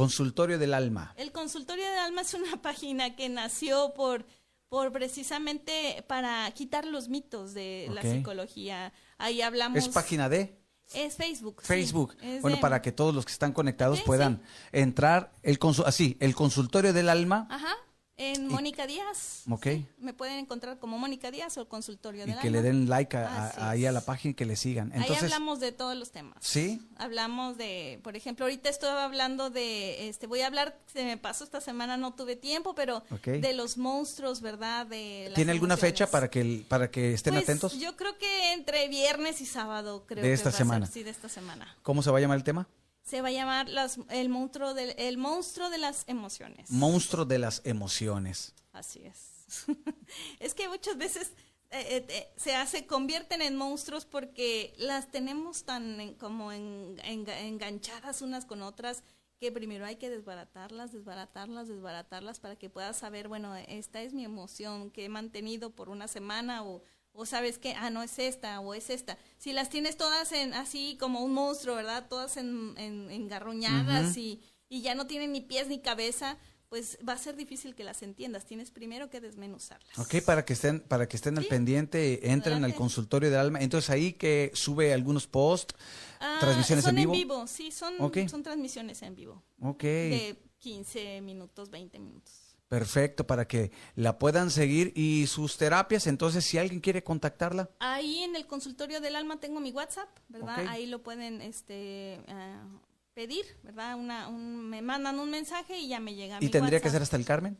Consultorio 0.00 0.58
del 0.58 0.74
alma. 0.74 1.14
El 1.16 1.32
consultorio 1.32 1.84
del 1.84 1.98
alma 1.98 2.22
es 2.22 2.34
una 2.34 2.56
página 2.62 3.16
que 3.16 3.28
nació 3.28 3.92
por 3.94 4.26
por 4.68 4.92
precisamente 4.92 6.04
para 6.06 6.48
quitar 6.52 6.84
los 6.84 7.08
mitos 7.08 7.54
de 7.54 7.88
la 7.92 8.02
psicología. 8.02 8.92
Ahí 9.18 9.42
hablamos. 9.42 9.78
¿Es 9.78 9.88
página 9.88 10.28
de? 10.28 10.60
Es 10.94 11.16
Facebook. 11.16 11.62
Facebook. 11.62 12.16
bueno, 12.40 12.60
para 12.60 12.80
que 12.80 12.92
todos 12.92 13.12
los 13.12 13.24
que 13.24 13.32
están 13.32 13.52
conectados 13.52 14.00
puedan 14.02 14.42
entrar 14.70 15.32
el 15.42 15.58
así, 15.84 16.16
el 16.20 16.34
consultorio 16.34 16.92
del 16.92 17.08
alma. 17.08 17.48
Ajá 17.50 17.76
en 18.20 18.48
Mónica 18.48 18.86
Díaz. 18.86 19.44
Ok. 19.48 19.66
Me 19.98 20.12
pueden 20.12 20.38
encontrar 20.38 20.78
como 20.78 20.98
Mónica 20.98 21.30
Díaz 21.30 21.56
o 21.56 21.62
el 21.62 21.68
consultorio 21.68 22.26
de 22.26 22.32
Y 22.32 22.34
que 22.36 22.50
le 22.50 22.60
den 22.60 22.90
like 22.90 23.16
ahí 23.16 23.86
a 23.86 23.92
la 23.92 24.02
página 24.02 24.32
y 24.32 24.34
que 24.34 24.44
le 24.44 24.56
sigan. 24.56 24.92
Entonces, 24.92 25.22
ahí 25.22 25.24
hablamos 25.24 25.58
de 25.58 25.72
todos 25.72 25.96
los 25.96 26.10
temas. 26.10 26.36
Sí. 26.40 26.86
Hablamos 26.98 27.56
de, 27.56 27.98
por 28.02 28.16
ejemplo, 28.16 28.44
ahorita 28.44 28.68
estoy 28.68 28.90
hablando 28.90 29.48
de, 29.48 30.10
este, 30.10 30.26
voy 30.26 30.42
a 30.42 30.48
hablar, 30.48 30.78
se 30.92 31.02
me 31.04 31.16
pasó 31.16 31.44
esta 31.44 31.62
semana, 31.62 31.96
no 31.96 32.12
tuve 32.12 32.36
tiempo, 32.36 32.74
pero 32.74 33.02
de 33.24 33.52
los 33.54 33.78
monstruos, 33.78 34.42
¿verdad? 34.42 34.86
De 34.86 35.32
¿Tiene 35.34 35.52
alguna 35.52 35.78
fecha 35.78 36.06
para 36.06 36.28
que, 36.28 36.62
para 36.68 36.90
que 36.90 37.14
estén 37.14 37.32
pues, 37.32 37.44
atentos? 37.44 37.78
Yo 37.78 37.96
creo 37.96 38.18
que 38.18 38.52
entre 38.52 38.86
viernes 38.88 39.40
y 39.40 39.46
sábado, 39.46 40.04
creo. 40.06 40.22
De 40.22 40.34
esta 40.34 40.52
semana. 40.52 40.86
sí, 40.86 41.02
de 41.02 41.10
esta 41.10 41.30
semana. 41.30 41.74
¿Cómo 41.82 42.02
se 42.02 42.10
va 42.10 42.18
a 42.18 42.20
llamar 42.20 42.36
el 42.36 42.44
tema? 42.44 42.68
Se 43.10 43.22
va 43.22 43.28
a 43.28 43.32
llamar 43.32 43.68
el, 44.10 44.28
monstruo 44.28 44.72
de, 44.72 44.92
el 44.92 45.18
monstruo 45.18 45.68
de 45.68 45.78
las 45.78 46.04
emociones. 46.06 46.70
Monstruo 46.70 47.24
de 47.24 47.40
las 47.40 47.60
emociones. 47.64 48.54
Así 48.72 49.02
es. 49.04 49.66
es 50.38 50.54
que 50.54 50.68
muchas 50.68 50.96
veces 50.96 51.32
eh, 51.72 52.06
eh, 52.08 52.32
se 52.36 52.54
hace, 52.54 52.86
convierten 52.86 53.42
en 53.42 53.56
monstruos 53.56 54.04
porque 54.06 54.72
las 54.78 55.10
tenemos 55.10 55.64
tan 55.64 56.14
como 56.14 56.52
enganchadas 56.52 58.22
unas 58.22 58.44
con 58.44 58.62
otras 58.62 59.02
que 59.40 59.50
primero 59.50 59.86
hay 59.86 59.96
que 59.96 60.08
desbaratarlas, 60.08 60.92
desbaratarlas, 60.92 61.66
desbaratarlas 61.66 62.38
para 62.38 62.56
que 62.56 62.70
puedas 62.70 62.96
saber, 62.98 63.26
bueno, 63.26 63.56
esta 63.56 64.02
es 64.02 64.12
mi 64.12 64.24
emoción 64.24 64.90
que 64.92 65.06
he 65.06 65.08
mantenido 65.08 65.70
por 65.70 65.88
una 65.88 66.06
semana 66.06 66.62
o 66.62 66.82
o 67.12 67.26
sabes 67.26 67.58
que, 67.58 67.74
ah, 67.74 67.90
no 67.90 68.02
es 68.02 68.18
esta 68.18 68.60
o 68.60 68.74
es 68.74 68.90
esta. 68.90 69.18
Si 69.38 69.52
las 69.52 69.68
tienes 69.68 69.96
todas 69.96 70.32
en 70.32 70.54
así 70.54 70.96
como 70.98 71.20
un 71.20 71.32
monstruo, 71.32 71.76
¿verdad? 71.76 72.06
Todas 72.08 72.36
en, 72.36 72.74
en 72.76 73.10
engarruñadas 73.10 74.16
y, 74.16 74.40
y 74.68 74.82
ya 74.82 74.94
no 74.94 75.06
tienen 75.06 75.32
ni 75.32 75.40
pies 75.40 75.68
ni 75.68 75.80
cabeza, 75.80 76.38
pues 76.70 76.98
va 77.06 77.14
a 77.14 77.18
ser 77.18 77.34
difícil 77.34 77.74
que 77.74 77.82
las 77.82 78.00
entiendas. 78.02 78.46
Tienes 78.46 78.70
primero 78.70 79.10
que 79.10 79.20
desmenuzarlas. 79.20 79.98
Ok, 79.98 80.22
para 80.24 80.44
que 80.44 80.52
estén, 80.52 80.80
para 80.80 81.08
que 81.08 81.16
estén 81.16 81.36
al 81.36 81.44
pendiente, 81.46 82.30
entren 82.30 82.64
al 82.64 82.74
consultorio 82.76 83.28
del 83.28 83.40
alma. 83.40 83.60
Entonces 83.60 83.90
ahí 83.90 84.12
que 84.12 84.52
sube 84.54 84.94
algunos 84.94 85.26
posts, 85.26 85.74
ah, 86.20 86.36
transmisiones 86.38 86.86
en 86.86 86.94
vivo. 86.94 87.12
Son 87.12 87.20
en 87.20 87.28
vivo, 87.28 87.46
sí, 87.48 87.70
son, 87.72 88.28
son 88.28 88.42
transmisiones 88.44 89.02
en 89.02 89.16
vivo. 89.16 89.42
Ok. 89.60 89.82
De 89.82 90.38
15 90.60 91.20
minutos, 91.22 91.70
20 91.70 91.98
minutos. 91.98 92.39
Perfecto, 92.70 93.26
para 93.26 93.48
que 93.48 93.72
la 93.96 94.16
puedan 94.16 94.48
seguir 94.48 94.92
y 94.94 95.26
sus 95.26 95.56
terapias. 95.56 96.06
Entonces, 96.06 96.44
si 96.44 96.56
alguien 96.56 96.78
quiere 96.78 97.02
contactarla. 97.02 97.68
Ahí 97.80 98.22
en 98.22 98.36
el 98.36 98.46
consultorio 98.46 99.00
del 99.00 99.16
alma 99.16 99.40
tengo 99.40 99.58
mi 99.58 99.72
WhatsApp, 99.72 100.08
¿verdad? 100.28 100.68
Ahí 100.68 100.86
lo 100.86 101.02
pueden 101.02 101.40
este, 101.40 102.20
uh, 102.28 102.78
pedir, 103.12 103.44
¿verdad? 103.64 103.96
Una, 103.96 104.28
un, 104.28 104.70
me 104.70 104.82
mandan 104.82 105.18
un 105.18 105.30
mensaje 105.30 105.80
y 105.80 105.88
ya 105.88 105.98
me 105.98 106.14
llega. 106.14 106.38
¿Y 106.40 106.48
tendría 106.48 106.80
que 106.80 106.90
ser 106.90 107.02
hasta 107.02 107.16
el 107.16 107.24
Carmen? 107.24 107.58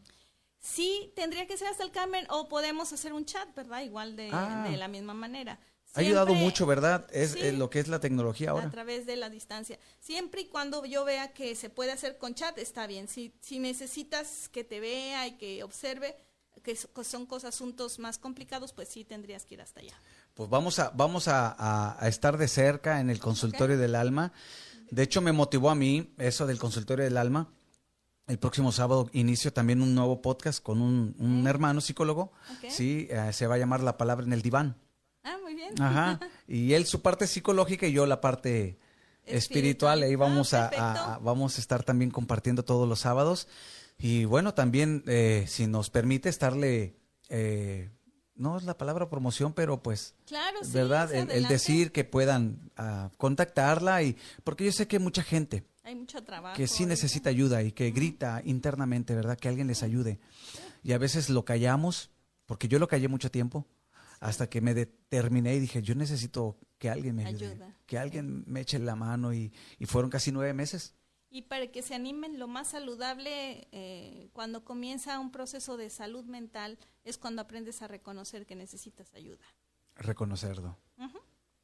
Sí, 0.61 1.13
tendría 1.17 1.45
que 1.49 1.57
ser 1.57 1.67
hasta 1.67 1.83
el 1.83 1.91
Carmen 1.91 2.25
o 2.31 2.49
podemos 2.49 2.93
hacer 2.93 3.13
un 3.13 3.25
chat, 3.25 3.53
¿verdad? 3.57 3.83
Igual 3.83 4.15
de, 4.15 4.31
ah. 4.33 4.65
de 4.71 4.77
la 4.77 4.87
misma 4.87 5.13
manera. 5.13 5.59
Ha 5.95 6.01
ayudado 6.01 6.35
mucho, 6.35 6.67
¿verdad? 6.67 7.07
Es, 7.13 7.37
lo 7.55 7.71
que 7.71 7.81
es 7.81 7.89
la 7.89 8.01
tecnología 8.01 8.51
ahora. 8.51 8.67
A 8.67 8.71
través 8.71 9.07
de 9.07 9.17
la 9.17 9.29
distancia. 9.29 9.79
Siempre 9.99 10.43
y 10.43 10.47
cuando 10.47 10.85
yo 10.85 11.05
vea 11.05 11.33
que 11.33 11.55
se 11.55 11.71
puede 11.71 11.93
hacer 11.93 12.19
con 12.19 12.35
chat, 12.35 12.57
está 12.59 12.87
bien. 12.87 13.09
Si, 13.09 13.35
si 13.41 13.59
necesitas 13.59 14.49
que 14.49 14.65
te 14.65 14.81
vea 14.81 15.27
y 15.27 15.33
que 15.33 15.63
observe, 15.63 16.17
que 16.63 16.77
son 16.77 17.27
cosas, 17.27 17.55
asuntos 17.55 17.99
más 17.99 18.19
complicados, 18.19 18.73
pues 18.73 18.89
sí 18.89 19.05
tendrías 19.05 19.45
que 19.45 19.55
ir 19.55 19.63
hasta 19.63 19.81
allá. 19.81 19.95
Pues 20.35 20.49
vamos 20.49 20.79
a, 20.79 20.91
vamos 20.91 21.27
a, 21.27 21.99
estar 22.03 22.39
de 22.39 22.49
cerca 22.49 23.01
en 23.01 23.11
el 23.11 23.19
consultorio 23.19 23.79
del 23.79 23.95
alma. 23.95 24.33
De 24.91 25.03
hecho, 25.03 25.21
me 25.21 25.33
motivó 25.33 25.71
a 25.71 25.75
mí 25.75 26.15
eso 26.19 26.47
del 26.47 26.59
consultorio 26.59 27.05
del 27.05 27.17
alma 27.17 27.51
el 28.31 28.39
próximo 28.39 28.71
sábado 28.71 29.11
inicio 29.13 29.53
también 29.53 29.83
un 29.83 29.93
nuevo 29.93 30.23
podcast 30.23 30.63
con 30.63 30.81
un, 30.81 31.47
hermano 31.49 31.81
psicólogo. 31.81 32.33
Sí, 32.69 33.09
eh, 33.11 33.33
se 33.33 33.49
va 33.49 33.57
a 33.57 33.59
llamar 33.59 33.83
La 33.83 33.97
Palabra 33.97 34.25
en 34.25 34.33
el 34.33 34.41
Diván. 34.41 34.77
Bien. 35.75 35.83
Ajá. 35.83 36.21
Y 36.47 36.75
él 36.75 36.87
su 36.87 37.03
parte 37.03 37.27
psicológica 37.27 37.87
y 37.87 37.93
yo 37.93 38.07
la 38.07 38.21
parte 38.21 38.79
espiritual. 39.25 40.03
Ahí 40.03 40.15
vamos, 40.15 40.55
ah, 40.55 40.71
a, 40.77 41.19
vamos 41.19 41.59
a 41.59 41.61
estar 41.61 41.83
también 41.83 42.11
compartiendo 42.11 42.65
todos 42.65 42.89
los 42.89 43.01
sábados. 43.01 43.49
Y 43.99 44.25
bueno, 44.25 44.55
también, 44.55 45.05
eh, 45.07 45.45
si 45.49 45.67
nos 45.67 45.91
permite, 45.91 46.29
estarle. 46.29 46.97
Eh, 47.29 47.91
no 48.35 48.57
es 48.57 48.65
la 48.65 48.79
palabra 48.79 49.11
promoción, 49.11 49.53
pero 49.53 49.83
pues, 49.83 50.15
claro, 50.27 50.61
¿verdad? 50.73 51.13
el, 51.13 51.47
decir 51.47 51.93
que 51.93 52.05
puedan 52.05 52.71
ah, 52.79 53.11
contactarla 53.19 54.03
y 54.03 54.17
porque 54.45 54.65
yo 54.65 54.73
sé 54.73 54.89
que 54.89 54.99
mucha 54.99 55.23
gente 55.23 55.67
hay 55.91 55.97
mucho 55.97 56.23
trabajo. 56.23 56.57
Que 56.57 56.69
sí 56.69 56.87
necesita 56.87 57.31
ayuda 57.31 57.63
y 57.63 57.73
que 57.73 57.91
grita 57.91 58.43
internamente, 58.45 59.15
¿verdad? 59.15 59.37
Que 59.37 59.49
alguien 59.49 59.67
les 59.67 59.83
ayude. 59.83 60.21
Y 60.83 60.93
a 60.93 60.99
veces 60.99 61.31
lo 61.31 61.45
callamos, 61.45 62.11
porque 62.47 62.69
yo 62.69 62.79
lo 62.79 62.87
callé 62.87 63.09
mucho 63.09 63.31
tiempo, 63.31 63.67
hasta 64.21 64.49
que 64.49 64.61
me 64.61 64.75
determiné 64.75 65.55
y 65.55 65.61
dije, 65.61 65.83
yo 65.83 65.95
necesito 65.95 66.59
que 66.79 66.91
alguien 66.91 67.17
me 67.17 67.27
ayude, 67.27 67.59
que 67.87 67.99
alguien 67.99 68.45
me 68.47 68.61
eche 68.61 68.79
la 68.79 68.95
mano 68.95 69.33
y, 69.35 69.53
fueron 69.87 70.11
casi 70.11 70.31
nueve 70.31 70.53
meses. 70.53 70.95
Y 71.31 71.43
para 71.43 71.69
que 71.69 71.83
se 71.83 71.95
animen, 71.95 72.39
lo 72.39 72.49
más 72.49 72.69
saludable 72.69 73.69
eh, 73.73 74.29
cuando 74.33 74.65
comienza 74.65 75.19
un 75.21 75.31
proceso 75.31 75.77
de 75.77 75.89
salud 75.89 76.25
mental 76.25 76.79
es 77.05 77.19
cuando 77.19 77.43
aprendes 77.43 77.83
a 77.83 77.89
reconocer 77.89 78.47
que 78.47 78.57
necesitas 78.57 79.15
ayuda. 79.15 79.45
Reconocerlo. 79.97 80.77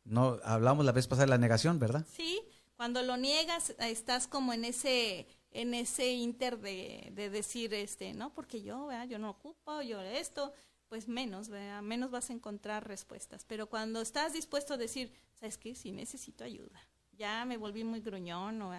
No, 0.05 0.39
hablamos 0.45 0.85
la 0.85 0.93
vez 0.93 1.09
pasada 1.09 1.27
de 1.27 1.31
la 1.31 1.39
negación, 1.39 1.81
¿verdad? 1.81 2.07
Sí, 2.09 2.41
cuando 2.77 3.03
lo 3.03 3.17
niegas, 3.17 3.75
estás 3.81 4.29
como 4.29 4.53
en 4.53 4.65
ese 4.65 5.27
en 5.51 5.73
ese 5.73 6.13
inter 6.13 6.59
de, 6.59 7.11
de 7.13 7.31
decir, 7.31 7.73
este, 7.73 8.13
no, 8.13 8.33
porque 8.35 8.63
yo, 8.63 8.91
yo 9.09 9.19
no 9.19 9.31
ocupo, 9.31 9.81
yo 9.81 10.03
esto, 10.03 10.53
pues 10.89 11.09
menos, 11.09 11.49
menos 11.83 12.11
vas 12.11 12.31
a 12.31 12.33
encontrar 12.33 12.87
respuestas. 12.87 13.45
Pero 13.45 13.69
cuando 13.69 14.01
estás 14.01 14.33
dispuesto 14.33 14.75
a 14.75 14.77
decir, 14.77 15.13
¿sabes 15.35 15.59
qué? 15.59 15.75
Sí 15.75 15.93
necesito 15.93 16.45
ayuda. 16.45 16.81
Ya 17.13 17.45
me 17.45 17.57
volví 17.57 17.83
muy 17.83 18.01
gruñón 18.01 18.61
o, 18.63 18.73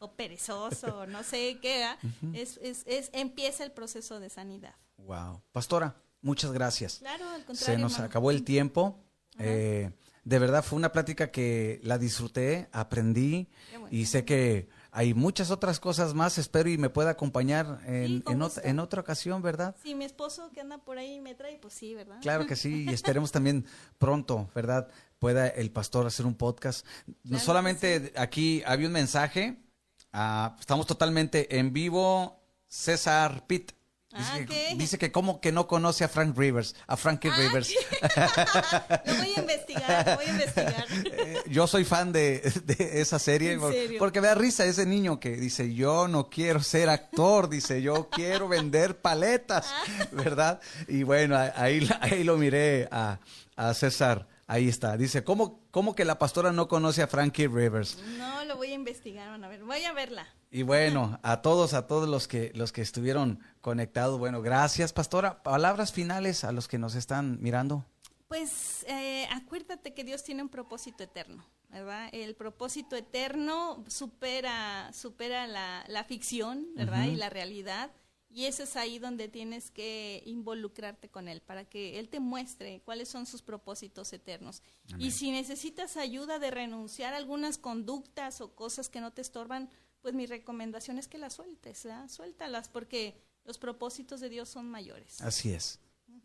o 0.00 0.12
perezoso, 0.12 1.06
no 1.06 1.22
sé 1.22 1.58
qué, 1.62 1.86
es, 2.32 2.58
es, 2.60 2.82
es, 2.86 3.10
empieza 3.12 3.64
el 3.64 3.70
proceso 3.72 4.18
de 4.18 4.30
sanidad. 4.30 4.74
Wow. 4.96 5.42
Pastora, 5.52 5.94
muchas 6.20 6.52
gracias. 6.52 6.98
Claro, 6.98 7.28
al 7.28 7.44
contrario. 7.44 7.76
Se 7.76 7.78
nos 7.78 8.00
acabó 8.00 8.30
el 8.30 8.42
tiempo. 8.42 8.98
Eh, 9.38 9.90
de 10.24 10.38
verdad 10.38 10.64
fue 10.64 10.76
una 10.76 10.90
plática 10.90 11.30
que 11.30 11.80
la 11.82 11.98
disfruté, 11.98 12.68
aprendí 12.72 13.48
y 13.90 14.06
sé 14.06 14.24
que 14.24 14.68
hay 14.96 15.12
muchas 15.12 15.50
otras 15.50 15.80
cosas 15.80 16.14
más. 16.14 16.38
Espero 16.38 16.70
y 16.70 16.78
me 16.78 16.88
pueda 16.88 17.10
acompañar 17.10 17.80
en, 17.86 18.06
Sí, 18.06 18.24
en, 18.28 18.38
gusto. 18.38 18.60
ot- 18.60 18.64
en 18.64 18.78
otra 18.78 19.00
ocasión, 19.00 19.42
¿verdad? 19.42 19.74
Si 19.82 19.94
mi 19.94 20.04
esposo 20.04 20.50
que 20.54 20.60
anda 20.60 20.78
por 20.78 20.98
ahí 20.98 21.20
me 21.20 21.34
trae, 21.34 21.58
pues 21.58 21.74
sí, 21.74 21.94
¿verdad? 21.94 22.18
Claro 22.22 22.46
que 22.46 22.56
sí, 22.56 22.86
y 22.88 22.92
esperemos 22.94 23.32
también 23.32 23.66
pronto, 23.98 24.48
¿verdad? 24.54 24.88
Pueda 25.18 25.48
el 25.48 25.70
pastor 25.70 26.06
hacer 26.06 26.24
un 26.26 26.34
podcast. 26.34 26.86
No 27.06 27.14
Claro 27.24 27.44
solamente 27.44 28.12
aquí 28.16 28.62
había 28.66 28.86
un 28.86 28.92
mensaje, 28.92 29.58
ah, 30.12 30.56
estamos 30.60 30.86
totalmente 30.86 31.58
en 31.58 31.72
vivo. 31.72 32.40
César 32.68 33.46
Pitt 33.46 33.72
dice, 34.16 34.30
Ah, 34.32 34.46
que, 34.46 34.74
dice 34.76 34.98
que 34.98 35.10
como 35.12 35.40
que 35.40 35.52
no 35.52 35.66
conoce 35.66 36.04
a 36.04 36.08
Frank 36.08 36.36
Rivers, 36.36 36.74
a 36.86 36.96
Frankie 36.96 37.28
Ah, 37.28 37.36
Rivers. 37.36 37.70
Lo 39.06 39.14
voy 39.14 39.32
a 39.36 39.40
investigar, 39.40 40.06
lo 40.08 40.16
voy 40.16 40.24
a 40.26 40.28
investigar. 40.30 40.84
Eh, 41.06 41.42
Yo 41.48 41.66
soy 41.66 41.84
fan 41.84 42.12
de, 42.12 42.40
de 42.64 43.00
esa 43.00 43.18
serie 43.18 43.52
¿En 43.52 43.60
por- 43.60 43.72
serio? 43.72 43.98
porque 43.98 44.20
me 44.20 44.28
da 44.28 44.34
risa 44.34 44.64
ese 44.64 44.86
niño 44.86 45.20
que 45.20 45.30
dice, 45.36 45.74
yo 45.74 46.08
no 46.08 46.28
quiero 46.30 46.62
ser 46.62 46.88
actor, 46.88 47.48
dice, 47.48 47.82
yo 47.82 48.08
quiero 48.10 48.48
vender 48.48 48.98
paletas, 49.00 49.66
Ah. 49.68 50.06
¿verdad? 50.12 50.60
Y 50.88 51.02
bueno, 51.02 51.36
ahí, 51.56 51.88
ahí 52.00 52.24
lo 52.24 52.36
miré 52.36 52.88
a, 52.90 53.18
a 53.56 53.74
César, 53.74 54.26
ahí 54.46 54.68
está. 54.68 54.96
Dice, 54.96 55.24
¿cómo, 55.24 55.60
¿cómo 55.70 55.94
que 55.94 56.04
la 56.04 56.18
pastora 56.18 56.52
no 56.52 56.68
conoce 56.68 57.02
a 57.02 57.06
Frankie 57.06 57.46
Rivers? 57.48 57.98
No, 58.18 58.44
lo 58.44 58.56
voy 58.56 58.70
a 58.72 58.74
investigar, 58.74 59.28
van 59.30 59.44
a 59.44 59.48
ver, 59.48 59.62
voy 59.64 59.84
a 59.84 59.92
verla. 59.92 60.26
Y 60.54 60.62
bueno, 60.62 61.18
a 61.24 61.42
todos, 61.42 61.74
a 61.74 61.88
todos 61.88 62.08
los 62.08 62.28
que, 62.28 62.52
los 62.54 62.70
que 62.70 62.80
estuvieron 62.80 63.40
conectados, 63.60 64.20
bueno, 64.20 64.40
gracias, 64.40 64.92
pastora. 64.92 65.42
Palabras 65.42 65.92
finales 65.92 66.44
a 66.44 66.52
los 66.52 66.68
que 66.68 66.78
nos 66.78 66.94
están 66.94 67.42
mirando. 67.42 67.84
Pues 68.28 68.86
eh, 68.86 69.26
acuérdate 69.32 69.94
que 69.94 70.04
Dios 70.04 70.22
tiene 70.22 70.42
un 70.44 70.48
propósito 70.48 71.02
eterno, 71.02 71.44
¿verdad? 71.70 72.08
El 72.12 72.36
propósito 72.36 72.94
eterno 72.94 73.84
supera, 73.88 74.92
supera 74.92 75.48
la, 75.48 75.84
la 75.88 76.04
ficción, 76.04 76.68
¿verdad? 76.76 77.06
Y 77.06 77.16
la 77.16 77.30
realidad. 77.30 77.90
Y 78.34 78.46
eso 78.46 78.64
es 78.64 78.74
ahí 78.74 78.98
donde 78.98 79.28
tienes 79.28 79.70
que 79.70 80.20
involucrarte 80.26 81.08
con 81.08 81.28
Él, 81.28 81.40
para 81.40 81.64
que 81.64 82.00
Él 82.00 82.08
te 82.08 82.18
muestre 82.18 82.82
cuáles 82.84 83.08
son 83.08 83.26
sus 83.26 83.42
propósitos 83.42 84.12
eternos. 84.12 84.60
Y 84.98 85.12
si 85.12 85.30
necesitas 85.30 85.96
ayuda 85.96 86.40
de 86.40 86.50
renunciar 86.50 87.14
a 87.14 87.18
algunas 87.18 87.58
conductas 87.58 88.40
o 88.40 88.52
cosas 88.56 88.88
que 88.88 89.00
no 89.00 89.12
te 89.12 89.22
estorban, 89.22 89.70
pues 90.02 90.14
mi 90.14 90.26
recomendación 90.26 90.98
es 90.98 91.06
que 91.06 91.16
las 91.16 91.34
sueltes, 91.34 91.84
¿verdad? 91.84 92.08
Suéltalas, 92.08 92.68
porque 92.68 93.22
los 93.44 93.56
propósitos 93.56 94.20
de 94.20 94.28
Dios 94.28 94.48
son 94.48 94.68
mayores. 94.68 95.20
Así 95.20 95.52
es. 95.52 95.78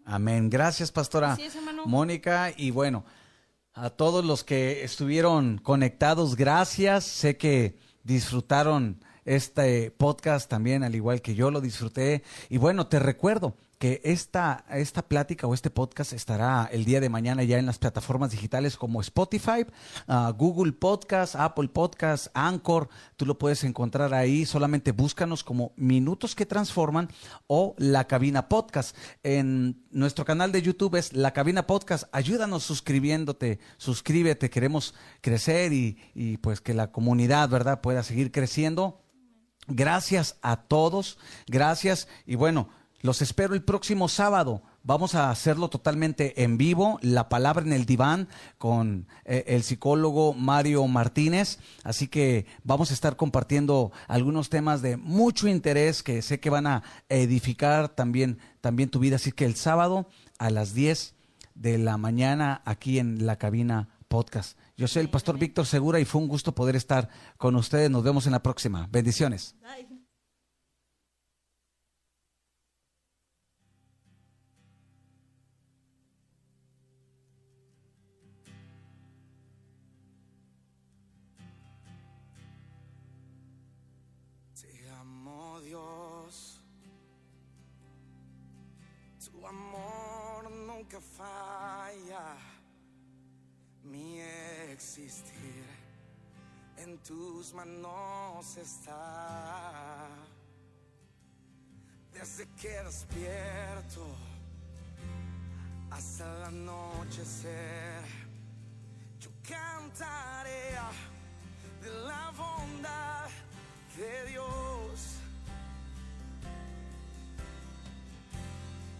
Amén. 0.03 0.49
Gracias, 0.49 0.91
pastora 0.91 1.33
Así 1.33 1.43
es, 1.43 1.55
hermano. 1.55 1.85
Mónica. 1.85 2.51
Y 2.57 2.71
bueno, 2.71 3.05
a 3.73 3.91
todos 3.91 4.25
los 4.25 4.43
que 4.43 4.83
estuvieron 4.83 5.59
conectados, 5.59 6.35
gracias. 6.35 7.03
Sé 7.03 7.37
que 7.37 7.77
disfrutaron 8.03 9.03
este 9.29 9.91
podcast 9.91 10.49
también, 10.49 10.83
al 10.83 10.95
igual 10.95 11.21
que 11.21 11.35
yo 11.35 11.51
lo 11.51 11.61
disfruté. 11.61 12.23
Y 12.49 12.57
bueno, 12.57 12.87
te 12.87 12.97
recuerdo 12.97 13.55
que 13.77 14.01
esta, 14.03 14.65
esta 14.71 15.03
plática 15.03 15.45
o 15.45 15.53
este 15.53 15.69
podcast 15.69 16.13
estará 16.13 16.67
el 16.71 16.83
día 16.83 16.99
de 16.99 17.09
mañana 17.09 17.43
ya 17.43 17.59
en 17.59 17.67
las 17.67 17.77
plataformas 17.77 18.31
digitales 18.31 18.75
como 18.75 18.99
Spotify, 19.01 19.67
ah, 20.07 20.33
Google 20.35 20.73
Podcast, 20.73 21.35
Apple 21.35 21.69
Podcast, 21.69 22.27
Anchor. 22.33 22.89
Tú 23.17 23.27
lo 23.27 23.37
puedes 23.37 23.63
encontrar 23.63 24.15
ahí. 24.15 24.47
Solamente 24.47 24.91
búscanos 24.91 25.43
como 25.43 25.73
Minutos 25.77 26.33
que 26.33 26.47
Transforman 26.47 27.07
o 27.45 27.75
La 27.77 28.07
Cabina 28.07 28.49
Podcast. 28.49 28.97
En 29.21 29.85
nuestro 29.91 30.25
canal 30.25 30.51
de 30.51 30.63
YouTube 30.63 30.95
es 30.95 31.13
La 31.13 31.33
Cabina 31.33 31.67
Podcast. 31.67 32.05
Ayúdanos 32.11 32.63
suscribiéndote, 32.63 33.59
suscríbete. 33.77 34.49
Queremos 34.49 34.95
crecer 35.21 35.71
y, 35.71 35.99
y 36.15 36.37
pues 36.37 36.61
que 36.61 36.73
la 36.73 36.91
comunidad, 36.91 37.47
¿verdad?, 37.47 37.79
pueda 37.79 38.01
seguir 38.01 38.31
creciendo. 38.31 38.99
Gracias 39.69 40.37
a 40.41 40.57
todos, 40.57 41.19
gracias 41.47 42.07
y 42.25 42.35
bueno, 42.35 42.69
los 43.01 43.21
espero 43.21 43.53
el 43.53 43.63
próximo 43.63 44.09
sábado. 44.09 44.63
Vamos 44.83 45.13
a 45.13 45.29
hacerlo 45.29 45.69
totalmente 45.69 46.43
en 46.43 46.57
vivo, 46.57 46.97
la 47.01 47.29
palabra 47.29 47.63
en 47.63 47.73
el 47.73 47.85
diván 47.85 48.27
con 48.57 49.07
eh, 49.25 49.43
el 49.47 49.61
psicólogo 49.61 50.33
Mario 50.33 50.87
Martínez. 50.87 51.59
Así 51.83 52.07
que 52.07 52.47
vamos 52.63 52.89
a 52.89 52.93
estar 52.95 53.15
compartiendo 53.15 53.91
algunos 54.07 54.49
temas 54.49 54.81
de 54.81 54.97
mucho 54.97 55.47
interés 55.47 56.01
que 56.01 56.21
sé 56.21 56.39
que 56.39 56.49
van 56.49 56.65
a 56.65 56.83
edificar 57.09 57.89
también, 57.89 58.39
también 58.59 58.89
tu 58.89 58.99
vida. 58.99 59.17
Así 59.17 59.31
que 59.31 59.45
el 59.45 59.55
sábado 59.55 60.07
a 60.39 60.49
las 60.49 60.73
10 60.73 61.13
de 61.53 61.77
la 61.77 61.97
mañana 61.97 62.61
aquí 62.65 62.99
en 62.99 63.25
la 63.25 63.37
cabina 63.37 63.89
podcast. 64.07 64.57
Yo 64.79 64.87
soy 64.87 65.01
el 65.01 65.09
pastor 65.09 65.37
Víctor 65.37 65.65
Segura 65.65 65.99
y 65.99 66.05
fue 66.05 66.21
un 66.21 66.29
gusto 66.29 66.55
poder 66.55 66.77
estar 66.77 67.09
con 67.35 67.57
ustedes. 67.57 67.91
Nos 67.91 68.01
vemos 68.01 68.27
en 68.27 68.31
la 68.31 68.41
próxima. 68.41 68.87
Bendiciones. 68.89 69.57
Tu 89.19 89.45
amor 89.45 90.49
nunca 90.51 91.01
falla, 91.01 92.37
existir 94.79 95.65
en 96.77 96.97
tus 96.99 97.53
manos 97.53 98.55
está. 98.55 100.07
Desde 102.13 102.47
que 102.61 102.69
despierto 102.83 104.05
hasta 105.91 106.23
el 106.23 106.43
anochecer, 106.43 108.03
yo 109.19 109.29
cantaré 109.49 110.77
de 111.81 111.89
la 112.07 112.31
bondad 112.37 113.27
de 113.97 114.31
Dios. 114.31 115.17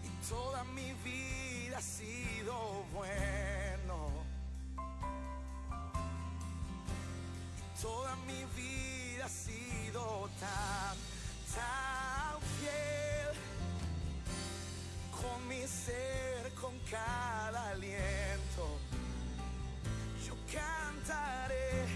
Y 0.04 0.28
toda 0.28 0.62
mi 0.64 0.92
vida 1.04 1.78
ha 1.78 1.82
sido 1.82 2.84
bueno. 2.92 3.69
Toda 7.82 8.14
mi 8.26 8.44
vida 8.56 9.24
ha 9.24 9.28
sido 9.28 10.28
tan, 10.38 10.96
tan 11.54 12.40
fiel. 12.58 13.32
Con 15.10 15.48
mi 15.48 15.66
ser, 15.66 16.52
con 16.60 16.78
cada 16.90 17.70
aliento, 17.70 18.78
yo 20.26 20.34
cantaré 20.52 21.86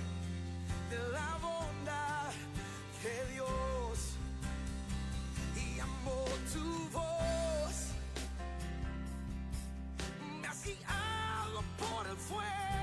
de 0.88 0.98
la 1.12 1.38
bondad 1.42 2.32
de 3.02 3.34
Dios 3.34 4.16
y 5.54 5.80
amo 5.80 6.24
tu 6.50 6.88
voz. 6.96 7.76
Me 10.40 10.48
has 10.48 10.64
guiado 10.64 11.62
por 11.78 12.06
el 12.06 12.16
fuego. 12.16 12.73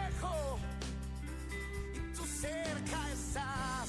cerca 2.41 3.11
está. 3.13 3.80